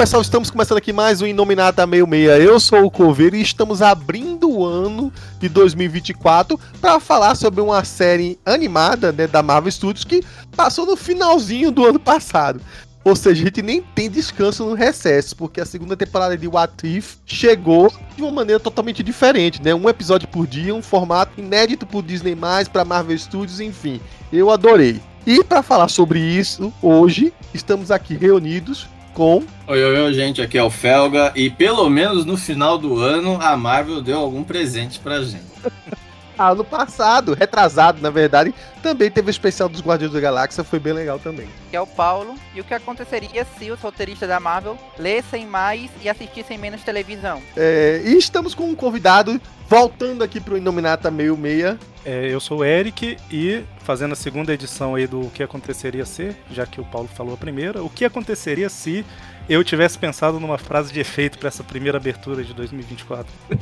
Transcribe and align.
Pessoal, 0.00 0.22
estamos 0.22 0.50
começando 0.50 0.78
aqui 0.78 0.94
mais 0.94 1.20
um 1.20 1.26
Inominata 1.26 1.86
66. 1.86 2.42
Eu 2.42 2.58
sou 2.58 2.86
o 2.86 2.90
Coveiro 2.90 3.36
e 3.36 3.42
estamos 3.42 3.82
abrindo 3.82 4.48
o 4.48 4.64
ano 4.64 5.12
de 5.38 5.46
2024 5.46 6.58
para 6.80 6.98
falar 6.98 7.34
sobre 7.34 7.60
uma 7.60 7.84
série 7.84 8.38
animada 8.46 9.12
né, 9.12 9.26
da 9.26 9.42
Marvel 9.42 9.70
Studios 9.70 10.02
que 10.02 10.24
passou 10.56 10.86
no 10.86 10.96
finalzinho 10.96 11.70
do 11.70 11.84
ano 11.84 12.00
passado. 12.00 12.62
Ou 13.04 13.14
seja, 13.14 13.42
a 13.42 13.44
gente 13.44 13.60
nem 13.60 13.82
tem 13.82 14.08
descanso 14.08 14.64
no 14.64 14.72
recesso, 14.72 15.36
porque 15.36 15.60
a 15.60 15.66
segunda 15.66 15.94
temporada 15.94 16.34
de 16.34 16.48
What 16.48 16.86
If 16.86 17.16
chegou 17.26 17.92
de 18.16 18.22
uma 18.22 18.32
maneira 18.32 18.58
totalmente 18.58 19.02
diferente, 19.02 19.62
né? 19.62 19.74
Um 19.74 19.86
episódio 19.86 20.26
por 20.28 20.46
dia, 20.46 20.74
um 20.74 20.80
formato 20.80 21.38
inédito 21.38 21.86
por 21.86 22.02
Disney+, 22.02 22.34
para 22.72 22.86
Marvel 22.86 23.18
Studios, 23.18 23.60
enfim. 23.60 24.00
Eu 24.32 24.50
adorei. 24.50 24.98
E 25.26 25.44
para 25.44 25.62
falar 25.62 25.88
sobre 25.88 26.18
isso, 26.18 26.72
hoje 26.80 27.34
estamos 27.52 27.90
aqui 27.90 28.14
reunidos 28.14 28.88
com. 29.12 29.42
Oi, 29.66 29.84
oi, 29.84 30.00
oi, 30.00 30.14
gente, 30.14 30.40
aqui 30.42 30.58
é 30.58 30.62
o 30.62 30.70
Felga 30.70 31.32
e 31.34 31.50
pelo 31.50 31.88
menos 31.88 32.24
no 32.24 32.36
final 32.36 32.78
do 32.78 32.98
ano 32.98 33.38
a 33.40 33.56
Marvel 33.56 34.00
deu 34.00 34.18
algum 34.18 34.42
presente 34.42 34.98
pra 34.98 35.22
gente. 35.22 35.44
ano 36.48 36.64
passado, 36.64 37.34
retrasado, 37.34 38.00
na 38.00 38.10
verdade, 38.10 38.54
também 38.82 39.10
teve 39.10 39.28
o 39.28 39.30
especial 39.30 39.68
dos 39.68 39.80
Guardiões 39.80 40.12
da 40.12 40.20
Galáxia, 40.20 40.64
foi 40.64 40.78
bem 40.78 40.92
legal 40.92 41.18
também. 41.18 41.48
Que 41.70 41.76
é 41.76 41.80
o 41.80 41.86
Paulo, 41.86 42.34
e 42.54 42.60
o 42.60 42.64
que 42.64 42.74
aconteceria 42.74 43.46
se 43.58 43.70
os 43.70 43.80
roteiristas 43.80 44.28
da 44.28 44.40
Marvel 44.40 44.78
lessem 44.98 45.46
mais 45.46 45.90
e 46.02 46.08
assistissem 46.08 46.58
menos 46.58 46.82
televisão? 46.82 47.42
É, 47.56 48.02
e 48.04 48.16
estamos 48.16 48.54
com 48.54 48.64
um 48.64 48.74
convidado, 48.74 49.40
voltando 49.68 50.24
aqui 50.24 50.40
pro 50.40 50.56
Inominata 50.56 51.10
Meio 51.10 51.36
Meia. 51.36 51.78
É, 52.04 52.32
eu 52.32 52.40
sou 52.40 52.58
o 52.58 52.64
Eric 52.64 53.18
e 53.30 53.62
fazendo 53.80 54.12
a 54.12 54.16
segunda 54.16 54.54
edição 54.54 54.94
aí 54.94 55.06
do 55.06 55.30
que 55.34 55.42
aconteceria 55.42 56.06
se, 56.06 56.34
já 56.50 56.64
que 56.64 56.80
o 56.80 56.84
Paulo 56.84 57.08
falou 57.08 57.34
a 57.34 57.36
primeira, 57.36 57.82
o 57.82 57.90
que 57.90 58.04
aconteceria 58.04 58.68
se 58.70 59.04
eu 59.50 59.64
tivesse 59.64 59.98
pensado 59.98 60.38
numa 60.38 60.56
frase 60.56 60.92
de 60.92 61.00
efeito 61.00 61.36
para 61.36 61.48
essa 61.48 61.64
primeira 61.64 61.98
abertura 61.98 62.44
de 62.44 62.54
2024. 62.54 63.26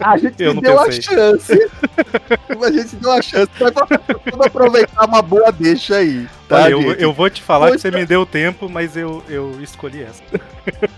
A 0.00 0.16
gente 0.18 0.42
eu 0.42 0.54
deu 0.60 0.76
pensei. 0.82 0.98
a 0.98 1.02
chance. 1.02 1.70
a 2.60 2.70
gente 2.72 2.96
deu 2.96 3.12
a 3.12 3.22
chance. 3.22 3.50
Vamos 4.30 4.46
aproveitar 4.46 5.04
uma 5.04 5.22
boa 5.22 5.52
deixa 5.52 5.96
aí. 5.96 6.26
Tá, 6.48 6.62
Olha, 6.62 6.72
eu, 6.72 6.92
eu, 6.94 7.12
vou 7.12 7.30
te 7.30 7.40
falar 7.40 7.66
Poxa. 7.66 7.76
que 7.76 7.82
você 7.82 7.90
me 7.96 8.04
deu 8.04 8.26
tempo, 8.26 8.68
mas 8.68 8.96
eu, 8.96 9.22
eu 9.28 9.60
escolhi 9.62 10.02
essa. 10.02 10.22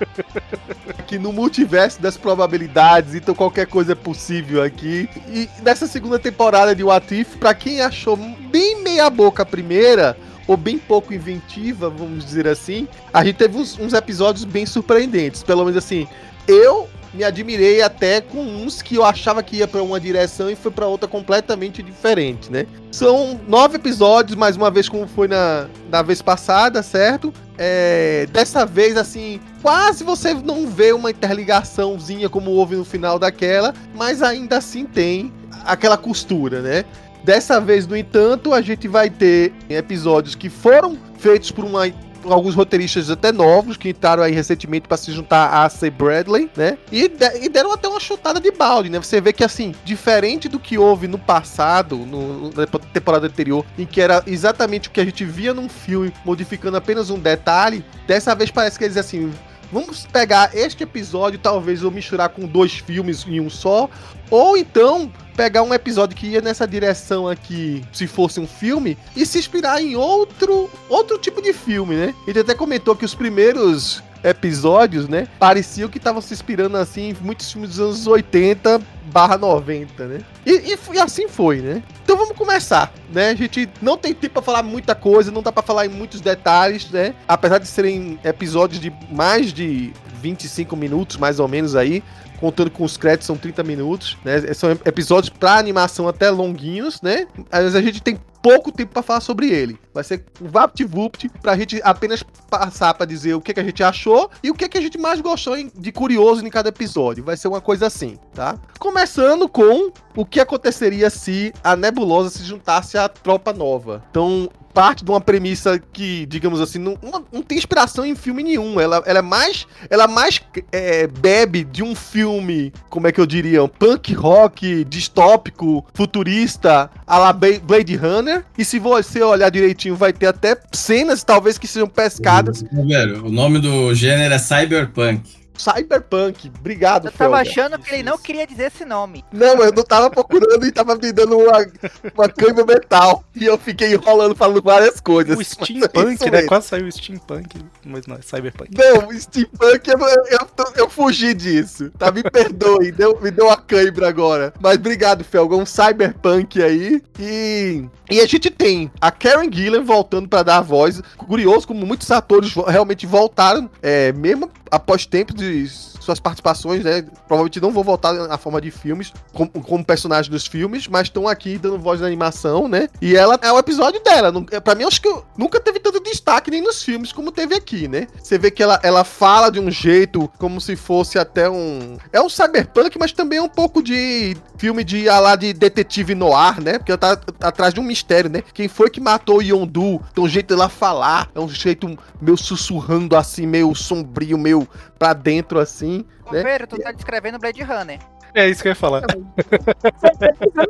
Aqui 0.99 1.19
no 1.19 1.33
multiverso 1.33 2.01
das 2.01 2.17
probabilidades, 2.17 3.15
então 3.15 3.35
qualquer 3.35 3.67
coisa 3.67 3.93
é 3.93 3.95
possível 3.95 4.63
aqui. 4.63 5.09
E 5.29 5.49
nessa 5.63 5.87
segunda 5.87 6.19
temporada 6.19 6.75
de 6.75 6.83
What 6.83 7.15
If, 7.15 7.37
pra 7.37 7.53
quem 7.53 7.83
achou 7.83 8.17
bem 8.17 8.83
meia 8.83 9.11
boca 9.11 9.43
a 9.43 9.47
primeira, 9.47 10.17
ou 10.47 10.57
bem 10.57 10.79
pouco 10.79 11.15
inventiva, 11.15 11.89
vamos 11.89 12.25
dizer 12.25 12.47
assim, 12.47 12.87
a 13.13 13.25
gente 13.25 13.37
teve 13.37 13.57
uns, 13.57 13.79
uns 13.79 13.93
episódios 13.93 14.45
bem 14.45 14.67
surpreendentes. 14.67 15.43
Pelo 15.43 15.65
menos 15.65 15.77
assim, 15.77 16.07
eu 16.47 16.89
me 17.15 17.23
admirei 17.23 17.81
até 17.81 18.21
com 18.21 18.41
uns 18.41 18.83
que 18.83 18.97
eu 18.97 19.05
achava 19.05 19.43
que 19.43 19.57
ia 19.57 19.69
para 19.69 19.83
uma 19.83 20.01
direção 20.01 20.51
e 20.51 20.57
foi 20.57 20.73
para 20.73 20.87
outra 20.87 21.09
completamente 21.09 21.83
diferente, 21.83 22.51
né? 22.51 22.67
São 22.91 23.41
nove 23.47 23.77
episódios, 23.77 24.37
mais 24.37 24.57
uma 24.57 24.71
vez 24.71 24.89
como 24.89 25.07
foi 25.07 25.29
na, 25.29 25.69
na 25.89 26.03
vez 26.03 26.21
passada, 26.21 26.83
certo? 26.83 27.33
É, 27.57 28.27
dessa 28.33 28.67
vez, 28.67 28.97
assim, 28.97 29.41
quase 29.63 30.03
você 30.03 30.35
não 30.35 30.67
vê 30.67 30.93
uma 30.93 31.11
interligaçãozinha 31.11 32.29
como 32.29 32.51
houve 32.51 32.75
no 32.75 32.85
final 32.85 33.17
daquela, 33.17 33.73
mas 33.95 34.21
ainda 34.21 34.59
assim 34.59 34.85
tem 34.85 35.33
aquela 35.65 35.97
costura, 35.97 36.61
né? 36.61 36.85
Dessa 37.25 37.59
vez, 37.59 37.87
no 37.87 37.97
entanto, 37.97 38.53
a 38.53 38.61
gente 38.61 38.87
vai 38.87 39.09
ter 39.09 39.51
episódios 39.69 40.35
que 40.35 40.51
foram 40.51 40.99
feitos 41.19 41.51
por 41.51 41.65
uma 41.65 41.91
alguns 42.25 42.55
roteiristas 42.55 43.11
até 43.11 43.31
novos 43.31 43.77
que 43.77 43.91
entraram 43.91 44.23
aí 44.23 44.33
recentemente 44.33 44.89
para 44.89 44.97
se 44.97 45.13
juntar 45.13 45.63
a 45.63 45.69
C. 45.69 45.91
Bradley, 45.91 46.51
né? 46.57 46.79
E, 46.91 47.09
de, 47.09 47.45
e, 47.45 47.49
deram 47.49 47.73
até 47.73 47.89
uma 47.89 48.01
chutada 48.01 48.41
de 48.41 48.51
balde, 48.51 48.89
né? 48.89 48.99
Você 48.99 49.21
vê 49.21 49.33
que 49.33 49.45
assim, 49.45 49.75
diferente 49.85 50.49
do 50.49 50.59
que 50.59 50.79
houve 50.79 51.07
no 51.07 51.19
passado, 51.19 51.97
no, 51.97 52.51
na 52.51 52.67
temporada 52.67 53.27
anterior, 53.27 53.65
em 53.79 53.85
que 53.85 54.01
era 54.01 54.23
exatamente 54.27 54.89
o 54.89 54.91
que 54.91 55.01
a 55.01 55.05
gente 55.05 55.25
via 55.25 55.53
num 55.53 55.69
filme, 55.69 56.13
modificando 56.25 56.77
apenas 56.77 57.11
um 57.11 57.19
detalhe, 57.19 57.85
dessa 58.07 58.35
vez 58.35 58.51
parece 58.51 58.79
que 58.79 58.85
eles 58.85 58.97
assim. 58.97 59.33
Vamos 59.73 60.07
pegar 60.07 60.51
este 60.55 60.83
episódio, 60.83 61.39
talvez, 61.39 61.83
ou 61.83 61.91
misturar 61.91 62.29
com 62.29 62.47
dois 62.47 62.75
filmes 62.75 63.27
em 63.27 63.41
um 63.41 63.51
só. 63.51 63.89
Ou 64.31 64.57
então 64.57 65.11
pegar 65.37 65.63
um 65.63 65.75
episódio 65.75 66.17
que 66.17 66.29
ia 66.29 66.41
nessa 66.41 66.67
direção 66.67 67.29
aqui, 67.29 67.83
se 67.93 68.07
fosse 68.07 68.39
um 68.39 68.47
filme, 68.47 68.97
e 69.17 69.27
se 69.27 69.39
inspirar 69.39 69.83
em 69.83 69.97
outro, 69.97 70.71
outro 70.89 71.19
tipo 71.19 71.43
de 71.43 71.53
filme, 71.53 71.97
né? 71.97 72.15
Ele 72.27 72.41
até 72.41 72.55
comentou 72.55 72.95
que 72.95 73.05
os 73.05 73.15
primeiros 73.15 74.03
episódios, 74.25 75.07
né? 75.07 75.29
Pareciam 75.39 75.89
que 75.89 75.99
estavam 75.99 76.23
se 76.23 76.33
inspirando 76.33 76.77
assim 76.79 77.11
em 77.11 77.17
muitos 77.21 77.53
filmes 77.53 77.71
dos 77.71 77.81
anos 77.81 78.07
80 78.07 78.81
barra 79.13 79.37
90, 79.37 80.07
né? 80.07 80.21
E, 80.47 80.73
e, 80.73 80.79
e, 80.95 80.99
assim 80.99 81.29
foi, 81.29 81.61
né? 81.61 81.83
Então 82.03 82.17
vamos 82.17 82.37
começar, 82.37 82.93
né? 83.13 83.31
A 83.31 83.35
gente 83.35 83.69
não 83.83 83.97
tem 83.99 84.15
tempo 84.15 84.35
para 84.35 84.43
falar 84.43 84.63
muita 84.63 84.95
coisa, 84.95 85.31
não 85.31 85.43
dá 85.43 85.53
para 85.53 85.63
falar 85.63 85.87
em 85.87 85.91
muitos 85.91 86.21
detalhes, 86.21 86.91
né? 86.91 87.15
Apesar 87.29 87.59
de 87.59 87.69
serem 87.69 88.19
episódios 88.25 88.81
de 88.81 88.93
mais 89.11 89.53
de 89.53 89.93
25 90.23 90.75
minutos, 90.75 91.19
mais 91.19 91.39
ou 91.39 91.47
menos 91.47 91.77
aí, 91.77 92.03
contando 92.41 92.71
com 92.71 92.83
os 92.83 92.97
créditos, 92.97 93.27
são 93.27 93.37
30 93.37 93.63
minutos, 93.63 94.17
né? 94.25 94.41
São 94.55 94.71
episódios 94.71 95.29
para 95.29 95.59
animação 95.59 96.09
até 96.09 96.31
longuinhos, 96.31 97.03
né? 97.03 97.27
Mas 97.53 97.75
a 97.75 97.83
gente 97.83 98.03
tem 98.03 98.19
pouco 98.45 98.71
tempo 98.71 98.93
para 98.93 99.03
falar 99.03 99.21
sobre 99.23 99.49
ele. 99.49 99.81
Vai 99.95 100.05
ser 100.05 100.23
um 100.39 100.49
vapt-vupt 100.49 101.31
pra 101.41 101.57
gente 101.57 101.81
apenas 101.83 102.23
passar 102.23 102.93
para 102.93 103.07
dizer 103.07 103.33
o 103.33 103.41
que, 103.41 103.55
que 103.55 103.61
a 103.61 103.65
gente 103.65 103.83
achou 103.83 104.31
e 104.43 104.51
o 104.51 104.55
que, 104.55 104.69
que 104.69 104.77
a 104.77 104.83
gente 104.83 104.99
mais 104.99 105.19
gostou 105.23 105.57
de 105.75 105.91
curioso 105.91 106.47
em 106.47 106.51
cada 106.51 106.69
episódio. 106.69 107.25
Vai 107.25 107.39
ser 107.39 107.49
uma 107.49 107.63
coisa 107.63 107.87
assim, 107.87 108.19
tá? 108.35 108.59
Começando 108.79 109.49
com 109.49 109.91
o 110.15 110.27
que 110.27 110.41
aconteceria 110.41 111.09
se 111.09 111.55
a 111.65 111.75
Nebulosa 111.75 112.29
se 112.29 112.45
juntasse 112.45 112.99
à 112.99 113.09
tropa 113.09 113.51
nova. 113.51 114.05
Então, 114.11 114.51
parte 114.75 115.05
de 115.05 115.11
uma 115.11 115.21
premissa 115.21 115.79
que, 115.79 116.27
digamos 116.27 116.61
assim, 116.61 116.79
não, 116.79 116.99
não 117.33 117.43
tem 117.43 117.57
inspiração 117.57 118.05
em 118.05 118.17
filme 118.17 118.43
nenhum. 118.43 118.81
Ela, 118.81 119.03
ela 119.07 119.21
é 119.21 119.23
mais, 119.23 119.67
ela 119.89 120.09
mais 120.09 120.43
é, 120.73 121.07
bebe 121.07 121.63
de 121.63 121.83
um 121.83 121.95
filme, 121.95 122.73
como 122.91 123.07
é 123.07 123.13
que 123.13 123.21
eu 123.21 123.27
diria, 123.27 123.63
um 123.63 123.69
punk 123.69 124.13
rock 124.13 124.85
distópico, 124.85 125.87
futurista, 125.95 126.91
a 127.07 127.19
la 127.19 127.33
Blade 127.33 127.95
Runner. 127.97 128.34
E 128.57 128.65
se 128.65 128.79
você 128.79 129.23
olhar 129.23 129.51
direitinho, 129.51 129.97
vai 129.97 130.13
ter 130.13 130.27
até 130.27 130.57
cenas, 130.73 131.23
talvez, 131.23 131.59
que 131.59 131.67
sejam 131.67 131.89
pescadas. 131.89 132.63
Velho, 132.73 133.27
o 133.27 133.31
nome 133.31 133.59
do 133.59 133.95
gênero 133.95 134.35
é 134.35 134.39
cyberpunk. 134.39 135.44
Cyberpunk. 135.57 136.51
Obrigado, 136.59 137.07
Eu 137.07 137.13
tava 137.13 137.37
Felga. 137.37 137.51
achando 137.51 137.79
que 137.79 137.95
ele 137.95 138.03
não 138.03 138.19
queria 138.19 138.47
dizer 138.47 138.73
esse 138.73 138.85
nome. 138.85 139.25
Não, 139.33 139.63
eu 139.63 139.73
não 139.73 139.83
tava 139.83 140.11
procurando 140.11 140.67
e 140.67 140.73
tava 140.73 140.97
me 140.97 141.13
dando 141.13 141.39
uma, 141.39 141.67
uma 142.15 142.29
cãibra 142.29 142.65
metal. 142.65 143.25
E 143.35 143.45
eu 143.45 143.57
fiquei 143.59 143.93
enrolando 143.93 144.35
falando 144.35 144.63
várias 144.63 145.01
coisas. 145.01 145.37
O 145.39 145.45
steampunk, 145.45 146.31
né? 146.31 146.43
Quase 146.43 146.69
saiu 146.69 146.87
o 146.87 146.93
steampunk, 146.93 147.65
mas 147.85 148.07
não, 148.07 148.17
é 148.17 148.23
cyberpunk. 148.23 148.71
Não, 148.77 149.09
o 149.09 149.21
steampunk, 149.21 149.89
eu, 149.89 149.99
eu, 149.99 150.25
eu, 150.31 150.73
eu 150.77 150.91
fugi 150.91 151.35
disso. 151.35 151.91
Tá? 151.99 152.11
Me 152.11 152.23
perdoe, 152.23 152.93
deu, 152.93 153.21
me 153.21 153.31
deu 153.31 153.47
uma 153.47 153.57
cãibra 153.57 154.09
agora. 154.09 154.53
Mas 154.61 154.77
obrigado, 154.77 155.25
Felga. 155.25 155.57
Um 155.57 155.67
cyberpunk 155.67 156.63
aí. 156.63 157.03
E, 157.19 157.85
e 158.11 158.21
a 158.21 158.27
gente 158.27 158.51
tem 158.51 158.91
a 159.01 159.11
Karen 159.11 159.51
Gillan 159.51 159.85
voltando 159.85 160.29
para 160.29 160.43
dar 160.43 160.59
a 160.59 160.63
voz. 160.63 161.01
Curioso 161.17 161.67
como 161.67 161.87
muitos 161.87 162.11
atores 162.11 162.53
realmente 162.67 163.07
voltaram, 163.07 163.71
é, 163.83 164.13
mesmo 164.13 164.51
após 164.71 165.07
tempo 165.07 165.33
de 165.45 165.94
suas 166.05 166.21
participações, 166.21 166.85
né? 166.85 167.03
Provavelmente 167.27 167.61
não 167.61 167.71
vão 167.71 167.83
voltar 167.83 168.13
na 168.13 168.39
forma 168.39 168.61
de 168.61 168.71
filmes, 168.71 169.13
como, 169.33 169.51
como 169.51 169.85
personagem 169.85 170.31
dos 170.31 170.47
filmes, 170.47 170.87
mas 170.89 171.09
estão 171.09 171.27
aqui 171.29 171.59
dando 171.59 171.79
voz 171.79 172.01
na 172.01 172.07
animação, 172.07 172.69
né? 172.69 172.89
E 173.01 173.17
ela 173.17 173.39
é 173.43 173.53
o 173.53 173.59
episódio 173.59 174.03
dela. 174.03 174.33
É, 174.51 174.61
Pra 174.61 174.75
mim, 174.75 174.85
acho 174.85 175.01
que 175.01 175.15
nunca 175.37 175.61
teve 175.61 175.79
tanto 175.79 176.01
destaque 176.01 176.51
nem 176.51 176.63
nos 176.63 176.83
filmes 176.83 177.13
como 177.13 177.31
teve 177.31 177.55
aqui, 177.55 177.87
né? 177.87 178.07
Você 178.23 178.39
vê 178.39 178.51
que 178.51 178.63
ela, 178.63 178.81
ela 178.83 179.05
fala 179.05 179.51
de 179.51 179.61
um 179.61 179.71
jeito 179.71 180.31
como 180.39 180.61
se 180.61 180.75
fosse 180.75 181.19
até 181.19 181.49
um. 181.51 181.99
É 182.13 182.21
um 182.21 182.29
cyberpunk, 182.29 182.99
mas 182.99 183.13
também 183.13 183.39
é 183.39 183.43
um 183.43 183.49
pouco 183.49 183.83
de 183.83 184.37
filme 184.57 184.83
de 184.83 185.05
lá 185.05 185.37
de 185.37 185.53
detetive 185.53 186.15
noir, 186.15 186.61
né? 186.61 186.79
Porque 186.79 186.93
ela 186.93 186.99
tá 186.99 187.19
atrás 187.43 187.75
de 187.75 187.81
um 187.81 187.83
mistério, 187.83 188.31
né? 188.31 188.43
Quem 188.53 188.69
foi 188.69 188.89
que 188.89 189.01
matou 189.01 189.39
o 189.39 189.43
Yondu? 189.43 190.01
Tem 190.15 190.25
um 190.25 190.29
jeito 190.29 190.49
dela 190.49 190.69
falar, 190.69 191.31
é 191.35 191.41
um 191.41 191.49
jeito 191.49 191.87
meio 192.21 192.37
sussurrando 192.37 193.17
assim, 193.17 193.47
meio 193.47 193.75
sombrio, 193.75 194.39
meio 194.39 194.67
pra 194.99 195.13
dentro 195.13 195.59
assim. 195.59 195.94
Ô, 196.25 196.33
né? 196.33 196.43
Pedro, 196.43 196.67
tu 196.67 196.79
tá 196.79 196.93
descrevendo 196.93 197.39
Blade 197.39 197.63
Runner. 197.63 197.99
É 198.35 198.49
isso 198.49 198.63
que 198.63 198.69
eu 198.69 198.73
ia 198.73 198.77
falar. 198.77 199.03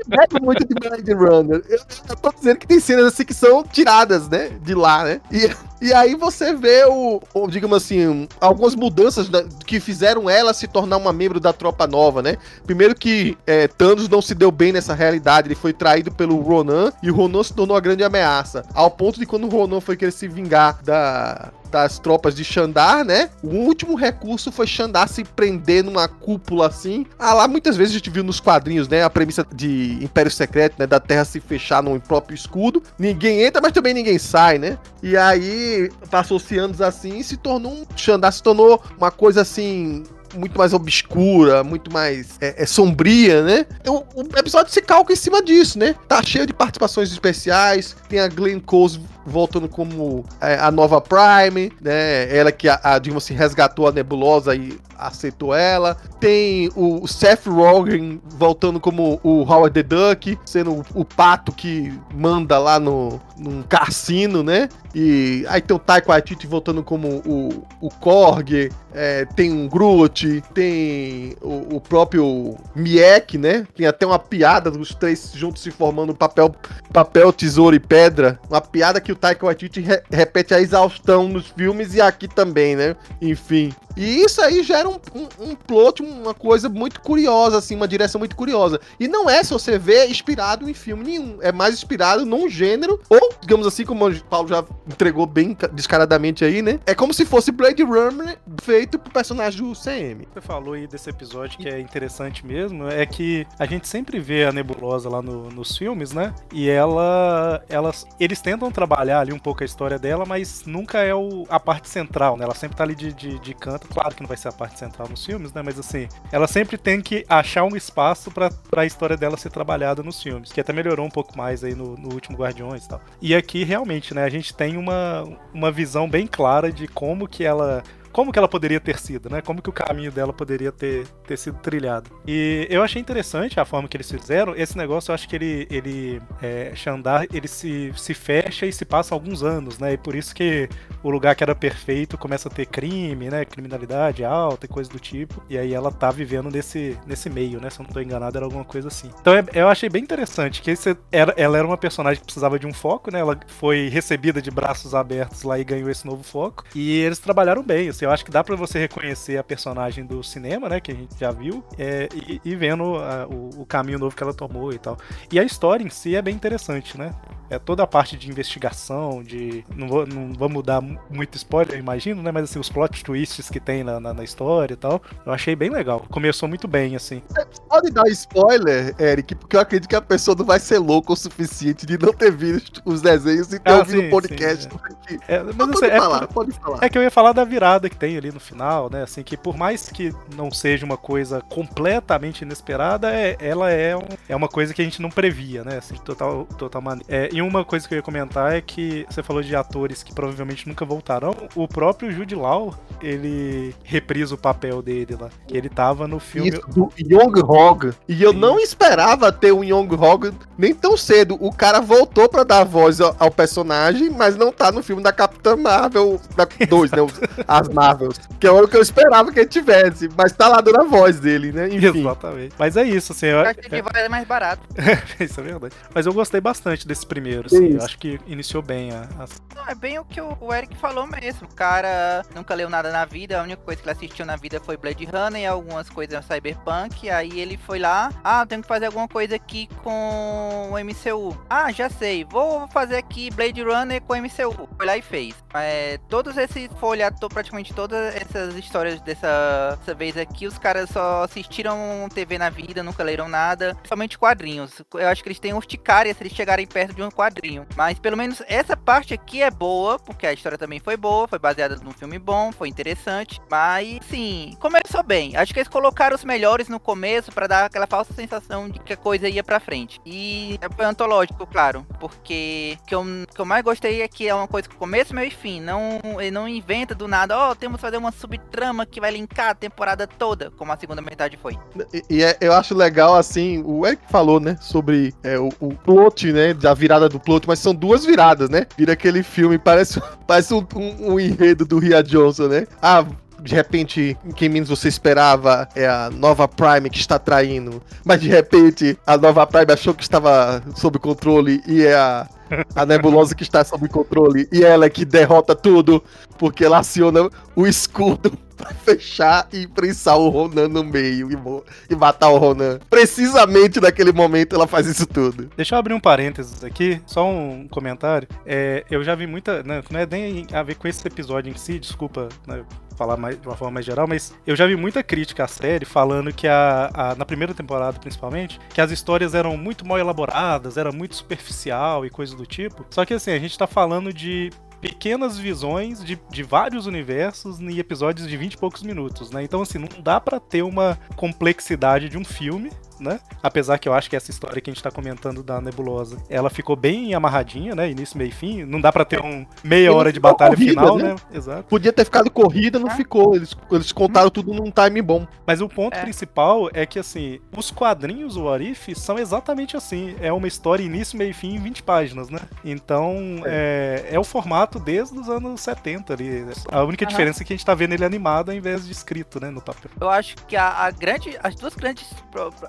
bebe 0.07 0.41
muito 0.43 0.67
de 0.67 0.75
Blade 0.75 1.13
Runner. 1.15 1.63
Eu, 1.67 1.79
eu 2.11 2.17
tô 2.17 2.31
dizendo 2.33 2.59
que 2.59 2.67
tem 2.67 2.79
cenas 2.79 3.07
assim 3.07 3.25
que 3.25 3.33
são 3.33 3.63
tiradas, 3.63 4.29
né? 4.29 4.51
De 4.61 4.75
lá, 4.75 5.05
né? 5.05 5.21
E, 5.33 5.51
e 5.85 5.93
aí 5.93 6.15
você 6.15 6.55
vê 6.55 6.85
o, 6.87 7.21
o, 7.35 7.47
digamos 7.49 7.77
assim, 7.77 8.27
algumas 8.41 8.75
mudanças 8.75 9.29
da- 9.29 9.45
que 9.67 9.79
fizeram 9.79 10.29
ela 10.31 10.55
se 10.55 10.67
tornar 10.67 10.97
uma 10.97 11.13
membro 11.13 11.39
da 11.39 11.53
tropa 11.53 11.87
nova, 11.87 12.23
né? 12.23 12.37
Primeiro 12.67 12.95
que 12.95 13.37
é, 13.47 13.69
Thanos 13.69 14.09
não 14.09 14.23
se 14.23 14.35
deu 14.35 14.51
bem 14.51 14.73
nessa 14.73 14.95
realidade, 14.95 15.49
ele 15.49 15.55
foi 15.55 15.73
traído 15.73 16.11
pelo 16.11 16.41
Ronan 16.41 16.91
e 17.03 17.11
o 17.11 17.15
Ronan 17.15 17.43
se 17.43 17.53
tornou 17.53 17.75
uma 17.77 17.81
grande 17.81 18.03
ameaça. 18.03 18.65
Ao 18.75 18.91
ponto 18.91 19.19
de 19.21 19.27
quando 19.27 19.45
o 19.45 19.49
Ronan 19.51 19.81
foi 19.81 19.97
querer 19.97 20.13
se 20.13 20.27
vingar 20.27 20.79
da, 20.83 21.51
das 21.71 21.99
tropas 21.99 22.37
de 22.37 22.45
Xandar, 22.45 23.05
né? 23.05 23.31
O 23.43 23.49
último 23.49 23.97
recurso 23.97 24.53
foi 24.53 24.65
Xandar 24.67 25.09
se 25.09 25.25
prender 25.25 25.83
numa 25.83 26.07
cúpula 26.07 26.69
assim. 26.69 27.05
Ah, 27.19 27.35
lá 27.35 27.49
muitas 27.49 27.77
vezes 27.77 27.93
a 27.95 27.99
gente 27.99 28.11
viu 28.11 28.23
nos 28.23 28.39
quadrinhos, 28.39 28.87
né? 28.87 29.03
A 29.03 29.11
premissa 29.11 29.45
de 29.53 29.99
Império 30.01 30.31
Secreto, 30.31 30.77
né? 30.79 30.87
Da 30.87 31.01
Terra 31.01 31.25
se 31.25 31.41
fechar 31.41 31.83
num 31.83 31.99
próprio 31.99 32.35
escudo. 32.35 32.81
Ninguém 32.97 33.43
entra, 33.43 33.61
mas 33.61 33.73
também 33.73 33.93
ninguém 33.93 34.19
sai, 34.19 34.57
né? 34.57 34.79
E 35.03 35.17
aí 35.17 35.74
passou-se 36.11 36.57
anos 36.57 36.81
assim 36.81 37.19
e 37.19 37.25
se 37.25 37.37
tornou 37.37 37.73
um. 37.73 37.85
Xandar 37.97 38.33
se 38.33 38.43
tornou 38.43 38.83
uma 38.99 39.11
coisa 39.11 39.43
assim 39.43 40.05
muito 40.37 40.59
mais 40.59 40.73
obscura, 40.73 41.63
muito 41.65 41.93
mais 41.93 42.37
é, 42.41 42.63
é, 42.63 42.67
sombria, 42.67 43.43
né? 43.43 43.67
O, 43.87 44.23
o 44.23 44.39
episódio 44.39 44.73
se 44.73 44.83
calca 44.83 45.13
em 45.13 45.17
cima 45.17 45.43
disso, 45.43 45.79
né? 45.79 45.95
Tá 46.09 46.23
cheio 46.23 46.47
de 46.47 46.53
participações 46.53 47.11
especiais, 47.11 47.97
tem 48.09 48.21
a 48.21 48.29
Glenn 48.29 48.61
Close 48.61 49.01
voltando 49.25 49.69
como 49.69 50.25
é, 50.41 50.59
a 50.59 50.71
nova 50.71 51.01
Prime, 51.01 51.73
né? 51.81 52.37
Ela 52.37 52.53
que, 52.53 52.69
a, 52.69 52.75
a, 52.83 52.97
assim, 53.17 53.35
resgatou 53.35 53.89
a 53.89 53.93
Nebulosa 53.93 54.55
e 54.55 54.79
aceitou 54.99 55.55
ela. 55.55 55.97
Tem 56.21 56.71
o, 56.75 57.03
o 57.03 57.09
Seth 57.09 57.47
Rogen 57.47 58.21
voltando 58.37 58.79
como 58.79 59.21
o 59.23 59.43
Howard 59.43 59.73
the 59.75 59.83
Duck, 59.83 60.39
sendo 60.45 60.73
o, 60.73 60.85
o 60.95 61.05
pato 61.05 61.53
que 61.53 61.93
manda 62.15 62.59
lá 62.59 62.79
no, 62.79 63.21
num 63.37 63.63
cassino, 63.63 64.43
né? 64.43 64.69
E 64.95 65.45
aí 65.49 65.61
tem 65.61 65.77
o 65.77 65.79
Taika 65.79 66.09
Waititi 66.09 66.47
voltando 66.47 66.83
como 66.83 67.23
o, 67.27 67.67
o 67.81 67.89
Korg, 67.89 68.71
é, 68.93 69.25
tem 69.25 69.53
um 69.53 69.69
Groot, 69.69 70.43
tem 70.55 71.37
o, 71.43 71.77
o 71.77 71.81
próprio 71.81 72.57
Miek, 72.75 73.37
né? 73.37 73.67
Tem 73.75 73.87
até 73.87 74.07
uma 74.07 74.19
piada 74.19 74.71
dos 74.71 74.95
três 74.95 75.33
juntos 75.35 75.63
se 75.63 75.71
formando 75.71 76.15
papel, 76.15 76.55
papel, 76.93 77.33
tesouro 77.33 77.75
e 77.75 77.81
pedra. 77.81 78.39
Uma 78.49 78.61
piada 78.61 79.01
que 79.01 79.11
o 79.11 79.17
Taika 79.17 79.47
Waititi 79.47 79.81
re 79.81 80.01
repete 80.11 80.55
a 80.55 80.61
exaustão 80.61 81.29
nos 81.29 81.49
filmes 81.49 81.95
e 81.95 82.01
aqui 82.01 82.29
também, 82.29 82.77
né? 82.77 82.95
Enfim. 83.21 83.73
E 83.97 84.23
isso 84.23 84.41
aí 84.41 84.63
gera 84.63 84.89
um, 84.89 84.99
um, 85.15 85.51
um 85.51 85.55
plot, 85.55 86.03
uma 86.03 86.35
coisa 86.35 86.69
muito 86.69 87.01
curiosa, 87.01 87.59
assim, 87.59 87.75
uma 87.77 87.87
direção 87.89 88.19
muito 88.19 88.35
curiosa. 88.37 88.81
E 88.99 89.07
não 89.09 89.29
é, 89.29 89.43
se 89.45 89.53
você 89.53 89.79
vê, 89.79 90.07
inspirado 90.07 90.69
em 90.69 90.75
filme 90.75 91.05
nenhum. 91.05 91.39
É 91.41 91.53
mais 91.53 91.75
inspirado 91.75 92.25
num 92.27 92.49
gênero, 92.49 93.01
ou, 93.09 93.33
digamos 93.41 93.67
assim, 93.67 93.85
como 93.85 94.09
o 94.09 94.25
Paulo 94.25 94.49
já 94.49 94.65
entregou 94.87 95.27
bem 95.27 95.57
descaradamente 95.73 96.45
aí, 96.45 96.63
né? 96.63 96.81
É 96.87 96.95
como 96.95 97.15
se 97.15 97.25
fosse 97.25 97.53
Blade 97.53 97.83
Runner 97.83 98.39
feito 98.63 98.99
pro 98.99 99.13
personagem 99.13 99.61
do 99.63 99.73
CM. 99.75 100.27
Você 100.33 100.41
falou 100.41 100.75
aí 100.75 100.87
desse 100.87 101.09
episódio 101.11 101.59
que 101.59 101.69
é 101.69 101.79
interessante 101.81 102.45
mesmo, 102.45 102.89
é 102.89 103.05
que 103.07 103.47
a 103.59 103.67
gente 103.67 103.87
sempre 103.89 104.19
vê 104.19 104.45
a 104.45 104.53
nebulosa 104.53 105.09
lá 105.09 105.23
no- 105.23 105.51
nos 105.51 105.77
filmes, 105.77 106.13
né? 106.13 106.35
E 106.53 106.69
ela, 106.69 107.63
elas, 107.69 108.07
eles 108.19 108.41
tentam 108.41 108.71
trabalhar 108.71 109.21
ali 109.21 109.33
um 109.33 109.39
pouco 109.39 109.63
a 109.63 109.67
história 109.67 109.99
dela, 109.99 110.25
mas 110.27 110.63
nunca 110.67 110.99
é 111.01 111.15
o- 111.15 111.45
a 111.49 111.61
parte 111.61 111.89
central, 111.89 112.37
né? 112.37 112.45
Ela 112.45 112.55
sempre 112.55 112.77
tá 112.77 112.85
ali 112.85 112.95
de, 112.95 113.13
de, 113.13 113.39
de 113.39 113.55
canto, 113.55 113.84
claro 113.93 114.15
que 114.15 114.23
não 114.23 114.29
vai 114.29 114.37
ser 114.37 114.49
a 114.49 114.53
parte 114.53 114.79
central 114.79 115.09
nos 115.09 115.25
filmes, 115.25 115.53
né? 115.53 115.63
Mas 115.63 115.79
assim, 115.79 116.09
ela 116.33 116.47
sempre 116.47 116.77
tem 116.77 117.01
que 117.01 117.25
achar 117.29 117.65
um 117.65 117.77
espaço 117.77 118.31
pra, 118.31 118.51
pra 118.51 118.87
história 118.87 119.17
dela 119.17 119.37
ser 119.37 119.51
trabalhada 119.51 120.03
nos 120.03 120.23
filmes, 120.23 120.53
que 120.53 120.61
até 120.61 120.73
melhorou 120.73 121.07
um 121.07 121.11
pouco 121.11 121.37
mais 121.37 121.63
aí 121.63 121.75
no, 121.75 121.97
no 121.97 122.13
último 122.13 122.37
Guardiões 122.37 122.85
e 122.85 122.89
tal. 122.89 123.01
E 123.21 123.35
aqui 123.35 123.65
realmente, 123.65 124.15
né? 124.15 124.25
A 124.25 124.29
gente 124.29 124.55
tem 124.55 124.77
uma, 124.77 125.25
uma 125.53 125.71
visão 125.71 126.09
bem 126.09 126.27
clara 126.27 126.73
de 126.73 126.89
como 126.89 127.29
que 127.29 127.45
ela 127.45 127.83
como 128.15 128.31
que 128.33 128.39
ela 128.39 128.47
poderia 128.49 128.79
ter 128.79 128.97
sido, 128.99 129.29
né? 129.29 129.43
Como 129.43 129.61
que 129.61 129.69
o 129.69 129.73
caminho 129.73 130.13
dela 130.13 130.33
poderia 130.33 130.71
ter, 130.71 131.05
ter 131.27 131.37
sido 131.37 131.59
trilhado. 131.59 132.09
E 132.27 132.65
eu 132.71 132.81
achei 132.81 133.03
interessante 133.03 133.59
a 133.59 133.65
forma 133.65 133.89
que 133.89 133.97
eles 133.97 134.09
fizeram. 134.11 134.55
Esse 134.55 134.79
negócio, 134.79 135.11
eu 135.11 135.15
acho 135.17 135.29
que 135.29 135.35
ele, 135.35 135.67
ele 135.69 136.23
é, 136.41 136.71
Xandar, 136.77 137.27
ele 137.33 137.49
se, 137.49 137.93
se 137.97 138.15
fecha 138.15 138.67
e 138.67 138.73
se 138.73 138.85
passa 138.85 139.15
alguns 139.17 139.43
anos, 139.43 139.81
né? 139.81 139.95
E 139.95 139.97
por 139.99 140.15
isso 140.15 140.33
que 140.33 140.69
o 141.03 141.11
lugar 141.11 141.35
que 141.35 141.43
era 141.43 141.57
perfeito 141.57 142.17
começa 142.17 142.49
a 142.49 142.53
ter 142.53 142.67
crime, 142.67 143.29
né? 143.29 143.45
Criminalidade 143.45 144.25
alta 144.25 144.67
e 144.67 144.69
coisa 144.69 144.89
do 144.89 145.01
tipo. 145.01 145.43
E 145.51 145.59
aí 145.59 145.75
ela 145.75 145.91
tá 145.91 146.13
vivendo 146.13 146.49
nesse, 146.51 146.97
nesse 147.07 147.29
meio, 147.29 147.61
né? 147.61 147.69
Se 147.69 147.81
eu 147.81 147.85
não 147.85 147.93
tô 147.93 148.01
enganado, 148.01 148.37
era 148.39 148.47
alguma 148.47 148.65
coisa 148.65 148.87
assim. 148.87 149.11
Então 149.21 149.35
é- 149.35 149.45
eu 149.53 149.69
achei 149.69 149.89
bem 149.89 150.03
interessante 150.03 150.63
que 150.63 150.71
esse 150.71 150.97
era, 151.11 151.35
ela 151.37 151.59
era 151.59 151.67
uma 151.67 151.77
personagem 151.77 152.21
que 152.21 152.27
precisava 152.27 152.61
de 152.61 152.67
um 152.67 152.73
foco, 152.73 153.11
né? 153.11 153.19
Ela 153.19 153.37
foi 153.49 153.89
recebida 153.89 154.41
de 154.41 154.53
braços 154.53 154.95
abertos 154.95 155.43
lá 155.43 155.59
e 155.59 155.65
ganhou 155.65 155.91
esse 155.91 156.07
novo 156.07 156.23
foco. 156.23 156.65
E 156.77 157.01
eles 157.01 157.19
trabalharam 157.19 157.63
bem, 157.63 157.89
assim, 157.89 158.04
eu 158.05 158.11
acho 158.11 158.25
que 158.25 158.31
dá 158.31 158.43
pra 158.45 158.55
você 158.57 158.79
reconhecer 158.79 159.37
a 159.39 159.45
personagem 159.45 160.05
do 160.07 160.23
cinema, 160.23 160.69
né? 160.69 160.81
Que 160.81 160.93
a 160.93 160.95
gente 160.95 161.19
já 161.19 161.31
viu, 161.31 161.65
é, 161.79 162.09
e, 162.15 162.41
e 162.45 162.55
vendo 162.57 162.97
a- 162.97 163.27
o, 163.29 163.63
o 163.63 163.67
caminho 163.67 163.99
novo 163.99 164.15
que 164.15 164.23
ela 164.23 164.35
tomou 164.35 164.73
e 164.73 164.79
tal. 164.79 164.97
E 165.33 165.39
a 165.39 165.43
história 165.45 165.85
em 165.85 165.91
si 165.91 166.15
é 166.17 166.23
bem 166.23 166.35
interessante, 166.35 166.97
né? 166.99 167.11
É 167.55 167.59
toda 167.59 167.83
a 167.83 167.87
parte 167.87 168.17
de 168.17 168.29
investigação, 168.31 169.23
de. 169.23 169.65
Não 169.75 169.89
vou, 169.89 170.07
não 170.07 170.49
mudar 170.49 170.81
mu- 170.81 170.99
muito 171.11 171.37
spoiler, 171.37 171.75
eu 171.75 171.79
imagino, 171.81 172.23
né? 172.23 172.31
Mas 172.33 172.45
assim, 172.45 172.59
os 172.59 172.69
plot 172.69 173.03
twists 173.05 173.49
que 173.51 173.59
tem 173.61 173.83
na, 173.85 173.99
na, 174.01 174.13
na 174.15 174.25
história 174.25 174.75
e 174.75 174.77
tal. 174.77 175.01
Eu 175.25 175.33
achei 175.33 175.55
bem 175.57 175.71
legal. 175.71 176.05
Começou 176.11 176.49
muito 176.49 176.67
bem, 176.69 176.95
assim. 176.97 177.23
Pode 177.69 177.91
dar 177.91 178.07
spoiler, 178.09 178.95
Eric, 179.01 179.35
porque 179.35 179.57
eu 179.57 179.61
acredito 179.61 179.89
que 179.89 179.97
a 179.97 180.03
pessoa 180.03 180.37
não 180.37 180.45
vai 180.45 180.59
ser 180.61 180.79
louca 180.79 181.13
o 181.13 181.17
suficiente 181.17 181.87
de 181.87 181.99
não 181.99 182.13
ter 182.13 182.31
visto 182.33 182.81
os 182.85 183.01
desenhos 183.01 183.53
e 183.53 183.59
ter 183.59 183.71
Ah, 183.73 183.79
ouvido 183.79 184.07
o 184.07 184.11
podcast 184.11 184.65
sim, 184.65 184.71
aqui. 184.85 185.19
É, 185.29 185.43
mas 185.43 185.57
Mas 185.57 185.69
assim, 185.71 185.81
pode 185.81 185.93
é 185.93 185.99
falar, 186.01 186.19
por- 186.27 186.35
pode 186.35 186.53
falar. 186.53 186.79
É 186.83 186.89
que 186.89 186.99
eu 186.99 187.03
ia 187.03 187.11
falar 187.11 187.33
da 187.33 187.45
virada 187.45 187.89
que 187.89 187.97
tem 187.97 188.17
ali 188.17 188.31
no 188.33 188.41
final, 188.41 188.91
né? 188.91 189.03
Assim, 189.03 189.23
que 189.23 189.37
por 189.37 189.57
mais 189.57 189.89
que 189.89 190.13
não 190.37 190.51
seja 190.51 190.85
uma 190.85 190.97
coisa 190.97 191.41
completamente 191.75 192.43
inesperada, 192.43 193.11
é- 193.13 193.37
ela 193.41 193.71
é, 193.71 193.97
um- 193.97 194.01
é 194.29 194.35
uma 194.37 194.49
coisa 194.49 194.73
que 194.73 194.81
a 194.81 194.85
gente 194.85 195.01
não 195.03 195.11
previa, 195.11 195.65
né? 195.65 195.79
Assim, 195.79 195.95
de 195.95 196.03
total, 196.03 196.45
total 196.59 196.81
maneira. 196.83 197.07
É, 197.09 197.29
e 197.33 197.43
uma 197.47 197.65
coisa 197.65 197.87
que 197.87 197.95
eu 197.95 197.97
ia 197.97 198.03
comentar 198.03 198.55
é 198.55 198.61
que 198.61 199.07
você 199.09 199.23
falou 199.23 199.43
de 199.43 199.55
atores 199.55 200.03
que 200.03 200.15
provavelmente 200.15 200.69
nunca 200.69 200.85
voltarão. 200.85 201.35
O 201.55 201.69
próprio 201.69 202.11
Jude 202.11 202.35
Law, 202.35 202.75
ele 203.03 203.75
reprisa 203.85 204.35
o 204.35 204.39
papel 204.39 204.83
dele 204.83 205.17
lá. 205.21 205.31
Que 205.47 205.57
ele 205.57 205.69
tava 205.69 206.07
no 206.09 206.19
filme. 206.19 206.51
Isso, 206.51 206.61
do 206.69 206.93
Young 206.99 207.41
Hog. 207.41 207.93
E 208.09 208.23
eu 208.23 208.33
Sim. 208.33 208.39
não 208.39 208.59
esperava 208.59 209.33
ter 209.33 209.53
um 209.53 209.65
Young 209.65 209.95
Hog 209.95 210.33
nem 210.57 210.75
tão 210.75 210.97
cedo. 210.97 211.37
O 211.41 211.53
cara 211.53 211.81
voltou 211.81 212.29
pra 212.29 212.45
dar 212.45 212.65
voz 212.65 213.01
ao, 213.01 213.15
ao 213.19 213.31
personagem, 213.31 214.11
mas 214.11 214.37
não 214.37 214.53
tá 214.53 214.71
no 214.73 214.83
filme 214.83 215.03
da 215.03 215.13
Capitã 215.13 215.57
Marvel, 215.57 216.21
da 216.37 216.47
2, 216.67 216.91
né? 216.91 216.99
As 217.47 217.69
Marvels. 217.69 218.21
Que 218.41 218.47
é 218.47 218.51
o 218.51 218.69
que 218.69 218.77
eu 218.77 218.83
esperava 218.83 219.33
que 219.33 219.41
ele 219.41 219.49
tivesse. 219.49 220.09
Mas 220.17 220.33
tá 220.33 220.49
lá 220.49 220.61
dando 220.61 220.81
a 220.81 220.85
voz 220.85 221.21
dele, 221.21 221.53
né? 221.53 221.69
Enfim. 221.69 222.01
Exatamente. 222.01 222.55
Mas 222.59 222.77
é 222.77 222.85
isso, 222.85 223.13
assim. 223.13 223.27
Eu, 223.27 223.39
Eu 223.39 223.47
acho 223.47 223.55
que 223.61 223.83
voz 223.83 223.95
é 223.95 224.09
mais 224.09 224.27
barato. 224.27 224.63
isso 225.21 225.41
é 225.41 225.43
verdade. 225.43 225.75
Mas 225.95 226.07
eu 226.07 226.13
gostei 226.13 226.41
bastante 226.41 226.87
desse 226.87 227.07
primeiro, 227.07 227.24
Que 227.25 227.57
assim. 227.57 227.75
Eu 227.75 227.83
acho 227.83 227.99
que 227.99 228.21
iniciou 228.27 228.63
bem 228.63 228.91
a, 228.93 229.03
a 229.19 229.55
Não, 229.55 229.69
é 229.69 229.75
bem 229.75 229.99
o 229.99 230.05
que 230.05 230.21
o 230.21 230.53
Eric 230.53 230.77
falou 230.77 231.07
mesmo. 231.07 231.49
O 231.49 231.55
cara 231.55 232.25
nunca 232.35 232.55
leu 232.55 232.69
nada 232.69 232.91
na 232.91 233.05
vida, 233.05 233.41
a 233.41 233.43
única 233.43 233.63
coisa 233.63 233.81
que 233.81 233.89
ele 233.89 233.97
assistiu 233.97 234.27
na 234.27 234.37
vida 234.37 234.61
foi 234.61 234.77
Blade 234.77 235.05
Runner 235.05 235.43
e 235.43 235.47
algumas 235.47 235.89
coisas 235.89 236.25
Cyberpunk. 236.25 237.09
Aí 237.11 237.41
ele 237.41 237.57
foi 237.57 237.79
lá, 237.79 238.11
ah, 238.23 238.45
tenho 238.47 238.63
que 238.63 238.69
fazer 238.69 238.87
alguma 238.87 239.09
coisa 239.09 239.37
aqui 239.37 239.69
com 239.83 240.71
o 240.73 240.79
MCU. 240.79 241.37
Ah, 241.49 241.71
já 241.73 241.89
sei, 241.89 242.25
vou 242.25 242.67
fazer 242.69 242.97
aqui 242.97 243.31
Blade 243.31 243.63
Runner 243.63 244.01
com 244.03 244.13
o 244.13 244.17
MCU. 244.17 244.69
Foi 244.77 244.87
lá 244.87 244.97
e 244.97 245.03
fez. 245.03 245.35
É, 245.55 245.99
todos 246.09 246.37
esses 246.37 246.69
folha, 246.81 247.11
to- 247.11 247.29
praticamente 247.29 247.73
todas 247.73 248.15
essas 248.17 248.55
histórias 248.57 249.01
dessa, 249.01 249.77
dessa 249.79 249.95
vez 249.95 250.17
aqui, 250.17 250.47
os 250.47 250.59
caras 250.59 250.91
só 250.91 251.23
assistiram 251.25 252.09
TV 252.13 252.39
na 252.39 252.51
vida, 252.51 252.83
nunca 252.83 253.03
leram 253.03 253.29
nada, 253.29 253.77
somente 253.87 254.19
quadrinhos. 254.19 254.83
Eu 254.95 255.09
acho 255.09 255.23
que 255.23 255.29
eles 255.29 255.39
têm 255.39 255.55
urticária 255.55 256.13
se 256.13 256.23
eles 256.23 256.33
chegarem 256.33 256.67
perto 256.67 256.95
de 256.95 257.03
um 257.03 257.11
quadrinho. 257.15 257.67
Mas 257.77 257.99
pelo 257.99 258.17
menos 258.17 258.43
essa 258.47 258.77
parte 258.77 259.15
aqui 259.15 259.43
é 259.43 259.51
boa, 259.51 259.99
porque 259.99 260.27
a 260.27 260.33
história 260.33 260.59
também 260.59 260.81
foi 260.81 260.97
boa, 260.97 261.29
foi 261.29 261.39
baseada 261.39 261.77
num 261.77 261.93
filme 261.93 262.19
bom, 262.19 262.53
foi 262.53 262.69
interessante. 262.69 263.41
Mas, 263.51 264.01
sim, 264.09 264.57
começou 264.61 265.03
bem. 265.03 265.37
Acho 265.37 265.53
que 265.53 265.61
eles 265.61 265.69
colocaram 265.69 266.15
os 266.15 266.25
melhores 266.25 266.69
no 266.69 266.81
começo 266.81 267.33
para 267.33 267.47
dar 267.47 267.65
aquela 267.67 267.87
falsa 267.87 268.13
sensação 268.13 268.69
de 268.69 268.79
que 268.79 268.93
a 268.93 268.97
coisa 268.97 269.29
ia 269.29 269.43
pra 269.43 269.61
frente. 269.61 270.01
E 270.05 270.59
foi 270.77 270.85
antológico, 270.85 271.47
claro, 271.47 271.87
porque 271.99 272.77
o 272.83 272.87
que 272.87 272.95
eu, 272.95 273.05
que 273.35 273.41
eu 273.41 273.45
mais 273.45 273.63
gostei 273.63 274.03
é 274.03 274.09
que 274.09 274.29
é 274.29 274.35
uma 274.35 274.49
coisa 274.49 274.69
com 274.69 274.77
começo, 274.77 275.15
meio 275.15 275.29
e 275.29 275.31
fim. 275.31 275.61
Não, 275.61 276.01
ele 276.19 276.31
não 276.31 276.49
inventa 276.49 276.95
do 276.95 277.09
nada, 277.09 277.37
ó, 277.37 277.51
oh, 277.51 277.55
temos 277.55 277.77
que 277.77 277.83
fazer 277.83 277.97
uma 277.97 278.13
subtrama 278.13 278.85
que 278.85 279.01
vai 279.01 279.11
linkar 279.11 279.51
a 279.51 279.55
temporada 279.55 280.07
toda, 280.07 280.51
como 280.53 280.73
a 280.73 280.77
segunda 280.77 281.01
metade 281.01 281.37
foi. 281.37 281.57
E, 281.93 282.03
e 282.11 282.23
é, 282.23 282.37
eu 282.41 282.53
acho 282.53 282.75
legal, 282.75 283.15
assim, 283.15 283.63
o 283.65 283.87
Eric 283.87 284.03
falou, 284.11 284.41
né, 284.41 284.57
sobre 284.61 285.15
é, 285.23 285.39
o, 285.39 285.49
o 285.61 285.75
plot, 285.75 286.33
né, 286.33 286.55
da 286.55 286.75
virada 286.75 287.04
do 287.09 287.21
plot, 287.21 287.47
mas 287.47 287.59
são 287.59 287.75
duas 287.75 288.05
viradas, 288.05 288.49
né? 288.49 288.67
Vira 288.77 288.93
aquele 288.93 289.23
filme, 289.23 289.59
parece, 289.59 290.01
parece 290.27 290.55
um, 290.55 290.67
um, 290.75 291.13
um 291.13 291.21
enredo 291.21 291.65
do 291.65 291.79
Ria 291.79 292.03
Johnson, 292.03 292.49
né? 292.49 292.67
Ah, 292.81 293.05
de 293.45 293.55
repente, 293.55 294.17
quem 294.37 294.49
menos 294.49 294.71
você 294.71 294.89
esperava 294.89 295.69
é 295.77 295.87
a 295.87 296.09
nova 296.11 296.49
Prime 296.49 296.89
que 296.89 296.99
está 296.99 297.19
traindo, 297.19 297.83
mas 298.03 298.21
de 298.21 298.29
repente 298.29 298.99
a 299.07 299.19
nova 299.19 299.47
Prime 299.47 299.71
achou 299.71 299.93
que 299.93 300.03
estava 300.03 300.63
sob 300.75 300.99
controle 300.99 301.63
e 301.67 301.85
é 301.85 301.95
a, 301.95 302.27
a 302.75 302.87
nebulosa 302.87 303.35
que 303.35 303.43
está 303.43 303.63
sob 303.63 303.87
controle 303.89 304.49
e 304.51 304.65
ela 304.65 304.87
é 304.87 304.91
que 304.91 305.05
derrota 305.05 305.55
tudo 305.55 306.03
porque 306.39 306.65
ela 306.65 306.79
aciona 306.79 307.29
o 307.55 307.67
escudo 307.67 308.33
pra 308.57 308.73
fechar 308.73 309.49
e 309.53 309.67
prensar 309.67 310.19
o 310.19 310.29
Ronan 310.29 310.69
no 310.69 310.85
meio 310.85 311.31
e, 311.31 311.93
e 311.93 311.97
matar 311.97 312.29
o 312.29 312.39
Ronan. 312.39 312.79
Precisamente 312.89 313.81
naquele 313.81 314.13
momento 314.13 314.55
ela 314.55 314.67
faz 314.67 314.87
isso 314.87 315.07
tudo. 315.07 315.51
Deixa 315.57 315.75
eu 315.75 315.79
abrir 315.79 315.95
um 315.95 316.01
parênteses 316.01 316.63
aqui, 316.65 317.01
só 317.07 317.29
um 317.29 317.67
comentário. 317.69 318.29
É, 318.47 318.85
eu 318.91 319.03
já 319.03 319.15
vi 319.15 319.27
muita. 319.27 319.63
Né, 319.63 319.83
não 319.91 320.01
é 320.01 320.07
nem 320.07 320.47
a 320.53 320.63
ver 320.63 320.77
com 320.77 320.89
esse 320.89 321.07
episódio 321.07 321.51
em 321.51 321.57
si, 321.57 321.79
desculpa 321.79 322.29
né, 322.47 322.65
falar 322.97 323.17
mais, 323.17 323.41
de 323.41 323.47
uma 323.47 323.57
forma 323.57 323.75
mais 323.75 323.87
geral, 323.87 324.07
mas 324.07 324.35
eu 324.47 324.57
já 324.57 324.67
vi 324.67 324.77
muita 324.77 325.03
crítica 325.03 325.45
à 325.45 325.49
série 325.49 325.85
falando 325.85 326.33
que 326.33 326.47
a, 326.47 326.91
a, 326.95 327.15
na 327.15 327.25
primeira 327.25 327.53
temporada, 327.53 327.99
principalmente, 327.99 328.59
que 328.73 328.81
as 328.81 328.91
histórias 328.91 329.35
eram 329.35 329.57
muito 329.57 329.87
mal 329.87 329.99
elaboradas, 329.99 330.77
era 330.77 330.93
muito 330.93 331.15
superficial 331.17 332.07
e 332.07 332.11
coisa 332.11 332.37
do 332.37 332.47
tipo. 332.47 332.87
Só 332.91 333.05
que 333.05 333.15
assim, 333.15 333.33
a 333.33 333.39
gente 333.39 333.59
tá 333.59 333.67
falando 333.67 334.13
de 334.13 334.51
pequenas 334.85 335.39
visões 335.39 336.05
de, 336.05 336.21
de 336.31 336.43
vários 336.43 336.87
universos 336.87 337.59
em 337.59 337.79
episódios 337.79 338.29
de 338.29 338.37
20 338.37 338.53
e 338.53 338.59
poucos 338.59 338.83
minutos, 338.83 339.31
né? 339.31 339.43
Então, 339.43 339.63
assim, 339.63 339.79
não 339.79 339.89
dá 340.03 340.21
para 340.21 340.39
ter 340.39 340.61
uma 340.61 340.99
complexidade 341.17 342.11
de 342.11 342.19
um 342.19 342.25
filme 342.25 342.71
né? 343.01 343.21
Apesar 343.43 343.79
que 343.79 343.89
eu 343.89 343.95
acho 343.95 344.09
que 344.09 344.17
essa 344.17 344.31
história 344.31 344.61
que 344.61 344.71
a 344.71 344.73
gente 344.73 344.83
tá 344.83 344.91
comentando 344.91 345.43
da 345.43 345.61
Nebulosa, 345.61 346.19
ela 346.29 346.51
ficou 346.51 346.77
bem 346.77 347.15
amarradinha, 347.15 347.75
né? 347.75 347.91
Início, 347.91 348.17
meio 348.19 348.29
e 348.29 348.33
fim. 348.33 348.65
Não 348.65 348.81
dá 348.81 348.93
para 348.93 349.05
ter 349.05 349.21
um 349.21 349.47
meia 349.63 349.93
hora 349.93 350.13
de 350.13 350.21
batalha 350.21 350.57
corrida, 350.57 350.81
final, 350.81 350.97
né? 350.97 351.15
né? 351.15 351.17
Exato. 351.33 351.65
Podia 351.65 351.93
ter 351.93 352.05
ficado 352.05 352.31
corrida, 352.31 352.79
não 352.79 352.89
é. 352.89 352.97
ficou. 352.97 353.35
Eles, 353.35 353.57
eles 353.71 353.93
contaram 353.93 354.31
tudo 354.31 354.53
num 354.53 354.71
time 354.71 355.03
bom. 355.03 355.27
Mas 355.47 355.61
o 355.61 355.69
ponto 355.69 355.95
é. 355.95 356.03
principal 356.03 356.69
é 356.73 356.87
que, 356.87 356.99
assim, 356.99 357.41
os 357.57 357.71
quadrinhos 357.71 358.35
do 358.35 358.49
Arif 358.49 358.95
são 358.95 359.19
exatamente 359.19 359.77
assim. 359.77 360.17
É 360.21 360.33
uma 360.33 360.49
história 360.49 360.83
início, 360.83 361.19
meio 361.19 361.31
e 361.31 361.35
fim 361.35 361.55
em 361.55 361.59
20 361.59 361.83
páginas, 361.83 362.31
né? 362.31 362.41
Então, 362.65 363.43
é, 363.45 364.05
é, 364.11 364.15
é 364.15 364.19
o 364.19 364.25
formato 364.25 364.79
desde 364.79 365.19
os 365.19 365.29
anos 365.29 365.61
70 365.61 366.13
ali. 366.13 366.47
A 366.71 366.83
única 366.83 367.07
diferença 367.07 367.43
é 367.43 367.45
que 367.45 367.53
a 367.53 367.57
gente 367.57 367.65
tá 367.65 367.75
vendo 367.75 367.93
ele 367.93 368.05
animado 368.05 368.51
ao 368.51 368.57
invés 368.57 368.87
de 368.87 368.93
escrito, 368.93 369.41
né? 369.41 369.51
No 369.51 369.61
papel. 369.61 369.91
Eu 370.01 370.09
acho 370.09 370.37
que 370.47 370.57
a, 370.57 370.69
a 370.69 370.91
grande. 370.91 371.39
As 371.43 371.55
duas 371.55 371.75
grandes 371.75 372.09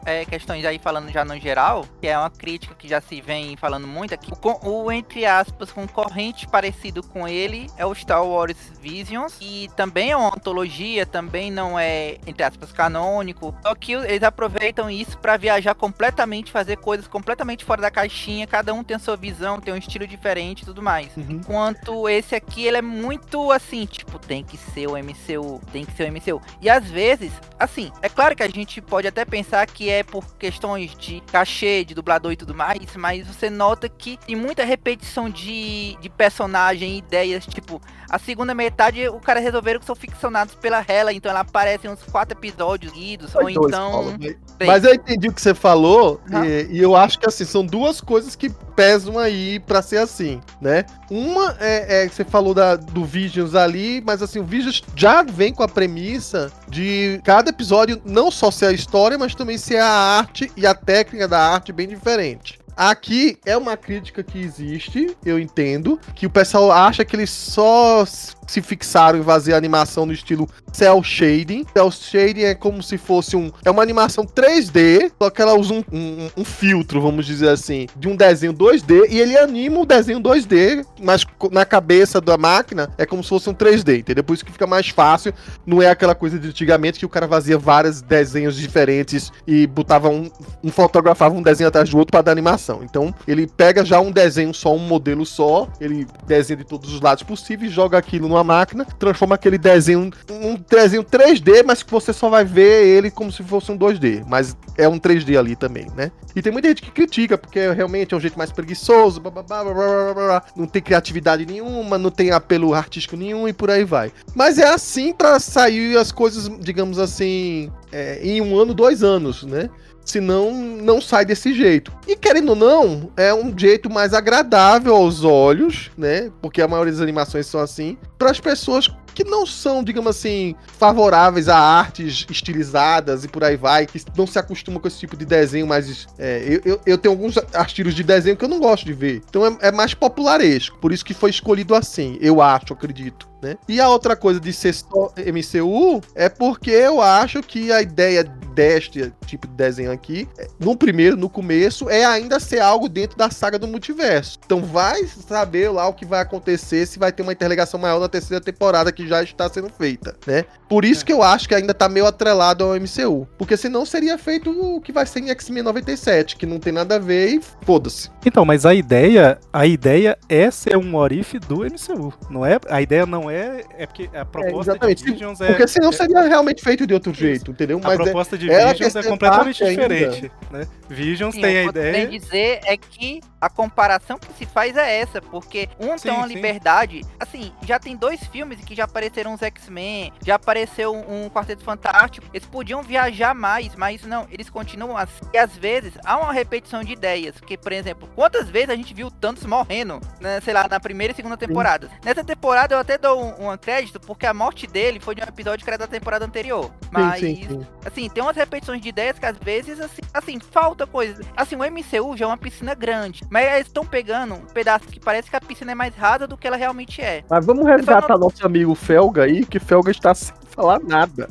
é, 0.06 0.15
questões 0.24 0.64
aí 0.64 0.80
falando 0.80 1.12
já 1.12 1.26
no 1.26 1.38
geral, 1.40 1.86
que 2.00 2.08
é 2.08 2.18
uma 2.18 2.30
crítica 2.30 2.76
que 2.76 2.88
já 2.88 3.02
se 3.02 3.20
vem 3.20 3.58
falando 3.58 3.88
muito 3.88 4.14
aqui, 4.14 4.32
o, 4.32 4.70
o 4.70 4.92
entre 4.92 5.26
aspas 5.26 5.72
concorrente 5.72 6.48
parecido 6.48 7.04
com 7.04 7.28
ele 7.28 7.68
é 7.78 7.86
o 7.86 7.94
Star 7.94 8.24
Wars 8.24 8.72
Visions, 8.80 9.38
e 9.42 9.70
também 9.76 10.12
é 10.12 10.18
uma 10.18 10.30
antologia, 10.30 11.06
também 11.06 11.52
não 11.52 11.78
é 11.78 12.18
entre 12.26 12.44
aspas 12.44 12.72
canônico, 12.72 13.54
só 13.62 13.74
que 13.76 13.94
eles 13.94 14.24
aproveitam 14.24 14.90
isso 14.90 15.18
para 15.18 15.38
viajar 15.38 15.76
completamente, 15.76 16.52
fazer 16.52 16.78
coisas 16.78 17.08
completamente 17.08 17.66
fora 17.66 17.82
da 17.82 17.92
caixinha, 17.92 18.46
cada 18.46 18.74
um 18.74 18.84
tem 18.84 18.96
a 18.96 19.00
sua 19.00 19.18
visão, 19.18 19.60
tem 19.60 19.74
um 19.74 19.78
estilo 19.78 20.06
diferente 20.06 20.62
e 20.62 20.66
tudo 20.66 20.82
mais. 20.82 21.16
Uhum. 21.18 21.26
Enquanto 21.30 22.08
esse 22.08 22.36
aqui, 22.36 22.68
ele 22.68 22.78
é 22.78 22.82
muito 22.82 23.52
assim, 23.52 23.86
tipo, 23.86 24.20
tem 24.20 24.44
que 24.44 24.58
ser 24.58 24.88
o 24.88 24.98
MCU, 24.98 25.62
tem 25.72 25.86
que 25.86 25.94
ser 25.94 26.10
o 26.10 26.12
MCU. 26.12 26.42
E 26.62 26.70
às 26.70 26.90
vezes, 26.90 27.32
assim, 27.60 27.92
é 28.02 28.10
claro 28.10 28.36
que 28.36 28.44
a 28.44 28.48
gente 28.48 28.82
pode 28.82 29.08
até 29.08 29.26
pensar 29.26 29.66
que 29.66 29.90
é 29.90 30.04
por 30.06 30.36
questões 30.38 30.96
de 30.98 31.22
cachê, 31.32 31.84
de 31.84 31.94
dublador 31.94 32.32
e 32.32 32.36
tudo 32.36 32.54
mais, 32.54 32.96
mas 32.96 33.28
você 33.28 33.50
nota 33.50 33.88
que 33.88 34.18
tem 34.26 34.36
muita 34.36 34.64
repetição 34.64 35.30
de, 35.30 35.98
de 36.02 36.10
personagem, 36.10 36.98
ideias, 36.98 37.46
tipo, 37.46 37.82
a 38.10 38.18
segunda 38.18 38.54
metade 38.54 39.08
o 39.10 39.20
cara 39.20 39.40
resolveram 39.40 39.80
que 39.80 39.86
são 39.86 39.96
ficcionados 39.96 40.56
pela 40.56 40.84
Hela, 40.88 41.14
então 41.14 41.30
ela 41.30 41.42
aparece 41.42 41.88
em 41.88 41.90
uns 41.90 42.04
quatro 42.04 42.38
episódios 42.38 42.96
seguidos, 43.06 43.36
ou 43.36 43.50
então. 43.50 43.92
Paulo, 43.92 44.18
mas 44.66 44.84
eu 44.84 44.94
entendi 44.94 45.28
o 45.28 45.34
que 45.34 45.42
você 45.42 45.54
falou, 45.54 46.22
uhum. 46.32 46.44
e, 46.44 46.78
e, 46.78 46.82
eu 46.82 46.96
acho 46.96 47.20
que 47.20 47.28
assim, 47.28 47.46
são 47.46 47.66
duas 47.66 48.00
coisas 48.00 48.36
que 48.36 48.50
pesam 48.76 49.18
aí 49.18 49.60
para 49.60 49.82
ser 49.82 49.98
assim, 49.98 50.42
né? 50.60 50.86
Uma 51.10 51.56
é, 51.60 52.04
é 52.04 52.08
você 52.08 52.24
falou 52.24 52.54
da, 52.54 52.76
do 52.76 53.06
Visions 53.06 53.56
ali, 53.56 54.02
mas 54.06 54.22
assim, 54.22 54.40
o 54.40 54.44
Visions 54.44 54.84
já 54.96 55.24
vem 55.24 55.54
com 55.54 55.64
a 55.64 55.68
premissa 55.68 56.52
de 56.68 57.20
cada 57.24 57.50
episódio 57.50 58.02
não 58.06 58.30
só 58.30 58.52
ser 58.52 58.68
a 58.68 58.72
história, 58.72 59.18
mas 59.18 59.36
também 59.36 59.58
ser 59.58 59.78
a 59.78 59.88
arte 59.88 60.52
e 60.56 60.66
a 60.66 60.74
técnica 60.74 61.28
da 61.28 61.40
arte 61.40 61.72
bem 61.72 61.88
diferente. 61.88 62.60
Aqui 62.76 63.38
é 63.46 63.56
uma 63.56 63.78
crítica 63.78 64.22
que 64.22 64.38
existe, 64.38 65.16
eu 65.26 65.40
entendo, 65.40 65.98
que 66.14 66.26
o 66.26 66.30
pessoal 66.30 66.72
acha 66.74 67.06
que 67.06 67.16
eles 67.16 67.30
só 67.30 68.04
se 68.48 68.62
fixaram 68.62 69.20
em 69.20 69.24
fazer 69.24 69.54
animação 69.54 70.06
no 70.06 70.14
estilo 70.14 70.48
cel 70.72 71.02
shading. 71.04 71.66
Cel 71.74 71.92
shading 71.92 72.44
é 72.44 72.56
como 72.56 72.84
se 72.84 72.98
fosse 72.98 73.36
um. 73.36 73.52
É 73.64 73.72
uma 73.72 73.82
animação 73.82 74.26
3D, 74.26 75.12
só 75.22 75.30
que 75.30 75.42
ela 75.42 75.54
usa 75.54 75.74
um, 75.74 75.84
um, 75.92 76.30
um, 76.38 76.46
filtro, 76.46 77.02
vamos 77.02 77.26
dizer 77.26 77.50
assim, 77.50 77.88
de 77.96 78.08
um 78.08 78.16
desenho 78.16 78.54
2D 78.54 79.08
e 79.10 79.20
ele 79.20 79.38
anima 79.38 79.80
o 79.80 79.86
desenho 79.86 80.20
2D, 80.20 80.86
mas 81.02 81.26
na 81.52 81.66
cabeça 81.66 82.20
da 82.20 82.38
máquina 82.38 82.90
é 82.98 83.06
como 83.06 83.24
se 83.24 83.30
fosse 83.30 83.50
um 83.50 83.54
3D, 83.54 84.00
entendeu? 84.00 84.24
Por 84.24 84.34
isso 84.34 84.46
que 84.46 84.52
fica 84.52 84.68
mais 84.68 84.90
fácil. 84.90 85.34
Não 85.66 85.82
é 85.82 85.90
aquela 85.90 86.16
coisa 86.16 86.38
de 86.38 86.50
antigamente 86.50 87.00
que 87.00 87.06
o 87.06 87.10
cara 87.10 87.28
fazia 87.28 87.58
vários 87.58 88.02
desenhos 88.02 88.56
diferentes 88.56 89.32
e 89.48 89.66
botava 89.68 90.10
um. 90.10 90.30
um 90.64 90.70
fotografava 90.70 91.36
um 91.36 91.42
desenho 91.42 91.68
atrás 91.70 91.90
do 91.90 91.98
outro 91.98 92.12
para 92.12 92.22
dar 92.22 92.32
animação. 92.32 92.82
Então 92.84 93.14
ele 93.28 93.48
pega 93.48 93.86
já 93.86 94.00
um 94.00 94.12
desenho 94.12 94.54
só, 94.54 94.74
um 94.76 94.80
modelo 94.80 95.26
só, 95.26 95.68
ele 95.80 96.08
desenha 96.28 96.58
de 96.58 96.64
todos 96.64 96.94
os 96.94 97.02
lados 97.02 97.24
possíveis, 97.24 97.72
joga 97.72 97.98
aquilo 97.98 98.28
no 98.28 98.35
numa 98.36 98.44
máquina, 98.44 98.86
transforma 99.00 99.36
aquele 99.36 99.58
desenho 99.58 100.12
um 100.30 100.56
desenho 100.56 101.04
3D, 101.04 101.64
mas 101.66 101.82
que 101.82 101.92
você 101.92 102.12
só 102.12 102.30
vai 102.30 102.44
ver 102.44 102.86
ele 102.86 103.10
como 103.10 103.32
se 103.32 103.42
fosse 103.44 103.72
um 103.72 103.78
2D, 103.78 104.26
mas 104.28 104.58
é 104.78 104.88
um 104.88 105.00
3D 105.00 105.40
ali 105.40 105.56
também, 105.56 105.88
né? 105.96 106.12
E 106.36 106.42
tem 106.42 106.52
muita 106.52 106.68
gente 106.68 106.82
que 106.82 106.92
critica 106.92 107.38
porque 107.38 107.72
realmente 107.72 108.14
é 108.14 108.18
um 108.18 108.20
jeito 108.20 108.38
mais 108.38 108.52
preguiçoso, 108.52 109.22
blá, 109.22 109.32
blá, 109.32 109.64
blá, 109.64 110.44
não 110.56 110.68
tem 110.68 110.82
criatividade 110.82 111.46
nenhuma, 111.46 111.98
não 111.98 112.12
tem 112.12 112.32
apelo 112.32 112.74
artístico 112.74 113.16
nenhum 113.16 113.48
e 113.48 113.54
por 113.54 113.72
aí 113.72 113.86
vai. 113.86 114.12
Mas 114.36 114.58
é 114.58 114.68
assim 114.68 115.14
para 115.14 115.40
sair 115.40 115.98
as 115.98 116.12
coisas, 116.12 116.50
digamos 116.60 117.00
assim, 117.00 117.72
é, 117.92 118.20
em 118.22 118.42
um 118.42 118.60
ano, 118.60 118.74
dois 118.74 119.02
anos, 119.02 119.44
né? 119.44 119.70
Senão, 120.06 120.54
não 120.54 121.02
sai 121.02 121.26
desse 121.26 121.54
jeito. 121.54 121.92
E 122.08 122.16
querendo 122.16 122.50
ou 122.50 122.56
não, 122.56 123.12
é 123.18 123.34
um 123.34 123.52
jeito 123.58 123.90
mais 123.90 124.14
agradável 124.14 124.96
aos 124.96 125.24
olhos, 125.24 125.90
né? 125.98 126.32
Porque 126.42 126.62
a 126.62 126.68
maioria 126.68 126.94
das 126.94 127.02
animações 127.02 127.48
são 127.48 127.60
assim. 127.60 127.98
Para 128.18 128.30
as 128.30 128.40
pessoas 128.40 128.88
que 129.16 129.24
não 129.24 129.46
são, 129.46 129.82
digamos 129.82 130.10
assim, 130.10 130.56
favoráveis 130.78 131.48
a 131.48 131.58
artes 131.58 132.26
estilizadas 132.30 133.24
e 133.24 133.30
por 133.30 133.44
aí 133.44 133.56
vai, 133.56 133.88
que 133.88 134.04
não 134.16 134.28
se 134.28 134.38
acostumam 134.38 134.80
com 134.80 134.88
esse 134.88 135.00
tipo 135.00 135.16
de 135.16 135.26
desenho 135.26 135.66
mais. 135.66 136.06
É, 136.20 136.44
eu, 136.46 136.62
eu, 136.66 136.82
eu, 136.86 136.98
tenho 136.98 137.14
alguns 137.14 137.36
estilos 137.66 137.96
de 137.96 138.04
desenho 138.04 138.36
que 138.36 138.44
eu 138.44 138.50
não 138.50 138.60
gosto 138.60 138.86
de 138.86 138.94
ver. 138.94 139.22
Então 139.28 139.46
é, 139.46 139.70
é 139.70 139.72
mais 139.72 139.94
popularesco. 139.94 140.78
Por 140.80 140.92
isso 140.92 141.06
que 141.06 141.14
foi 141.14 141.30
escolhido 141.30 141.74
assim, 141.74 142.18
eu 142.20 142.42
acho, 142.42 142.74
acredito 142.74 143.35
né? 143.46 143.58
E 143.70 143.80
a 143.80 143.88
outra 143.88 144.16
coisa 144.16 144.40
de 144.40 144.52
ser 144.52 144.74
só 144.74 145.14
MCU 145.18 146.02
é 146.16 146.28
porque 146.28 146.72
eu 146.72 147.00
acho 147.00 147.44
que 147.44 147.72
a 147.72 147.82
ideia 147.82 148.24
deste 148.24 149.14
tipo 149.26 149.48
de 149.48 149.54
desenho 149.54 149.92
aqui, 149.92 150.28
no 150.60 150.76
primeiro, 150.78 151.18
no 151.18 151.30
começo, 151.30 151.90
é 151.90 152.06
ainda 152.06 152.40
ser 152.40 152.60
algo 152.60 152.88
dentro 152.88 153.18
da 153.18 153.30
saga 153.30 153.60
do 153.60 153.68
multiverso. 153.68 154.40
Então 154.46 154.62
vai 154.62 155.06
saber 155.06 155.70
lá 155.70 155.88
o 155.88 155.94
que 155.94 156.06
vai 156.06 156.22
acontecer, 156.22 156.86
se 156.86 156.98
vai 156.98 157.12
ter 157.12 157.22
uma 157.22 157.34
interligação 157.34 157.80
maior 157.80 158.00
na 158.00 158.08
terceira 158.08 158.42
temporada 158.42 158.92
que 158.92 159.08
já 159.08 159.22
está 159.22 159.50
sendo 159.50 159.70
feita, 159.70 160.16
né? 160.26 160.46
Por 160.70 160.86
isso 160.86 161.04
é. 161.04 161.06
que 161.06 161.14
eu 161.14 161.22
acho 161.22 161.48
que 161.48 161.54
ainda 161.54 161.74
tá 161.74 161.90
meio 161.90 162.06
atrelado 162.08 162.64
ao 162.64 162.76
MCU. 162.76 163.28
Porque 163.38 163.58
senão 163.58 163.86
seria 163.86 164.18
feito 164.18 164.50
o 164.50 164.80
que 164.80 164.92
vai 164.92 165.06
ser 165.06 165.20
em 165.20 165.30
X-Men 165.30 165.64
97, 165.64 166.38
que 166.38 166.46
não 166.46 166.60
tem 166.60 166.72
nada 166.72 166.96
a 166.96 167.00
ver 167.00 167.36
e 167.36 167.42
foda-se. 167.62 168.10
Então, 168.26 168.46
mas 168.46 168.66
a 168.66 168.74
ideia, 168.74 169.38
a 169.52 169.68
ideia 169.68 170.18
é 170.30 170.50
ser 170.50 170.78
um 170.78 170.96
Orif 170.96 171.38
do 171.40 171.58
MCU, 171.58 172.14
não 172.30 172.46
é? 172.46 172.58
A 172.70 172.82
ideia 172.82 173.06
não 173.06 173.30
é 173.30 173.35
é, 173.36 173.66
é 173.80 173.86
porque 173.86 174.10
a 174.14 174.26
proposta 174.26 174.78
é, 174.82 174.94
de 174.94 175.04
Visions 175.04 175.42
é. 175.42 175.48
Porque 175.48 175.68
senão 175.68 175.92
seria 175.92 176.22
realmente 176.22 176.64
feito 176.64 176.88
de 176.88 176.94
outro 176.94 177.14
jeito, 177.14 177.52
entendeu? 177.52 177.80
Mas 177.82 177.92
a 177.92 178.02
é 178.02 178.06
proposta 178.06 178.38
de 178.38 178.48
Visions 178.48 178.96
é 178.96 179.04
completamente 179.04 179.64
diferente. 179.64 180.32
Né? 180.52 180.68
Visions 180.90 181.36
Sim, 181.36 181.42
tem 181.42 181.58
a 181.58 181.64
ideia. 181.66 182.06
O 182.06 182.10
que 182.10 182.20
dizer 182.20 182.60
é 182.66 182.78
que 182.78 183.22
a 183.46 183.50
comparação 183.50 184.18
que 184.18 184.34
se 184.34 184.46
faz 184.46 184.76
é 184.76 185.00
essa, 185.00 185.22
porque 185.22 185.70
um 185.80 185.98
Sim, 185.98 186.10
tem 186.10 186.12
uma 186.18 186.28
sim. 186.28 186.34
liberdade, 186.34 187.02
assim, 187.20 187.54
já 187.64 187.78
tem 187.78 187.96
dois 187.96 188.26
filmes 188.26 188.60
que 188.64 188.74
já 188.74 188.86
apareceram 188.86 189.34
os 189.34 189.42
X-Men, 189.42 190.12
já 190.26 190.36
apareceu 190.36 190.96
um 190.96 191.30
Quarteto 191.30 191.64
Fantástico, 191.64 192.26
eles 192.34 192.48
podiam 192.48 192.82
viajar 192.82 193.36
mais, 193.36 193.76
mas 193.76 194.04
não, 194.04 194.28
eles 194.32 194.50
continuam 194.50 194.98
assim. 194.98 195.26
E 195.34 195.38
às 195.38 195.56
vezes 195.56 195.94
há 196.04 196.18
uma 196.18 196.34
repetição 196.34 196.84
de 196.84 196.94
ideias, 196.94 197.40
que, 197.40 197.58
por 197.58 197.72
exemplo, 197.72 198.10
quantas 198.16 198.50
vezes 198.50 198.70
a 198.70 198.76
gente 198.76 198.94
viu 198.94 199.08
o 199.08 199.12
Thanos 199.12 199.46
morrendo, 199.46 200.00
né, 200.20 200.42
sei 200.42 200.54
lá, 200.54 200.68
na 200.68 200.80
primeira 200.80 201.14
e 201.14 201.16
segunda 201.16 201.38
temporada. 201.38 201.90
Nessa 202.04 202.24
temporada 202.24 202.74
eu 202.74 202.80
até 202.80 202.98
dou 202.98 203.24
um, 203.24 203.52
um 203.52 203.58
crédito, 203.58 204.00
porque 204.00 204.26
a 204.26 204.34
morte 204.34 204.66
dele 204.66 205.00
foi 205.00 205.14
de 205.14 205.22
um 205.22 205.26
episódio 205.26 205.64
que 205.64 205.70
era 205.70 205.78
da 205.78 205.88
temporada 205.88 206.26
anterior. 206.26 206.72
Mas, 206.92 207.20
sim, 207.20 207.48
sim. 207.48 207.68
assim, 207.86 208.10
tem 208.10 208.24
umas 208.24 208.36
repetições 208.36 208.82
de 208.82 208.90
ideias 208.90 209.20
que 209.20 209.26
às 209.26 209.38
vezes, 209.38 209.80
assim, 209.80 210.02
assim 210.14 210.40
falta 210.40 210.88
coisa. 210.88 211.24
Assim, 211.36 211.56
o 211.56 211.60
MCU 211.60 212.18
já 212.18 212.26
é 212.26 212.28
uma 212.28 212.38
piscina 212.38 212.74
grande, 212.74 213.22
mas 213.36 213.54
eles 213.54 213.68
estão 213.68 213.86
pegando 213.86 214.36
um 214.36 214.46
pedaço 214.46 214.88
que 214.88 214.98
parece 214.98 215.30
que 215.30 215.36
a 215.36 215.42
piscina 215.42 215.74
é 215.74 215.76
mais 215.76 215.94
rasa 215.94 216.26
do 216.26 216.38
que 216.38 216.48
ela 216.48 216.56
realmente 216.56 217.02
é. 217.02 217.22
Mas 217.30 217.46
vamos 217.46 217.66
resgatar 217.66 218.18
nosso 218.18 218.46
amigo 218.46 218.74
Felga 218.74 219.24
aí, 219.24 219.46
que 219.46 219.60
Felga 219.60 219.92
está 219.92 220.16
sem 220.16 220.34
falar 220.56 220.80
nada. 220.80 221.28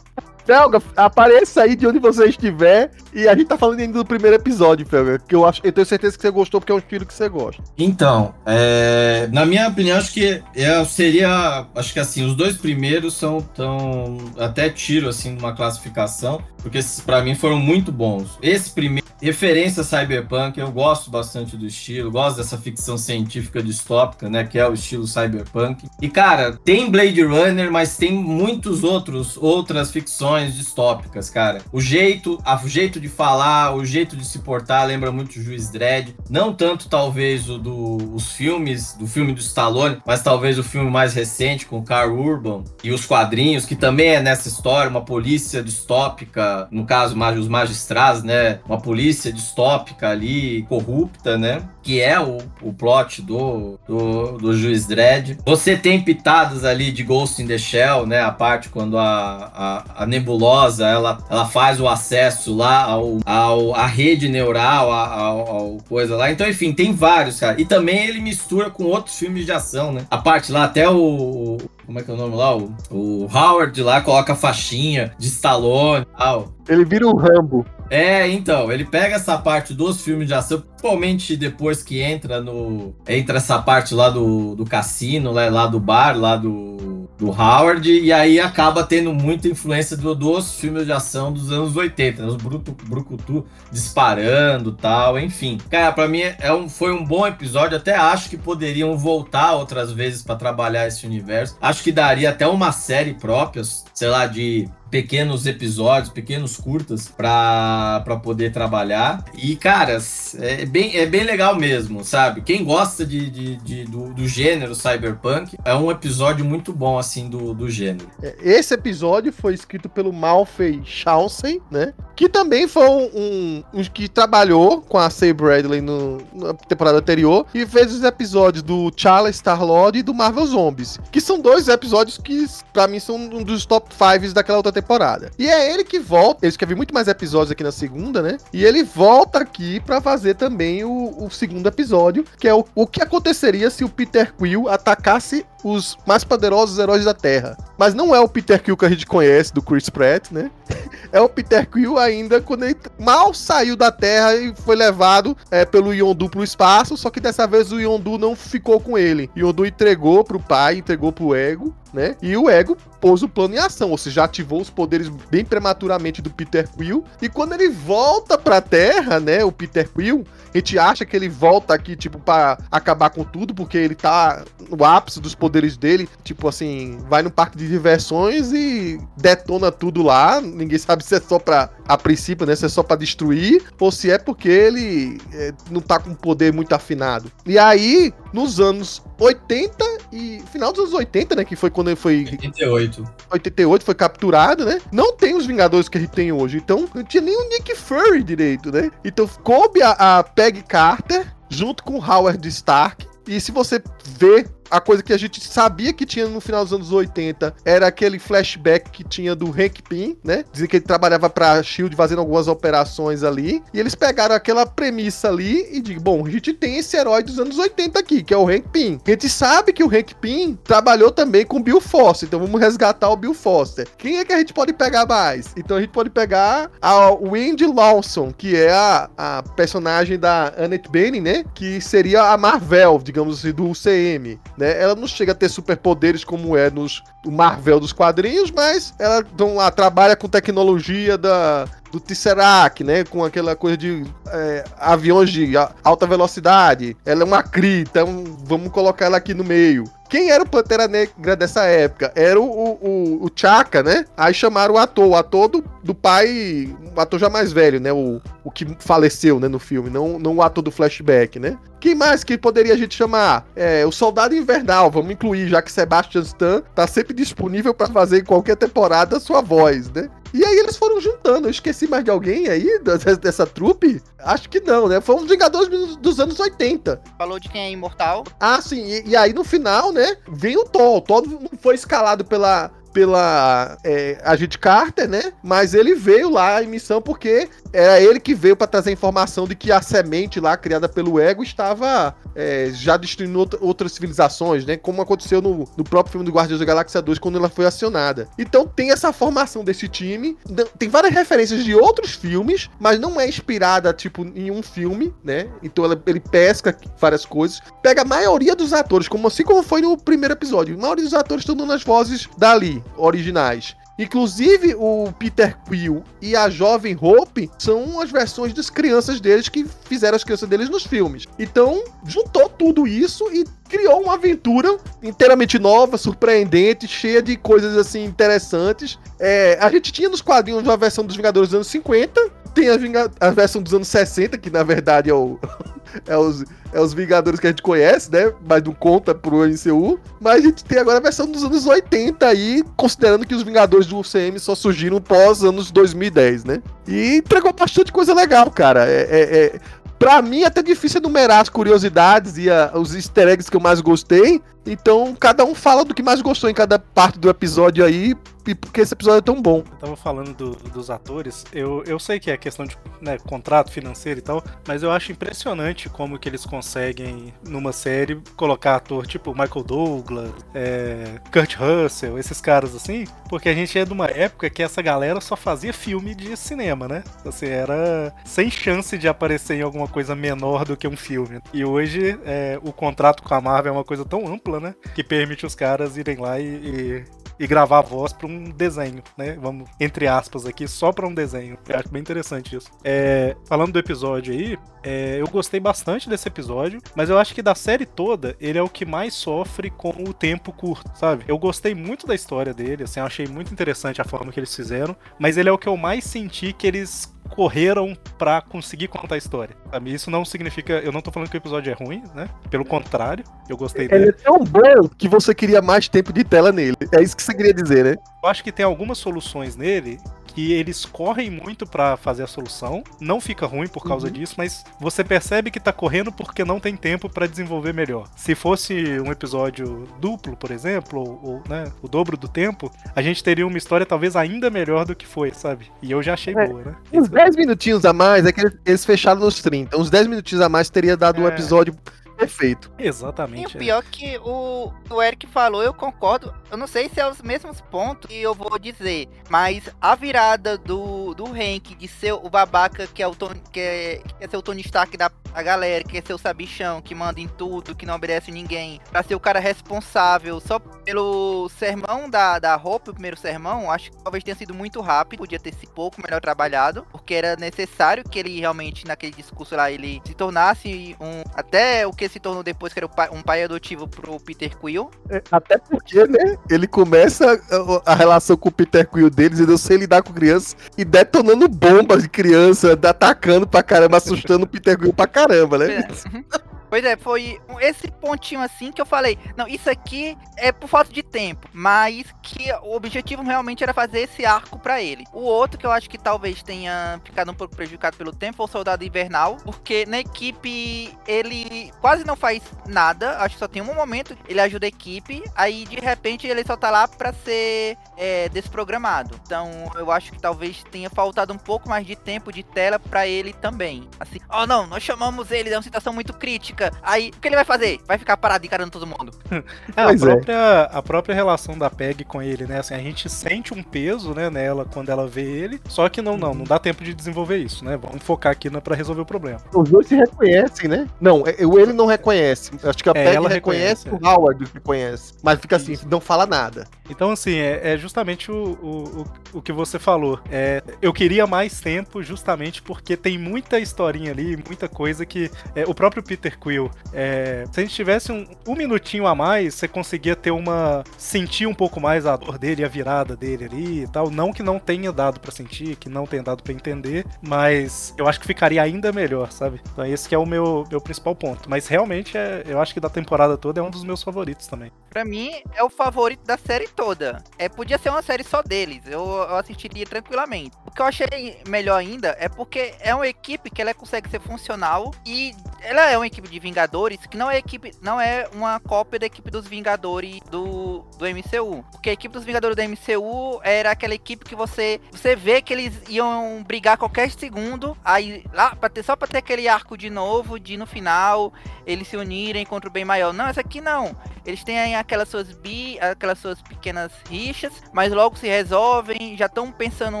Felga, 0.44 0.82
apareça 0.94 1.62
aí 1.62 1.74
de 1.74 1.86
onde 1.86 1.98
você 1.98 2.26
estiver 2.26 2.90
e 3.14 3.28
a 3.28 3.34
gente 3.34 3.46
tá 3.48 3.58
falando 3.58 3.80
ainda 3.80 3.98
do 3.98 4.04
primeiro 4.04 4.36
episódio, 4.36 4.86
Felga, 4.86 5.18
que 5.18 5.34
eu 5.34 5.44
acho, 5.46 5.60
eu 5.64 5.72
tenho 5.72 5.86
certeza 5.86 6.16
que 6.16 6.22
você 6.22 6.30
gostou 6.30 6.60
porque 6.60 6.72
é 6.72 6.74
um 6.74 6.78
estilo 6.78 7.06
que 7.06 7.14
você 7.14 7.28
gosta. 7.28 7.62
Então, 7.78 8.34
é, 8.46 9.28
na 9.32 9.44
minha 9.44 9.68
opinião, 9.68 9.98
acho 9.98 10.12
que 10.12 10.42
é, 10.54 10.84
seria. 10.84 11.66
Acho 11.74 11.92
que 11.92 12.00
assim, 12.00 12.24
os 12.24 12.34
dois 12.34 12.56
primeiros 12.56 13.14
são 13.14 13.40
tão. 13.40 14.18
Até 14.38 14.68
tiro 14.70 15.08
assim 15.08 15.34
de 15.36 15.42
uma 15.42 15.52
classificação, 15.54 16.42
porque 16.58 16.80
pra 17.04 17.22
mim 17.22 17.34
foram 17.34 17.58
muito 17.58 17.90
bons. 17.92 18.38
Esse 18.42 18.70
primeiro, 18.70 19.06
referência 19.20 19.82
cyberpunk, 19.84 20.58
eu 20.58 20.70
gosto 20.70 21.10
bastante 21.10 21.56
do 21.56 21.66
estilo, 21.66 22.10
gosto 22.10 22.36
dessa 22.38 22.58
ficção 22.58 22.96
científica 22.98 23.62
distópica, 23.62 24.28
né? 24.28 24.44
Que 24.44 24.58
é 24.58 24.68
o 24.68 24.72
estilo 24.74 25.06
cyberpunk. 25.06 25.86
E, 26.00 26.08
cara, 26.08 26.58
tem 26.64 26.90
Blade 26.90 27.22
Runner, 27.22 27.70
mas 27.70 27.96
tem 27.96 28.12
muitos 28.12 28.82
outros, 28.84 29.36
outras 29.36 29.90
ficções 29.90 30.54
distópicas, 30.54 31.30
cara. 31.30 31.60
O 31.72 31.80
jeito, 31.80 32.38
a- 32.44 32.60
o 32.62 32.68
jeito 32.68 33.00
de 33.02 33.08
falar, 33.08 33.74
o 33.74 33.84
jeito 33.84 34.16
de 34.16 34.24
se 34.24 34.38
portar 34.38 34.86
lembra 34.86 35.12
muito 35.12 35.36
o 35.36 35.42
Juiz 35.42 35.68
Dredd. 35.68 36.14
Não 36.30 36.52
tanto, 36.52 36.88
talvez, 36.88 37.50
o 37.50 37.58
do, 37.58 38.14
os 38.14 38.32
filmes, 38.32 38.94
do 38.94 39.06
filme 39.06 39.32
do 39.32 39.40
Stallone, 39.40 40.00
mas 40.06 40.22
talvez 40.22 40.58
o 40.58 40.62
filme 40.62 40.90
mais 40.90 41.12
recente 41.12 41.66
com 41.66 41.78
o 41.78 41.82
Carl 41.82 42.16
Urban 42.16 42.64
e 42.82 42.90
os 42.90 43.04
quadrinhos, 43.04 43.66
que 43.66 43.76
também 43.76 44.10
é 44.10 44.22
nessa 44.22 44.48
história, 44.48 44.88
uma 44.88 45.04
polícia 45.04 45.62
distópica, 45.62 46.68
no 46.70 46.86
caso, 46.86 47.16
os 47.38 47.48
magistrados, 47.48 48.22
né? 48.22 48.60
Uma 48.66 48.80
polícia 48.80 49.32
distópica 49.32 50.08
ali, 50.08 50.62
corrupta, 50.68 51.36
né? 51.36 51.62
Que 51.82 52.00
é 52.00 52.20
o, 52.20 52.38
o 52.62 52.72
plot 52.72 53.22
do, 53.22 53.78
do, 53.86 54.38
do 54.38 54.56
Juiz 54.56 54.86
Dredd. 54.86 55.38
Você 55.44 55.76
tem 55.76 56.00
pitadas 56.00 56.64
ali 56.64 56.92
de 56.92 57.02
Ghost 57.02 57.42
in 57.42 57.46
the 57.46 57.58
Shell, 57.58 58.06
né? 58.06 58.22
A 58.22 58.30
parte 58.30 58.68
quando 58.68 58.96
a, 58.96 59.84
a, 59.96 60.02
a 60.02 60.06
nebulosa 60.06 60.86
ela, 60.86 61.18
ela 61.28 61.46
faz 61.46 61.80
o 61.80 61.88
acesso 61.88 62.54
lá 62.54 62.86
ao, 62.92 63.18
ao 63.24 63.74
a 63.74 63.86
rede 63.86 64.28
neural, 64.28 64.90
a- 64.92 65.08
ao, 65.14 65.48
ao 65.48 65.78
coisa 65.88 66.16
lá. 66.16 66.30
Então, 66.30 66.48
enfim, 66.48 66.72
tem 66.72 66.92
vários, 66.92 67.40
cara. 67.40 67.60
E 67.60 67.64
também 67.64 68.06
ele 68.06 68.20
mistura 68.20 68.70
com 68.70 68.84
outros 68.84 69.16
filmes 69.18 69.44
de 69.44 69.52
ação, 69.52 69.92
né? 69.92 70.04
A 70.10 70.18
parte 70.18 70.52
lá, 70.52 70.64
até 70.64 70.88
o. 70.88 71.58
Como 71.84 71.98
é 71.98 72.02
que 72.02 72.10
é 72.10 72.14
o 72.14 72.16
nome 72.16 72.36
lá? 72.36 72.56
O, 72.56 72.72
o 72.90 73.28
Howard 73.32 73.82
lá 73.82 74.00
coloca 74.00 74.32
a 74.32 74.36
faixinha 74.36 75.12
de 75.18 75.26
Stallone 75.28 76.06
e 76.14 76.16
tal. 76.18 76.52
Ele 76.68 76.84
vira 76.84 77.06
o 77.06 77.16
Rambo. 77.16 77.66
É, 77.90 78.26
então, 78.30 78.72
ele 78.72 78.84
pega 78.86 79.16
essa 79.16 79.36
parte 79.36 79.74
dos 79.74 80.00
filmes 80.00 80.26
de 80.26 80.32
ação, 80.32 80.60
principalmente 80.60 81.36
depois 81.36 81.82
que 81.82 82.00
entra 82.00 82.40
no. 82.40 82.94
Entra 83.06 83.36
essa 83.36 83.58
parte 83.60 83.94
lá 83.94 84.08
do, 84.08 84.54
do 84.54 84.64
cassino, 84.64 85.30
lá, 85.32 85.50
lá 85.50 85.66
do 85.66 85.78
bar, 85.78 86.16
lá 86.16 86.36
do, 86.36 86.76
do 87.22 87.30
Howard, 87.30 87.88
e 87.88 88.12
aí 88.12 88.40
acaba 88.40 88.82
tendo 88.82 89.12
muita 89.14 89.46
influência 89.46 89.96
do- 89.96 90.12
dos 90.14 90.56
filmes 90.56 90.84
de 90.86 90.92
ação 90.92 91.32
dos 91.32 91.52
anos 91.52 91.76
80, 91.76 92.20
né? 92.22 92.28
Os 92.28 92.36
Bruto, 92.36 92.76
Brucutu 92.84 93.46
disparando 93.70 94.72
tal, 94.72 95.18
enfim. 95.18 95.58
Cara, 95.70 95.92
pra 95.92 96.08
mim 96.08 96.20
é 96.40 96.52
um, 96.52 96.68
foi 96.68 96.92
um 96.92 97.04
bom 97.04 97.24
episódio, 97.24 97.76
até 97.76 97.94
acho 97.94 98.28
que 98.28 98.36
poderiam 98.36 98.98
voltar 98.98 99.52
outras 99.52 99.92
vezes 99.92 100.22
pra 100.22 100.34
trabalhar 100.34 100.88
esse 100.88 101.06
universo. 101.06 101.56
Acho 101.60 101.82
que 101.84 101.92
daria 101.92 102.30
até 102.30 102.46
uma 102.46 102.72
série 102.72 103.14
própria, 103.14 103.62
sei 103.94 104.08
lá, 104.08 104.26
de 104.26 104.68
pequenos 104.90 105.46
episódios, 105.46 106.12
pequenos 106.12 106.58
curtas 106.58 107.08
pra 107.08 108.02
poder 108.22 108.52
trabalhar. 108.52 109.24
E, 109.34 109.56
cara, 109.56 109.98
é 110.38 110.66
bem, 110.66 110.96
é 110.98 111.06
bem 111.06 111.24
legal 111.24 111.56
mesmo, 111.56 112.04
sabe? 112.04 112.42
Quem 112.42 112.62
gosta 112.62 113.04
de, 113.06 113.30
de- 113.30 113.56
de- 113.56 113.84
do, 113.84 114.12
do 114.12 114.28
gênero 114.28 114.74
cyberpunk, 114.74 115.56
é 115.64 115.74
um 115.74 115.90
episódio 115.90 116.44
muito 116.44 116.74
bom, 116.74 116.98
assim, 116.98 117.28
do, 117.30 117.54
do 117.54 117.70
gênero. 117.70 118.06
É, 118.22 118.36
Esse 118.42 118.74
episódio 118.74 119.32
foi 119.32 119.54
escrito 119.54 119.88
pelo 119.88 120.12
Malfei 120.12 120.82
Chauncey, 120.84 121.62
né? 121.70 121.94
Que 122.14 122.28
também 122.28 122.68
foi 122.68 122.86
um, 122.86 123.10
um- 123.14 123.64
um 123.72 123.84
que 123.84 124.08
trabalhou 124.10 124.82
com 124.82 124.98
a 124.98 125.08
Say 125.08 125.32
Bradley 125.32 125.80
no- 125.80 126.18
na 126.34 126.52
temporada 126.52 126.98
anterior 126.98 127.46
e 127.54 127.64
fez 127.64 127.92
os 127.94 128.02
episódios 128.04 128.62
do 128.62 128.92
Charles 128.94 129.36
Star-Lord 129.36 129.98
e 129.98 130.02
do 130.02 130.12
Marvel 130.12 130.44
Zombies, 130.46 130.98
que 131.10 131.20
são 131.20 131.40
dois 131.40 131.66
episódios 131.68 132.18
que 132.18 132.46
pra 132.74 132.86
mim 132.86 133.00
são 133.00 133.16
um 133.16 133.42
dos 133.42 133.64
top 133.64 133.81
5 133.90 134.34
daquela 134.34 134.58
outra 134.58 134.72
temporada. 134.72 135.30
E 135.38 135.48
é 135.48 135.72
ele 135.72 135.84
que 135.84 135.98
volta, 135.98 136.44
ele 136.44 136.50
escreve 136.50 136.74
muito 136.74 136.94
mais 136.94 137.08
episódios 137.08 137.50
aqui 137.52 137.62
na 137.62 137.72
segunda, 137.72 138.22
né? 138.22 138.38
E 138.52 138.64
ele 138.64 138.82
volta 138.82 139.38
aqui 139.38 139.80
pra 139.80 140.00
fazer 140.00 140.34
também 140.34 140.84
o, 140.84 141.24
o 141.24 141.30
segundo 141.30 141.68
episódio, 141.68 142.24
que 142.38 142.48
é 142.48 142.54
o, 142.54 142.64
o 142.74 142.86
que 142.86 143.02
aconteceria 143.02 143.70
se 143.70 143.84
o 143.84 143.88
Peter 143.88 144.32
Quill 144.34 144.68
atacasse 144.68 145.46
os 145.62 145.96
mais 146.06 146.24
poderosos 146.24 146.78
heróis 146.78 147.04
da 147.04 147.14
Terra. 147.14 147.56
Mas 147.78 147.94
não 147.94 148.14
é 148.14 148.20
o 148.20 148.28
Peter 148.28 148.62
Quill 148.62 148.76
que 148.76 148.84
a 148.84 148.90
gente 148.90 149.06
conhece, 149.06 149.52
do 149.52 149.62
Chris 149.62 149.88
Pratt, 149.88 150.30
né? 150.30 150.50
É 151.12 151.20
o 151.20 151.28
Peter 151.28 151.68
Quill 151.68 151.98
ainda 151.98 152.40
quando 152.40 152.64
ele 152.64 152.74
mal 152.98 153.34
saiu 153.34 153.76
da 153.76 153.92
Terra 153.92 154.34
e 154.34 154.54
foi 154.56 154.74
levado 154.74 155.36
é, 155.50 155.62
pelo 155.62 155.92
Yondu 155.92 156.30
pro 156.30 156.42
espaço, 156.42 156.96
só 156.96 157.10
que 157.10 157.20
dessa 157.20 157.46
vez 157.46 157.70
o 157.70 157.78
Yondu 157.78 158.16
não 158.16 158.34
ficou 158.34 158.80
com 158.80 158.96
ele. 158.96 159.30
Yondu 159.36 159.66
entregou 159.66 160.24
pro 160.24 160.40
pai, 160.40 160.76
entregou 160.78 161.12
pro 161.12 161.34
Ego, 161.34 161.74
né? 161.92 162.16
E 162.22 162.34
o 162.34 162.48
Ego 162.48 162.78
pôs 162.98 163.22
o 163.22 163.28
plano 163.28 163.54
em 163.54 163.58
ação, 163.58 163.90
ou 163.90 163.98
seja, 163.98 164.24
ativou 164.24 164.60
os 164.60 164.70
poderes 164.70 165.10
bem 165.30 165.44
prematuramente 165.44 166.22
do 166.22 166.30
Peter 166.30 166.66
Quill. 166.70 167.04
E 167.20 167.28
quando 167.28 167.52
ele 167.52 167.68
volta 167.68 168.38
pra 168.38 168.62
Terra, 168.62 169.20
né, 169.20 169.44
o 169.44 169.52
Peter 169.52 169.88
Quill, 169.90 170.24
a 170.52 170.58
gente 170.58 170.78
acha 170.78 171.04
que 171.04 171.16
ele 171.16 171.28
volta 171.28 171.74
aqui, 171.74 171.96
tipo, 171.96 172.18
pra 172.18 172.58
acabar 172.70 173.10
com 173.10 173.24
tudo, 173.24 173.54
porque 173.54 173.78
ele 173.78 173.94
tá 173.94 174.44
no 174.68 174.84
ápice 174.84 175.20
dos 175.20 175.34
poderes 175.34 175.76
dele. 175.76 176.08
Tipo 176.22 176.48
assim, 176.48 176.98
vai 177.08 177.22
no 177.22 177.30
parque 177.30 177.56
de 177.56 177.68
diversões 177.68 178.52
e 178.52 179.00
detona 179.16 179.72
tudo 179.72 180.02
lá. 180.02 180.40
Ninguém 180.40 180.78
sabe 180.78 181.04
se 181.04 181.14
é 181.14 181.20
só 181.20 181.38
pra, 181.38 181.70
a 181.86 181.96
princípio, 181.96 182.46
né? 182.46 182.54
Se 182.54 182.66
é 182.66 182.68
só 182.68 182.82
pra 182.82 182.96
destruir, 182.96 183.62
ou 183.78 183.90
se 183.90 184.10
é 184.10 184.18
porque 184.18 184.48
ele 184.48 185.20
é, 185.32 185.52
não 185.70 185.80
tá 185.80 185.98
com 185.98 186.14
poder 186.14 186.52
muito 186.52 186.72
afinado. 186.74 187.30
E 187.46 187.58
aí, 187.58 188.12
nos 188.32 188.60
anos 188.60 189.02
80 189.18 189.84
e. 190.12 190.42
Final 190.52 190.72
dos 190.72 190.80
anos 190.80 190.94
80, 190.94 191.36
né? 191.36 191.44
Que 191.44 191.56
foi 191.56 191.70
quando 191.70 191.88
ele 191.88 191.96
foi 191.96 192.18
88. 192.18 193.04
88 193.30 193.84
foi 193.84 193.94
capturado, 193.94 194.64
né? 194.64 194.80
Não 194.90 195.14
tem 195.14 195.34
os 195.34 195.46
Vingadores 195.46 195.88
que 195.88 195.98
a 195.98 196.00
gente 196.00 196.10
tem 196.10 196.32
hoje. 196.32 196.56
Então, 196.56 196.88
não 196.94 197.04
tinha 197.04 197.22
nem 197.22 197.36
o 197.36 197.48
Nick 197.48 197.74
Fury 197.74 198.22
direito, 198.22 198.72
né? 198.72 198.90
Então, 199.04 199.28
coube 199.42 199.82
a, 199.82 200.18
a 200.18 200.22
Peggy 200.42 200.64
Carter 200.64 201.32
junto 201.48 201.84
com 201.84 202.04
Howard 202.04 202.48
Stark. 202.48 203.06
E 203.28 203.40
se 203.40 203.52
você 203.52 203.80
vê 204.18 204.44
a 204.72 204.80
coisa 204.80 205.02
que 205.02 205.12
a 205.12 205.18
gente 205.18 205.38
sabia 205.38 205.92
que 205.92 206.06
tinha 206.06 206.26
no 206.26 206.40
final 206.40 206.64
dos 206.64 206.72
anos 206.72 206.90
80 206.90 207.54
era 207.62 207.86
aquele 207.86 208.18
flashback 208.18 208.90
que 208.90 209.04
tinha 209.04 209.36
do 209.36 209.48
Hank 209.50 209.82
Pym, 209.86 210.16
né? 210.24 210.46
Dizem 210.50 210.66
que 210.66 210.76
ele 210.76 210.84
trabalhava 210.84 211.28
pra 211.28 211.62
Shield 211.62 211.94
fazendo 211.94 212.20
algumas 212.20 212.48
operações 212.48 213.22
ali. 213.22 213.62
E 213.74 213.78
eles 213.78 213.94
pegaram 213.94 214.34
aquela 214.34 214.64
premissa 214.64 215.28
ali 215.28 215.68
e 215.70 215.80
digo, 215.82 216.00
bom, 216.00 216.26
a 216.26 216.30
gente 216.30 216.54
tem 216.54 216.78
esse 216.78 216.96
herói 216.96 217.22
dos 217.22 217.38
anos 217.38 217.58
80 217.58 217.98
aqui, 217.98 218.22
que 218.22 218.32
é 218.32 218.36
o 218.36 218.48
Hank 218.48 218.68
Pym. 218.72 218.98
A 219.06 219.10
gente 219.10 219.28
sabe 219.28 219.74
que 219.74 219.84
o 219.84 219.94
Hank 219.94 220.14
Pym 220.14 220.58
trabalhou 220.64 221.10
também 221.10 221.44
com 221.44 221.62
Bill 221.62 221.80
Foster, 221.80 222.26
então 222.26 222.40
vamos 222.40 222.58
resgatar 222.58 223.10
o 223.10 223.16
Bill 223.16 223.34
Foster. 223.34 223.86
Quem 223.98 224.18
é 224.18 224.24
que 224.24 224.32
a 224.32 224.38
gente 224.38 224.54
pode 224.54 224.72
pegar 224.72 225.04
mais? 225.04 225.52
Então 225.54 225.76
a 225.76 225.80
gente 225.80 225.90
pode 225.90 226.08
pegar 226.08 226.70
a 226.80 227.10
Wendy 227.10 227.66
Lawson, 227.66 228.32
que 228.32 228.56
é 228.56 228.72
a, 228.72 229.10
a 229.18 229.42
personagem 229.54 230.18
da 230.18 230.54
Annette 230.56 230.90
Bening, 230.90 231.20
né? 231.20 231.44
Que 231.54 231.78
seria 231.78 232.32
a 232.32 232.38
Marvel, 232.38 232.98
digamos 233.04 233.38
assim, 233.38 233.52
do 233.52 233.68
UCM, 233.68 234.40
né? 234.56 234.61
Ela 234.70 234.94
não 234.94 235.06
chega 235.06 235.32
a 235.32 235.34
ter 235.34 235.48
superpoderes 235.48 236.24
como 236.24 236.56
é 236.56 236.70
nos 236.70 237.02
Marvel 237.26 237.80
dos 237.80 237.92
quadrinhos, 237.92 238.50
mas 238.50 238.94
ela 238.98 239.20
então, 239.20 239.56
lá, 239.56 239.70
trabalha 239.70 240.16
com 240.16 240.28
tecnologia 240.28 241.16
da, 241.16 241.66
do 241.90 241.98
Tesseract, 242.00 242.84
né? 242.84 243.04
Com 243.04 243.24
aquela 243.24 243.56
coisa 243.56 243.76
de 243.76 244.04
é, 244.28 244.64
aviões 244.78 245.30
de 245.30 245.52
alta 245.82 246.06
velocidade. 246.06 246.96
Ela 247.04 247.22
é 247.22 247.24
uma 247.24 247.42
CRI, 247.42 247.80
então 247.80 248.24
vamos 248.44 248.70
colocar 248.70 249.06
ela 249.06 249.16
aqui 249.16 249.34
no 249.34 249.44
meio. 249.44 249.84
Quem 250.12 250.30
era 250.30 250.44
o 250.44 250.46
Pantera 250.46 250.86
Negra 250.86 251.34
dessa 251.34 251.64
época? 251.64 252.12
Era 252.14 252.38
o, 252.38 252.44
o, 252.44 252.70
o, 252.86 253.24
o 253.24 253.30
Chaka, 253.34 253.82
né? 253.82 254.04
Aí 254.14 254.34
chamaram 254.34 254.74
o 254.74 254.76
ator, 254.76 255.06
o 255.06 255.16
ator 255.16 255.48
do 255.48 255.64
do 255.82 255.94
pai, 255.94 256.72
um 256.94 257.00
ator 257.00 257.18
já 257.18 257.28
mais 257.28 257.52
velho, 257.52 257.80
né? 257.80 257.92
O, 257.92 258.20
o 258.44 258.50
que 258.50 258.66
faleceu, 258.78 259.40
né, 259.40 259.48
no 259.48 259.58
filme, 259.58 259.90
não, 259.90 260.18
não 260.18 260.36
o 260.36 260.42
ator 260.42 260.62
do 260.62 260.70
flashback, 260.70 261.38
né? 261.38 261.58
Quem 261.80 261.94
mais 261.94 262.22
que 262.22 262.38
poderia 262.38 262.74
a 262.74 262.76
gente 262.76 262.94
chamar? 262.94 263.44
É, 263.56 263.84
o 263.84 263.90
Soldado 263.90 264.34
Invernal, 264.34 264.90
vamos 264.90 265.10
incluir, 265.10 265.48
já 265.48 265.60
que 265.60 265.72
Sebastian 265.72 266.22
Stan 266.22 266.62
tá 266.74 266.86
sempre 266.86 267.12
disponível 267.12 267.74
para 267.74 267.88
fazer 267.88 268.20
em 268.20 268.24
qualquer 268.24 268.56
temporada 268.56 269.16
a 269.16 269.20
sua 269.20 269.40
voz, 269.40 269.90
né? 269.90 270.08
E 270.32 270.44
aí 270.44 270.56
eles 270.56 270.76
foram 270.76 271.00
juntando. 271.00 271.46
Eu 271.46 271.50
esqueci 271.50 271.86
mais 271.86 272.04
de 272.04 272.10
alguém 272.10 272.48
aí 272.48 272.80
dessa 273.20 273.46
trupe? 273.46 274.02
Acho 274.18 274.48
que 274.48 274.60
não, 274.60 274.88
né? 274.88 275.00
Foi 275.00 275.16
um 275.16 275.26
Vingadores 275.26 275.96
dos 275.96 276.20
anos 276.20 276.38
80. 276.38 277.00
Falou 277.18 277.38
de 277.38 277.48
quem 277.48 277.62
é 277.62 277.70
imortal. 277.70 278.24
Ah, 278.40 278.60
sim. 278.60 278.84
E, 278.84 279.10
e 279.10 279.16
aí 279.16 279.32
no 279.32 279.44
final, 279.44 279.92
né? 279.92 280.16
Vem 280.28 280.56
o 280.56 280.64
Thor. 280.64 280.96
O 280.96 281.00
Thor 281.00 281.26
não 281.26 281.50
foi 281.60 281.74
escalado 281.74 282.24
pela, 282.24 282.70
pela 282.92 283.76
é, 283.84 284.18
agente 284.22 284.58
Carter, 284.58 285.08
né? 285.08 285.32
Mas 285.42 285.74
ele 285.74 285.94
veio 285.94 286.30
lá 286.30 286.62
em 286.62 286.66
missão 286.66 287.00
porque 287.00 287.48
era 287.72 288.00
ele 288.00 288.20
que 288.20 288.34
veio 288.34 288.56
para 288.56 288.66
trazer 288.66 288.90
a 288.90 288.92
informação 288.92 289.46
de 289.46 289.54
que 289.54 289.72
a 289.72 289.80
semente 289.80 290.38
lá 290.38 290.56
criada 290.56 290.88
pelo 290.88 291.18
ego 291.18 291.42
estava 291.42 292.14
é, 292.34 292.70
já 292.72 292.96
destruindo 292.96 293.38
outra, 293.38 293.58
outras 293.62 293.92
civilizações, 293.92 294.64
né? 294.64 294.76
Como 294.76 295.00
aconteceu 295.00 295.40
no, 295.40 295.68
no 295.76 295.84
próprio 295.84 296.12
filme 296.12 296.26
do 296.26 296.32
Guardiões 296.32 296.60
da 296.60 296.66
Galáxia 296.66 297.00
2 297.00 297.18
quando 297.18 297.38
ela 297.38 297.48
foi 297.48 297.64
acionada. 297.64 298.28
Então 298.38 298.66
tem 298.66 298.90
essa 298.90 299.12
formação 299.12 299.64
desse 299.64 299.88
time, 299.88 300.36
tem 300.78 300.88
várias 300.88 301.14
referências 301.14 301.64
de 301.64 301.74
outros 301.74 302.12
filmes, 302.12 302.68
mas 302.78 303.00
não 303.00 303.20
é 303.20 303.28
inspirada 303.28 303.92
tipo 303.92 304.24
em 304.24 304.50
um 304.50 304.62
filme, 304.62 305.14
né? 305.24 305.48
Então 305.62 305.84
ela, 305.84 306.00
ele 306.06 306.20
pesca 306.20 306.76
várias 307.00 307.24
coisas, 307.24 307.60
pega 307.82 308.02
a 308.02 308.04
maioria 308.04 308.54
dos 308.54 308.72
atores, 308.72 309.08
como 309.08 309.28
assim 309.28 309.44
como 309.44 309.62
foi 309.62 309.80
no 309.80 309.96
primeiro 309.96 310.34
episódio. 310.34 310.76
A 310.76 310.80
maioria 310.80 311.04
dos 311.04 311.14
atores 311.14 311.42
estão 311.42 311.56
dando 311.56 311.72
as 311.72 311.82
vozes 311.82 312.28
dali 312.36 312.81
originais. 312.96 313.76
Inclusive, 313.98 314.74
o 314.74 315.12
Peter 315.18 315.56
Quill 315.68 316.02
e 316.20 316.34
a 316.34 316.48
jovem 316.48 316.96
Hope 316.98 317.50
são 317.58 318.00
as 318.00 318.10
versões 318.10 318.52
das 318.52 318.70
crianças 318.70 319.20
deles 319.20 319.48
que 319.48 319.64
fizeram 319.84 320.16
as 320.16 320.24
crianças 320.24 320.48
deles 320.48 320.68
nos 320.68 320.84
filmes. 320.84 321.26
Então, 321.38 321.84
juntou 322.04 322.48
tudo 322.48 322.86
isso 322.86 323.30
e 323.30 323.44
criou 323.72 324.02
uma 324.02 324.14
aventura 324.14 324.76
inteiramente 325.02 325.58
nova, 325.58 325.96
surpreendente, 325.96 326.86
cheia 326.86 327.22
de 327.22 327.38
coisas 327.38 327.74
assim 327.78 328.04
interessantes. 328.04 328.98
É, 329.18 329.56
a 329.58 329.70
gente 329.70 329.90
tinha 329.90 330.10
nos 330.10 330.20
quadrinhos 330.20 330.62
uma 330.62 330.76
versão 330.76 331.06
dos 331.06 331.16
Vingadores 331.16 331.48
dos 331.48 331.54
anos 331.54 331.68
50, 331.68 332.20
tem 332.52 332.68
a, 332.68 332.76
a 333.18 333.30
versão 333.30 333.62
dos 333.62 333.72
anos 333.72 333.88
60, 333.88 334.36
que 334.36 334.50
na 334.50 334.62
verdade 334.62 335.08
é 335.08 335.14
o. 335.14 335.38
é 336.06 336.16
os, 336.18 336.44
é 336.70 336.80
os 336.80 336.92
Vingadores 336.92 337.40
que 337.40 337.46
a 337.46 337.50
gente 337.50 337.62
conhece, 337.62 338.12
né? 338.12 338.30
Mas 338.46 338.62
não 338.62 338.74
conta 338.74 339.14
pro 339.14 339.48
MCU. 339.48 339.98
Mas 340.20 340.40
a 340.40 340.40
gente 340.40 340.62
tem 340.64 340.78
agora 340.78 340.98
a 340.98 341.02
versão 341.02 341.26
dos 341.26 341.42
anos 341.42 341.66
80 341.66 342.26
aí, 342.26 342.62
considerando 342.76 343.26
que 343.26 343.34
os 343.34 343.42
Vingadores 343.42 343.86
do 343.86 343.98
UCM 343.98 344.38
só 344.38 344.54
surgiram 344.54 345.00
pós 345.00 345.42
anos 345.42 345.70
2010, 345.70 346.44
né? 346.44 346.62
E 346.86 347.16
entregou 347.16 347.54
bastante 347.54 347.90
coisa 347.90 348.12
legal, 348.12 348.50
cara. 348.50 348.86
É, 348.86 349.00
é, 349.00 349.20
é... 349.20 349.60
Pra 350.02 350.20
mim 350.20 350.40
é 350.40 350.46
até 350.46 350.64
difícil 350.64 350.98
enumerar 350.98 351.40
as 351.40 351.48
curiosidades 351.48 352.36
e 352.36 352.50
a, 352.50 352.72
os 352.74 352.92
easter 352.92 353.28
eggs 353.28 353.48
que 353.48 353.56
eu 353.56 353.60
mais 353.60 353.80
gostei. 353.80 354.42
Então, 354.66 355.14
cada 355.14 355.44
um 355.44 355.54
fala 355.54 355.84
do 355.84 355.94
que 355.94 356.02
mais 356.02 356.20
gostou 356.20 356.50
em 356.50 356.54
cada 356.54 356.76
parte 356.76 357.20
do 357.20 357.30
episódio 357.30 357.84
aí, 357.84 358.16
porque 358.60 358.80
esse 358.80 358.94
episódio 358.94 359.18
é 359.18 359.22
tão 359.22 359.40
bom. 359.40 359.58
Eu 359.58 359.78
tava 359.78 359.96
falando 359.96 360.34
do, 360.34 360.50
dos 360.70 360.90
atores, 360.90 361.44
eu, 361.52 361.82
eu 361.86 361.98
sei 361.98 362.18
que 362.18 362.30
é 362.30 362.36
questão 362.36 362.66
de 362.66 362.76
né, 363.00 363.18
contrato 363.18 363.70
financeiro 363.70 364.18
e 364.20 364.22
tal, 364.22 364.42
mas 364.66 364.82
eu 364.82 364.90
acho 364.90 365.12
impressionante 365.12 365.88
como 365.88 366.18
que 366.18 366.28
eles 366.28 366.44
conseguem, 366.44 367.32
numa 367.46 367.72
série, 367.72 368.20
colocar 368.36 368.76
ator 368.76 369.06
tipo 369.06 369.32
Michael 369.32 369.64
Douglas, 369.64 370.32
é, 370.54 371.20
Kurt 371.32 371.56
Russell, 371.56 372.18
esses 372.18 372.40
caras 372.40 372.74
assim, 372.74 373.06
porque 373.28 373.48
a 373.48 373.54
gente 373.54 373.78
é 373.78 373.84
de 373.84 373.92
uma 373.92 374.06
época 374.06 374.50
que 374.50 374.62
essa 374.62 374.82
galera 374.82 375.20
só 375.20 375.36
fazia 375.36 375.72
filme 375.72 376.14
de 376.14 376.36
cinema, 376.36 376.88
né? 376.88 377.04
Assim, 377.24 377.46
era 377.46 378.14
sem 378.24 378.50
chance 378.50 378.96
de 378.98 379.08
aparecer 379.08 379.58
em 379.58 379.62
alguma 379.62 379.88
coisa 379.88 380.14
menor 380.14 380.64
do 380.64 380.76
que 380.76 380.86
um 380.86 380.96
filme. 380.96 381.40
E 381.52 381.64
hoje, 381.64 382.18
é, 382.24 382.58
o 382.62 382.72
contrato 382.72 383.22
com 383.22 383.34
a 383.34 383.40
Marvel 383.40 383.72
é 383.72 383.76
uma 383.76 383.84
coisa 383.84 384.04
tão 384.04 384.26
ampla, 384.26 384.60
né? 384.60 384.74
Que 384.94 385.02
permite 385.02 385.46
os 385.46 385.54
caras 385.54 385.96
irem 385.96 386.16
lá 386.16 386.38
e, 386.38 386.44
e 386.44 387.04
e 387.42 387.46
gravar 387.48 387.80
a 387.80 387.82
voz 387.82 388.12
para 388.12 388.28
um 388.28 388.44
desenho, 388.44 389.02
né? 389.18 389.36
Vamos, 389.40 389.68
entre 389.80 390.06
aspas 390.06 390.46
aqui, 390.46 390.68
só 390.68 390.92
para 390.92 391.08
um 391.08 391.12
desenho. 391.12 391.58
Eu 391.68 391.76
acho 391.76 391.88
bem 391.88 392.00
interessante 392.00 392.54
isso. 392.54 392.70
É, 392.84 393.36
falando 393.46 393.72
do 393.72 393.80
episódio 393.80 394.32
aí, 394.32 394.56
é, 394.80 395.20
eu 395.20 395.26
gostei 395.26 395.58
bastante 395.58 396.08
desse 396.08 396.28
episódio, 396.28 396.80
mas 396.94 397.10
eu 397.10 397.18
acho 397.18 397.34
que 397.34 397.42
da 397.42 397.56
série 397.56 397.84
toda, 397.84 398.36
ele 398.40 398.58
é 398.58 398.62
o 398.62 398.68
que 398.68 398.86
mais 398.86 399.14
sofre 399.14 399.70
com 399.70 399.90
o 399.90 400.14
tempo 400.14 400.52
curto, 400.52 400.88
sabe? 400.96 401.24
Eu 401.26 401.36
gostei 401.36 401.74
muito 401.74 402.06
da 402.06 402.14
história 402.14 402.54
dele, 402.54 402.84
assim, 402.84 403.00
eu 403.00 403.06
achei 403.06 403.26
muito 403.26 403.52
interessante 403.52 404.00
a 404.00 404.04
forma 404.04 404.30
que 404.30 404.38
eles 404.38 404.54
fizeram, 404.54 404.94
mas 405.18 405.36
ele 405.36 405.48
é 405.48 405.52
o 405.52 405.58
que 405.58 405.68
eu 405.68 405.76
mais 405.76 406.04
senti 406.04 406.52
que 406.52 406.64
eles 406.68 407.11
correram 407.34 407.96
para 408.18 408.40
conseguir 408.42 408.88
contar 408.88 409.14
a 409.14 409.18
história. 409.18 409.56
Sabe? 409.70 409.92
Isso 409.92 410.10
não 410.10 410.24
significa. 410.24 410.74
Eu 410.74 410.92
não 410.92 411.00
tô 411.00 411.10
falando 411.10 411.28
que 411.28 411.36
o 411.36 411.38
episódio 411.38 411.70
é 411.70 411.84
ruim, 411.84 412.02
né? 412.14 412.28
Pelo 412.50 412.64
contrário, 412.64 413.24
eu 413.48 413.56
gostei 413.56 413.88
dele. 413.88 414.04
Ele 414.04 414.10
é 414.10 414.12
tão 414.12 414.38
bom 414.38 414.88
que 414.96 415.08
você 415.08 415.34
queria 415.34 415.62
mais 415.62 415.88
tempo 415.88 416.12
de 416.12 416.22
tela 416.24 416.52
nele. 416.52 416.76
É 416.92 417.02
isso 417.02 417.16
que 417.16 417.22
você 417.22 417.34
queria 417.34 417.54
dizer, 417.54 417.84
né? 417.84 417.96
Eu 418.22 418.28
acho 418.28 418.44
que 418.44 418.52
tem 418.52 418.64
algumas 418.64 418.98
soluções 418.98 419.56
nele 419.56 419.98
que 420.34 420.52
eles 420.52 420.84
correm 420.84 421.30
muito 421.30 421.66
para 421.66 421.96
fazer 421.96 422.22
a 422.22 422.26
solução. 422.26 422.82
Não 423.00 423.20
fica 423.20 423.46
ruim 423.46 423.68
por 423.68 423.84
causa 423.84 424.06
uhum. 424.06 424.12
disso, 424.12 424.34
mas 424.36 424.64
você 424.80 425.04
percebe 425.04 425.50
que 425.50 425.60
tá 425.60 425.72
correndo 425.72 426.10
porque 426.10 426.44
não 426.44 426.58
tem 426.58 426.76
tempo 426.76 427.08
para 427.08 427.26
desenvolver 427.26 427.72
melhor. 427.72 428.08
Se 428.16 428.34
fosse 428.34 428.74
um 429.00 429.10
episódio 429.10 429.88
duplo, 430.00 430.36
por 430.36 430.50
exemplo, 430.50 431.00
ou, 431.00 431.20
ou 431.22 431.42
né, 431.48 431.70
o 431.82 431.88
dobro 431.88 432.16
do 432.16 432.28
tempo, 432.28 432.70
a 432.94 433.02
gente 433.02 433.22
teria 433.22 433.46
uma 433.46 433.58
história 433.58 433.86
talvez 433.86 434.16
ainda 434.16 434.50
melhor 434.50 434.84
do 434.84 434.94
que 434.94 435.06
foi, 435.06 435.32
sabe? 435.32 435.70
E 435.82 435.90
eu 435.90 436.02
já 436.02 436.14
achei 436.14 436.34
é, 436.36 436.46
boa, 436.46 436.62
né? 436.62 436.74
Uns 436.92 437.08
10 437.08 437.36
minutinhos 437.36 437.84
a 437.84 437.92
mais, 437.92 438.26
é 438.26 438.32
que 438.32 438.40
eles 438.64 438.84
fecharam 438.84 439.20
nos 439.20 439.40
30. 439.40 439.76
Uns 439.76 439.90
10 439.90 440.06
minutinhos 440.06 440.42
a 440.42 440.48
mais 440.48 440.70
teria 440.70 440.96
dado 440.96 441.20
é... 441.20 441.24
um 441.24 441.28
episódio 441.28 441.74
perfeito. 442.16 442.70
Exatamente. 442.78 443.54
E 443.54 443.56
o 443.56 443.58
pior 443.58 443.82
é. 443.82 443.86
que 443.90 444.18
o, 444.18 444.72
o 444.90 445.02
Eric 445.02 445.26
falou, 445.26 445.62
eu 445.62 445.74
concordo. 445.74 446.34
Eu 446.50 446.56
não 446.56 446.66
sei 446.66 446.88
se 446.88 447.00
é 447.00 447.08
os 447.08 447.20
mesmos 447.22 447.60
pontos 447.60 448.08
que 448.08 448.20
eu 448.20 448.34
vou 448.34 448.58
dizer, 448.58 449.08
mas 449.28 449.68
a 449.80 449.94
virada 449.94 450.56
do, 450.58 451.14
do 451.14 451.26
Hank 451.26 451.74
de 451.74 451.88
ser 451.88 452.12
o 452.12 452.28
babaca 452.28 452.86
que 452.86 453.02
é 453.02 453.06
o 453.06 453.14
Tony, 453.14 453.42
que, 453.50 453.60
é, 453.60 453.96
que 454.06 454.14
quer 454.14 454.30
ser 454.30 454.36
o 454.36 454.42
Tony 454.42 454.60
Stark 454.60 454.96
da 454.96 455.10
a 455.34 455.42
galera, 455.42 455.82
que 455.82 455.92
quer 455.92 456.06
ser 456.06 456.12
o 456.12 456.18
sabichão, 456.18 456.82
que 456.82 456.94
manda 456.94 457.20
em 457.20 457.28
tudo, 457.28 457.74
que 457.74 457.86
não 457.86 457.94
obedece 457.94 458.30
ninguém, 458.30 458.80
pra 458.90 459.02
ser 459.02 459.14
o 459.14 459.20
cara 459.20 459.40
responsável 459.40 460.38
só 460.40 460.58
pelo 460.58 461.48
sermão 461.48 462.08
da, 462.08 462.38
da 462.38 462.56
Hope, 462.56 462.90
o 462.90 462.92
primeiro 462.92 463.16
sermão, 463.16 463.70
acho 463.70 463.90
que 463.90 463.96
talvez 464.02 464.22
tenha 464.22 464.36
sido 464.36 464.54
muito 464.54 464.80
rápido, 464.80 465.20
podia 465.20 465.38
ter 465.38 465.54
sido 465.54 465.72
pouco 465.72 466.02
melhor 466.02 466.20
trabalhado, 466.20 466.86
porque 466.90 467.14
era 467.14 467.36
necessário 467.36 468.04
que 468.04 468.18
ele 468.18 468.40
realmente, 468.40 468.86
naquele 468.86 469.12
discurso 469.12 469.56
lá, 469.56 469.70
ele 469.70 470.02
se 470.04 470.14
tornasse 470.14 470.96
um. 471.00 471.22
Até 471.34 471.86
o 471.86 471.92
que 471.92 472.08
se 472.12 472.20
tornou 472.20 472.42
depois, 472.42 472.72
que 472.72 472.78
era 472.78 472.88
um 473.10 473.22
pai 473.22 473.42
adotivo 473.42 473.88
pro 473.88 474.20
Peter 474.20 474.56
Quill. 474.58 474.90
É, 475.08 475.22
até 475.30 475.56
porque, 475.58 476.06
né? 476.06 476.36
Ele 476.50 476.66
começa 476.66 477.40
a, 477.84 477.92
a, 477.92 477.94
relação 477.94 478.36
com 478.36 478.50
o 478.50 478.52
Peter 478.52 478.86
Quill 478.88 479.08
deles 479.08 479.38
e 479.38 479.42
eu 479.42 479.58
sei 479.58 479.78
lidar 479.78 480.02
com 480.02 480.12
crianças 480.12 480.56
e 480.76 480.84
detonando 480.84 481.48
bombas 481.48 482.02
de 482.02 482.08
criança, 482.08 482.72
atacando 482.74 483.46
pra 483.46 483.62
caramba, 483.62 483.96
assustando 483.96 484.44
o 484.44 484.48
Peter 484.48 484.78
Quill 484.78 484.92
pra 484.92 485.06
caramba, 485.06 485.58
né? 485.58 485.72
É. 485.72 486.42
Pois 486.72 486.86
é, 486.86 486.96
foi 486.96 487.38
esse 487.60 487.90
pontinho 487.90 488.40
assim 488.40 488.72
que 488.72 488.80
eu 488.80 488.86
falei. 488.86 489.18
Não, 489.36 489.46
isso 489.46 489.68
aqui 489.68 490.16
é 490.38 490.50
por 490.50 490.68
falta 490.68 490.90
de 490.90 491.02
tempo, 491.02 491.46
mas 491.52 492.06
que 492.22 492.50
o 492.62 492.74
objetivo 492.74 493.22
realmente 493.22 493.62
era 493.62 493.74
fazer 493.74 494.00
esse 494.00 494.24
arco 494.24 494.58
para 494.58 494.80
ele. 494.80 495.04
O 495.12 495.20
outro 495.20 495.58
que 495.58 495.66
eu 495.66 495.70
acho 495.70 495.90
que 495.90 495.98
talvez 495.98 496.42
tenha 496.42 496.98
ficado 497.04 497.30
um 497.30 497.34
pouco 497.34 497.54
prejudicado 497.54 497.98
pelo 497.98 498.10
tempo 498.10 498.38
foi 498.38 498.46
o 498.46 498.48
Soldado 498.48 498.82
Invernal, 498.86 499.36
porque 499.44 499.84
na 499.84 499.98
equipe 499.98 500.96
ele 501.06 501.70
quase 501.78 502.06
não 502.06 502.16
faz 502.16 502.42
nada, 502.66 503.18
acho 503.18 503.34
que 503.34 503.40
só 503.40 503.48
tem 503.48 503.60
um 503.60 503.74
momento, 503.74 504.16
ele 504.26 504.40
ajuda 504.40 504.64
a 504.64 504.68
equipe, 504.68 505.22
aí 505.34 505.66
de 505.66 505.78
repente 505.78 506.26
ele 506.26 506.42
só 506.42 506.56
tá 506.56 506.70
lá 506.70 506.88
pra 506.88 507.12
ser 507.12 507.76
é, 507.98 508.30
desprogramado. 508.30 509.20
Então 509.26 509.50
eu 509.74 509.90
acho 509.90 510.10
que 510.10 510.18
talvez 510.18 510.64
tenha 510.70 510.88
faltado 510.88 511.34
um 511.34 511.38
pouco 511.38 511.68
mais 511.68 511.86
de 511.86 511.96
tempo 511.96 512.32
de 512.32 512.42
tela 512.42 512.78
para 512.78 513.06
ele 513.06 513.34
também. 513.34 513.86
Assim, 514.00 514.20
oh 514.30 514.46
não, 514.46 514.66
nós 514.66 514.82
chamamos 514.82 515.30
ele, 515.30 515.50
é 515.50 515.56
uma 515.56 515.62
situação 515.62 515.92
muito 515.92 516.14
crítica 516.14 516.61
Aí, 516.82 517.10
o 517.16 517.20
que 517.20 517.28
ele 517.28 517.36
vai 517.36 517.44
fazer? 517.44 517.80
Vai 517.86 517.98
ficar 517.98 518.16
parado 518.16 518.44
encarando 518.44 518.70
todo 518.70 518.86
mundo. 518.86 519.12
é, 519.76 519.82
a, 519.82 519.96
própria, 519.96 520.32
é. 520.32 520.68
a 520.70 520.82
própria 520.82 521.14
relação 521.14 521.56
da 521.56 521.70
Peg 521.70 522.04
com 522.04 522.22
ele, 522.22 522.46
né? 522.46 522.58
Assim, 522.58 522.74
a 522.74 522.78
gente 522.78 523.08
sente 523.08 523.54
um 523.54 523.62
peso, 523.62 524.14
né, 524.14 524.30
nela 524.30 524.64
quando 524.64 524.90
ela 524.90 525.06
vê 525.06 525.22
ele, 525.22 525.60
só 525.68 525.88
que 525.88 526.02
não, 526.02 526.16
não, 526.16 526.34
não 526.34 526.44
dá 526.44 526.58
tempo 526.58 526.84
de 526.84 526.94
desenvolver 526.94 527.38
isso, 527.38 527.64
né? 527.64 527.76
Vamos 527.76 528.02
focar 528.02 528.32
aqui 528.32 528.50
né, 528.50 528.60
pra 528.60 528.76
resolver 528.76 529.00
o 529.00 529.06
problema. 529.06 529.40
Os 529.54 529.68
dois 529.68 529.86
se 529.86 529.96
reconhecem, 529.96 530.68
né? 530.68 530.88
Não, 531.00 531.24
é, 531.26 531.34
ele 531.38 531.72
não 531.72 531.86
reconhece. 531.86 532.52
Acho 532.62 532.82
que 532.82 532.88
a 532.88 532.92
é, 532.94 533.04
Peg 533.04 533.28
reconhece, 533.28 533.34
reconhece, 533.34 533.88
o 533.90 534.06
Howard 534.06 534.44
reconhece. 534.52 535.14
Mas 535.22 535.40
fica 535.40 535.56
assim, 535.56 535.78
não 535.88 536.00
fala 536.00 536.26
nada. 536.26 536.66
Então, 536.90 537.10
assim, 537.10 537.36
é, 537.36 537.72
é 537.74 537.78
justamente 537.78 538.30
o, 538.30 538.52
o, 538.62 539.04
o, 539.32 539.42
que 539.42 539.52
você 539.52 539.78
falou. 539.78 540.20
É, 540.30 540.62
eu 540.80 540.92
queria 540.92 541.26
mais 541.26 541.60
tempo 541.60 542.02
justamente 542.02 542.62
porque 542.62 542.96
tem 542.96 543.18
muita 543.18 543.58
historinha 543.58 544.10
ali, 544.10 544.36
muita 544.36 544.68
coisa 544.68 545.04
que 545.04 545.30
é, 545.54 545.64
o 545.66 545.74
próprio 545.74 546.02
Peter 546.02 546.38
Quill. 546.38 546.70
É, 546.92 547.44
se 547.50 547.60
a 547.60 547.62
gente 547.62 547.74
tivesse 547.74 548.12
um, 548.12 548.26
um 548.46 548.54
minutinho 548.54 549.06
a 549.06 549.14
mais, 549.14 549.54
você 549.54 549.68
conseguia 549.68 550.16
ter 550.16 550.30
uma. 550.30 550.84
sentir 550.96 551.46
um 551.46 551.54
pouco 551.54 551.80
mais 551.80 552.06
a 552.06 552.16
dor 552.16 552.38
dele, 552.38 552.64
a 552.64 552.68
virada 552.68 553.16
dele 553.16 553.44
ali 553.44 553.82
e 553.82 553.88
tal. 553.88 554.10
Não 554.10 554.32
que 554.32 554.42
não 554.42 554.58
tenha 554.58 554.92
dado 554.92 555.20
para 555.20 555.30
sentir, 555.30 555.76
que 555.76 555.88
não 555.88 556.06
tenha 556.06 556.22
dado 556.22 556.42
para 556.42 556.52
entender, 556.52 557.04
mas 557.20 557.94
eu 557.96 558.08
acho 558.08 558.20
que 558.20 558.26
ficaria 558.26 558.62
ainda 558.62 558.92
melhor, 558.92 559.30
sabe? 559.30 559.60
Então 559.72 559.84
esse 559.84 560.08
que 560.08 560.14
é 560.14 560.18
o 560.18 560.26
meu, 560.26 560.64
meu 560.70 560.80
principal 560.80 561.14
ponto. 561.14 561.48
Mas 561.48 561.66
realmente 561.66 562.16
é, 562.16 562.44
eu 562.46 562.60
acho 562.60 562.74
que 562.74 562.80
da 562.80 562.88
temporada 562.88 563.36
toda 563.36 563.60
é 563.60 563.62
um 563.62 563.70
dos 563.70 563.84
meus 563.84 564.02
favoritos 564.02 564.46
também. 564.46 564.72
Pra 564.90 565.04
mim, 565.04 565.32
é 565.54 565.64
o 565.64 565.70
favorito 565.70 566.24
da 566.24 566.36
série 566.36 566.68
toda. 566.68 567.22
É, 567.38 567.48
podia 567.48 567.78
ser 567.78 567.90
uma 567.90 568.02
série 568.02 568.24
só 568.24 568.42
deles. 568.42 568.82
Eu, 568.86 569.21
eu 569.22 569.36
assistiria 569.36 569.86
tranquilamente. 569.86 570.56
O 570.66 570.70
que 570.70 570.80
eu 570.80 570.86
achei 570.86 571.40
melhor 571.48 571.76
ainda 571.76 572.16
é 572.18 572.28
porque 572.28 572.74
é 572.80 572.94
uma 572.94 573.06
equipe 573.06 573.50
que 573.50 573.60
ela 573.60 573.74
consegue 573.74 574.08
ser 574.08 574.20
funcional 574.20 574.92
e 575.06 575.34
ela 575.60 575.90
é 575.90 575.96
uma 575.96 576.06
equipe 576.06 576.28
de 576.28 576.38
Vingadores 576.38 576.98
que 577.06 577.16
não 577.16 577.30
é 577.30 577.38
equipe, 577.38 577.72
não 577.80 578.00
é 578.00 578.28
uma 578.32 578.58
cópia 578.58 578.98
da 578.98 579.06
equipe 579.06 579.30
dos 579.30 579.46
Vingadores 579.46 580.20
do, 580.30 580.84
do 580.98 581.06
MCU. 581.06 581.64
Porque 581.70 581.90
a 581.90 581.92
equipe 581.92 582.12
dos 582.12 582.24
Vingadores 582.24 582.56
do 582.56 582.62
MCU 582.62 583.40
era 583.42 583.70
aquela 583.70 583.94
equipe 583.94 584.24
que 584.24 584.34
você 584.34 584.80
você 584.90 585.14
vê 585.14 585.40
que 585.40 585.52
eles 585.52 585.72
iam 585.88 586.42
brigar 586.46 586.76
qualquer 586.76 587.10
segundo, 587.10 587.76
aí 587.84 588.24
lá 588.32 588.56
para 588.56 588.68
ter 588.68 588.82
só 588.82 588.96
para 588.96 589.08
ter 589.08 589.18
aquele 589.18 589.48
arco 589.48 589.76
de 589.76 589.88
novo, 589.88 590.38
de 590.38 590.56
no 590.56 590.66
final 590.66 591.32
eles 591.66 591.88
se 591.88 591.96
unirem 591.96 592.44
contra 592.44 592.68
o 592.68 592.72
bem 592.72 592.84
maior. 592.84 593.12
Não, 593.12 593.26
essa 593.26 593.40
aqui 593.40 593.60
não. 593.60 593.94
Eles 594.24 594.44
têm 594.44 594.76
aquelas 594.76 595.08
suas 595.08 595.32
bi, 595.32 595.78
aquelas 595.80 596.18
suas 596.18 596.40
pequenas 596.40 596.92
rixas, 597.10 597.52
mas 597.72 597.92
logo 597.92 598.16
se 598.16 598.28
resolvem, 598.28 599.11
já 599.16 599.26
estão 599.26 599.50
pensando 599.50 600.00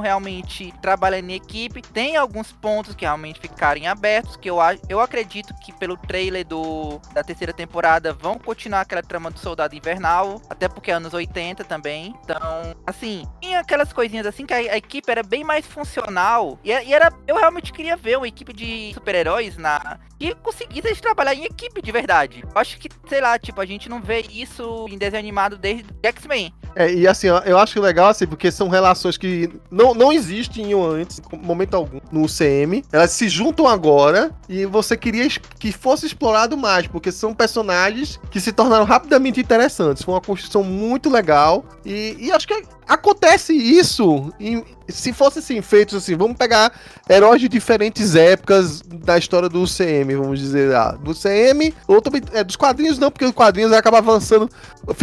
realmente 0.00 0.72
trabalhando 0.80 1.30
em 1.30 1.34
equipe. 1.34 1.82
Tem 1.82 2.16
alguns 2.16 2.52
pontos 2.52 2.94
que 2.94 3.04
realmente 3.04 3.40
ficarem 3.40 3.86
abertos, 3.86 4.36
que 4.36 4.48
eu, 4.48 4.58
eu 4.88 5.00
acredito 5.00 5.54
que 5.62 5.72
pelo 5.72 5.96
trailer 5.96 6.46
do, 6.46 7.00
da 7.12 7.22
terceira 7.22 7.52
temporada 7.52 8.12
vão 8.12 8.38
continuar 8.38 8.82
aquela 8.82 9.02
trama 9.02 9.30
do 9.30 9.38
Soldado 9.38 9.74
Invernal, 9.74 10.40
até 10.48 10.68
porque 10.68 10.90
é 10.90 10.94
anos 10.94 11.14
80 11.14 11.64
também. 11.64 12.14
Então, 12.22 12.40
assim, 12.86 13.26
tinha 13.40 13.60
aquelas 13.60 13.92
coisinhas 13.92 14.26
assim 14.26 14.46
que 14.46 14.54
a, 14.54 14.56
a 14.56 14.76
equipe 14.76 15.10
era 15.10 15.22
bem 15.22 15.44
mais 15.44 15.66
funcional. 15.66 16.58
E, 16.64 16.70
e, 16.70 16.94
era, 16.94 17.12
eu 17.26 17.36
realmente 17.36 17.72
queria 17.72 17.96
ver 17.96 18.16
uma 18.16 18.28
equipe 18.28 18.52
de 18.52 18.92
super-heróis 18.94 19.56
na 19.56 19.98
que 20.20 20.34
conseguisse 20.34 21.00
trabalhar 21.00 21.34
em 21.34 21.44
equipe 21.44 21.80
de 21.80 21.90
verdade. 21.90 22.44
Eu 22.44 22.60
acho 22.60 22.78
que, 22.78 22.90
sei 23.08 23.22
lá, 23.22 23.38
tipo, 23.38 23.58
a 23.58 23.64
gente 23.64 23.88
não 23.88 24.02
vê 24.02 24.20
isso 24.30 24.86
em 24.90 24.98
desenho 24.98 25.18
animado 25.18 25.56
desde 25.56 25.86
X-Men. 26.02 26.52
É, 26.76 26.92
e 26.92 27.08
assim, 27.08 27.26
eu 27.26 27.58
acho 27.58 27.80
legal, 27.80 28.10
assim, 28.10 28.26
porque 28.26 28.50
são 28.50 28.68
relações 28.68 28.99
que 29.16 29.50
não, 29.70 29.94
não 29.94 30.12
existiam 30.12 30.84
antes, 30.84 31.20
momento 31.42 31.74
algum, 31.74 32.00
no 32.10 32.26
CM. 32.26 32.84
Elas 32.92 33.10
se 33.12 33.28
juntam 33.28 33.66
agora 33.66 34.30
e 34.48 34.66
você 34.66 34.96
queria 34.96 35.28
que 35.58 35.72
fosse 35.72 36.06
explorado 36.06 36.56
mais, 36.56 36.86
porque 36.86 37.12
são 37.12 37.34
personagens 37.34 38.18
que 38.30 38.40
se 38.40 38.52
tornaram 38.52 38.84
rapidamente 38.84 39.40
interessantes. 39.40 40.02
Foi 40.02 40.14
uma 40.14 40.20
construção 40.20 40.62
muito 40.62 41.10
legal 41.10 41.64
e, 41.84 42.16
e 42.18 42.32
acho 42.32 42.46
que 42.46 42.62
acontece 42.88 43.52
isso 43.52 44.32
em, 44.40 44.64
se 44.90 45.12
fosse 45.12 45.38
assim, 45.40 45.60
feitos 45.62 45.96
assim, 45.96 46.16
vamos 46.16 46.36
pegar 46.36 46.72
heróis 47.08 47.40
de 47.40 47.48
diferentes 47.48 48.14
épocas 48.14 48.82
da 48.82 49.18
história 49.18 49.48
do 49.48 49.64
CM, 49.64 50.14
vamos 50.14 50.38
dizer, 50.38 50.74
ah, 50.74 50.92
do 50.92 51.14
CM, 51.14 51.74
ou 51.86 52.00
também, 52.00 52.22
é, 52.32 52.44
dos 52.44 52.56
quadrinhos 52.56 52.98
não, 52.98 53.10
porque 53.10 53.24
os 53.24 53.32
quadrinhos 53.32 53.72
acabam 53.72 53.98
avançando, 53.98 54.48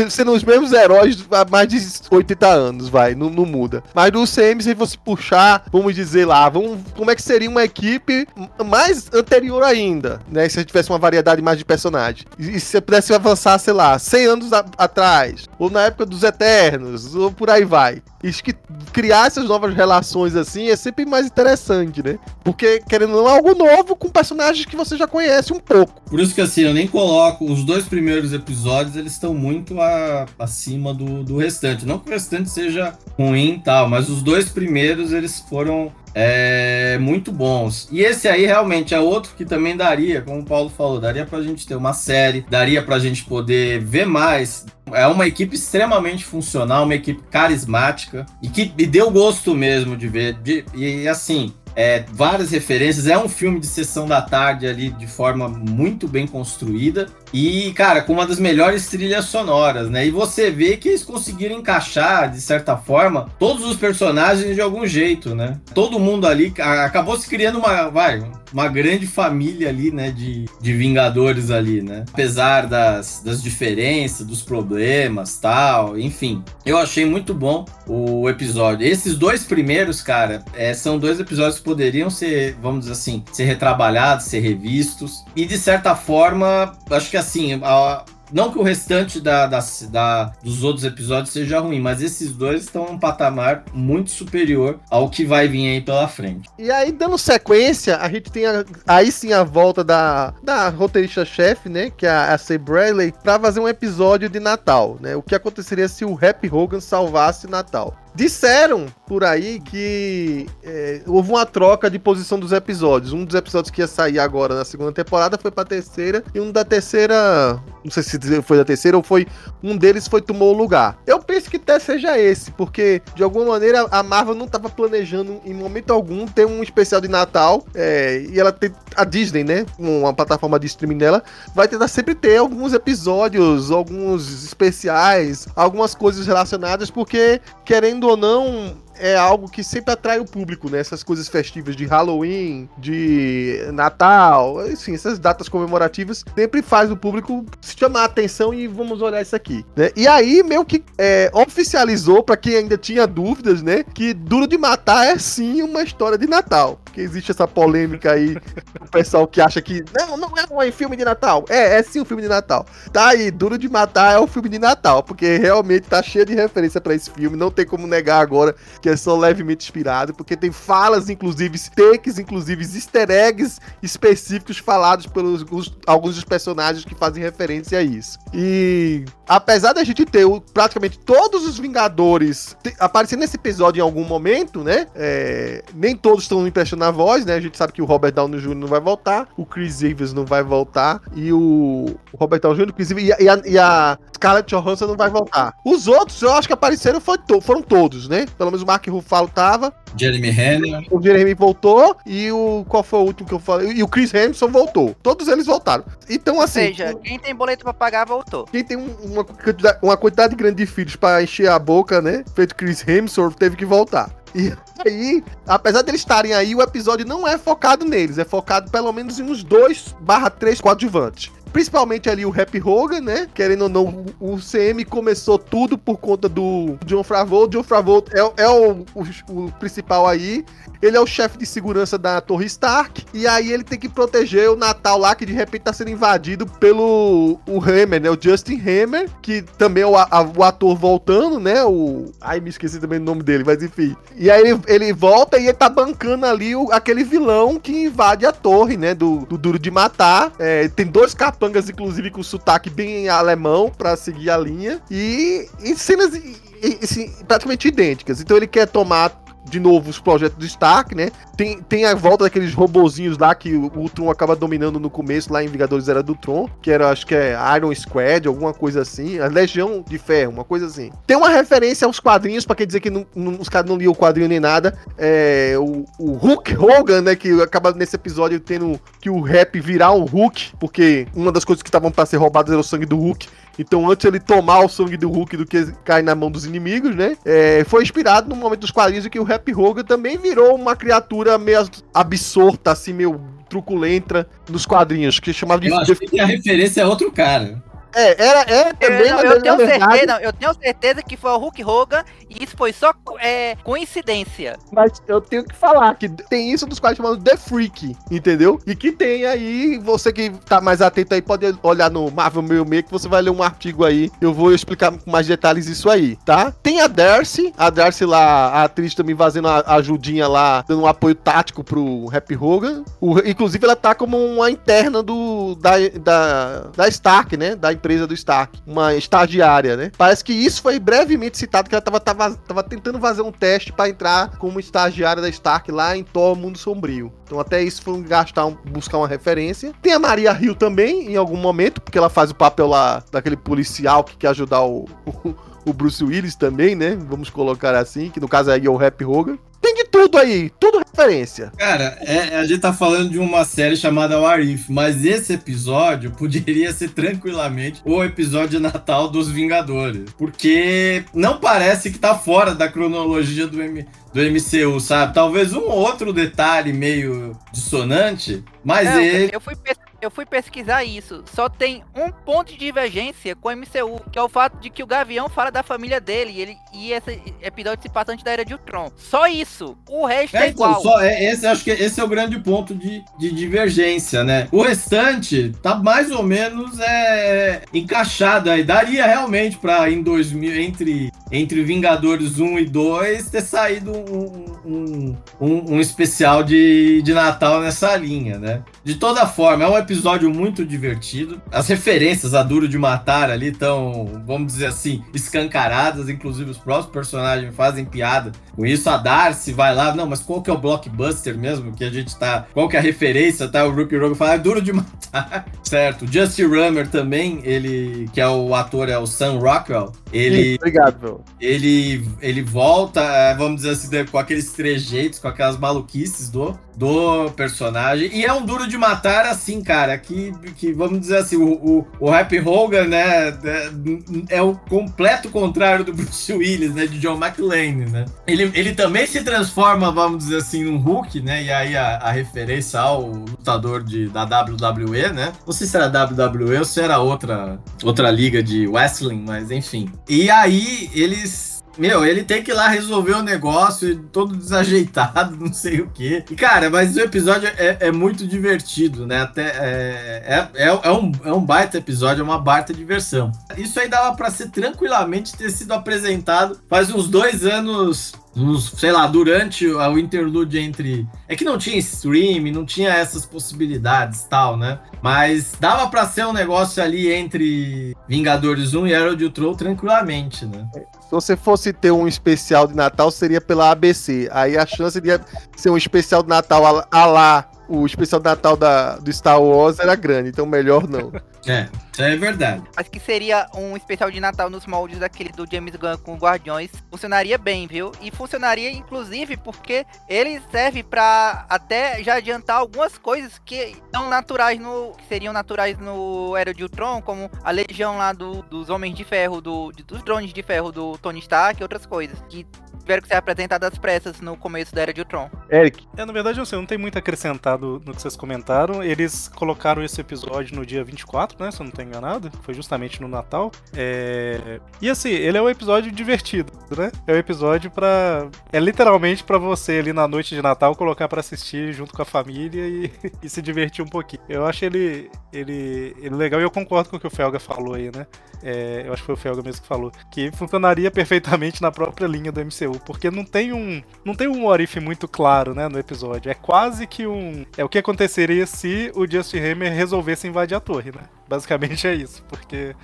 sendo 0.10 0.32
os 0.32 0.43
mesmos 0.43 0.71
heróis 0.71 1.17
há 1.32 1.45
mais 1.50 1.67
de 1.67 1.80
80 2.10 2.47
anos, 2.47 2.89
vai, 2.89 3.15
não, 3.15 3.30
não 3.30 3.45
muda. 3.45 3.84
Mas 3.93 4.12
do 4.12 4.26
CM, 4.26 4.62
se 4.62 4.73
você 4.73 4.97
puxar, 4.97 5.63
vamos 5.71 5.95
dizer 5.95 6.26
lá, 6.26 6.47
vamos, 6.50 6.80
como 6.95 7.12
é 7.12 7.15
que 7.15 7.21
seria 7.21 7.50
uma 7.50 7.63
equipe 7.63 8.28
mais 8.65 9.12
anterior 9.13 9.63
ainda, 9.63 10.19
né, 10.30 10.47
se 10.50 10.63
tivesse 10.63 10.89
uma 10.89 11.00
variedade 11.00 11.41
mais 11.41 11.58
de 11.58 11.65
personagens. 11.65 12.26
E, 12.38 12.60
se 12.60 12.67
você 12.67 12.82
pudesse 12.82 13.13
avançar, 13.13 13.58
sei 13.60 13.73
lá, 13.73 13.97
100 13.97 14.26
anos 14.26 14.54
a, 14.54 14.65
atrás, 14.78 15.45
ou 15.58 15.69
na 15.69 15.84
época 15.84 16.06
dos 16.06 16.23
Eternos, 16.23 17.15
ou 17.15 17.32
por 17.32 17.50
aí 17.50 17.65
vai. 17.65 18.02
Isso 18.23 18.43
que 18.43 18.56
criar 18.91 19.28
essas 19.28 19.45
novas 19.45 19.73
relações 19.78 20.36
assim 20.36 20.70
é 20.70 20.76
sempre 20.76 21.06
mais 21.06 21.28
interessante, 21.28 22.04
né? 22.04 22.18
Porque, 22.44 22.82
querendo 22.90 23.16
ou 23.16 23.24
não, 23.24 23.30
é 23.30 23.36
algo 23.36 23.54
novo 23.54 23.96
com 23.96 24.10
personagens 24.10 24.66
que 24.66 24.76
você 24.76 24.98
já 24.98 25.08
conhece 25.08 25.54
um 25.54 25.60
pouco. 25.60 26.02
Por 26.10 26.20
isso 26.20 26.34
que 26.34 26.42
assim, 26.42 26.62
eu 26.62 26.74
nem 26.74 26.88
coloco. 26.88 27.46
Os 27.46 27.63
dois 27.63 27.86
primeiros 27.86 28.34
episódios, 28.34 28.96
eles 28.96 29.13
estão 29.13 29.34
muito 29.34 29.80
a, 29.80 30.26
acima 30.40 30.94
do, 30.94 31.24
do 31.24 31.38
restante. 31.38 31.86
Não 31.86 32.00
que 32.00 32.10
o 32.10 32.12
restante 32.12 32.50
seja 32.50 32.94
ruim 33.18 33.54
e 33.54 33.60
tal, 33.60 33.88
mas 33.88 34.10
os 34.10 34.24
dois 34.24 34.50
primeiros, 34.50 35.13
eles 35.13 35.40
foram 35.48 35.92
é, 36.13 36.98
muito 37.00 37.32
bons. 37.32 37.88
E 37.91 38.02
esse 38.02 38.28
aí 38.28 38.46
realmente 38.46 38.93
é 38.93 39.00
outro 39.00 39.34
que 39.36 39.46
também 39.46 39.76
daria, 39.76 40.22
como 40.22 40.41
o 40.41 40.46
Paulo 40.46 40.70
falou, 40.70 41.00
daria 41.00 41.26
pra 41.26 41.41
gente 41.41 41.65
ter 41.67 41.76
uma 41.76 41.93
série, 41.93 42.46
daria 42.50 42.82
pra 42.82 43.00
gente 43.00 43.24
poder 43.24 43.80
ver 43.80 44.06
mais. 44.06 44.65
É 44.91 45.06
uma 45.08 45.28
equipe 45.28 45.56
extremamente 45.56 46.24
funcional, 46.24 46.86
uma 46.86 46.96
equipe 46.96 47.22
carismática 47.30 48.26
e 48.41 48.48
que 48.48 48.72
me 48.78 48.86
deu 48.86 49.12
gosto 49.12 49.54
mesmo 49.54 49.98
de 49.98 50.08
ver. 50.08 50.34
De, 50.36 50.63
e 50.74 51.08
assim, 51.08 51.54
é, 51.78 52.04
várias 52.12 52.50
referências. 52.50 53.06
É 53.06 53.16
um 53.16 53.30
filme 53.30 53.60
de 53.60 53.68
sessão 53.68 54.08
da 54.08 54.20
tarde 54.20 54.66
ali 54.66 54.90
de 54.90 55.06
forma 55.06 55.48
muito 55.48 56.08
bem 56.08 56.26
construída. 56.26 57.08
E, 57.32 57.72
cara, 57.74 58.02
com 58.02 58.13
uma 58.13 58.26
das 58.26 58.40
melhores 58.40 58.88
trilhas 58.88 59.26
sonoras, 59.26 59.90
né? 59.90 60.08
E 60.08 60.12
você 60.12 60.50
vê 60.50 60.78
que 60.78 60.90
eles 60.90 61.04
conseguiram 61.04 61.58
encaixar, 61.58 62.32
de 62.32 62.42
certa 62.42 62.76
forma, 62.76 63.30
todos 63.38 63.66
os 63.66 63.76
personagens 63.76 64.56
de 64.56 64.62
algum 64.62 64.88
jeito, 64.88 65.36
né? 65.36 65.60
Todo 65.74 66.00
mundo 66.00 66.26
ali 66.26 66.54
acabou 66.58 67.18
se 67.18 67.28
criando 67.28 67.60
uma, 67.60 67.90
vai, 67.90 68.24
uma 68.52 68.68
grande 68.70 69.06
família 69.06 69.70
ali, 69.70 69.92
né? 69.92 70.10
De, 70.10 70.46
de 70.60 70.74
Vingadores 70.74 71.52
ali, 71.52 71.82
né? 71.82 72.06
Apesar 72.12 72.66
das, 72.66 73.22
das 73.24 73.44
diferenças, 73.44 74.26
dos 74.26 74.42
problemas, 74.42 75.38
tal, 75.38 76.00
enfim. 76.00 76.42
Eu 76.66 76.78
achei 76.78 77.06
muito 77.06 77.34
bom 77.34 77.66
o 77.86 78.30
episódio. 78.30 78.88
Esses 78.88 79.16
dois 79.16 79.44
primeiros, 79.44 80.02
cara, 80.02 80.44
é, 80.56 80.74
são 80.74 80.98
dois 80.98 81.20
episódios 81.20 81.60
poderiam 81.67 82.10
ser, 82.10 82.56
vamos 82.62 82.82
dizer 82.82 82.93
assim, 82.93 83.23
ser 83.34 83.43
retrabalhados, 83.43 84.27
ser 84.27 84.39
revistos. 84.39 85.25
E, 85.36 85.45
de 85.45 85.58
certa 85.58 85.95
forma, 85.97 86.71
acho 86.89 87.12
que 87.12 87.17
assim, 87.17 87.60
a, 87.62 88.06
não 88.32 88.51
que 88.51 88.58
o 88.58 88.63
restante 88.63 89.19
da, 89.19 89.45
da, 89.47 89.60
da, 89.89 90.32
dos 90.41 90.63
outros 90.63 90.86
episódios 90.86 91.34
seja 91.34 91.60
ruim, 91.60 91.82
mas 91.82 92.01
esses 92.01 92.32
dois 92.32 92.63
estão 92.63 92.86
um 92.86 92.97
patamar 92.97 93.65
muito 93.73 94.12
superior 94.12 94.80
ao 94.89 95.10
que 95.10 95.25
vai 95.25 95.47
vir 95.49 95.67
aí 95.67 95.82
pela 95.82 96.08
frente. 96.08 96.49
E 96.58 96.71
aí, 96.71 96.93
dando 96.93 97.17
sequência, 97.17 97.97
a 97.97 98.10
gente 98.10 98.32
tem 98.32 98.45
a, 98.45 98.63
aí 98.88 99.12
sim 99.12 99.34
a 99.34 99.43
volta 99.43 99.84
da, 99.84 100.34
da 100.41 100.69
roteirista-chefe, 100.69 101.67
né? 101.67 101.89
Que 101.89 102.06
é 102.06 102.10
a, 102.10 102.34
a 102.34 102.38
Say 102.38 102.58
Bradley, 102.58 103.13
pra 103.23 103.38
fazer 103.38 103.60
um 103.60 103.67
episódio 103.67 104.30
de 104.30 104.39
Natal, 104.39 104.97
né? 105.01 105.17
O 105.17 105.21
que 105.21 105.36
aconteceria 105.36 105.89
se 105.89 106.06
o 106.06 106.17
Happy 106.21 106.49
Hogan 106.49 106.80
salvasse 106.80 107.45
Natal. 107.47 107.93
Disseram 108.17 108.88
por 109.08 109.23
aí 109.23 109.60
que 109.60 110.47
é, 110.63 111.01
houve 111.06 111.30
uma 111.30 111.45
troca 111.45 111.88
de 111.88 111.99
posição 111.99 112.39
dos 112.39 112.51
episódios. 112.51 113.13
Um 113.13 113.23
dos 113.23 113.36
episódios 113.36 113.69
que 113.69 113.80
ia 113.80 113.88
sair 113.88 114.17
agora 114.17 114.56
na 114.56 114.65
segunda 114.65 114.91
temporada 114.91 115.38
foi 115.38 115.51
pra 115.51 115.63
terceira, 115.63 116.23
e 116.34 116.39
um 116.39 116.51
da 116.51 116.65
terceira. 116.65 117.62
Não 117.86 117.91
sei 117.91 118.01
se 118.01 118.41
foi 118.41 118.58
da 118.58 118.65
terceira 118.65 118.97
ou 118.97 119.03
foi. 119.03 119.27
Um 119.62 119.77
deles 119.77 120.08
foi 120.08 120.19
tomou 120.19 120.51
o 120.51 120.58
lugar. 120.58 120.97
Eu 121.06 121.19
penso 121.19 121.47
que 121.47 121.58
até 121.58 121.77
seja 121.77 122.17
esse, 122.17 122.49
porque 122.53 123.03
de 123.13 123.21
alguma 123.21 123.45
maneira 123.45 123.86
a 123.91 124.01
Marvel 124.01 124.34
não 124.34 124.47
estava 124.47 124.67
planejando 124.67 125.39
em 125.45 125.53
momento 125.53 125.93
algum 125.93 126.25
ter 126.25 126.47
um 126.47 126.63
especial 126.63 126.99
de 126.99 127.08
Natal. 127.08 127.63
É, 127.75 128.25
e 128.32 128.39
ela 128.39 128.51
tem. 128.51 128.73
A 128.95 129.03
Disney, 129.03 129.43
né? 129.43 129.63
Uma 129.77 130.12
plataforma 130.12 130.60
de 130.60 130.65
streaming 130.65 130.97
dela, 130.97 131.21
vai 131.53 131.67
tentar 131.67 131.88
sempre 131.88 132.15
ter 132.15 132.38
alguns 132.38 132.73
episódios, 132.73 133.69
alguns 133.69 134.43
especiais, 134.43 135.47
algumas 135.56 135.93
coisas 135.93 136.25
relacionadas, 136.25 136.89
porque 136.89 137.39
querendo 137.63 138.07
ou 138.10 138.17
não, 138.17 138.76
é 139.00 139.16
algo 139.16 139.50
que 139.50 139.64
sempre 139.64 139.94
atrai 139.94 140.20
o 140.20 140.26
público, 140.26 140.70
né? 140.70 140.80
Essas 140.80 141.04
coisas 141.04 141.28
festivas 141.28 141.76
de 141.76 141.86
Halloween, 141.86 142.70
de 142.78 143.60
Natal, 143.74 144.60
assim, 144.60 144.94
essas 144.94 145.20
datas 145.20 145.50
comemorativas 145.50 146.24
sempre 146.36 146.62
faz 146.62 146.92
o 146.92 146.98
público 146.98 147.46
chamar 147.62 148.02
a 148.02 148.06
atenção 148.06 148.54
e 148.54 148.68
vamos 148.68 149.02
olhar 149.02 149.22
isso 149.22 149.36
aqui, 149.36 149.66
né? 149.76 149.92
E 149.96 150.08
aí, 150.08 150.44
meio 150.44 150.66
que 150.66 150.84
é, 150.98 151.30
oficializou, 151.34 152.24
para 152.24 152.38
quem 152.38 152.56
ainda 152.56 152.78
tinha 152.78 153.06
dúvidas, 153.06 153.62
né? 153.62 153.84
Que 153.84 154.14
Duro 154.14 154.48
de 154.48 154.58
Matar 154.58 155.06
é 155.06 155.18
sim 155.18 155.62
uma 155.62 155.82
história 155.84 156.18
de 156.18 156.28
Natal. 156.28 156.80
Que 156.94 157.02
existe 157.02 157.32
essa 157.32 157.48
polêmica 157.48 158.14
aí, 158.14 158.38
o 158.82 158.90
pessoal 158.90 159.28
que 159.28 159.40
acha 159.40 159.62
que 159.62 159.84
não, 159.94 160.18
não 160.18 160.62
é 160.62 160.68
um 160.68 160.72
filme 160.72 160.96
de 160.96 161.06
Natal. 161.06 161.46
É, 161.50 161.78
é 161.78 161.84
sim 161.84 162.02
um 162.02 162.06
filme 162.06 162.24
de 162.24 162.30
Natal. 162.30 162.66
Tá 162.92 163.10
aí, 163.10 163.32
Duro 163.32 163.58
de 163.58 163.70
Matar 163.70 164.14
é 164.14 164.20
um 164.20 164.28
filme 164.28 164.50
de 164.50 164.60
Natal, 164.60 165.04
porque 165.04 165.38
realmente 165.38 165.88
tá 165.88 166.02
cheio 166.02 166.26
de 166.26 166.34
referência 166.34 166.82
para 166.82 166.96
esse 166.96 167.10
filme, 167.10 167.38
não 167.38 167.52
tem 167.52 167.66
como 167.66 167.88
negar 167.88 168.20
agora 168.20 168.56
que 168.82 168.87
que 168.88 168.93
é 168.93 168.95
só 168.95 169.17
levemente 169.17 169.65
inspirado, 169.65 170.13
porque 170.13 170.38
tem 170.38 170.50
falas, 170.50 171.10
inclusive, 171.10 171.60
takes, 171.76 172.17
inclusive 172.17 172.63
easter 172.63 173.12
eggs 173.12 173.60
específicos 173.84 174.60
falados 174.60 175.06
pelos 175.08 175.45
os, 175.52 175.73
alguns 175.86 176.15
dos 176.15 176.23
personagens 176.23 176.86
que 176.86 176.95
fazem 176.95 177.21
referência 177.21 177.80
a 177.80 177.82
isso. 177.82 178.17
E 178.34 179.04
apesar 179.28 179.73
da 179.73 179.84
gente 179.84 180.06
ter 180.06 180.23
o, 180.23 180.39
praticamente 180.39 180.97
todos 181.00 181.45
os 181.45 181.58
Vingadores 181.60 182.56
aparecendo 182.80 183.19
nesse 183.19 183.36
episódio 183.36 183.82
em 183.82 183.84
algum 183.84 184.06
momento, 184.06 184.63
né? 184.63 184.88
É, 184.95 185.63
nem 185.73 185.93
todos 185.93 186.23
estão 186.23 186.47
emprestando 186.47 186.86
a 186.86 186.91
voz, 186.91 187.26
né? 187.26 187.34
A 187.34 187.41
gente 187.41 187.58
sabe 187.58 187.73
que 187.73 187.82
o 187.82 187.86
Robert 187.86 188.13
Downey 188.13 188.39
Jr. 188.39 188.56
não 188.56 188.67
vai 188.67 188.80
voltar, 188.80 189.28
o 189.36 189.45
Chris 189.45 189.82
Evans 189.84 190.13
não 190.13 190.23
vai 190.23 190.43
voltar, 190.43 191.02
e 191.13 191.34
o, 191.34 191.97
o 192.13 192.17
Robert 192.17 192.39
Downey 192.39 192.65
Jr., 192.65 192.73
Evans, 192.78 192.91
e, 192.91 193.23
e, 193.23 193.30
a, 193.30 193.41
e 193.45 193.58
a 193.58 193.97
Scarlett 194.15 194.56
Johansson 194.56 194.88
não 194.88 194.95
vai 194.95 195.10
voltar. 195.10 195.56
Os 195.65 195.88
outros, 195.88 196.21
eu 196.21 196.32
acho 196.32 196.47
que 196.47 196.54
apareceram 196.54 197.02
foi 197.02 197.17
to 197.17 197.41
foram 197.41 197.62
todos, 197.62 198.08
né? 198.08 198.26
Pelo 198.38 198.52
menos 198.52 198.62
o 198.62 198.65
Mark 198.78 198.88
Ruffalo 198.88 199.28
tava. 199.28 199.74
Jeremy 199.98 200.30
Renner. 200.30 200.84
O 200.92 201.02
Jeremy 201.02 201.34
voltou 201.34 201.98
e 202.06 202.32
o. 202.32 202.63
Qual 202.68 202.84
foi 202.84 203.00
o 203.00 203.04
último 203.04 203.28
que 203.28 203.34
eu 203.34 203.40
falei? 203.40 203.72
E 203.72 203.84
o 203.84 203.88
Chris 203.88 204.13
Hemsworth 204.13 204.52
voltou. 204.52 204.96
Todos 205.02 205.28
eles 205.28 205.48
voltaram. 205.48 205.84
Então, 206.08 206.40
assim. 206.40 206.62
Ou 206.62 206.68
seja, 206.68 206.94
quem 207.04 207.18
tem 207.18 207.34
boleto 207.34 207.63
pra 207.63 207.74
pagar 207.74 208.06
voltou. 208.06 208.46
Quem 208.46 208.63
tem 208.63 208.78
um, 208.78 208.96
uma, 209.04 209.24
quantidade, 209.24 209.80
uma 209.82 209.98
quantidade 209.98 210.36
grande 210.36 210.58
de 210.58 210.66
filhos 210.68 210.96
pra 210.96 211.24
encher 211.24 211.50
a 211.50 211.58
boca, 211.58 212.02
né? 212.02 212.24
Feito 212.36 212.56
Chris 212.56 212.88
Hemsworth, 212.88 213.36
teve 213.36 213.56
que 213.56 213.66
voltar. 213.66 214.12
E 214.36 214.54
aí, 214.86 215.24
apesar 215.48 215.82
deles 215.82 216.02
estarem 216.02 216.34
aí, 216.34 216.54
o 216.54 216.62
episódio 216.62 217.06
não 217.06 217.28
é 217.28 217.38
focado 217.38 217.84
neles, 217.84 218.20
é 218.20 218.26
focado 218.26 218.70
pelo 218.70 218.92
menos 218.94 219.20
em 219.20 219.24
uns 219.24 219.44
dois 219.44 219.96
barra 220.00 220.30
três 220.30 220.62
coadjuvantes. 220.62 221.32
Principalmente 221.58 222.08
ali 222.08 222.24
o 222.24 222.30
Happy 222.30 222.62
Hogan, 222.63 223.02
né? 223.02 223.28
Querendo 223.34 223.63
ou 223.63 223.70
não, 223.70 224.06
o 224.20 224.38
CM 224.38 224.86
começou 224.86 225.39
tudo 225.39 225.76
por 225.76 225.98
conta 225.98 226.30
do 226.30 226.78
John 226.86 227.02
Favreau. 227.02 227.48
John 227.48 227.63
Favreau 227.63 228.06
é, 228.13 228.43
é 228.43 228.48
o, 228.48 228.86
o, 228.93 229.04
o 229.28 229.52
principal 229.54 230.08
aí. 230.08 230.46
Ele 230.80 230.96
é 230.96 231.00
o 231.00 231.08
chefe 231.08 231.36
de 231.39 231.48
segurança 231.48 231.98
da 231.98 232.22
Torre 232.22 232.46
Stark. 232.46 233.04
E 233.12 233.26
aí 233.26 233.52
ele 233.52 233.63
tem 233.63 233.80
que 233.80 233.89
proteger 233.89 234.52
o 234.52 234.56
Natal 234.56 235.00
lá, 235.00 235.15
que 235.15 235.26
de 235.26 235.34
repente 235.34 235.63
tá 235.63 235.74
sendo 235.74 235.89
invadido 235.89 236.46
pelo 236.46 237.39
o 237.48 237.60
Hammer, 237.60 238.00
né? 238.00 238.12
O 238.12 238.17
Justin 238.22 238.62
Hammer, 238.62 239.10
que 239.20 239.41
também 239.41 239.82
é 239.82 239.88
o, 239.88 239.96
a, 239.98 240.32
o 240.38 240.43
ator 240.43 240.78
voltando, 240.78 241.39
né? 241.39 241.63
O. 241.65 242.12
Ai, 242.22 242.39
me 242.39 242.50
esqueci 242.50 242.80
também 242.80 243.00
o 243.00 243.04
nome 243.04 243.24
dele, 243.24 243.43
mas 243.43 243.63
enfim. 243.63 243.96
E 244.15 244.30
aí 244.30 244.41
ele, 244.41 244.62
ele 244.67 244.93
volta 244.93 245.39
e 245.39 245.46
ele 245.46 245.54
tá 245.54 245.70
bancando 245.70 246.28
ali 246.28 246.56
o, 246.56 246.72
aquele 246.72 247.04
vilão 247.04 247.60
que 247.60 247.86
invade 247.86 248.28
a 248.28 248.32
torre, 248.32 248.78
né? 248.78 248.93
Do, 248.93 249.26
do 249.26 249.39
Duro 249.39 249.58
de 249.58 249.72
Matar. 249.72 250.32
É, 250.38 250.67
tem 250.67 250.86
dois 250.86 251.15
capangas, 251.48 251.70
inclusive, 251.70 252.12
com 252.12 252.22
sotaque 252.22 252.70
bem 252.70 253.10
alemão 253.10 253.72
pra 253.76 253.96
seguir 253.96 254.30
a 254.30 254.38
linha. 254.38 254.82
E, 254.92 255.48
e 255.62 255.76
cenas. 255.76 256.14
E, 256.14 256.38
e, 256.62 256.80
assim, 256.84 257.12
praticamente 257.28 257.68
idênticas. 257.68 258.22
Então 258.22 258.38
ele 258.38 258.48
quer 258.48 258.68
tomar 258.68 259.10
de 259.50 259.60
novo 259.60 259.90
os 259.90 260.00
projetos 260.00 260.38
do 260.38 260.46
Stark, 260.46 260.94
né? 260.96 261.10
Tem, 261.36 261.62
tem 261.62 261.86
a 261.86 261.96
volta 261.96 262.24
daqueles 262.24 262.54
robozinhos 262.54 263.18
lá 263.18 263.34
que 263.34 263.54
o, 263.54 263.72
o 263.76 263.90
Tron 263.90 264.10
acaba 264.10 264.36
dominando 264.36 264.80
no 264.80 264.90
começo, 264.90 265.32
lá 265.32 265.44
em 265.44 265.48
Vingadores 265.48 265.88
Era 265.88 266.02
do 266.02 266.16
Tron, 266.16 266.50
que 266.62 266.72
era, 266.72 266.90
acho 266.90 267.06
que 267.06 267.16
é 267.16 267.38
Iron 267.56 267.74
Squad, 267.74 268.28
alguma 268.28 268.54
coisa 268.54 268.82
assim, 268.82 269.20
a 269.20 269.28
Legião 269.28 269.84
de 269.88 269.98
Ferro, 269.98 270.32
uma 270.32 270.44
coisa 270.44 270.66
assim. 270.66 270.92
Tem 271.06 271.16
uma 271.16 271.30
referência 271.30 271.86
aos 271.86 272.00
quadrinhos, 272.00 272.46
pra 272.46 272.56
quem 272.56 272.68
dizer 272.68 272.80
que 272.80 272.90
não, 272.90 273.06
não, 273.16 273.40
os 273.40 273.50
caras 273.50 273.70
não 273.70 273.78
liam 273.78 273.92
o 273.92 273.96
quadrinho 273.96 274.28
nem 274.28 274.40
nada, 274.40 274.78
é 274.98 275.56
o, 275.58 275.86
o 276.00 276.14
Hulk 276.14 276.56
Hogan, 276.58 277.02
né, 277.02 277.16
que 277.16 277.42
acaba 277.42 277.72
nesse 277.72 277.96
episódio 277.96 278.40
tendo 278.40 278.80
que 279.00 279.10
o 279.10 279.22
rap 279.22 279.60
virar 279.60 279.92
um 279.92 280.06
Hulk, 280.06 280.54
porque 280.60 281.08
uma 281.16 281.32
das 281.32 281.46
coisas 281.46 281.62
que 281.62 281.70
estavam 281.70 281.92
para 281.92 282.06
ser 282.06 282.18
roubadas 282.18 282.52
era 282.52 282.60
o 282.60 282.64
sangue 282.64 282.86
do 282.86 282.98
Hulk, 282.98 283.28
então, 283.58 283.89
antes 283.89 284.06
ele 284.06 284.20
tomar 284.20 284.63
o 284.63 284.70
sangue 284.70 284.98
do 284.98 285.10
Hulk 285.10 285.38
do 285.38 285.46
que 285.46 285.72
cair 285.84 286.04
na 286.04 286.13
mão 286.13 286.30
dos 286.30 286.46
inimigos, 286.46 286.96
né? 286.96 287.17
É, 287.26 287.63
foi 287.67 287.82
inspirado 287.82 288.30
no 288.30 288.36
momento 288.36 288.62
dos 288.62 288.72
quadrinhos 288.72 289.06
em 289.06 289.10
que 289.10 289.20
o 289.20 289.34
Happy 289.34 289.54
Hogan 289.54 289.84
também 289.84 290.17
virou 290.17 290.56
uma 290.56 290.76
criatura 290.76 291.38
meio 291.38 291.67
absorta, 291.93 292.72
assim, 292.72 292.93
meio 292.93 293.20
truculenta 293.50 294.28
nos 294.50 294.65
quadrinhos, 294.65 295.20
que 295.20 295.34
chamava 295.34 295.62
de. 295.62 295.70
Eu 295.70 295.78
acho 295.78 295.96
que 295.96 296.20
a 296.20 296.26
referência 296.26 296.82
é 296.82 296.86
outro 296.86 297.12
cara. 297.12 297.63
É, 297.95 298.23
era, 298.23 298.41
é 298.41 298.73
também, 298.73 299.08
eu, 299.08 299.15
mas 299.15 299.23
eu, 299.23 299.36
na 299.36 299.41
tenho 299.41 299.58
verdade- 299.58 299.80
certeza, 299.91 300.06
não, 300.13 300.19
eu 300.19 300.34
tenho 300.34 300.54
certeza 300.54 301.02
que 301.04 301.17
foi 301.17 301.32
o 301.32 301.38
Hulk 301.38 301.63
Hogan 301.63 302.04
e 302.30 302.43
isso 302.43 302.56
foi 302.58 302.71
só 302.73 302.93
é, 303.19 303.56
coincidência. 303.63 304.58
Mas 304.71 305.02
eu 305.08 305.21
tenho 305.21 305.43
que 305.43 305.56
falar 305.56 305.95
que 305.95 306.10
tem 306.10 306.52
isso 306.52 306.65
dos 306.65 306.80
quadrinhos 306.80 306.97
chamados 307.08 307.23
The 307.23 307.38
Freak, 307.38 307.95
entendeu? 308.12 308.60
E 308.67 308.76
que 308.76 308.91
tem 308.91 309.26
aí, 309.26 309.78
você 309.80 310.12
que 310.12 310.30
tá 310.45 310.60
mais 310.62 310.82
atento 310.82 311.13
aí, 311.13 311.21
pode 311.21 311.45
olhar 311.63 311.89
no 311.89 312.12
Marvel 312.12 312.41
Meio 312.43 312.65
Meio, 312.65 312.84
que 312.84 312.91
você 312.91 313.08
vai 313.08 313.21
ler 313.21 313.30
um 313.32 313.41
artigo 313.41 313.86
aí. 313.86 314.12
Eu 314.19 314.34
vou 314.34 314.54
explicar 314.54 314.91
com 314.91 315.10
mais 315.10 315.28
detalhes 315.28 315.67
isso 315.67 315.89
aí, 315.89 316.17
tá? 316.26 316.52
Tem 316.62 316.82
a 316.82 316.88
Darcy, 316.88 317.54
a 317.58 317.69
Darcy 317.69 318.06
lá, 318.06 318.47
a 318.50 318.63
atriz 318.65 318.93
também 318.93 319.15
fazendo 319.15 319.47
a 319.47 319.76
ajudinha 319.76 320.28
lá, 320.28 320.63
dando 320.67 320.82
um 320.84 320.88
apoio 320.88 321.15
tático 321.15 321.63
pro 321.63 322.10
Happy 322.13 322.36
Hogan. 322.36 322.84
O- 323.00 323.19
inclusive, 323.19 323.63
ela 323.65 323.76
tá 323.76 323.95
como 323.95 324.17
uma 324.17 324.50
interna 324.52 325.02
do, 325.02 325.56
da, 325.56 325.71
da, 326.02 326.60
da 326.76 326.88
Stark, 326.88 327.36
né? 327.38 327.56
Da 327.56 327.71
empresa 327.78 328.06
do 328.06 328.13
Stark. 328.13 328.60
Uma 328.66 328.94
estagiária, 328.96 329.78
né? 329.78 329.92
Parece 329.98 330.24
que 330.24 330.34
isso 330.34 330.62
foi 330.62 330.80
brevemente 330.80 331.38
citado, 331.38 331.70
que 331.70 331.76
ela 331.76 331.82
tava, 331.82 332.00
tava, 332.00 332.36
tava 332.36 332.63
tentando 332.63 333.00
fazer 333.00 333.22
um 333.22 333.32
teste 333.32 333.72
pra 333.72 333.88
entrar 333.90 334.38
como 334.38 334.60
estagiária 334.60 335.22
da 335.22 335.30
Stark 335.30 335.72
lá 335.72 335.96
em 335.96 336.04
Thor 336.04 336.36
Mundo 336.36 336.58
Sombrio. 336.58 337.13
Então 337.24 337.40
até 337.40 337.62
isso 337.62 337.82
foi 337.82 337.94
um 337.94 338.02
gastar, 338.04 338.46
um- 338.46 338.58
buscar 338.70 338.98
uma 338.98 339.08
referência. 339.08 339.74
Tem 339.82 339.94
a 339.94 340.00
Maria 340.00 340.38
Hill 340.40 340.56
também, 340.56 341.12
em 341.12 341.16
algum 341.16 341.38
momento, 341.38 341.80
porque 341.82 341.98
ela 341.98 342.10
faz 342.10 342.32
o 342.32 342.36
papel 342.36 342.68
lá 342.68 343.04
daquele 343.12 343.38
policial 343.38 344.04
que 344.04 344.18
quer 344.18 344.30
ajudar 344.30 344.62
o, 344.63 344.86
o, 345.06 345.36
o 345.66 345.74
Bruce 345.74 346.04
Willis 346.04 346.36
também, 346.36 346.76
né? 346.76 346.98
Vamos 347.08 347.30
colocar 347.30 347.76
assim, 347.76 348.10
que 348.10 348.20
no 348.20 348.28
caso 348.28 348.52
é 348.52 348.58
o 348.70 348.76
Rap 348.76 349.04
Hogan. 349.06 349.38
Tem 349.67 349.75
de 349.75 349.84
tudo 349.86 350.17
aí, 350.17 350.49
tudo 350.58 350.80
referência. 350.80 351.51
Cara, 351.58 351.97
é- 352.01 352.38
a 352.38 352.45
gente 352.45 352.60
tá 352.62 352.71
falando 352.71 353.10
de 353.10 353.19
uma 353.19 353.43
série 353.43 353.75
chamada 353.75 354.17
What 354.17 354.41
If, 354.49 354.69
mas 354.69 355.03
esse 355.03 355.34
episódio 355.34 356.10
poderia 356.12 356.71
ser 356.71 356.91
tranquilamente 356.91 357.82
o 357.84 358.01
episódio 358.01 358.51
de 358.51 358.60
Natal 358.60 359.10
dos 359.10 359.30
Vingadores. 359.30 360.06
Porque 360.17 361.03
não 361.13 361.38
parece 361.39 361.91
que 361.91 361.99
tá 361.99 362.15
fora 362.15 362.56
da 362.56 362.69
cronologia 362.69 363.45
do, 363.45 363.62
M- 363.62 363.86
do 364.13 364.21
MCU, 364.21 364.80
sabe? 364.80 365.13
Talvez 365.13 365.51
um 365.51 365.60
ou 365.63 365.71
outro 365.80 366.13
detalhe 366.13 366.71
meio 366.71 367.38
dissonante, 367.51 368.41
mas 368.63 368.88
Não, 368.89 369.01
ele. 369.01 369.30
eu, 369.34 369.41
fui 369.41 369.53
eu 370.02 370.12
fui 370.12 370.26
pesquisar 370.26 370.84
isso. 370.84 371.24
Só 371.34 371.50
tem 371.50 371.84
um 371.96 372.12
ponto 372.12 372.52
de 372.52 372.58
divergência 372.58 373.36
com 373.36 373.50
o 373.50 373.56
MCU, 373.56 374.02
que 374.12 374.20
é 374.20 374.22
o 374.22 374.30
fato 374.30 374.60
de 374.60 374.70
que 374.70 374.84
o 374.84 374.88
Gavião 374.88 375.30
fala 375.30 375.52
da 375.52 375.64
família 375.64 376.00
dele 376.00 376.32
e, 376.32 376.42
ele, 376.42 376.58
e 376.74 376.92
esse 376.92 377.22
episódio 377.42 377.82
se 377.82 377.90
passa 377.90 378.12
antes 378.12 378.24
da 378.24 378.32
Era 378.32 378.46
de 378.46 378.54
Ultron. 378.54 378.92
Só 378.96 379.28
isso. 379.28 379.78
O 379.90 380.06
resto 380.06 380.38
é, 380.38 380.48
É, 380.48 380.50
então, 380.50 380.66
igual. 380.68 380.82
só, 380.82 381.02
é, 381.02 381.24
esse, 381.26 381.46
acho 381.46 381.64
que 381.64 381.72
esse 381.72 382.00
é 382.00 382.04
o 382.04 382.08
grande 382.08 382.40
ponto 382.40 382.76
de, 382.76 383.04
de 383.18 383.32
divergência, 383.32 384.24
né? 384.24 384.48
O 384.52 384.62
restante 384.62 385.54
tá 385.62 385.76
mais 385.76 386.12
ou 386.12 386.24
menos 386.24 386.80
é, 386.80 387.64
encaixado 387.74 388.50
aí. 388.50 388.64
Daria 388.64 389.06
realmente 389.06 389.58
pra 389.58 389.90
em 389.90 390.02
2000, 390.02 390.62
entre, 390.62 391.12
entre 391.32 391.64
Vingadores 391.64 392.40
1 392.40 392.60
e 392.60 392.66
2, 392.66 393.30
ter 393.30 393.42
saído 393.42 393.92
um, 393.92 394.58
um, 394.66 395.18
um, 395.40 395.74
um 395.76 395.80
especial 395.80 396.44
de, 396.44 397.02
de 397.02 397.14
Natal 397.14 397.62
nessa 397.62 397.96
linha, 397.96 398.38
né? 398.38 398.62
De 398.84 398.96
toda 398.96 399.26
forma, 399.26 399.64
é 399.64 399.68
um 399.68 399.76
episódio 399.88 400.30
muito 400.30 400.65
divertido. 400.65 401.41
As 401.50 401.67
referências 401.67 402.34
a 402.34 402.43
Duro 402.43 402.67
de 402.67 402.78
Matar 402.78 403.32
ali 403.32 403.47
estão, 403.47 404.21
vamos 404.26 404.54
dizer 404.54 404.67
assim, 404.67 405.02
escancaradas. 405.13 406.10
Inclusive, 406.10 406.52
os 406.52 406.58
próprios 406.58 406.91
personagens 406.91 407.56
fazem 407.56 407.86
piada 407.86 408.34
com 408.56 408.65
isso. 408.65 408.89
A 408.89 408.97
Darcy 408.97 409.54
vai 409.54 409.73
lá, 409.73 409.95
não, 409.95 410.06
mas 410.06 410.19
qual 410.19 410.41
que 410.41 410.50
é 410.50 410.54
o 410.54 410.58
blockbuster 410.58 411.38
mesmo 411.38 411.71
que 411.71 411.84
a 411.84 411.89
gente 411.89 412.15
tá. 412.17 412.45
Qual 412.54 412.67
que 412.67 412.76
é 412.76 412.80
a 412.80 412.84
referência? 412.84 413.47
Tá? 413.47 413.63
O 413.65 413.71
Rookie 413.71 413.97
Rogue 413.97 414.15
fala, 414.15 414.34
é 414.34 414.38
Duro 414.38 414.62
de 414.62 414.73
Matar. 414.73 415.45
certo. 415.63 416.06
O 416.06 416.12
Justin 416.12 416.43
Rummer 416.43 416.88
também, 416.88 417.39
ele, 417.43 418.10
que 418.13 418.19
é 418.19 418.28
o 418.28 418.54
ator, 418.54 418.89
é 418.89 418.97
o 418.97 419.08
Sam 419.08 419.39
Rockwell. 419.39 419.93
Ele, 420.12 420.41
Isso, 420.41 420.58
Obrigado, 420.58 421.02
meu. 421.02 421.23
ele, 421.39 422.08
ele 422.21 422.41
volta, 422.41 423.02
é, 423.02 423.36
vamos 423.36 423.58
dizer 423.58 423.71
assim, 423.71 424.06
com 424.06 424.17
aqueles 424.17 424.52
trejeitos, 424.54 425.19
com 425.19 425.28
aquelas 425.28 425.58
maluquices 425.58 426.30
do, 426.30 426.58
do 426.76 427.30
personagem. 427.32 428.10
E 428.13 428.26
é 428.26 428.32
um 428.32 428.45
duro 428.45 428.67
de 428.67 428.78
matar, 428.78 429.26
assim, 429.26 429.62
cara, 429.62 429.77
que, 429.98 430.34
que 430.56 430.72
vamos 430.72 431.00
dizer 431.00 431.18
assim, 431.18 431.38
o, 431.38 431.54
o, 431.54 431.88
o 432.00 432.13
Happy 432.13 432.40
Hogan, 432.40 432.86
né, 432.86 433.30
é, 433.30 434.38
é 434.38 434.42
o 434.42 434.56
completo 434.56 435.30
contrário 435.30 435.84
do 435.84 435.94
Bruce 435.94 436.34
Willis, 436.34 436.74
né, 436.74 436.88
de 436.88 437.00
John 437.00 437.18
McClane, 437.18 437.86
né. 437.86 438.06
Ele, 438.26 438.52
ele 438.54 438.74
também 438.74 439.06
se 439.06 439.24
transforma, 439.24 439.92
vamos 439.92 440.26
dizer 440.26 440.38
assim, 440.38 440.63
num 440.63 440.78
Hulk, 440.78 441.22
né, 441.22 441.44
e 441.44 441.52
aí 441.52 441.76
a, 441.76 441.98
a 441.98 442.12
referência 442.12 442.80
ao 442.80 443.08
lutador 443.08 443.84
de, 443.84 444.08
da 444.08 444.24
WWE, 444.24 445.10
né. 445.13 445.34
Não 445.46 445.54
sei 445.54 445.68
se 445.68 445.78
era 445.78 445.88
WWE 445.88 446.58
ou 446.58 446.66
se 446.66 446.82
era 446.82 447.00
outra, 447.00 447.60
outra 447.84 448.10
liga 448.10 448.42
de 448.42 448.68
wrestling, 448.68 449.24
mas 449.26 449.52
enfim. 449.52 449.92
E 450.08 450.30
aí 450.30 450.90
eles. 450.94 451.57
Meu, 451.78 452.06
ele 452.06 452.24
tem 452.24 452.42
que 452.42 452.52
ir 452.52 452.54
lá 452.54 452.68
resolver 452.68 453.13
o 453.13 453.22
negócio, 453.22 454.00
todo 454.12 454.36
desajeitado, 454.36 455.36
não 455.40 455.54
sei 455.54 455.82
o 455.82 455.90
quê. 455.90 456.24
E, 456.30 456.36
cara, 456.36 456.70
mas 456.70 456.96
o 456.96 457.02
episódio 457.02 457.48
é, 457.58 457.78
é 457.80 457.92
muito 457.92 458.26
divertido, 458.26 459.06
né? 459.06 459.22
Até 459.22 459.44
é, 459.44 460.24
é, 460.26 460.68
é, 460.68 460.80
é 460.84 460.92
um, 460.92 461.12
é 461.24 461.32
um 461.32 461.42
baita 461.42 461.78
episódio, 461.78 462.22
é 462.22 462.24
uma 462.24 462.40
baita 462.40 462.74
diversão. 462.74 463.32
Isso 463.58 463.80
aí 463.80 463.88
dava 463.88 464.16
pra 464.16 464.32
ser 464.32 464.50
tranquilamente 464.50 465.36
ter 465.38 465.50
sido 465.50 465.74
apresentado 465.74 466.60
faz 466.70 466.90
uns 466.90 467.08
dois 467.08 467.46
anos 467.46 468.13
nos, 468.38 468.70
sei 468.78 468.92
lá, 468.92 469.08
durante 469.08 469.66
o 469.66 469.98
interlude 469.98 470.60
entre. 470.60 471.08
É 471.28 471.36
que 471.36 471.44
não 471.44 471.58
tinha 471.58 471.78
stream, 471.78 472.52
não 472.54 472.66
tinha 472.66 472.90
essas 472.90 473.26
possibilidades 473.26 474.24
tal, 474.30 474.56
né? 474.56 474.80
Mas 475.02 475.54
dava 475.60 475.88
pra 475.90 476.06
ser 476.06 476.26
um 476.26 476.34
negócio 476.34 476.82
ali 476.82 477.12
entre 477.12 477.95
Vingadores 478.08 478.74
1 478.74 478.88
e 478.88 478.93
Era 478.93 479.16
de 479.16 479.24
Ultron 479.26 479.54
tranquilamente, 479.56 480.45
né? 480.45 480.68
Se 481.08 481.12
você 481.12 481.38
fosse 481.38 481.72
ter 481.72 481.89
um 481.89 482.05
especial 482.05 482.68
de 482.68 482.76
Natal, 482.76 483.10
seria 483.10 483.39
pela 483.39 483.72
ABC. 483.72 484.28
Aí 484.30 484.58
a 484.58 484.66
chance 484.66 484.99
de 484.99 485.18
ser 485.55 485.70
um 485.70 485.78
especial 485.78 486.22
de 486.22 486.28
Natal 486.28 486.86
a, 486.91 487.05
lá 487.05 487.49
o 487.68 487.86
especial 487.86 488.20
de 488.20 488.26
Natal 488.26 488.55
da, 488.55 488.97
do 488.97 489.11
Star 489.11 489.41
Wars 489.41 489.80
era 489.80 489.95
grande, 489.95 490.30
então 490.30 490.45
melhor 490.45 490.88
não. 490.88 491.11
É, 491.47 491.70
isso 491.93 492.01
é 492.01 492.15
verdade. 492.18 492.61
Acho 492.76 492.91
que 492.91 492.99
seria 492.99 493.47
um 493.55 493.78
especial 493.78 494.11
de 494.11 494.20
Natal 494.20 494.49
nos 494.49 494.65
moldes 494.65 494.99
daquele 494.99 495.30
do 495.30 495.47
James 495.49 495.78
Gunn 495.78 495.97
com 495.97 496.18
Guardiões. 496.18 496.72
Funcionaria 496.91 497.38
bem, 497.38 497.68
viu? 497.68 497.93
E 498.01 498.11
funcionaria 498.11 498.70
inclusive 498.70 499.38
porque 499.38 499.86
ele 500.09 500.41
serve 500.51 500.84
pra 500.84 501.45
até 501.47 502.03
já 502.03 502.15
adiantar 502.15 502.57
algumas 502.57 502.97
coisas 502.97 503.39
que 503.45 503.78
são 503.95 504.09
naturais 504.09 504.59
no. 504.59 504.91
que 504.97 505.07
seriam 505.07 505.32
naturais 505.32 505.78
no 505.78 506.36
Era 506.36 506.53
de 506.53 506.63
Ultron, 506.63 507.01
como 507.01 507.32
a 507.41 507.51
legião 507.51 507.97
lá 507.97 508.11
do, 508.11 508.41
dos 508.41 508.70
Homens 508.70 508.95
de 508.95 509.05
Ferro, 509.05 509.39
do, 509.39 509.72
dos 509.72 510.03
drones 510.03 510.34
de 510.34 510.43
ferro 510.43 510.70
do 510.70 510.97
Tony 510.97 511.20
Stark 511.20 511.61
e 511.61 511.63
outras 511.63 511.86
coisas. 511.86 512.22
Que 512.28 512.45
tiveram 512.88 513.02
que 513.02 513.08
ser 513.10 513.16
apresentadas 513.16 513.74
às 513.74 513.78
pressas 513.78 514.22
no 514.22 514.38
começo 514.38 514.74
da 514.74 514.82
Era 514.82 514.94
de 514.94 515.02
Ultron. 515.02 515.30
Eric, 515.52 515.86
É, 515.98 516.06
na 516.06 516.14
verdade, 516.14 516.40
eu 516.40 516.46
sei, 516.46 516.58
não 516.58 516.66
tem 516.66 516.78
muito 516.78 516.96
a 516.96 517.00
acrescentar 517.00 517.58
do- 517.58 517.82
no 517.86 517.94
que 517.94 518.02
vocês 518.02 518.16
comentaram. 518.16 518.82
Eles 518.82 519.28
colocaram 519.28 519.84
esse 519.84 520.00
episódio 520.00 520.56
no 520.56 520.66
dia 520.66 520.84
24, 520.84 521.44
né? 521.44 521.52
Se 521.52 521.60
eu 521.62 521.66
não 521.66 521.72
tô 521.72 521.82
enganado. 521.82 522.32
Foi 522.44 522.54
justamente 522.54 523.02
no 523.02 523.08
Natal. 523.08 523.52
É... 523.76 524.60
E 524.82 524.90
assim, 524.90 525.10
ele 525.10 525.38
é 525.38 525.42
um 525.42 525.50
episódio 525.50 525.92
divertido, 525.92 526.52
né? 526.76 526.92
É 527.06 527.14
um 527.14 527.18
episódio 527.18 527.70
pra. 527.70 528.28
É 528.52 528.60
literalmente 528.60 529.24
pra 529.24 529.38
você 529.38 529.74
ali 529.80 529.92
na 529.92 530.08
noite 530.08 530.34
de 530.34 530.42
Natal 530.42 530.76
colocar 530.76 531.08
pra 531.08 531.20
assistir 531.20 531.74
junto 531.74 531.94
com 531.94 532.02
a 532.02 532.06
família 532.06 532.66
e, 532.68 532.92
e 533.22 533.30
se 533.30 533.42
divertir 533.42 533.84
um 533.84 533.88
pouquinho. 533.88 534.22
Eu 534.30 534.46
acho 534.46 534.64
ele, 534.64 535.10
ele, 535.34 535.96
ele 536.00 536.16
legal 536.16 536.40
e 536.40 536.44
eu 536.44 536.52
concordo 536.52 536.90
com 536.90 536.96
o 536.98 537.00
que 537.00 537.08
o 537.08 537.12
Felga 537.12 537.40
falou 537.40 537.74
aí, 537.76 537.92
né? 537.94 538.06
É, 538.44 538.84
eu 538.86 538.94
acho 538.94 539.02
que 539.02 539.06
foi 539.08 539.16
o 539.16 539.18
Felga 539.18 539.42
mesmo 539.42 539.62
que 539.62 539.68
falou. 539.68 539.92
Que 540.12 540.32
funcionaria 540.32 540.90
perfeitamente 540.92 541.62
na 541.62 541.72
própria 541.72 542.06
linha 542.08 542.32
do 542.32 542.40
MCU. 542.40 542.76
Porque 542.80 543.09
não 543.11 543.23
tem 543.23 543.53
um. 543.53 543.82
Não 544.03 544.15
tem 544.15 544.28
um 544.28 544.53
if 544.55 544.75
muito 544.78 545.07
claro, 545.07 545.53
né, 545.53 545.67
no 545.67 545.80
episódio. 545.80 546.30
É 546.30 546.34
quase 546.34 546.88
que 546.88 547.05
um. 547.05 547.45
É 547.57 547.63
o 547.63 547.69
que 547.69 547.78
aconteceria 547.78 548.45
se 548.45 548.91
o 548.95 549.09
Justin 549.09 549.39
Hammer 549.39 549.73
resolvesse 549.73 550.28
invadir 550.28 550.55
a 550.55 550.59
torre, 550.59 550.91
né? 550.91 551.03
Basicamente 551.28 551.88
é 551.88 551.93
isso. 551.93 552.23
Porque. 552.28 552.75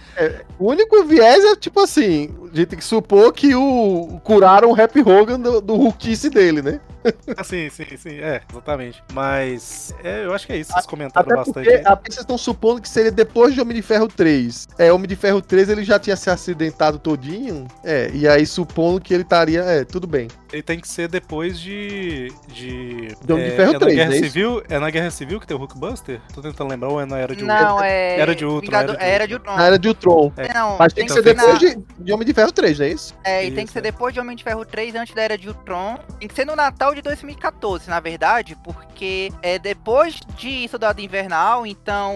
o 0.59 0.69
único 0.69 1.03
viés 1.05 1.43
é 1.45 1.55
tipo 1.55 1.79
assim: 1.79 2.29
a 2.43 2.55
gente 2.55 2.67
tem 2.67 2.79
que 2.79 2.85
supor 2.85 3.31
que 3.33 3.55
o 3.55 4.19
curaram 4.23 4.71
o 4.71 4.81
Happy 4.81 5.01
Hogan 5.01 5.39
do, 5.39 5.61
do 5.61 5.73
Hulkice 5.75 6.29
dele, 6.29 6.61
né? 6.61 6.79
Ah, 7.37 7.43
sim, 7.43 7.69
sim, 7.69 7.85
sim. 7.97 8.19
É, 8.19 8.41
exatamente. 8.49 9.03
Mas. 9.13 9.93
É, 10.03 10.25
eu 10.25 10.33
acho 10.33 10.45
que 10.45 10.53
é 10.53 10.57
isso. 10.57 10.71
Vocês 10.71 10.85
comentaram 10.85 11.25
Até 11.25 11.35
bastante. 11.35 11.65
vocês 11.65 12.19
estão 12.19 12.37
supondo 12.37 12.81
que 12.81 12.89
seria 12.89 13.11
depois 13.11 13.53
de 13.53 13.61
Homem 13.61 13.75
de 13.75 13.81
Ferro 13.81 14.07
3. 14.07 14.67
É, 14.77 14.91
Homem 14.91 15.07
de 15.07 15.15
Ferro 15.15 15.41
3 15.41 15.69
ele 15.69 15.83
já 15.83 15.99
tinha 15.99 16.15
se 16.15 16.29
acidentado 16.29 16.99
todinho. 16.99 17.67
É, 17.83 18.09
e 18.13 18.27
aí 18.27 18.45
supondo 18.45 19.01
que 19.01 19.13
ele 19.13 19.23
estaria. 19.23 19.61
É, 19.61 19.83
tudo 19.83 20.07
bem. 20.07 20.27
Ele 20.51 20.61
tem 20.61 20.79
que 20.79 20.87
ser 20.87 21.07
depois 21.07 21.59
de. 21.59 22.31
De, 22.47 23.07
De 23.23 23.33
Homem 23.33 23.45
de 23.45 23.53
é, 23.53 23.55
Ferro 23.55 23.75
é 23.75 23.79
3, 23.79 23.97
na 23.97 24.03
Guerra 24.03 24.15
é? 24.15 24.19
Civil? 24.19 24.63
É 24.69 24.79
na 24.79 24.89
Guerra 24.89 25.11
Civil 25.11 25.39
que 25.39 25.47
tem 25.47 25.57
o 25.57 25.59
Hulkbuster? 25.59 26.21
Tô 26.33 26.41
tentando 26.41 26.69
lembrar, 26.69 26.89
ou 26.89 27.01
é 27.01 27.05
na 27.05 27.17
Era 27.17 27.35
de 27.35 27.43
Não, 27.43 27.83
é. 27.83 28.19
Era 28.19 28.32
de 28.35 28.45
Ultron, 28.45 28.61
Vingador- 28.61 28.95
era 28.99 29.05
de 29.05 29.13
Era 29.13 29.27
de 29.27 29.33
Ultron. 29.35 29.55
Na 29.55 29.65
era 29.65 29.79
de 29.79 29.87
Ultron. 29.87 30.31
É. 30.37 30.53
Não, 30.53 30.77
Mas 30.77 30.93
tem 30.93 31.05
que 31.05 31.11
então 31.11 31.23
ser 31.23 31.33
depois 31.35 31.59
de, 31.59 31.77
de 31.99 32.13
Homem 32.13 32.25
de 32.25 32.33
Ferro 32.33 32.51
3, 32.51 32.79
não 32.79 32.85
é 32.85 32.89
isso? 32.89 33.15
É, 33.23 33.43
e 33.45 33.51
tem 33.51 33.55
que 33.57 33.63
Isso, 33.63 33.73
ser 33.73 33.79
é. 33.79 33.81
depois 33.83 34.13
de 34.13 34.19
Homem 34.19 34.35
de 34.35 34.43
Ferro 34.43 34.65
3, 34.65 34.95
antes 34.95 35.13
da 35.13 35.21
Era 35.21 35.37
de 35.37 35.47
Ultron. 35.47 35.97
Tem 36.19 36.27
que 36.27 36.33
ser 36.35 36.45
no 36.45 36.55
Natal 36.55 36.93
de 36.95 37.01
2014, 37.01 37.89
na 37.89 37.99
verdade, 37.99 38.55
porque 38.63 39.31
é 39.41 39.57
depois 39.59 40.19
de 40.37 40.67
Soldado 40.67 41.01
Invernal, 41.01 41.65
então 41.65 42.13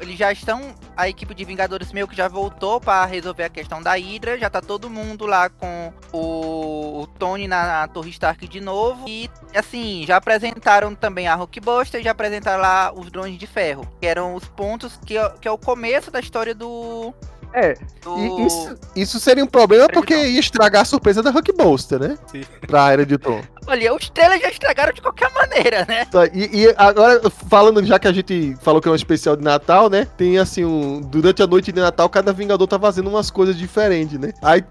eles 0.00 0.16
já 0.18 0.32
estão. 0.32 0.74
A 0.96 1.08
equipe 1.10 1.34
de 1.34 1.44
Vingadores 1.44 1.92
meio 1.92 2.08
que 2.08 2.16
já 2.16 2.26
voltou 2.26 2.80
pra 2.80 3.04
resolver 3.04 3.44
a 3.44 3.48
questão 3.50 3.82
da 3.82 3.92
Hydra. 3.92 4.38
Já 4.38 4.48
tá 4.48 4.62
todo 4.62 4.88
mundo 4.88 5.26
lá 5.26 5.50
com 5.50 5.92
o, 6.10 7.02
o 7.02 7.06
Tony 7.18 7.46
na, 7.46 7.86
Torre 7.88 8.10
Stark 8.10 8.48
de 8.48 8.60
novo. 8.60 9.06
E 9.06 9.30
assim, 9.54 10.04
já 10.06 10.16
apresentaram 10.16 10.94
também 10.94 11.28
a 11.28 11.34
Hulkbuster, 11.34 12.02
já 12.02 12.12
apresentaram 12.12 12.62
lá 12.62 12.92
os 12.94 13.10
drones 13.10 13.38
de 13.38 13.46
ferro. 13.46 13.86
Que 14.00 14.06
eram 14.06 14.34
os 14.34 14.44
pontos 14.48 14.98
que, 15.04 15.14
que 15.40 15.46
é 15.46 15.50
o 15.56 15.58
começo 15.58 16.10
da 16.10 16.20
história 16.20 16.54
do. 16.54 17.12
É, 17.52 17.74
do... 18.02 18.18
E 18.18 18.46
isso, 18.46 18.78
isso 18.94 19.20
seria 19.20 19.42
um 19.42 19.48
problema 19.48 19.88
porque 19.88 20.14
ia 20.14 20.38
estragar 20.38 20.82
a 20.82 20.84
surpresa 20.84 21.22
da 21.22 21.30
Hulkbuster, 21.30 21.98
né? 21.98 22.18
Sim. 22.26 22.42
Pra 22.66 22.92
era 22.92 23.04
de 23.04 23.14
Ultron. 23.14 23.40
Olha, 23.66 23.94
os 23.94 24.08
trailers 24.10 24.42
já 24.42 24.48
estragaram 24.48 24.92
de 24.92 25.00
qualquer 25.00 25.30
maneira, 25.32 25.84
né? 25.88 26.04
Tá, 26.06 26.26
E, 26.32 26.64
e 26.64 26.74
agora, 26.76 27.20
falando, 27.48 27.84
já 27.84 27.98
que 27.98 28.08
a 28.08 28.12
gente 28.12 28.56
falou 28.60 28.80
que 28.80 28.88
é 28.88 28.92
um 28.92 28.94
especial 28.94 29.36
de 29.36 29.42
Natal, 29.42 29.90
né? 29.90 30.06
Tem 30.16 30.38
assim, 30.38 30.64
um, 30.64 31.00
durante 31.00 31.42
a 31.42 31.46
noite 31.46 31.72
de 31.72 31.80
Natal, 31.80 32.08
cada 32.08 32.32
Vingador 32.32 32.66
tá 32.66 32.78
fazendo 32.78 33.08
umas 33.08 33.30
coisas 33.30 33.56
diferentes, 33.56 34.18
né? 34.18 34.32
Aí, 34.42 34.62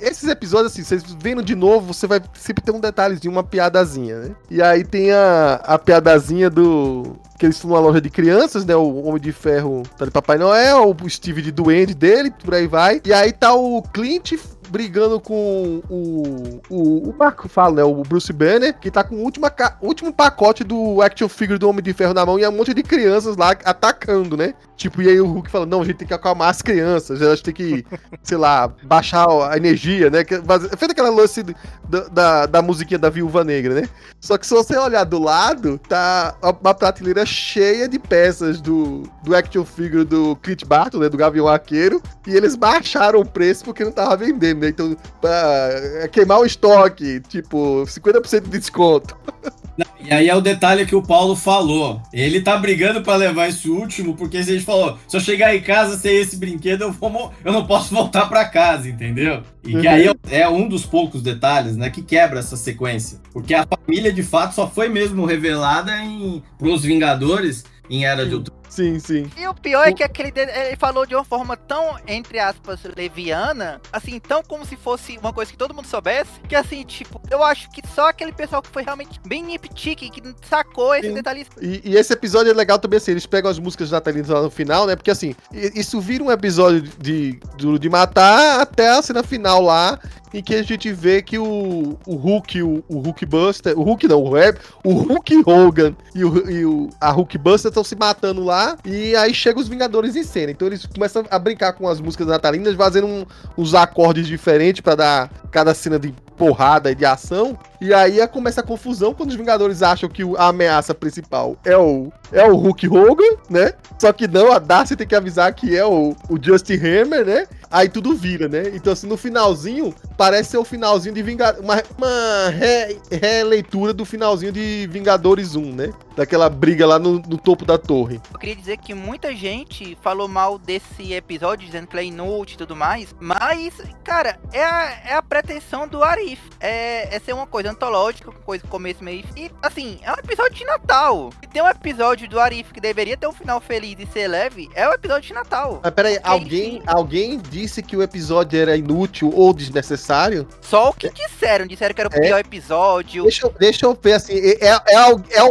esses 0.00 0.28
episódios, 0.28 0.72
assim, 0.72 0.82
vocês 0.82 1.02
vendo 1.20 1.42
de 1.42 1.54
novo, 1.54 1.92
você 1.92 2.06
vai 2.06 2.20
sempre 2.34 2.62
ter 2.64 2.70
um 2.70 2.80
detalhezinho, 2.80 3.32
uma 3.32 3.44
piadazinha, 3.44 4.18
né? 4.20 4.30
E 4.50 4.62
aí 4.62 4.84
tem 4.84 5.12
a, 5.12 5.60
a 5.64 5.78
piadazinha 5.78 6.48
do. 6.48 7.16
Que 7.38 7.46
eles 7.46 7.56
estão 7.56 7.70
numa 7.70 7.80
loja 7.80 8.00
de 8.00 8.10
crianças, 8.10 8.64
né? 8.64 8.74
O 8.74 9.04
Homem 9.04 9.20
de 9.20 9.30
Ferro 9.30 9.84
tá 9.96 10.04
de 10.04 10.10
Papai 10.10 10.38
Noel, 10.38 10.96
o 11.00 11.08
Steve 11.08 11.40
de 11.40 11.52
duende 11.52 11.94
dele, 11.94 12.32
por 12.32 12.52
aí 12.52 12.66
vai. 12.66 13.00
E 13.04 13.12
aí 13.12 13.32
tá 13.32 13.54
o 13.54 13.80
Clint 13.80 14.32
brigando 14.68 15.20
com 15.20 15.82
o. 15.88 16.60
O, 16.68 17.10
o 17.10 17.14
Marco 17.16 17.48
fala, 17.48 17.76
né? 17.76 17.84
O 17.84 18.02
Bruce 18.02 18.32
Banner, 18.32 18.78
que 18.78 18.90
tá 18.90 19.02
com 19.02 19.16
o 19.16 19.22
último, 19.22 19.46
último 19.80 20.12
pacote 20.12 20.62
do 20.64 21.00
action 21.02 21.28
figure 21.28 21.58
do 21.58 21.68
Homem 21.68 21.82
de 21.82 21.92
Ferro 21.92 22.14
na 22.14 22.24
mão 22.24 22.38
e 22.38 22.46
um 22.46 22.52
monte 22.52 22.74
de 22.74 22.82
crianças 22.82 23.36
lá 23.36 23.50
atacando, 23.64 24.36
né? 24.36 24.54
Tipo, 24.76 25.02
e 25.02 25.08
aí 25.08 25.20
o 25.20 25.26
Hulk 25.26 25.50
fala: 25.50 25.66
não, 25.66 25.82
a 25.82 25.84
gente 25.84 25.96
tem 25.96 26.08
que 26.08 26.14
acalmar 26.14 26.50
as 26.50 26.62
crianças, 26.62 27.20
a 27.20 27.34
gente 27.34 27.44
tem 27.44 27.54
que, 27.54 27.86
sei 28.22 28.36
lá, 28.36 28.68
baixar 28.84 29.26
a 29.50 29.56
energia, 29.56 30.08
né? 30.08 30.24
Fez 30.24 30.90
aquela 30.90 31.10
lance 31.10 31.42
da, 31.88 32.08
da, 32.08 32.46
da 32.46 32.62
musiquinha 32.62 32.98
da 32.98 33.10
Viúva 33.10 33.42
Negra, 33.42 33.74
né? 33.74 33.88
Só 34.20 34.38
que 34.38 34.46
se 34.46 34.54
você 34.54 34.76
olhar 34.76 35.04
do 35.04 35.18
lado, 35.18 35.78
tá 35.88 36.36
uma 36.60 36.74
prateleira 36.74 37.26
cheia 37.26 37.88
de 37.88 37.98
peças 37.98 38.60
do, 38.60 39.02
do 39.24 39.34
action 39.34 39.64
figure 39.64 40.04
do 40.04 40.36
Clint 40.36 40.64
Barton, 40.64 40.98
né? 40.98 41.08
Do 41.08 41.16
Gavião 41.16 41.48
Arqueiro, 41.48 42.00
e 42.26 42.36
eles 42.36 42.54
baixaram 42.54 43.20
o 43.20 43.26
preço 43.26 43.64
porque 43.64 43.84
não 43.84 43.92
tava 43.92 44.16
vendendo, 44.16 44.57
Então, 44.66 44.96
pra 45.20 46.08
queimar 46.10 46.40
o 46.40 46.46
estoque, 46.46 47.20
tipo, 47.28 47.84
50% 47.86 48.42
de 48.48 48.58
desconto. 48.58 49.16
E 50.00 50.12
aí 50.12 50.28
é 50.28 50.34
o 50.34 50.40
detalhe 50.40 50.84
que 50.84 50.96
o 50.96 51.02
Paulo 51.02 51.36
falou. 51.36 52.02
Ele 52.12 52.40
tá 52.40 52.56
brigando 52.56 53.00
pra 53.00 53.14
levar 53.14 53.48
esse 53.48 53.70
último, 53.70 54.16
porque 54.16 54.42
se 54.42 54.50
a 54.50 54.54
gente 54.54 54.64
falou, 54.64 54.98
se 55.06 55.16
eu 55.16 55.20
chegar 55.20 55.54
em 55.54 55.60
casa 55.60 55.96
sem 55.96 56.16
esse 56.16 56.36
brinquedo, 56.36 56.82
eu, 56.82 56.90
vou, 56.92 57.32
eu 57.44 57.52
não 57.52 57.64
posso 57.64 57.94
voltar 57.94 58.26
pra 58.26 58.44
casa, 58.46 58.88
entendeu? 58.88 59.42
E 59.62 59.76
que 59.76 59.86
Uhum. 59.86 59.92
aí 59.92 60.08
é 60.08 60.40
é 60.40 60.48
um 60.48 60.68
dos 60.68 60.84
poucos 60.84 61.22
detalhes, 61.22 61.76
né, 61.76 61.90
que 61.90 62.02
quebra 62.02 62.40
essa 62.40 62.56
sequência. 62.56 63.20
Porque 63.32 63.54
a 63.54 63.64
família, 63.64 64.12
de 64.12 64.22
fato, 64.24 64.54
só 64.56 64.68
foi 64.68 64.88
mesmo 64.88 65.24
revelada 65.24 65.96
em, 66.02 66.42
pros 66.58 66.82
Vingadores 66.82 67.64
em 67.88 68.04
Era 68.04 68.26
de 68.26 68.34
Ultron. 68.34 68.57
Sim, 68.68 68.98
sim. 68.98 69.30
E 69.36 69.46
o 69.46 69.54
pior 69.54 69.86
é 69.86 69.92
que 69.92 70.02
aquele 70.02 70.32
ele 70.36 70.76
falou 70.76 71.06
de 71.06 71.14
uma 71.14 71.24
forma 71.24 71.56
tão, 71.56 71.98
entre 72.06 72.38
aspas, 72.38 72.80
leviana, 72.96 73.80
assim, 73.92 74.18
tão 74.18 74.42
como 74.42 74.64
se 74.64 74.76
fosse 74.76 75.18
uma 75.18 75.32
coisa 75.32 75.50
que 75.50 75.56
todo 75.56 75.74
mundo 75.74 75.86
soubesse, 75.86 76.30
que 76.48 76.54
assim, 76.54 76.84
tipo, 76.84 77.20
eu 77.30 77.42
acho 77.42 77.70
que 77.70 77.82
só 77.94 78.08
aquele 78.08 78.32
pessoal 78.32 78.62
que 78.62 78.68
foi 78.68 78.82
realmente 78.82 79.20
bem 79.26 79.42
niptic, 79.42 80.10
que 80.10 80.22
sacou 80.48 80.94
esse 80.94 81.12
detalhe. 81.12 81.46
E, 81.60 81.80
e 81.84 81.96
esse 81.96 82.12
episódio 82.12 82.50
é 82.50 82.54
legal 82.54 82.78
também, 82.78 82.98
assim, 82.98 83.12
eles 83.12 83.26
pegam 83.26 83.50
as 83.50 83.58
músicas 83.58 83.90
natalinas 83.90 84.28
lá 84.28 84.42
no 84.42 84.50
final, 84.50 84.86
né? 84.86 84.96
Porque, 84.96 85.10
assim, 85.10 85.34
isso 85.52 86.00
vira 86.00 86.22
um 86.22 86.30
episódio 86.30 86.82
de 86.98 87.38
Duro 87.56 87.78
de 87.78 87.88
Matar 87.88 88.60
até 88.60 88.90
a 88.90 89.02
cena 89.02 89.22
final 89.22 89.62
lá, 89.62 89.98
em 90.32 90.42
que 90.42 90.54
a 90.54 90.62
gente 90.62 90.92
vê 90.92 91.22
que 91.22 91.38
o, 91.38 91.98
o 92.06 92.14
Hulk, 92.14 92.62
o, 92.62 92.84
o 92.88 92.98
Hulk 92.98 93.26
Buster, 93.26 93.78
o 93.78 93.82
Hulk 93.82 94.08
não, 94.08 94.22
o, 94.22 94.32
Rap, 94.32 94.58
o 94.84 94.92
Hulk 94.92 95.42
Hogan 95.46 95.94
e, 96.14 96.24
o, 96.24 96.50
e 96.50 96.64
o, 96.64 96.90
a 97.00 97.10
Hulk 97.10 97.38
Buster 97.38 97.70
estão 97.70 97.84
se 97.84 97.96
matando 97.96 98.44
lá, 98.44 98.57
e 98.84 99.14
aí 99.16 99.32
chegam 99.34 99.60
os 99.62 99.68
Vingadores 99.68 100.16
em 100.16 100.22
cena. 100.22 100.50
Então 100.52 100.66
eles 100.68 100.84
começam 100.86 101.24
a 101.30 101.38
brincar 101.38 101.72
com 101.74 101.88
as 101.88 102.00
músicas 102.00 102.26
natalinas, 102.26 102.74
fazendo 102.74 103.06
um- 103.06 103.24
uns 103.56 103.74
acordes 103.74 104.26
diferentes 104.26 104.80
pra 104.80 104.94
dar 104.94 105.30
cada 105.50 105.74
cena 105.74 105.98
de 105.98 106.14
porrada 106.36 106.90
e 106.90 106.94
de 106.94 107.04
ação. 107.04 107.58
E 107.80 107.92
aí 107.92 108.26
começa 108.28 108.60
a 108.60 108.64
confusão 108.64 109.12
quando 109.14 109.30
os 109.30 109.36
Vingadores 109.36 109.82
acham 109.82 110.08
que 110.08 110.22
a 110.36 110.48
ameaça 110.48 110.94
principal 110.94 111.56
é 111.64 111.76
o, 111.76 112.12
é 112.32 112.44
o 112.44 112.54
Hulk 112.56 112.88
Hogan, 112.88 113.36
né? 113.50 113.72
Só 113.98 114.12
que 114.12 114.28
não, 114.28 114.52
a 114.52 114.58
Darcy 114.58 114.94
tem 114.96 115.06
que 115.06 115.14
avisar 115.16 115.52
que 115.52 115.76
é 115.76 115.84
o, 115.84 116.14
o 116.28 116.38
Justin 116.40 116.74
Hammer, 116.74 117.24
né? 117.26 117.46
Aí 117.70 117.88
tudo 117.88 118.14
vira, 118.14 118.48
né? 118.48 118.70
Então, 118.74 118.92
assim, 118.92 119.06
no 119.08 119.16
finalzinho, 119.16 119.92
parece 120.16 120.50
ser 120.52 120.58
o 120.58 120.64
finalzinho 120.64 121.14
de 121.14 121.22
Vingadores. 121.22 121.62
Uma, 121.64 121.82
uma 121.96 122.50
re- 122.50 122.98
releitura 123.10 123.92
do 123.92 124.04
finalzinho 124.04 124.52
de 124.52 124.88
Vingadores 124.90 125.54
1, 125.56 125.74
né? 125.74 125.90
Daquela 126.18 126.50
briga 126.50 126.84
lá 126.84 126.98
no, 126.98 127.12
no 127.20 127.38
topo 127.38 127.64
da 127.64 127.78
torre. 127.78 128.20
Eu 128.32 128.38
queria 128.40 128.56
dizer 128.56 128.76
que 128.78 128.92
muita 128.92 129.32
gente 129.34 129.96
falou 130.02 130.26
mal 130.26 130.58
desse 130.58 131.12
episódio, 131.12 131.64
dizendo 131.64 131.86
que 131.86 131.94
ele 131.96 132.06
é 132.06 132.08
inútil 132.08 132.54
e 132.54 132.58
tudo 132.58 132.74
mais. 132.74 133.14
Mas, 133.20 133.74
cara, 134.02 134.36
é 134.52 134.64
a, 134.64 134.98
é 135.10 135.14
a 135.14 135.22
pretensão 135.22 135.86
do 135.86 136.02
Arif. 136.02 136.40
É, 136.58 137.14
é 137.14 137.20
ser 137.20 137.32
uma 137.34 137.46
coisa 137.46 137.70
antológica, 137.70 138.32
coisa 138.44 138.66
começo, 138.66 139.02
meio 139.04 139.24
e. 139.36 139.44
E, 139.44 139.50
assim, 139.62 140.00
é 140.02 140.10
um 140.10 140.14
episódio 140.16 140.54
de 140.54 140.64
Natal. 140.64 141.32
E 141.40 141.46
tem 141.46 141.62
um 141.62 141.68
episódio 141.68 142.28
do 142.28 142.40
Arif 142.40 142.72
que 142.74 142.80
deveria 142.80 143.16
ter 143.16 143.28
um 143.28 143.32
final 143.32 143.60
feliz 143.60 143.94
e 144.00 144.06
ser 144.12 144.26
leve. 144.26 144.68
É 144.74 144.88
o 144.88 144.92
episódio 144.92 145.28
de 145.28 145.34
Natal. 145.34 145.78
Mas 145.84 145.94
peraí, 145.94 146.18
alguém, 146.24 146.76
enfim. 146.78 146.82
alguém 146.86 147.38
disse 147.38 147.80
que 147.80 147.96
o 147.96 148.02
episódio 148.02 148.60
era 148.60 148.76
inútil 148.76 149.30
ou 149.32 149.54
desnecessário? 149.54 150.48
Só 150.60 150.88
o 150.90 150.92
que 150.92 151.08
disseram. 151.10 151.64
Disseram 151.66 151.94
que 151.94 152.00
era 152.00 152.10
o 152.10 152.16
É. 152.16 152.20
pior 152.20 152.38
episódio. 152.40 153.22
Deixa, 153.22 153.46
eu- 153.46 153.54
deixa 153.56 153.86
eu 153.86 153.96
ver 154.02 154.14
assim, 154.14 154.34
é, 154.34 154.66
é, 154.66 154.80
é 154.88 155.38
é 155.38 155.42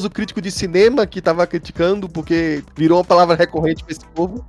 famoso 0.00 0.08
crítico 0.08 0.40
de 0.40 0.50
cinema 0.50 1.06
que 1.06 1.20
tava 1.20 1.46
criticando 1.46 2.08
porque 2.08 2.64
virou 2.74 2.98
uma 2.98 3.04
palavra 3.04 3.36
recorrente 3.36 3.84
pra 3.84 3.92
esse 3.92 4.06
povo? 4.06 4.44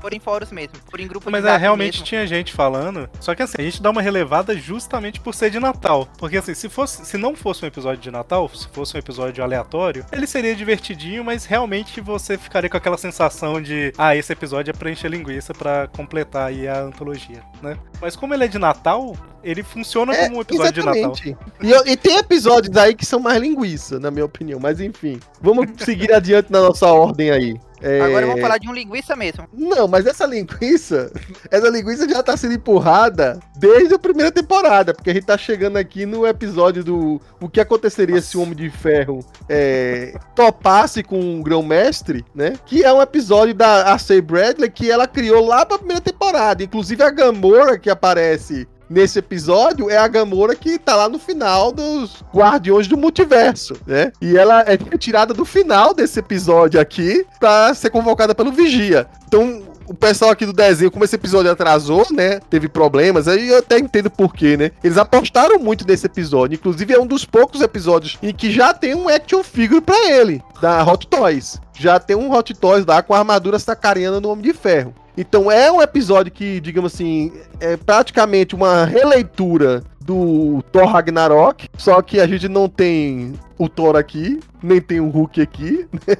Por 0.00 0.12
em 0.12 0.20
fóruns 0.20 0.50
mesmo. 0.52 0.74
Por 0.90 1.00
em 1.00 1.06
grupo 1.08 1.30
Mas 1.30 1.42
de 1.44 1.48
é, 1.50 1.56
realmente 1.56 1.94
mesmo. 1.94 2.06
tinha 2.06 2.26
gente 2.26 2.52
falando. 2.52 3.08
Só 3.20 3.34
que 3.34 3.42
assim, 3.42 3.56
a 3.58 3.62
gente 3.62 3.82
dá 3.82 3.90
uma 3.90 4.00
relevada 4.02 4.56
justamente 4.56 5.18
por 5.20 5.34
ser 5.34 5.50
de 5.50 5.58
Natal. 5.58 6.06
Porque 6.18 6.36
assim, 6.36 6.54
se, 6.54 6.68
fosse, 6.68 7.04
se 7.04 7.16
não 7.18 7.34
fosse 7.34 7.64
um 7.64 7.68
episódio 7.68 8.00
de 8.00 8.10
Natal, 8.10 8.48
se 8.48 8.68
fosse 8.68 8.94
um 8.96 8.98
episódio 8.98 9.42
aleatório, 9.42 10.04
ele 10.12 10.26
seria 10.26 10.54
divertidinho, 10.54 11.24
mas 11.24 11.44
realmente 11.44 12.00
você 12.00 12.38
ficaria 12.38 12.70
com 12.70 12.76
aquela 12.76 12.96
sensação 12.98 13.60
de 13.60 13.92
ah, 13.98 14.14
esse 14.14 14.32
episódio 14.32 14.70
é 14.70 14.74
pra 14.74 14.90
encher 14.90 15.10
linguiça 15.10 15.52
pra 15.52 15.88
completar 15.88 16.48
aí 16.48 16.68
a 16.68 16.80
antologia, 16.80 17.42
né? 17.62 17.76
Mas 18.00 18.14
como 18.14 18.34
ele 18.34 18.44
é 18.44 18.48
de 18.48 18.58
Natal, 18.58 19.16
ele 19.42 19.62
funciona 19.62 20.14
É, 20.14 20.24
como 20.26 20.38
um 20.38 20.40
episódio 20.42 20.72
de 20.72 20.84
Natal. 20.86 21.12
exatamente. 21.12 21.36
E, 21.62 21.70
eu- 21.70 21.86
e 21.86 21.96
tem 21.96 22.16
episódios 22.18 22.76
aí 22.76 22.94
que 22.94 23.04
são 23.06 23.18
mais 23.20 23.40
linguiça, 23.40 23.98
na 23.98 24.10
minha 24.10 24.24
opinião. 24.24 24.60
Mas 24.60 24.80
enfim, 24.80 25.18
vamos 25.40 25.66
seguir 25.84 26.12
adiante 26.14 26.52
na 26.52 26.60
nossa 26.60 26.86
ordem 26.86 27.30
aí. 27.30 27.58
É, 27.80 28.00
Agora 28.00 28.26
vamos 28.26 28.40
falar 28.40 28.58
de 28.58 28.68
um 28.68 28.72
linguiça 28.72 29.14
mesmo. 29.14 29.46
Não, 29.52 29.86
mas 29.86 30.06
essa 30.06 30.26
linguiça, 30.26 31.12
essa 31.50 31.68
linguiça 31.68 32.08
já 32.08 32.22
tá 32.22 32.36
sendo 32.36 32.54
empurrada 32.54 33.38
desde 33.56 33.94
a 33.94 33.98
primeira 33.98 34.30
temporada, 34.30 34.92
porque 34.94 35.10
a 35.10 35.14
gente 35.14 35.26
tá 35.26 35.38
chegando 35.38 35.76
aqui 35.76 36.04
no 36.06 36.26
episódio 36.26 36.82
do 36.82 37.20
o 37.40 37.48
que 37.48 37.60
aconteceria 37.60 38.20
se 38.20 38.36
o 38.36 38.42
Homem 38.42 38.56
de 38.56 38.70
Ferro 38.70 39.20
é, 39.48 40.18
topasse 40.34 41.02
com 41.02 41.40
o 41.40 41.42
Grão-Mestre, 41.42 42.24
né? 42.34 42.54
Que 42.66 42.84
é 42.84 42.92
um 42.92 43.02
episódio 43.02 43.54
da 43.54 43.92
Acey 43.92 44.20
Bradley 44.20 44.70
que 44.70 44.90
ela 44.90 45.06
criou 45.06 45.44
lá 45.46 45.64
pra 45.64 45.78
primeira 45.78 46.00
temporada. 46.00 46.62
Inclusive 46.62 47.02
a 47.02 47.10
Gamora 47.10 47.78
que 47.78 47.90
aparece 47.90 48.66
nesse 48.88 49.18
episódio 49.18 49.90
é 49.90 49.96
a 49.96 50.08
Gamora 50.08 50.54
que 50.54 50.78
tá 50.78 50.96
lá 50.96 51.08
no 51.08 51.18
final 51.18 51.72
dos 51.72 52.22
Guardiões 52.34 52.86
do 52.86 52.96
Multiverso, 52.96 53.74
né? 53.86 54.12
E 54.20 54.36
ela 54.36 54.64
é 54.66 54.76
tirada 54.96 55.34
do 55.34 55.44
final 55.44 55.94
desse 55.94 56.18
episódio 56.18 56.80
aqui 56.80 57.24
pra 57.38 57.74
ser 57.74 57.90
convocada 57.90 58.34
pelo 58.34 58.52
Vigia. 58.52 59.06
Então, 59.26 59.62
o 59.88 59.94
pessoal 59.94 60.30
aqui 60.30 60.44
do 60.44 60.52
desenho, 60.52 60.90
como 60.90 61.04
esse 61.04 61.16
episódio 61.16 61.50
atrasou, 61.50 62.06
né? 62.10 62.40
Teve 62.50 62.68
problemas, 62.68 63.26
aí 63.26 63.48
eu 63.48 63.58
até 63.58 63.78
entendo 63.78 64.10
por 64.10 64.34
quê, 64.34 64.56
né? 64.56 64.70
Eles 64.84 64.98
apostaram 64.98 65.58
muito 65.58 65.86
nesse 65.86 66.06
episódio. 66.06 66.56
Inclusive, 66.56 66.92
é 66.92 67.00
um 67.00 67.06
dos 67.06 67.24
poucos 67.24 67.62
episódios 67.62 68.18
em 68.22 68.32
que 68.34 68.50
já 68.50 68.74
tem 68.74 68.94
um 68.94 69.08
action 69.08 69.42
figure 69.42 69.80
pra 69.80 70.10
ele, 70.10 70.42
da 70.60 70.84
Hot 70.84 71.06
Toys. 71.06 71.58
Já 71.78 71.98
tem 71.98 72.16
um 72.16 72.32
Hot 72.32 72.52
Toys 72.54 72.84
lá 72.84 73.02
com 73.02 73.14
a 73.14 73.18
armadura 73.18 73.58
sacariana 73.58 74.20
do 74.20 74.28
Homem 74.28 74.44
de 74.44 74.52
Ferro. 74.52 74.94
Então 75.16 75.50
é 75.50 75.70
um 75.70 75.82
episódio 75.82 76.30
que, 76.30 76.60
digamos 76.60 76.94
assim, 76.94 77.32
é 77.60 77.76
praticamente 77.76 78.54
uma 78.54 78.84
releitura 78.84 79.82
do 80.00 80.62
Thor 80.72 80.86
Ragnarok, 80.86 81.68
só 81.76 82.00
que 82.00 82.20
a 82.20 82.26
gente 82.26 82.48
não 82.48 82.68
tem 82.68 83.34
o 83.58 83.68
Thor 83.68 83.96
aqui, 83.96 84.40
nem 84.62 84.80
tem 84.80 85.00
o 85.00 85.08
Hulk 85.08 85.40
aqui. 85.40 85.86
né? 86.06 86.16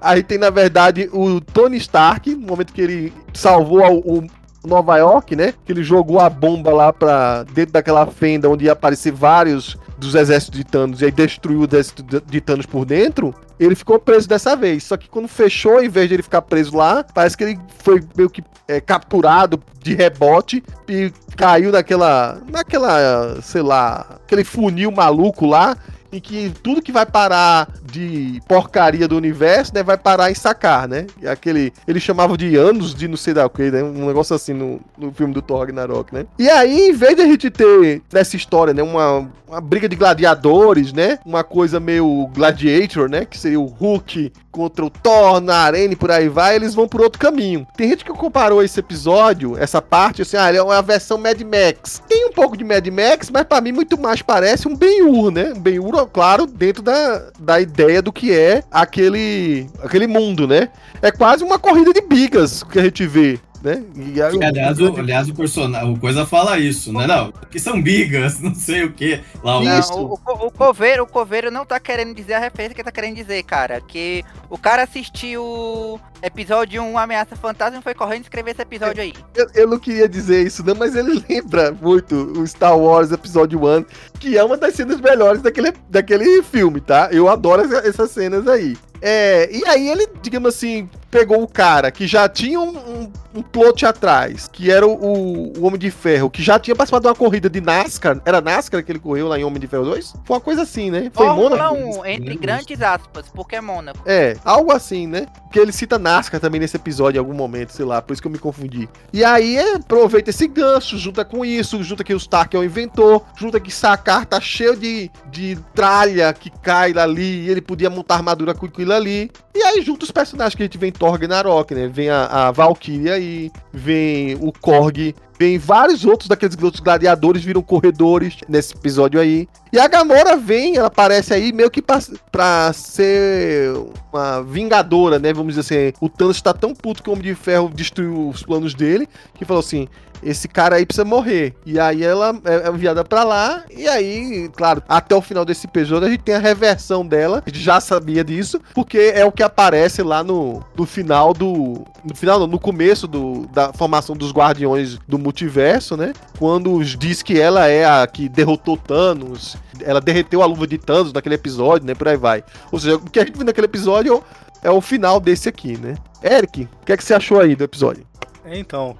Aí 0.00 0.22
tem, 0.22 0.38
na 0.38 0.50
verdade, 0.50 1.08
o 1.12 1.40
Tony 1.40 1.76
Stark, 1.78 2.34
no 2.34 2.46
momento 2.46 2.72
que 2.72 2.80
ele 2.80 3.12
salvou 3.34 3.82
o, 4.04 4.18
o 4.18 4.26
Nova 4.64 4.96
York, 4.96 5.34
né? 5.34 5.54
Que 5.64 5.72
ele 5.72 5.82
jogou 5.82 6.20
a 6.20 6.30
bomba 6.30 6.70
lá 6.70 6.92
pra 6.92 7.42
dentro 7.44 7.72
daquela 7.72 8.06
fenda 8.06 8.48
onde 8.48 8.66
ia 8.66 8.72
aparecer 8.72 9.12
vários 9.12 9.76
dos 9.98 10.14
exércitos 10.14 10.58
de 10.58 10.64
Thanos 10.64 11.00
e 11.00 11.06
aí 11.06 11.10
destruiu 11.10 11.60
o 11.60 11.64
exército 11.64 12.02
de 12.02 12.40
Thanos 12.40 12.66
por 12.66 12.84
dentro. 12.84 13.34
Ele 13.58 13.74
ficou 13.74 13.98
preso 13.98 14.28
dessa 14.28 14.56
vez. 14.56 14.84
Só 14.84 14.96
que 14.96 15.08
quando 15.08 15.28
fechou, 15.28 15.82
em 15.82 15.88
vez 15.88 16.08
de 16.08 16.14
ele 16.14 16.22
ficar 16.22 16.42
preso 16.42 16.76
lá, 16.76 17.04
parece 17.14 17.36
que 17.36 17.44
ele 17.44 17.58
foi 17.78 18.02
meio 18.16 18.28
que 18.28 18.42
é, 18.66 18.80
capturado 18.80 19.62
de 19.80 19.94
rebote 19.94 20.62
e 20.88 21.12
caiu 21.36 21.70
naquela. 21.70 22.40
naquela. 22.50 23.40
sei 23.42 23.62
lá. 23.62 24.18
aquele 24.24 24.44
funil 24.44 24.90
maluco 24.90 25.46
lá. 25.46 25.76
Em 26.12 26.20
que 26.20 26.52
tudo 26.62 26.82
que 26.82 26.92
vai 26.92 27.06
parar 27.06 27.68
de 27.84 28.40
porcaria 28.46 29.08
do 29.08 29.16
universo, 29.16 29.72
né, 29.74 29.82
vai 29.82 29.96
parar 29.96 30.30
em 30.30 30.34
sacar, 30.34 30.86
né? 30.86 31.06
E 31.20 31.26
aquele. 31.26 31.72
Ele 31.88 31.98
chamava 31.98 32.36
de 32.36 32.54
anos 32.56 32.94
de 32.94 33.08
não 33.08 33.16
sei 33.16 33.32
da 33.34 33.48
que, 33.48 33.70
né? 33.70 33.82
Um 33.82 34.06
negócio 34.06 34.36
assim 34.36 34.52
no, 34.52 34.80
no 34.96 35.12
filme 35.12 35.32
do 35.32 35.42
Thor 35.42 35.60
Ragnarok, 35.60 36.14
né? 36.14 36.26
E 36.38 36.48
aí, 36.48 36.90
em 36.90 36.92
vez 36.92 37.16
de 37.16 37.22
a 37.22 37.26
gente 37.26 37.50
ter 37.50 38.02
nessa 38.12 38.36
história, 38.36 38.74
né, 38.74 38.82
uma, 38.82 39.30
uma 39.48 39.60
briga 39.60 39.88
de 39.88 39.96
gladiadores, 39.96 40.92
né? 40.92 41.18
Uma 41.24 41.44
coisa 41.44 41.80
meio 41.80 42.28
gladiator, 42.34 43.08
né? 43.08 43.24
Que 43.24 43.38
seria 43.38 43.60
o 43.60 43.66
Hulk 43.66 44.32
contra 44.50 44.84
o 44.84 44.90
Thor 44.90 45.40
na 45.40 45.56
arena 45.56 45.94
e 45.94 45.96
por 45.96 46.10
aí 46.10 46.28
vai, 46.28 46.56
eles 46.56 46.74
vão 46.74 46.86
por 46.86 47.00
outro 47.00 47.18
caminho. 47.18 47.66
Tem 47.76 47.88
gente 47.88 48.04
que 48.04 48.12
comparou 48.12 48.62
esse 48.62 48.78
episódio, 48.78 49.56
essa 49.58 49.80
parte, 49.80 50.22
assim, 50.22 50.36
ah, 50.36 50.48
ele 50.48 50.58
é 50.58 50.62
uma 50.62 50.82
versão 50.82 51.16
Mad 51.16 51.40
Max. 51.40 52.02
Tem 52.06 52.26
um 52.26 52.32
pouco 52.32 52.56
de 52.56 52.62
Mad 52.62 52.86
Max, 52.88 53.30
mas 53.30 53.44
pra 53.44 53.60
mim 53.60 53.72
muito 53.72 53.98
mais 53.98 54.20
parece 54.20 54.68
um 54.68 54.76
Ben-Hur, 54.76 55.30
né? 55.30 55.52
Um 55.56 55.60
Ben-Hur, 55.60 56.01
claro, 56.06 56.46
dentro 56.46 56.82
da, 56.82 57.30
da 57.38 57.60
ideia 57.60 58.02
do 58.02 58.12
que 58.12 58.32
é 58.32 58.62
aquele, 58.70 59.68
aquele 59.82 60.06
mundo, 60.06 60.46
né? 60.46 60.68
É 61.00 61.10
quase 61.10 61.44
uma 61.44 61.58
corrida 61.58 61.92
de 61.92 62.00
bigas 62.00 62.62
que 62.62 62.78
a 62.78 62.84
gente 62.84 63.06
vê. 63.06 63.38
Né? 63.62 63.84
E 63.94 64.20
aí, 64.20 64.36
Que, 64.38 64.44
aliás, 64.44 64.80
o, 64.80 64.96
aliás, 64.98 65.28
o 65.28 65.34
personagem, 65.34 65.92
o 65.92 65.96
coisa 65.98 66.26
fala 66.26 66.58
isso, 66.58 66.92
né? 66.92 67.06
Não, 67.06 67.32
que 67.50 67.60
são 67.60 67.80
bigas, 67.80 68.40
não 68.42 68.54
sei 68.54 68.84
o 68.84 68.92
que. 68.92 69.20
Lá, 69.42 69.58
o- 69.58 69.64
Não, 69.64 69.80
o, 69.80 70.14
o, 70.14 70.46
o 70.46 70.50
coveiro, 70.50 71.04
o 71.04 71.06
coveiro 71.06 71.50
não 71.50 71.64
tá 71.64 71.78
querendo 71.78 72.12
dizer 72.14 72.34
a 72.34 72.38
referência 72.40 72.74
que 72.74 72.80
ele 72.80 72.86
tá 72.86 72.92
querendo 72.92 73.14
dizer, 73.14 73.42
cara. 73.44 73.80
Que 73.80 74.24
o 74.50 74.58
cara 74.58 74.82
assistiu 74.82 76.00
episódio 76.22 76.82
1 76.82 76.98
Ameaça 76.98 77.36
Fantasma 77.36 77.78
e 77.78 77.82
foi 77.82 77.94
correndo 77.94 78.22
escrever 78.22 78.52
esse 78.52 78.62
episódio 78.62 79.02
aí. 79.02 79.12
Eu, 79.34 79.46
eu 79.54 79.68
não 79.68 79.78
queria 79.78 80.08
dizer 80.08 80.44
isso, 80.46 80.64
não, 80.64 80.74
mas 80.74 80.94
ele 80.96 81.22
lembra 81.28 81.72
muito 81.72 82.14
o 82.38 82.46
Star 82.46 82.76
Wars 82.76 83.12
Episódio 83.12 83.60
1, 83.64 83.84
que 84.18 84.36
é 84.36 84.44
uma 84.44 84.56
das 84.56 84.74
cenas 84.74 85.00
melhores 85.00 85.40
daquele, 85.42 85.72
daquele 85.88 86.42
filme, 86.42 86.80
tá? 86.80 87.08
Eu 87.12 87.28
adoro 87.28 87.62
essa- 87.62 87.86
essas 87.88 88.10
cenas 88.10 88.46
aí. 88.48 88.76
É, 89.00 89.48
e 89.52 89.64
aí 89.66 89.88
ele, 89.88 90.06
digamos 90.22 90.54
assim, 90.54 90.88
pegou 91.12 91.42
o 91.42 91.46
cara 91.46 91.90
que 91.90 92.06
já 92.06 92.26
tinha 92.26 92.58
um, 92.58 92.74
um, 92.74 93.12
um 93.34 93.42
plot 93.42 93.84
atrás, 93.84 94.48
que 94.50 94.70
era 94.70 94.86
o, 94.86 94.92
o, 94.92 95.58
o 95.58 95.66
Homem 95.66 95.78
de 95.78 95.90
Ferro, 95.90 96.30
que 96.30 96.42
já 96.42 96.58
tinha 96.58 96.74
participado 96.74 97.02
de 97.02 97.08
uma 97.08 97.14
corrida 97.14 97.50
de 97.50 97.60
NASCAR. 97.60 98.18
Era 98.24 98.40
NASCAR 98.40 98.82
que 98.82 98.90
ele 98.90 98.98
correu 98.98 99.28
lá 99.28 99.38
em 99.38 99.44
Homem 99.44 99.60
de 99.60 99.66
Ferro 99.66 99.84
2? 99.84 100.14
Foi 100.24 100.36
uma 100.36 100.40
coisa 100.40 100.62
assim, 100.62 100.90
né? 100.90 101.10
Foi 101.12 101.26
Fórmula 101.26 101.50
Mônaco? 101.50 102.00
1, 102.00 102.06
entre 102.06 102.34
grandes 102.36 102.80
aspas, 102.80 103.26
porque 103.34 103.56
é 103.56 103.60
Mônaco. 103.60 103.98
É, 104.06 104.38
algo 104.42 104.72
assim, 104.72 105.06
né? 105.06 105.26
Porque 105.42 105.60
ele 105.60 105.70
cita 105.70 105.98
NASCAR 105.98 106.40
também 106.40 106.58
nesse 106.58 106.76
episódio 106.76 107.18
em 107.18 107.20
algum 107.20 107.34
momento, 107.34 107.74
sei 107.74 107.84
lá, 107.84 108.00
por 108.00 108.14
isso 108.14 108.22
que 108.22 108.26
eu 108.26 108.32
me 108.32 108.38
confundi. 108.38 108.88
E 109.12 109.22
aí 109.22 109.58
é, 109.58 109.74
aproveita 109.74 110.30
esse 110.30 110.48
gancho, 110.48 110.96
junta 110.96 111.26
com 111.26 111.44
isso, 111.44 111.82
junta 111.82 112.02
que 112.02 112.14
o 112.14 112.16
Stark 112.16 112.56
é 112.56 112.58
o 112.58 112.64
inventor, 112.64 113.22
junta 113.36 113.60
que 113.60 113.70
Sakar 113.70 114.24
tá 114.24 114.40
cheio 114.40 114.74
de, 114.74 115.10
de 115.30 115.58
tralha 115.74 116.32
que 116.32 116.48
cai 116.48 116.94
ali, 116.96 117.42
e 117.42 117.50
ele 117.50 117.60
podia 117.60 117.90
montar 117.90 118.14
armadura 118.14 118.54
com 118.54 118.64
aquilo 118.64 118.94
ali. 118.94 119.30
E 119.54 119.62
aí 119.62 119.82
junta 119.82 120.04
os 120.04 120.10
personagens 120.10 120.54
que 120.54 120.62
a 120.62 120.64
gente 120.64 120.82
em 120.82 120.92
Thor 121.02 121.10
Ragnarok, 121.10 121.74
né? 121.74 121.88
Vem 121.92 122.08
a, 122.08 122.26
a 122.26 122.50
Valkyrie 122.52 123.10
aí, 123.10 123.50
vem 123.72 124.36
o 124.36 124.52
Korg, 124.52 125.12
vem 125.36 125.58
vários 125.58 126.04
outros 126.04 126.28
daqueles 126.28 126.56
outros 126.62 126.80
gladiadores 126.80 127.42
viram 127.42 127.60
corredores 127.60 128.36
nesse 128.48 128.72
episódio 128.72 129.18
aí. 129.18 129.48
E 129.72 129.80
a 129.80 129.88
Gamora 129.88 130.36
vem, 130.36 130.76
ela 130.76 130.86
aparece 130.86 131.34
aí 131.34 131.52
meio 131.52 131.72
que 131.72 131.82
pra, 131.82 131.98
pra 132.30 132.72
ser 132.72 133.74
uma 134.12 134.44
vingadora, 134.44 135.18
né? 135.18 135.32
Vamos 135.32 135.56
dizer 135.56 135.88
assim, 135.88 135.92
o 136.00 136.08
Thanos 136.08 136.40
tá 136.40 136.54
tão 136.54 136.72
puto 136.72 137.02
que 137.02 137.10
o 137.10 137.14
Homem 137.14 137.24
de 137.24 137.34
Ferro 137.34 137.68
destruiu 137.74 138.28
os 138.28 138.44
planos 138.44 138.72
dele, 138.72 139.08
que 139.34 139.44
falou 139.44 139.58
assim, 139.58 139.88
esse 140.22 140.48
cara 140.48 140.76
aí 140.76 140.86
precisa 140.86 141.04
morrer. 141.04 141.54
E 141.66 141.78
aí 141.78 142.02
ela 142.02 142.38
é 142.44 142.62
é 142.62 142.68
enviada 142.68 143.04
pra 143.04 143.24
lá, 143.24 143.64
e 143.74 143.88
aí, 143.88 144.48
claro, 144.54 144.82
até 144.88 145.14
o 145.14 145.20
final 145.20 145.44
desse 145.44 145.66
episódio 145.66 146.06
a 146.06 146.10
gente 146.10 146.22
tem 146.22 146.34
a 146.34 146.38
reversão 146.38 147.04
dela, 147.04 147.42
a 147.44 147.48
gente 147.48 147.62
já 147.62 147.80
sabia 147.80 148.22
disso, 148.22 148.60
porque 148.74 149.12
é 149.14 149.24
o 149.24 149.32
que 149.32 149.42
aparece 149.42 150.02
lá 150.02 150.22
no, 150.22 150.62
no 150.76 150.86
final 150.86 151.32
do... 151.34 151.84
No 152.04 152.14
final, 152.14 152.40
não, 152.40 152.46
no 152.46 152.58
começo 152.58 153.06
do, 153.06 153.46
da 153.48 153.72
formação 153.72 154.16
dos 154.16 154.32
Guardiões 154.32 154.98
do 155.06 155.18
Multiverso, 155.18 155.96
né? 155.96 156.12
Quando 156.38 156.82
diz 156.84 157.22
que 157.22 157.40
ela 157.40 157.66
é 157.68 157.84
a 157.84 158.06
que 158.06 158.28
derrotou 158.28 158.76
Thanos, 158.76 159.56
ela 159.80 160.00
derreteu 160.00 160.42
a 160.42 160.46
luva 160.46 160.66
de 160.66 160.78
Thanos 160.78 161.12
naquele 161.12 161.36
episódio, 161.36 161.86
né? 161.86 161.94
Por 161.94 162.08
aí 162.08 162.16
vai. 162.16 162.44
Ou 162.70 162.78
seja, 162.78 162.96
o 162.96 163.10
que 163.10 163.20
a 163.20 163.24
gente 163.24 163.36
viu 163.36 163.46
naquele 163.46 163.66
episódio 163.66 164.22
é 164.62 164.70
o 164.70 164.80
final 164.80 165.20
desse 165.20 165.48
aqui, 165.48 165.76
né? 165.76 165.94
Eric, 166.22 166.68
o 166.82 166.86
que, 166.86 166.92
é 166.92 166.96
que 166.96 167.04
você 167.04 167.14
achou 167.14 167.40
aí 167.40 167.54
do 167.54 167.64
episódio? 167.64 168.04
É, 168.44 168.58
Então, 168.58 168.96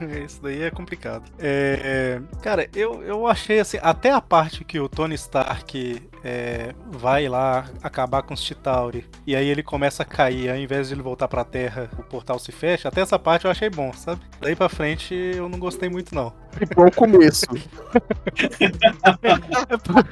Isso 0.24 0.40
daí 0.42 0.62
é 0.62 0.70
complicado. 0.70 1.24
É, 1.38 2.20
é, 2.32 2.38
cara, 2.42 2.68
eu, 2.74 3.02
eu 3.02 3.26
achei 3.26 3.60
assim, 3.60 3.78
até 3.82 4.10
a 4.10 4.20
parte 4.20 4.64
que 4.64 4.80
o 4.80 4.88
Tony 4.88 5.14
Stark 5.14 6.02
é, 6.24 6.74
vai 6.90 7.28
lá 7.28 7.66
acabar 7.82 8.22
com 8.22 8.34
os 8.34 8.42
Chitauri 8.42 9.06
e 9.26 9.34
aí 9.36 9.46
ele 9.48 9.62
começa 9.62 10.02
a 10.02 10.06
cair, 10.06 10.50
ao 10.50 10.56
invés 10.56 10.88
de 10.88 10.94
ele 10.94 11.02
voltar 11.02 11.28
pra 11.28 11.44
Terra, 11.44 11.88
o 11.98 12.02
portal 12.02 12.38
se 12.38 12.52
fecha. 12.52 12.88
Até 12.88 13.00
essa 13.00 13.18
parte 13.18 13.44
eu 13.44 13.50
achei 13.50 13.68
bom, 13.70 13.92
sabe? 13.92 14.20
Daí 14.40 14.54
pra 14.56 14.68
frente 14.68 15.14
eu 15.14 15.48
não 15.48 15.58
gostei 15.58 15.88
muito, 15.88 16.14
não. 16.14 16.32
Ficou 16.52 16.86
o 16.86 16.92
começo. 16.92 17.46
É, 19.70 19.76
por- 19.78 20.06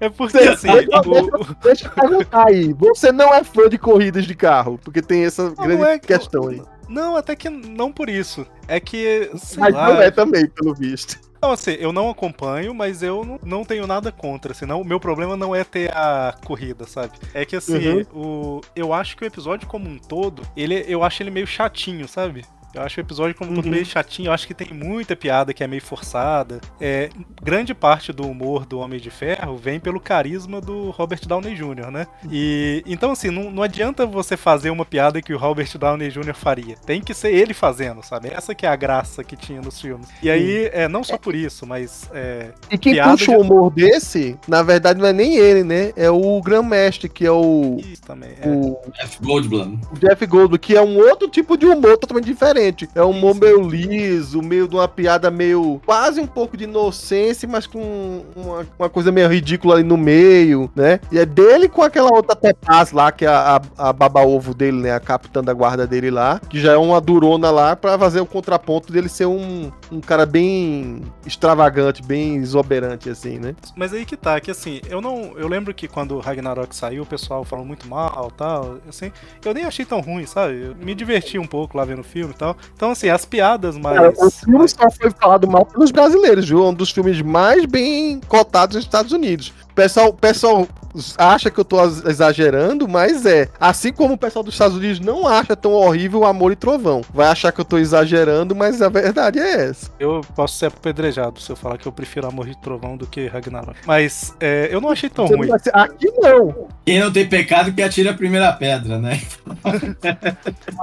é 0.00 0.08
porque 0.08 0.38
assim. 0.38 0.68
o- 0.70 1.54
Deixa 1.62 1.86
eu 1.86 1.90
perguntar 1.92 2.46
aí. 2.48 2.72
Você 2.74 3.10
não 3.12 3.32
é 3.34 3.42
fã 3.44 3.68
de 3.68 3.78
corridas 3.78 4.24
de 4.24 4.34
carro? 4.34 4.78
Porque 4.82 5.00
tem 5.02 5.24
essa 5.24 5.44
Não, 5.44 5.54
grande 5.54 5.76
não 5.82 5.86
é 5.88 5.98
que- 5.98 6.06
questão 6.08 6.48
aí. 6.48 6.62
Não, 6.90 7.16
até 7.16 7.36
que 7.36 7.48
não 7.48 7.92
por 7.92 8.10
isso. 8.10 8.44
É 8.66 8.80
que. 8.80 9.30
Sei 9.36 9.60
Mas 9.60 9.72
lá, 9.72 9.94
não 9.94 10.02
é 10.02 10.10
também, 10.10 10.46
pelo 10.48 10.74
visto. 10.74 11.18
Não, 11.40 11.52
assim, 11.52 11.70
eu 11.78 11.92
não 11.92 12.10
acompanho, 12.10 12.74
mas 12.74 13.02
eu 13.02 13.24
não, 13.24 13.40
não 13.42 13.64
tenho 13.64 13.86
nada 13.86 14.12
contra. 14.12 14.52
Senão, 14.52 14.82
o 14.82 14.84
meu 14.84 15.00
problema 15.00 15.36
não 15.36 15.54
é 15.54 15.64
ter 15.64 15.90
a 15.96 16.34
corrida, 16.44 16.86
sabe? 16.86 17.12
É 17.32 17.46
que 17.46 17.56
assim, 17.56 18.04
o, 18.12 18.60
eu 18.76 18.92
acho 18.92 19.16
que 19.16 19.24
o 19.24 19.26
episódio 19.26 19.66
como 19.66 19.88
um 19.88 19.98
todo, 19.98 20.42
ele, 20.54 20.84
eu 20.86 21.02
acho 21.02 21.22
ele 21.22 21.30
meio 21.30 21.46
chatinho, 21.46 22.06
sabe? 22.06 22.44
Eu 22.74 22.82
acho 22.82 23.00
o 23.00 23.02
episódio 23.02 23.34
como 23.34 23.50
um 23.50 23.54
todo 23.56 23.64
Uhum. 23.64 23.70
meio 23.72 23.84
chatinho. 23.84 24.28
Eu 24.28 24.32
acho 24.32 24.46
que 24.46 24.54
tem 24.54 24.68
muita 24.72 25.16
piada 25.16 25.52
que 25.52 25.62
é 25.64 25.66
meio 25.66 25.82
forçada. 25.82 26.60
É, 26.80 27.08
grande 27.42 27.74
parte 27.74 28.12
do 28.12 28.26
humor 28.26 28.64
do 28.64 28.78
Homem 28.78 29.00
de 29.00 29.10
Ferro 29.10 29.56
vem 29.56 29.80
pelo 29.80 29.98
carisma 30.00 30.60
do 30.60 30.90
Robert 30.90 31.20
Downey 31.26 31.54
Jr., 31.54 31.90
né? 31.90 32.06
E 32.30 32.82
então 32.86 33.10
assim, 33.10 33.30
não, 33.30 33.50
não 33.50 33.62
adianta 33.62 34.06
você 34.06 34.36
fazer 34.36 34.70
uma 34.70 34.84
piada 34.84 35.20
que 35.20 35.32
o 35.34 35.38
Robert 35.38 35.68
Downey 35.78 36.10
Jr. 36.10 36.34
faria. 36.34 36.76
Tem 36.86 37.00
que 37.00 37.12
ser 37.12 37.32
ele 37.34 37.52
fazendo, 37.52 38.02
sabe? 38.04 38.28
Essa 38.28 38.54
que 38.54 38.64
é 38.64 38.68
a 38.68 38.76
graça 38.76 39.24
que 39.24 39.36
tinha 39.36 39.60
nos 39.60 39.80
filmes. 39.80 40.08
E 40.22 40.30
aí, 40.30 40.70
é, 40.72 40.86
não 40.88 41.02
só 41.02 41.18
por 41.18 41.34
isso, 41.34 41.66
mas 41.66 42.08
é, 42.14 42.50
E 42.70 42.78
quem 42.78 42.92
Piada 42.94 43.10
puxa 43.12 43.32
de- 43.32 43.36
o 43.36 43.40
humor 43.40 43.70
desse, 43.70 44.36
na 44.46 44.62
verdade, 44.62 45.00
não 45.00 45.08
é 45.08 45.12
nem 45.12 45.36
ele, 45.36 45.64
né? 45.64 45.92
É 45.96 46.10
o 46.10 46.40
Grão-Mestre, 46.40 47.08
que 47.08 47.26
é 47.26 47.32
o, 47.32 47.78
isso 47.80 48.02
também. 48.02 48.30
É. 48.40 48.48
o 48.48 48.78
Jeff 48.94 49.18
Goldblum. 49.22 49.78
o 49.92 49.98
Jeff 49.98 50.24
Goldblum, 50.26 50.58
que 50.58 50.76
é 50.76 50.82
um 50.82 50.98
outro 50.98 51.28
tipo 51.28 51.56
de 51.56 51.66
humor 51.66 51.98
totalmente 51.98 52.26
diferente. 52.26 52.59
É 52.94 53.02
um 53.02 53.10
humor 53.10 53.34
meio 53.34 53.62
liso, 53.62 54.42
meio 54.42 54.68
de 54.68 54.74
uma 54.74 54.88
piada 54.88 55.30
meio. 55.30 55.80
quase 55.84 56.20
um 56.20 56.26
pouco 56.26 56.56
de 56.56 56.64
inocência, 56.64 57.48
mas 57.48 57.66
com 57.66 58.24
uma, 58.34 58.66
uma 58.78 58.88
coisa 58.88 59.12
meio 59.12 59.28
ridícula 59.28 59.74
ali 59.74 59.84
no 59.84 59.96
meio, 59.96 60.70
né? 60.74 61.00
E 61.10 61.18
é 61.18 61.26
dele 61.26 61.68
com 61.68 61.82
aquela 61.82 62.12
outra 62.12 62.34
Topaz 62.34 62.92
lá, 62.92 63.12
que 63.12 63.24
é 63.24 63.28
a, 63.28 63.60
a, 63.76 63.88
a 63.88 63.92
baba-ovo 63.92 64.54
dele, 64.54 64.78
né? 64.78 64.92
A 64.92 65.00
capitã 65.00 65.42
da 65.42 65.52
guarda 65.52 65.86
dele 65.86 66.10
lá, 66.10 66.40
que 66.48 66.60
já 66.60 66.72
é 66.72 66.76
uma 66.76 67.00
durona 67.00 67.50
lá 67.50 67.76
pra 67.76 67.98
fazer 67.98 68.20
o 68.20 68.26
contraponto 68.26 68.92
dele 68.92 69.08
ser 69.08 69.26
um, 69.26 69.70
um 69.90 70.00
cara 70.00 70.24
bem 70.24 71.02
extravagante, 71.26 72.02
bem 72.02 72.36
exuberante, 72.36 73.10
assim, 73.10 73.38
né? 73.38 73.54
Mas 73.76 73.92
aí 73.92 74.04
que 74.04 74.16
tá, 74.16 74.40
que 74.40 74.50
assim, 74.50 74.80
eu 74.88 75.00
não. 75.00 75.32
Eu 75.36 75.48
lembro 75.48 75.74
que 75.74 75.88
quando 75.88 76.16
o 76.16 76.20
Ragnarok 76.20 76.74
saiu, 76.74 77.02
o 77.02 77.06
pessoal 77.06 77.44
falou 77.44 77.64
muito 77.64 77.88
mal 77.88 78.30
tal. 78.30 78.78
Assim, 78.88 79.12
eu 79.44 79.54
nem 79.54 79.64
achei 79.64 79.84
tão 79.84 80.00
ruim, 80.00 80.26
sabe? 80.26 80.62
Eu 80.62 80.74
me 80.74 80.94
diverti 80.94 81.38
um 81.38 81.46
pouco 81.46 81.76
lá 81.76 81.84
vendo 81.84 82.00
o 82.00 82.04
filme 82.04 82.32
e 82.32 82.36
tal. 82.36 82.49
Então, 82.74 82.90
assim, 82.90 83.08
as 83.08 83.24
piadas 83.24 83.76
mais. 83.76 83.96
Cara, 83.96 84.12
o 84.16 84.30
filme 84.30 84.68
só 84.68 84.90
foi 84.90 85.10
falado 85.10 85.48
mal 85.48 85.64
pelos 85.64 85.90
brasileiros, 85.90 86.48
viu? 86.48 86.64
É 86.64 86.68
um 86.68 86.74
dos 86.74 86.90
filmes 86.90 87.20
mais 87.22 87.64
bem 87.66 88.20
cotados 88.28 88.76
nos 88.76 88.84
Estados 88.84 89.12
Unidos. 89.12 89.52
O 89.70 89.74
pessoal, 89.74 90.08
o 90.08 90.12
pessoal 90.12 90.68
acha 91.16 91.50
que 91.50 91.58
eu 91.60 91.64
tô 91.64 91.80
ex- 91.84 92.04
exagerando, 92.04 92.88
mas 92.88 93.24
é. 93.24 93.48
Assim 93.60 93.92
como 93.92 94.14
o 94.14 94.18
pessoal 94.18 94.42
dos 94.42 94.54
Estados 94.54 94.76
Unidos 94.76 94.98
não 94.98 95.26
acha 95.26 95.54
tão 95.54 95.72
horrível 95.72 96.24
Amor 96.24 96.50
e 96.52 96.56
Trovão. 96.56 97.02
Vai 97.14 97.28
achar 97.28 97.52
que 97.52 97.60
eu 97.60 97.64
tô 97.64 97.78
exagerando, 97.78 98.54
mas 98.56 98.82
a 98.82 98.88
verdade 98.88 99.38
é 99.38 99.68
essa. 99.68 99.90
Eu 100.00 100.20
posso 100.34 100.56
ser 100.58 100.66
apedrejado 100.66 101.40
se 101.40 101.50
eu 101.50 101.54
falar 101.56 101.78
que 101.78 101.86
eu 101.86 101.92
prefiro 101.92 102.26
Amor 102.26 102.46
de 102.46 102.60
Trovão 102.60 102.96
do 102.96 103.06
que 103.06 103.28
Ragnarok. 103.28 103.76
Mas 103.86 104.34
é, 104.40 104.68
eu 104.72 104.80
não 104.80 104.90
achei 104.90 105.08
tão 105.08 105.26
Você 105.26 105.32
não 105.34 105.38
ruim. 105.38 105.48
vai 105.48 105.58
ser- 105.60 105.70
Aqui 105.76 106.10
não. 106.18 106.68
Quem 106.84 106.98
não 106.98 107.12
tem 107.12 107.28
pecado 107.28 107.72
que 107.72 107.82
atire 107.82 108.08
a 108.08 108.14
primeira 108.14 108.52
pedra, 108.52 108.98
né? 108.98 109.20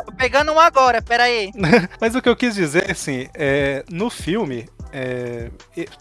Tô 0.06 0.12
pegando 0.18 0.52
um 0.54 0.60
agora, 0.60 1.02
pera 1.02 1.24
aí. 1.24 1.52
Mas 2.00 2.16
o 2.16 2.22
que 2.22 2.30
eu 2.30 2.36
quis 2.36 2.56
dizer, 2.56 2.90
assim, 2.90 3.28
é, 3.34 3.84
no 3.90 4.10
filme, 4.10 4.68
é, 4.92 5.50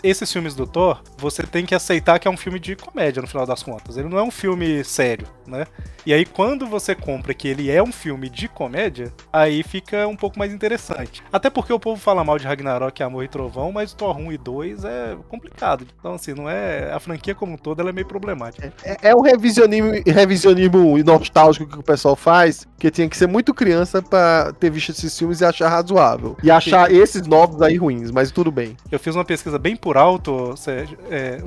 esses 0.03 0.32
filmes 0.32 0.55
do 0.55 0.66
Thor, 0.66 1.03
você 1.18 1.43
tem 1.43 1.64
que 1.64 1.74
aceitar 1.74 2.18
que 2.18 2.28
é 2.28 2.30
um 2.30 2.37
filme 2.37 2.59
de 2.59 2.76
comédia, 2.76 3.20
no 3.20 3.28
final 3.28 3.47
das 3.47 3.62
contas. 3.62 3.97
Ele 3.97 4.09
não 4.09 4.18
é 4.18 4.22
um 4.22 4.30
filme 4.30 4.84
sério, 4.84 5.26
né? 5.47 5.66
E 6.05 6.14
aí, 6.14 6.24
quando 6.24 6.66
você 6.68 6.95
compra 6.95 7.34
que 7.34 7.49
ele 7.49 7.68
é 7.68 7.82
um 7.82 7.91
filme 7.91 8.28
de 8.28 8.47
comédia, 8.47 9.12
aí 9.32 9.64
fica 9.64 10.07
um 10.07 10.14
pouco 10.14 10.39
mais 10.39 10.53
interessante. 10.53 11.20
Até 11.32 11.51
porque 11.51 11.72
o 11.72 11.80
povo 11.80 12.01
fala 12.01 12.22
mal 12.22 12.39
de 12.39 12.47
Ragnarok, 12.47 13.03
Amor 13.03 13.24
e 13.24 13.28
Trovão, 13.28 13.72
mas 13.72 13.93
Thor 13.93 14.16
1 14.16 14.32
e 14.32 14.39
2 14.39 14.84
é 14.84 15.16
complicado. 15.28 15.84
Então, 15.99 16.14
assim, 16.14 16.32
não 16.32 16.49
é. 16.49 16.93
A 16.93 17.01
franquia 17.01 17.34
como 17.34 17.55
um 17.55 17.57
todo 17.57 17.80
ela 17.80 17.91
é 17.91 17.93
meio 17.93 18.07
problemática. 18.07 18.72
É, 18.84 19.11
é 19.11 19.16
um 19.16 19.20
revisionismo, 19.20 19.91
revisionismo 20.07 20.97
nostálgico 21.03 21.66
que 21.66 21.78
o 21.78 21.82
pessoal 21.82 22.14
faz, 22.14 22.68
que 22.78 22.89
tinha 22.89 23.09
que 23.09 23.16
ser 23.16 23.26
muito 23.26 23.53
criança 23.53 24.01
pra 24.01 24.53
ter 24.53 24.70
visto 24.70 24.91
esses 24.91 25.18
filmes 25.18 25.41
e 25.41 25.45
achar 25.45 25.68
razoável. 25.68 26.37
E 26.41 26.53
achar 26.53 26.89
esses 26.93 27.26
novos 27.26 27.61
aí 27.62 27.76
ruins, 27.76 28.12
mas 28.12 28.30
tudo 28.30 28.53
bem. 28.53 28.76
Eu 28.91 28.99
fiz 28.99 29.14
uma 29.14 29.24
pesquisa 29.24 29.59
bem 29.59 29.74
por 29.77 29.97
alto, 29.97 30.57
Sérgio, 30.57 30.97
é, 31.11 31.39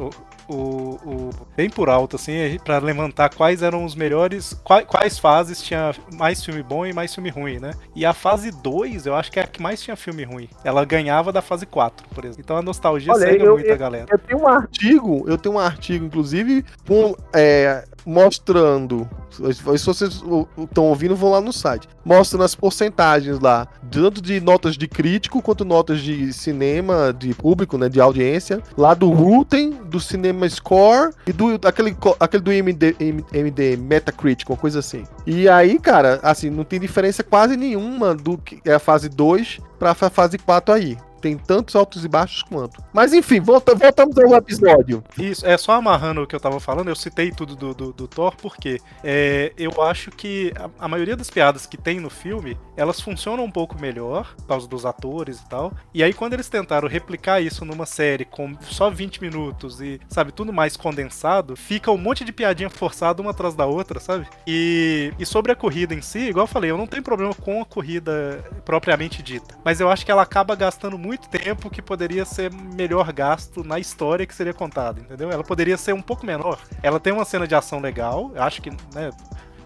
o, 0.47 0.53
o- 0.53 1.29
bem 1.55 1.69
por 1.69 1.89
alto, 1.89 2.15
assim, 2.15 2.33
pra 2.63 2.79
levantar 2.79 3.29
quais 3.33 3.61
eram 3.61 3.85
os 3.85 3.95
melhores, 3.95 4.53
quais, 4.63 4.85
quais 4.85 5.19
fases 5.19 5.61
tinha 5.61 5.93
mais 6.13 6.43
filme 6.43 6.63
bom 6.63 6.85
e 6.85 6.91
mais 6.93 7.13
filme 7.13 7.29
ruim, 7.29 7.59
né? 7.59 7.71
E 7.95 8.05
a 8.05 8.13
fase 8.13 8.51
2, 8.51 9.05
eu 9.05 9.15
acho 9.15 9.31
que 9.31 9.39
é 9.39 9.43
a 9.43 9.47
que 9.47 9.61
mais 9.61 9.81
tinha 9.81 9.95
filme 9.95 10.23
ruim. 10.23 10.49
Ela 10.63 10.83
ganhava 10.85 11.31
da 11.31 11.41
fase 11.41 11.65
4, 11.65 12.07
por 12.13 12.25
exemplo. 12.25 12.41
Então 12.43 12.57
a 12.57 12.61
nostalgia 12.61 13.13
Olha, 13.13 13.27
cega 13.27 13.43
eu- 13.43 13.53
muito 13.53 13.71
a 13.71 13.75
galera. 13.77 14.05
Eu 14.09 14.17
tenho 14.19 14.41
um 14.41 14.47
artigo, 14.47 15.23
eu 15.27 15.37
tenho 15.37 15.55
um 15.55 15.59
artigo, 15.59 16.05
inclusive, 16.05 16.65
com, 16.87 17.15
é, 17.33 17.83
mostrando. 18.09 19.07
Se 19.31 19.63
vocês 19.85 20.21
estão 20.57 20.85
ouvindo, 20.85 21.15
vão 21.15 21.31
lá 21.31 21.39
no 21.39 21.53
site. 21.53 21.87
Mostrando 22.03 22.43
as 22.43 22.55
porcentagens 22.55 23.39
lá, 23.39 23.67
tanto 23.91 24.21
de 24.21 24.39
notas 24.41 24.75
de 24.75 24.87
crítico 24.87 25.41
quanto 25.41 25.63
notas 25.63 26.01
de 26.01 26.33
cinema, 26.33 27.15
de 27.17 27.33
público, 27.33 27.77
né? 27.77 27.87
De 27.87 28.01
audiência. 28.01 28.61
Lá 28.77 28.93
do 28.93 29.09
Rotten, 29.11 29.71
do 29.85 29.99
Cinema 29.99 30.49
Score 30.49 31.13
e 31.27 31.31
do 31.31 31.59
aquele, 31.65 31.95
aquele 32.19 32.43
do 32.43 32.51
MD, 32.51 32.95
MD, 33.31 33.77
Metacritic, 33.77 34.49
uma 34.49 34.57
coisa 34.57 34.79
assim. 34.79 35.03
E 35.25 35.47
aí, 35.47 35.79
cara, 35.79 36.19
assim, 36.23 36.49
não 36.49 36.63
tem 36.63 36.79
diferença 36.79 37.23
quase 37.23 37.55
nenhuma 37.55 38.15
do 38.15 38.37
que 38.37 38.59
é 38.65 38.73
a 38.73 38.79
fase 38.79 39.07
2 39.09 39.59
pra 39.77 39.93
fa- 39.93 40.09
fase 40.09 40.37
4 40.37 40.73
aí. 40.73 40.97
Tem 41.21 41.37
tantos 41.37 41.75
altos 41.75 42.03
e 42.05 42.07
baixos 42.07 42.43
quanto. 42.43 42.81
Mas 42.93 43.13
enfim, 43.13 43.39
volta- 43.39 43.75
voltamos 43.75 44.17
ao 44.17 44.33
episódio. 44.35 45.03
Isso, 45.17 45.45
é 45.45 45.57
só 45.57 45.73
amarrando 45.73 46.21
o 46.23 46.27
que 46.27 46.35
eu 46.35 46.39
tava 46.39 46.59
falando, 46.59 46.89
eu 46.89 46.95
citei 46.95 47.31
tudo 47.31 47.55
do, 47.55 47.73
do, 47.73 47.93
do 47.93 48.07
Thor, 48.07 48.35
porque 48.35 48.79
é, 49.03 49.53
eu 49.57 49.81
acho 49.81 50.11
que 50.11 50.53
a, 50.55 50.85
a 50.85 50.87
maioria 50.87 51.15
das 51.15 51.29
piadas 51.29 51.65
que 51.65 51.77
tem 51.77 51.99
no 51.99 52.09
filme, 52.09 52.57
elas 52.75 52.99
funcionam 53.01 53.43
um 53.43 53.51
pouco 53.51 53.79
melhor, 53.79 54.33
por 54.37 54.47
causa 54.47 54.67
dos 54.67 54.85
atores 54.85 55.39
e 55.39 55.49
tal. 55.49 55.73
E 55.93 56.03
aí, 56.03 56.13
quando 56.13 56.33
eles 56.33 56.49
tentaram 56.49 56.87
replicar 56.87 57.41
isso 57.41 57.65
numa 57.65 57.85
série 57.85 58.25
com 58.25 58.53
só 58.61 58.89
20 58.89 59.21
minutos 59.21 59.81
e, 59.81 59.99
sabe, 60.09 60.31
tudo 60.31 60.53
mais 60.53 60.75
condensado, 60.77 61.55
fica 61.55 61.91
um 61.91 61.97
monte 61.97 62.23
de 62.23 62.31
piadinha 62.31 62.69
forçada 62.69 63.21
uma 63.21 63.31
atrás 63.31 63.55
da 63.55 63.65
outra, 63.65 63.99
sabe? 63.99 64.27
E, 64.47 65.13
e 65.19 65.25
sobre 65.25 65.51
a 65.51 65.55
corrida 65.55 65.93
em 65.93 66.01
si, 66.01 66.19
igual 66.19 66.43
eu 66.43 66.47
falei, 66.47 66.71
eu 66.71 66.77
não 66.77 66.87
tenho 66.87 67.03
problema 67.03 67.33
com 67.33 67.61
a 67.61 67.65
corrida 67.65 68.43
propriamente 68.65 69.21
dita, 69.21 69.55
mas 69.63 69.79
eu 69.79 69.89
acho 69.89 70.05
que 70.05 70.11
ela 70.11 70.21
acaba 70.21 70.55
gastando 70.55 70.97
muito 70.97 71.08
tempo 71.17 71.69
que 71.69 71.81
poderia 71.81 72.25
ser 72.25 72.51
melhor 72.51 73.11
gasto 73.11 73.63
na 73.63 73.79
história 73.79 74.25
que 74.25 74.35
seria 74.35 74.53
contada, 74.53 74.99
entendeu? 74.99 75.31
Ela 75.31 75.43
poderia 75.43 75.77
ser 75.77 75.93
um 75.93 76.01
pouco 76.01 76.25
menor. 76.25 76.59
Ela 76.83 76.99
tem 76.99 77.11
uma 77.13 77.25
cena 77.25 77.47
de 77.47 77.55
ação 77.55 77.79
legal, 77.79 78.31
acho 78.35 78.61
que, 78.61 78.69
né, 78.69 79.09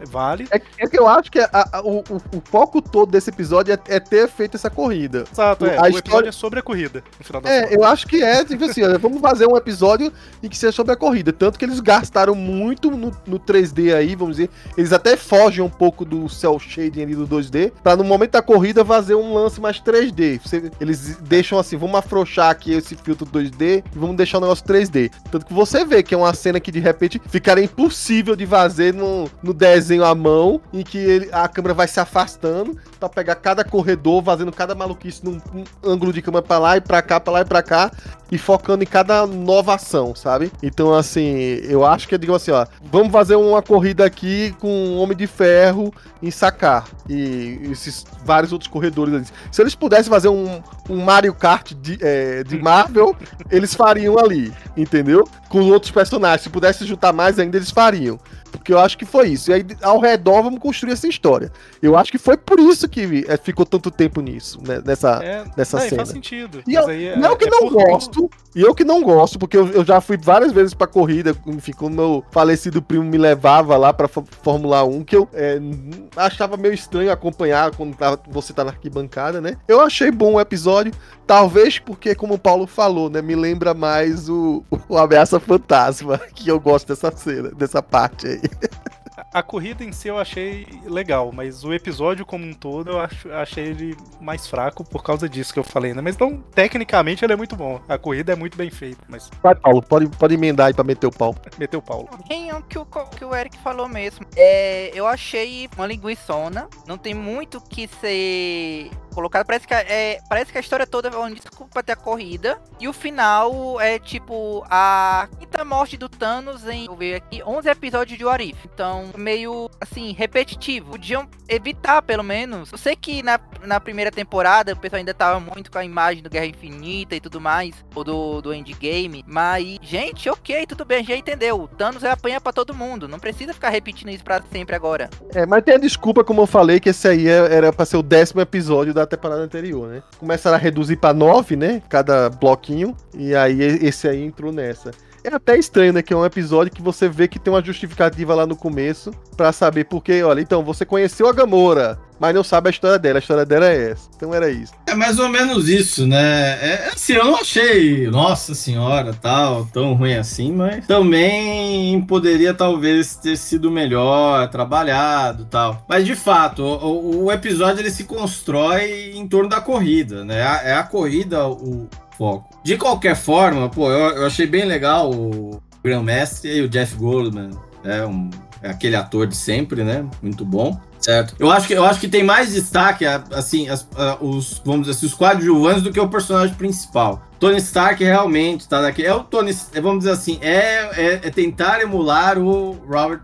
vale. 0.07 0.47
É, 0.51 0.59
que- 0.59 0.67
é 0.79 0.87
que 0.87 0.99
eu 0.99 1.07
acho 1.07 1.31
que 1.31 1.39
a- 1.39 1.49
a- 1.51 1.81
o, 1.81 1.99
o- 1.99 2.37
o 2.37 2.41
foco 2.45 2.81
todo 2.81 3.11
desse 3.11 3.29
episódio 3.29 3.73
é, 3.73 3.95
é 3.95 3.99
ter 3.99 4.27
feito 4.29 4.55
essa 4.55 4.69
corrida. 4.69 5.23
Exato, 5.31 5.65
é. 5.65 5.69
A 5.77 5.83
o 5.83 5.87
história- 5.87 5.97
episódio 5.99 6.29
é 6.29 6.31
sobre 6.31 6.59
a 6.59 6.61
corrida, 6.61 7.03
no 7.19 7.25
final 7.25 7.41
das 7.41 7.51
É, 7.51 7.75
eu 7.75 7.83
acho 7.83 8.07
que 8.07 8.23
é, 8.23 8.43
tipo 8.43 8.65
assim, 8.65 8.81
vamos 8.99 9.21
fazer 9.21 9.47
um 9.47 9.55
episódio 9.57 10.11
em 10.41 10.47
que 10.49 10.57
seja 10.57 10.71
sobre 10.71 10.93
a 10.93 10.95
corrida. 10.95 11.31
Tanto 11.33 11.57
que 11.59 11.65
eles 11.65 11.79
gastaram 11.79 12.35
muito 12.35 12.89
no, 12.91 13.11
no 13.25 13.39
3D 13.39 13.93
aí, 13.95 14.15
vamos 14.15 14.37
dizer. 14.37 14.49
Eles 14.77 14.91
até 14.93 15.15
fogem 15.15 15.63
um 15.63 15.69
pouco 15.69 16.03
do 16.05 16.27
cel 16.29 16.57
shading 16.59 17.03
ali 17.03 17.15
do 17.15 17.27
2D, 17.27 17.71
pra 17.83 17.95
no 17.95 18.03
momento 18.03 18.31
da 18.31 18.41
corrida 18.41 18.83
fazer 18.83 19.15
um 19.15 19.33
lance 19.33 19.59
mais 19.61 19.79
3D. 19.79 20.39
Você- 20.43 20.71
eles 20.79 21.17
deixam 21.17 21.59
assim, 21.59 21.77
vamos 21.77 21.95
afrouxar 21.97 22.49
aqui 22.49 22.73
esse 22.73 22.95
filtro 22.95 23.25
2D 23.25 23.83
e 23.93 23.97
vamos 23.99 24.15
deixar 24.15 24.37
o 24.37 24.41
negócio 24.41 24.65
3D. 24.65 25.11
Tanto 25.31 25.45
que 25.45 25.53
você 25.53 25.83
vê 25.85 26.01
que 26.01 26.13
é 26.13 26.17
uma 26.17 26.33
cena 26.33 26.59
que 26.59 26.71
de 26.71 26.79
repente 26.79 27.21
ficaria 27.27 27.63
impossível 27.63 28.35
de 28.35 28.45
fazer 28.47 28.93
no, 28.93 29.29
no 29.41 29.53
desenho 29.53 29.92
desenho 29.93 30.03
à 30.03 30.15
mão 30.15 30.59
em 30.73 30.83
que 30.83 30.97
ele, 30.97 31.29
a 31.31 31.47
câmera 31.47 31.73
vai 31.73 31.87
se 31.87 31.99
afastando 31.99 32.77
pra 33.09 33.23
pegar 33.23 33.35
cada 33.35 33.63
corredor, 33.63 34.23
fazendo 34.23 34.51
cada 34.51 34.73
maluquice 34.75 35.23
num, 35.23 35.41
num 35.53 35.63
ângulo 35.83 36.13
de 36.13 36.21
câmera 36.21 36.41
pra 36.41 36.59
lá 36.59 36.77
e 36.77 36.81
pra 36.81 37.01
cá, 37.01 37.19
pra 37.19 37.33
lá 37.33 37.41
e 37.41 37.45
pra 37.45 37.61
cá, 37.61 37.91
e 38.31 38.37
focando 38.37 38.83
em 38.83 38.87
cada 38.87 39.27
nova 39.27 39.75
ação, 39.75 40.15
sabe? 40.15 40.51
Então, 40.61 40.93
assim, 40.93 41.35
eu 41.63 41.85
acho 41.85 42.07
que, 42.07 42.17
digamos 42.17 42.41
assim, 42.41 42.51
ó, 42.51 42.65
vamos 42.91 43.11
fazer 43.11 43.35
uma 43.35 43.61
corrida 43.61 44.05
aqui 44.05 44.55
com 44.59 44.67
o 44.67 44.97
Homem 44.97 45.15
de 45.15 45.27
Ferro 45.27 45.93
em 46.21 46.31
sacar. 46.31 46.87
E 47.09 47.59
esses 47.71 48.05
vários 48.25 48.51
outros 48.51 48.69
corredores 48.69 49.13
ali. 49.13 49.25
Se 49.51 49.61
eles 49.61 49.75
pudessem 49.75 50.09
fazer 50.09 50.29
um, 50.29 50.61
um 50.89 51.03
Mario 51.03 51.33
Kart 51.33 51.73
de, 51.73 51.97
é, 52.01 52.43
de 52.43 52.57
Marvel, 52.57 53.15
eles 53.51 53.73
fariam 53.75 54.17
ali, 54.17 54.51
entendeu? 54.75 55.27
Com 55.49 55.61
outros 55.69 55.91
personagens. 55.91 56.41
Se 56.41 56.49
pudesse 56.49 56.85
juntar 56.85 57.13
mais 57.13 57.37
ainda, 57.37 57.57
eles 57.57 57.71
fariam. 57.71 58.19
Porque 58.51 58.71
eu 58.71 58.79
acho 58.79 58.97
que 58.97 59.05
foi 59.05 59.29
isso. 59.29 59.49
E 59.49 59.53
aí, 59.53 59.65
ao 59.81 59.99
redor, 59.99 60.43
vamos 60.43 60.59
construir 60.59 60.93
essa 60.93 61.07
história. 61.07 61.51
Eu 61.81 61.97
acho 61.97 62.11
que 62.11 62.17
foi 62.19 62.37
por 62.37 62.59
isso 62.59 62.87
que 62.93 63.25
é, 63.27 63.35
ficou 63.37 63.65
tanto 63.65 63.89
tempo 63.89 64.21
nisso, 64.21 64.59
né, 64.65 64.81
nessa, 64.85 65.23
É, 65.23 65.43
nessa 65.57 65.77
não, 65.79 65.83
cena. 65.83 65.95
faz 65.97 66.09
sentido. 66.09 66.61
E 66.67 66.75
eu, 66.75 66.89
é- 66.89 67.15
não 67.17 67.35
que 67.35 67.45
é 67.45 67.49
não 67.49 67.69
gosto, 67.69 68.29
e 68.55 68.61
eu 68.61 68.73
que 68.75 68.83
não 68.83 69.01
gosto, 69.01 69.39
porque 69.39 69.57
eu, 69.57 69.67
eu 69.69 69.83
já 69.83 69.99
fui 69.99 70.15
várias 70.15 70.51
vezes 70.51 70.73
pra 70.73 70.85
corrida, 70.87 71.35
enfim, 71.47 71.71
quando 71.73 71.95
meu 71.95 72.23
falecido 72.31 72.81
primo 72.81 73.03
me 73.03 73.17
levava 73.17 73.75
lá 73.75 73.91
pra 73.91 74.07
Fó- 74.07 74.23
Fórmula 74.43 74.83
1, 74.83 75.03
que 75.03 75.15
eu 75.15 75.27
é, 75.33 75.55
n- 75.55 76.07
achava 76.15 76.55
meio 76.55 76.73
estranho 76.73 77.11
acompanhar 77.11 77.71
quando 77.75 77.95
tava- 77.95 78.19
você 78.29 78.53
tá 78.53 78.63
na 78.63 78.69
arquibancada, 78.71 79.41
né? 79.41 79.57
Eu 79.67 79.81
achei 79.81 80.11
bom 80.11 80.33
o 80.35 80.39
episódio, 80.39 80.93
talvez 81.25 81.79
porque, 81.79 82.13
como 82.13 82.35
o 82.35 82.39
Paulo 82.39 82.67
falou, 82.67 83.09
né, 83.09 83.21
me 83.21 83.35
lembra 83.35 83.73
mais 83.73 84.29
o, 84.29 84.63
o 84.87 84.97
Ameaça 84.97 85.39
Fantasma, 85.39 86.19
que 86.35 86.47
eu 86.49 86.59
gosto 86.59 86.87
dessa 86.89 87.11
cena, 87.11 87.49
dessa 87.51 87.81
parte 87.81 88.27
aí. 88.27 88.41
A 89.33 89.41
corrida 89.41 89.83
em 89.83 89.91
si 89.91 90.07
eu 90.07 90.17
achei 90.17 90.67
legal, 90.85 91.31
mas 91.33 91.63
o 91.63 91.73
episódio 91.73 92.25
como 92.25 92.45
um 92.45 92.53
todo 92.53 92.91
eu 92.91 92.99
acho, 92.99 93.31
achei 93.31 93.65
ele 93.65 93.97
mais 94.21 94.47
fraco 94.47 94.83
por 94.83 95.03
causa 95.03 95.27
disso 95.27 95.53
que 95.53 95.59
eu 95.59 95.63
falei, 95.63 95.93
né? 95.93 96.01
Mas 96.01 96.15
então, 96.15 96.43
tecnicamente 96.53 97.25
ele 97.25 97.33
é 97.33 97.35
muito 97.35 97.55
bom. 97.55 97.81
A 97.87 97.97
corrida 97.97 98.33
é 98.33 98.35
muito 98.35 98.57
bem 98.57 98.69
feita, 98.69 99.01
mas 99.09 99.29
Vai, 99.41 99.55
Paulo, 99.55 99.81
pode, 99.81 100.07
pode 100.07 100.33
emendar 100.35 100.67
aí 100.67 100.73
pra 100.73 100.83
meter 100.83 101.07
o 101.07 101.11
pau. 101.11 101.35
meteu 101.57 101.79
o 101.79 101.83
Paulo. 101.83 102.09
Tem 102.27 102.51
o 102.53 102.61
que 102.61 102.77
o, 102.77 102.85
que 102.85 103.25
o 103.25 103.35
Eric 103.35 103.57
falou 103.59 103.87
mesmo. 103.89 104.25
É, 104.35 104.91
eu 104.93 105.07
achei 105.07 105.67
uma 105.75 105.87
linguiçona. 105.87 106.67
Não 106.87 106.97
tem 106.97 107.13
muito 107.13 107.57
o 107.57 107.61
que 107.61 107.87
ser 107.87 108.91
colocado. 109.13 109.45
Parece 109.45 109.67
que, 109.67 109.73
a- 109.73 109.81
é, 109.81 110.19
parece 110.29 110.51
que 110.51 110.57
a 110.57 110.61
história 110.61 110.85
toda 110.87 111.09
é 111.09 111.15
uma 111.17 111.31
desculpa 111.31 111.81
ter 111.83 111.93
a 111.93 111.95
corrida. 111.95 112.59
E 112.79 112.87
o 112.87 112.93
final 112.93 113.79
é 113.79 113.97
tipo 113.99 114.63
a 114.69 115.27
quinta 115.39 115.63
morte 115.63 115.97
do 115.97 116.09
Thanos 116.09 116.67
em 116.67 116.85
vou 116.87 116.95
ver 116.97 117.15
aqui, 117.15 117.41
11 117.43 117.69
episódios 117.69 118.17
de 118.17 118.25
Warif. 118.25 118.57
Então, 118.73 119.09
meio 119.23 119.69
assim, 119.81 120.13
repetitivo. 120.13 120.91
Podiam 120.91 121.27
evitar, 121.47 122.01
pelo 122.01 122.23
menos. 122.23 122.71
Eu 122.71 122.77
sei 122.77 122.95
que 122.95 123.23
na, 123.23 123.39
na 123.63 123.79
primeira 123.79 124.11
temporada 124.11 124.73
o 124.73 124.77
pessoal 124.77 124.99
ainda 124.99 125.13
tava 125.13 125.39
muito 125.39 125.71
com 125.71 125.77
a 125.77 125.85
imagem 125.85 126.21
do 126.21 126.29
Guerra 126.29 126.45
Infinita 126.45 127.15
e 127.15 127.19
tudo 127.19 127.39
mais. 127.41 127.73
Ou 127.95 128.03
do, 128.03 128.41
do 128.41 128.53
Endgame. 128.53 129.23
Mas, 129.27 129.77
gente, 129.81 130.29
ok, 130.29 130.65
tudo 130.67 130.85
bem, 130.85 131.03
já 131.03 131.15
entendeu. 131.15 131.61
O 131.61 131.67
Thanos 131.67 132.01
vai 132.01 132.11
apanhar 132.11 132.41
pra 132.41 132.51
todo 132.53 132.73
mundo. 132.73 133.07
Não 133.07 133.19
precisa 133.19 133.53
ficar 133.53 133.69
repetindo 133.69 134.09
isso 134.09 134.23
pra 134.23 134.41
sempre 134.51 134.75
agora. 134.75 135.09
É, 135.33 135.45
mas 135.45 135.63
tem 135.63 135.75
a 135.75 135.79
desculpa, 135.79 136.23
como 136.23 136.41
eu 136.41 136.47
falei, 136.47 136.79
que 136.79 136.89
esse 136.89 137.07
aí 137.07 137.27
é- 137.27 137.53
era 137.55 137.71
pra 137.73 137.85
ser 137.85 137.97
o 137.97 138.03
décimo 138.03 138.41
episódio 138.41 138.93
da 138.93 139.05
temporada 139.07 139.41
anterior, 139.41 139.87
né? 139.87 140.03
Começaram 140.17 140.55
a 140.57 140.59
reduzir 140.59 140.97
pra 140.97 141.13
nove, 141.13 141.55
né? 141.55 141.81
Cada 141.89 142.29
bloquinho. 142.29 142.95
E 143.13 143.33
aí 143.35 143.61
esse 143.61 144.07
aí 144.07 144.21
entrou 144.23 144.51
nessa. 144.51 144.91
É 145.23 145.33
até 145.33 145.57
estranho, 145.57 145.93
né? 145.93 146.01
Que 146.01 146.13
é 146.13 146.17
um 146.17 146.25
episódio 146.25 146.71
que 146.73 146.81
você 146.81 147.07
vê 147.07 147.27
que 147.27 147.39
tem 147.39 147.53
uma 147.53 147.63
justificativa 147.63 148.35
lá 148.35 148.45
no 148.45 148.55
começo 148.55 149.11
pra 149.37 149.51
saber 149.53 149.85
porque, 149.85 150.21
olha, 150.21 150.41
então, 150.41 150.63
você 150.63 150.85
conheceu 150.85 151.27
a 151.27 151.33
Gamora, 151.33 151.97
mas 152.19 152.35
não 152.35 152.43
sabe 152.43 152.67
a 152.67 152.71
história 152.71 152.99
dela. 152.99 153.17
A 153.17 153.21
história 153.21 153.45
dela 153.45 153.65
é 153.67 153.91
essa. 153.91 154.09
Então 154.15 154.33
era 154.33 154.49
isso. 154.51 154.73
É 154.85 154.93
mais 154.93 155.17
ou 155.19 155.29
menos 155.29 155.69
isso, 155.69 156.05
né? 156.05 156.57
É 156.61 156.89
assim, 156.93 157.13
eu 157.13 157.23
não 157.25 157.35
achei, 157.37 158.07
nossa 158.09 158.53
senhora, 158.53 159.13
tal, 159.13 159.65
tão 159.73 159.93
ruim 159.93 160.13
assim, 160.15 160.51
mas 160.51 160.85
também 160.85 162.01
poderia 162.01 162.53
talvez 162.53 163.15
ter 163.15 163.37
sido 163.37 163.71
melhor 163.71 164.49
trabalhado, 164.49 165.45
tal. 165.45 165.85
Mas 165.87 166.05
de 166.05 166.15
fato, 166.15 166.63
o, 166.63 167.25
o- 167.25 167.31
episódio 167.31 167.79
ele 167.81 167.89
se 167.91 168.03
constrói 168.03 169.13
em 169.15 169.27
torno 169.27 169.49
da 169.49 169.61
corrida, 169.61 170.23
né? 170.25 170.41
A- 170.43 170.61
É 170.63 170.73
a 170.75 170.83
corrida 170.83 171.47
o 171.47 171.87
foco. 172.17 172.49
De 172.63 172.77
qualquer 172.77 173.15
forma, 173.15 173.69
pô, 173.69 173.89
eu, 173.91 174.17
eu 174.17 174.25
achei 174.27 174.45
bem 174.47 174.65
legal 174.65 175.11
o 175.11 175.61
Grão-Mestre 175.83 176.49
e 176.57 176.61
o 176.61 176.69
Jeff 176.69 176.95
Goldman, 176.95 177.51
é 177.83 178.05
um 178.05 178.29
é 178.63 178.69
aquele 178.69 178.95
ator 178.95 179.27
de 179.27 179.35
sempre, 179.35 179.83
né? 179.83 180.05
Muito 180.21 180.45
bom. 180.45 180.79
Certo. 180.97 181.35
Eu 181.37 181.51
acho 181.51 181.67
que, 181.67 181.73
eu 181.73 181.83
acho 181.83 181.99
que 181.99 182.07
tem 182.07 182.23
mais 182.23 182.53
destaque, 182.53 183.05
assim, 183.05 183.67
as- 183.67 183.85
os, 184.21 184.61
vamos 184.63 184.87
dizer 184.87 184.91
assim, 184.97 185.05
os 185.05 185.13
coadjuvantes 185.13 185.83
do 185.83 185.91
que 185.91 185.99
o 185.99 186.07
personagem 186.07 186.55
principal. 186.55 187.21
Tony 187.41 187.57
Stark 187.57 188.01
realmente 188.01 188.69
tá 188.69 188.81
daqui. 188.81 189.05
É 189.05 189.13
o 189.13 189.21
Tony, 189.21 189.53
é, 189.73 189.81
vamos 189.81 189.99
dizer 190.05 190.11
assim, 190.11 190.39
é, 190.41 190.91
é, 190.95 191.13
é 191.15 191.29
tentar 191.29 191.81
emular 191.81 192.39
o 192.39 192.71
Robert, 192.89 193.19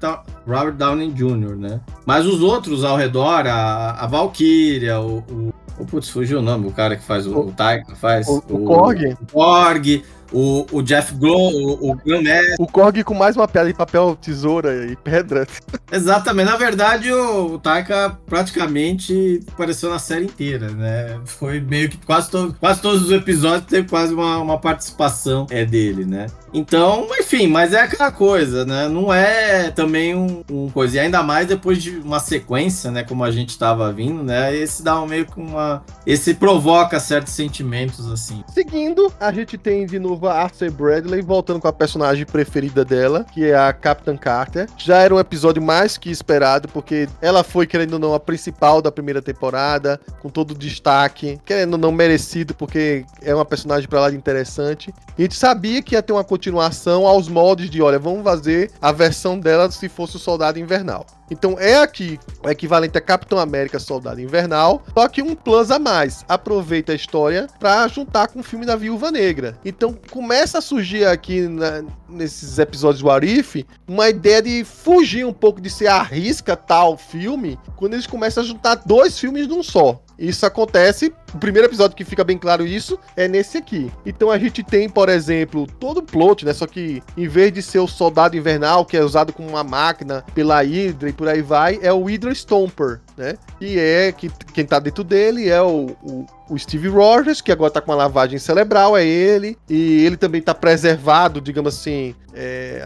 Robert 0.46 0.74
Downey 0.74 1.10
Jr., 1.14 1.56
né? 1.56 1.80
Mas 2.06 2.26
os 2.26 2.42
outros 2.42 2.84
ao 2.84 2.98
redor, 2.98 3.48
a, 3.48 3.92
a 3.92 4.08
Valkyria, 4.08 5.00
o, 5.00 5.20
o, 5.20 5.54
o. 5.80 5.86
Putz, 5.86 6.10
fugiu 6.10 6.40
o 6.40 6.42
nome, 6.42 6.68
o 6.68 6.72
cara 6.72 6.96
que 6.96 7.04
faz 7.04 7.26
o, 7.26 7.40
o 7.40 7.52
Taika, 7.52 7.96
faz. 7.96 8.28
O, 8.28 8.44
o 8.50 8.66
Korg, 8.66 9.18
o 9.22 9.32
Korg, 9.32 10.04
o, 10.32 10.66
o 10.72 10.82
Jeff 10.82 11.14
Glow, 11.16 11.52
o, 11.52 11.92
o 11.92 11.96
Graham 11.96 12.56
o 12.60 12.68
Korg 12.68 13.04
com 13.04 13.14
mais 13.14 13.36
uma 13.36 13.48
piada 13.48 13.68
de 13.68 13.74
papel, 13.74 14.18
tesoura 14.20 14.86
e 14.86 14.96
pedra. 14.96 15.48
Exatamente. 15.92 16.50
Na 16.50 16.58
verdade, 16.58 17.12
o, 17.12 17.54
o 17.54 17.60
Taika 17.60 18.18
praticamente 18.26 19.42
apareceu 19.52 19.90
na 19.90 20.00
série 20.00 20.26
inteira, 20.26 20.70
né? 20.70 21.20
Foi 21.26 21.60
meio 21.60 21.90
que 21.90 21.98
quase, 21.98 22.30
to 22.30 22.56
quase 22.60 22.82
todos 22.82 23.04
os 23.04 23.12
episódios 23.12 23.66
teve 23.66 23.88
quase 23.88 24.14
uma, 24.14 24.38
uma 24.38 24.58
participação 24.58 25.48
é 25.50 25.66
dele, 25.66 26.06
né? 26.06 26.28
Então, 26.54 27.08
enfim, 27.20 27.48
mas 27.48 27.74
é 27.74 27.82
aquela 27.82 28.12
coisa, 28.12 28.66
né? 28.66 28.88
Não 28.88 29.14
é 29.14 29.72
também 29.72 30.16
um, 30.16 30.44
um 30.52 30.70
coisa. 30.70 30.98
E 30.98 31.00
ainda 31.00 31.22
mais 31.22 31.48
depois 31.48 31.82
de 31.82 31.98
uma 31.98 32.20
sequência, 32.20 32.92
né? 32.92 33.04
Como 33.04 33.24
a 33.24 33.32
gente 33.32 33.58
tava 33.58 33.92
vindo, 33.92 34.24
né? 34.24 34.56
Esse 34.56 34.84
dá 34.84 35.00
um 35.00 35.08
meio 35.08 35.26
que 35.26 35.40
uma. 35.40 35.84
Esse 36.06 36.34
provoca 36.34 37.00
certos 37.00 37.34
sentimentos, 37.34 38.10
assim. 38.12 38.44
Seguindo, 38.54 39.12
a 39.20 39.32
gente 39.32 39.58
tem 39.58 39.86
de 39.86 40.00
novo 40.00 40.28
a 40.28 40.34
Arthur 40.34 40.72
Bradley 40.72 41.22
voltando 41.22 41.60
com 41.60 41.68
a 41.68 41.74
personagem 41.74 42.26
preferida 42.26 42.84
dela, 42.84 43.26
que 43.32 43.46
é 43.46 43.56
a 43.56 43.72
Captain 43.74 44.18
Carter. 44.18 44.68
Já 44.78 44.98
era 44.98 45.14
um 45.14 45.20
episódio 45.20 45.62
mais 45.62 45.98
que 45.98 46.10
esperado, 46.10 46.68
porque 46.68 47.08
ela 47.22 47.44
foi, 47.44 47.68
querendo 47.68 47.94
ou 47.94 48.00
não, 48.00 48.14
a 48.14 48.20
principal 48.20 48.82
da 48.82 48.92
primeira 48.92 49.22
temporada, 49.22 50.00
com 50.22 50.30
todo 50.30 50.52
o 50.52 50.58
destaque, 50.58 51.40
querendo 51.46 51.74
ou 51.74 51.80
não, 51.80 51.92
merecido, 51.92 52.54
porque 52.54 53.06
é 53.22 53.34
uma 53.34 53.46
personagem 53.46 53.88
pra 53.88 54.02
lá 54.02 54.10
de 54.10 54.16
interessante. 54.16 54.94
E 55.18 55.22
a 55.22 55.26
gente 55.26 55.36
sabia 55.36 55.82
que 55.82 55.96
ia 55.96 56.02
ter 56.02 56.14
uma 56.14 56.24
continuação 56.40 57.06
aos 57.06 57.28
moldes 57.28 57.70
de, 57.70 57.82
olha, 57.82 58.00
vamos 58.00 58.24
fazer 58.24 58.72
a 58.82 58.94
versão 58.94 59.38
dela 59.38 59.70
se 59.70 59.90
fosse 59.90 60.16
o 60.16 60.20
Soldado 60.20 60.58
Invernal. 60.58 61.06
Então 61.30 61.58
é 61.60 61.76
aqui 61.76 62.18
o 62.44 62.50
equivalente 62.50 62.98
a 62.98 63.02
Capitão 63.02 63.38
América 63.38 63.78
Soldado 63.78 64.22
Invernal, 64.22 64.82
só 64.94 65.08
que 65.10 65.22
um 65.22 65.36
plus 65.36 65.70
a 65.70 65.78
mais. 65.78 66.24
Aproveita 66.30 66.94
a 66.94 66.96
história 66.96 67.48
pra 67.60 67.86
juntar 67.90 68.30
com 68.30 68.40
o 68.40 68.44
filme 68.44 68.66
da 68.66 68.78
Viúva 68.78 69.12
Negra. 69.12 69.60
Então 69.66 69.94
começa 70.10 70.58
a 70.60 70.62
surgir 70.62 71.06
aqui 71.06 71.42
na- 71.42 71.84
nesses 72.08 72.58
episódios 72.58 73.02
do 73.04 73.12
Arif 73.12 73.66
uma 73.86 74.08
ideia 74.10 74.42
de 74.42 74.64
fugir 74.64 75.26
um 75.26 75.34
pouco 75.34 75.60
de 75.60 75.70
ser 75.70 75.88
arrisca 75.88 76.56
tal 76.56 76.98
filme, 76.98 77.60
quando 77.76 77.94
eles 77.96 78.08
começam 78.08 78.42
a 78.42 78.46
juntar 78.48 78.76
dois 78.86 79.20
filmes 79.20 79.46
num 79.46 79.62
só. 79.62 80.02
Isso 80.20 80.46
acontece, 80.46 81.14
o 81.34 81.38
primeiro 81.38 81.68
episódio 81.68 81.96
que 81.96 82.04
fica 82.04 82.26
bem 82.26 82.38
claro 82.38 82.68
isso 82.68 83.00
é 83.16 83.28
nesse 83.28 83.58
aqui. 83.58 83.90
Então 84.06 84.30
a 84.30 84.38
gente 84.38 84.62
tem, 84.62 84.90
por 84.90 85.08
exemplo, 85.08 85.66
todo 85.80 86.00
o 86.00 86.04
plot, 86.04 86.46
né? 86.46 86.52
Só 86.54 86.68
que 86.68 87.02
em 87.16 87.28
vez 87.28 87.54
de 87.54 87.62
ser 87.62 87.80
o 87.80 87.88
soldado 87.88 88.36
invernal, 88.36 88.86
que 88.86 88.98
é 88.98 89.04
usado 89.04 89.32
como 89.32 89.48
uma 89.48 89.64
máquina 89.64 90.26
pela 90.36 90.62
Hydra 90.62 91.10
e 91.10 91.14
por 91.14 91.30
aí 91.30 91.42
vai, 91.42 91.80
é 91.82 91.94
o 91.94 92.04
Hydra 92.04 92.34
Stomper, 92.34 93.00
né? 93.16 93.36
E 93.62 93.80
é 93.80 94.12
que 94.12 94.30
quem 94.54 94.66
tá 94.66 94.78
dentro 94.80 95.04
dele 95.04 95.48
é 95.48 95.62
o, 95.62 95.96
o, 96.04 96.26
o 96.50 96.60
Steve 96.60 96.90
Rogers, 96.90 97.40
que 97.40 97.52
agora 97.52 97.72
tá 97.72 97.80
com 97.80 97.92
uma 97.92 97.98
lavagem 97.98 98.40
cerebral, 98.40 98.98
é 98.98 99.06
ele. 99.06 99.58
E 99.70 100.06
ele 100.06 100.18
também 100.18 100.42
tá 100.42 100.54
preservado, 100.54 101.40
digamos 101.40 101.76
assim, 101.76 102.14
é, 102.34 102.84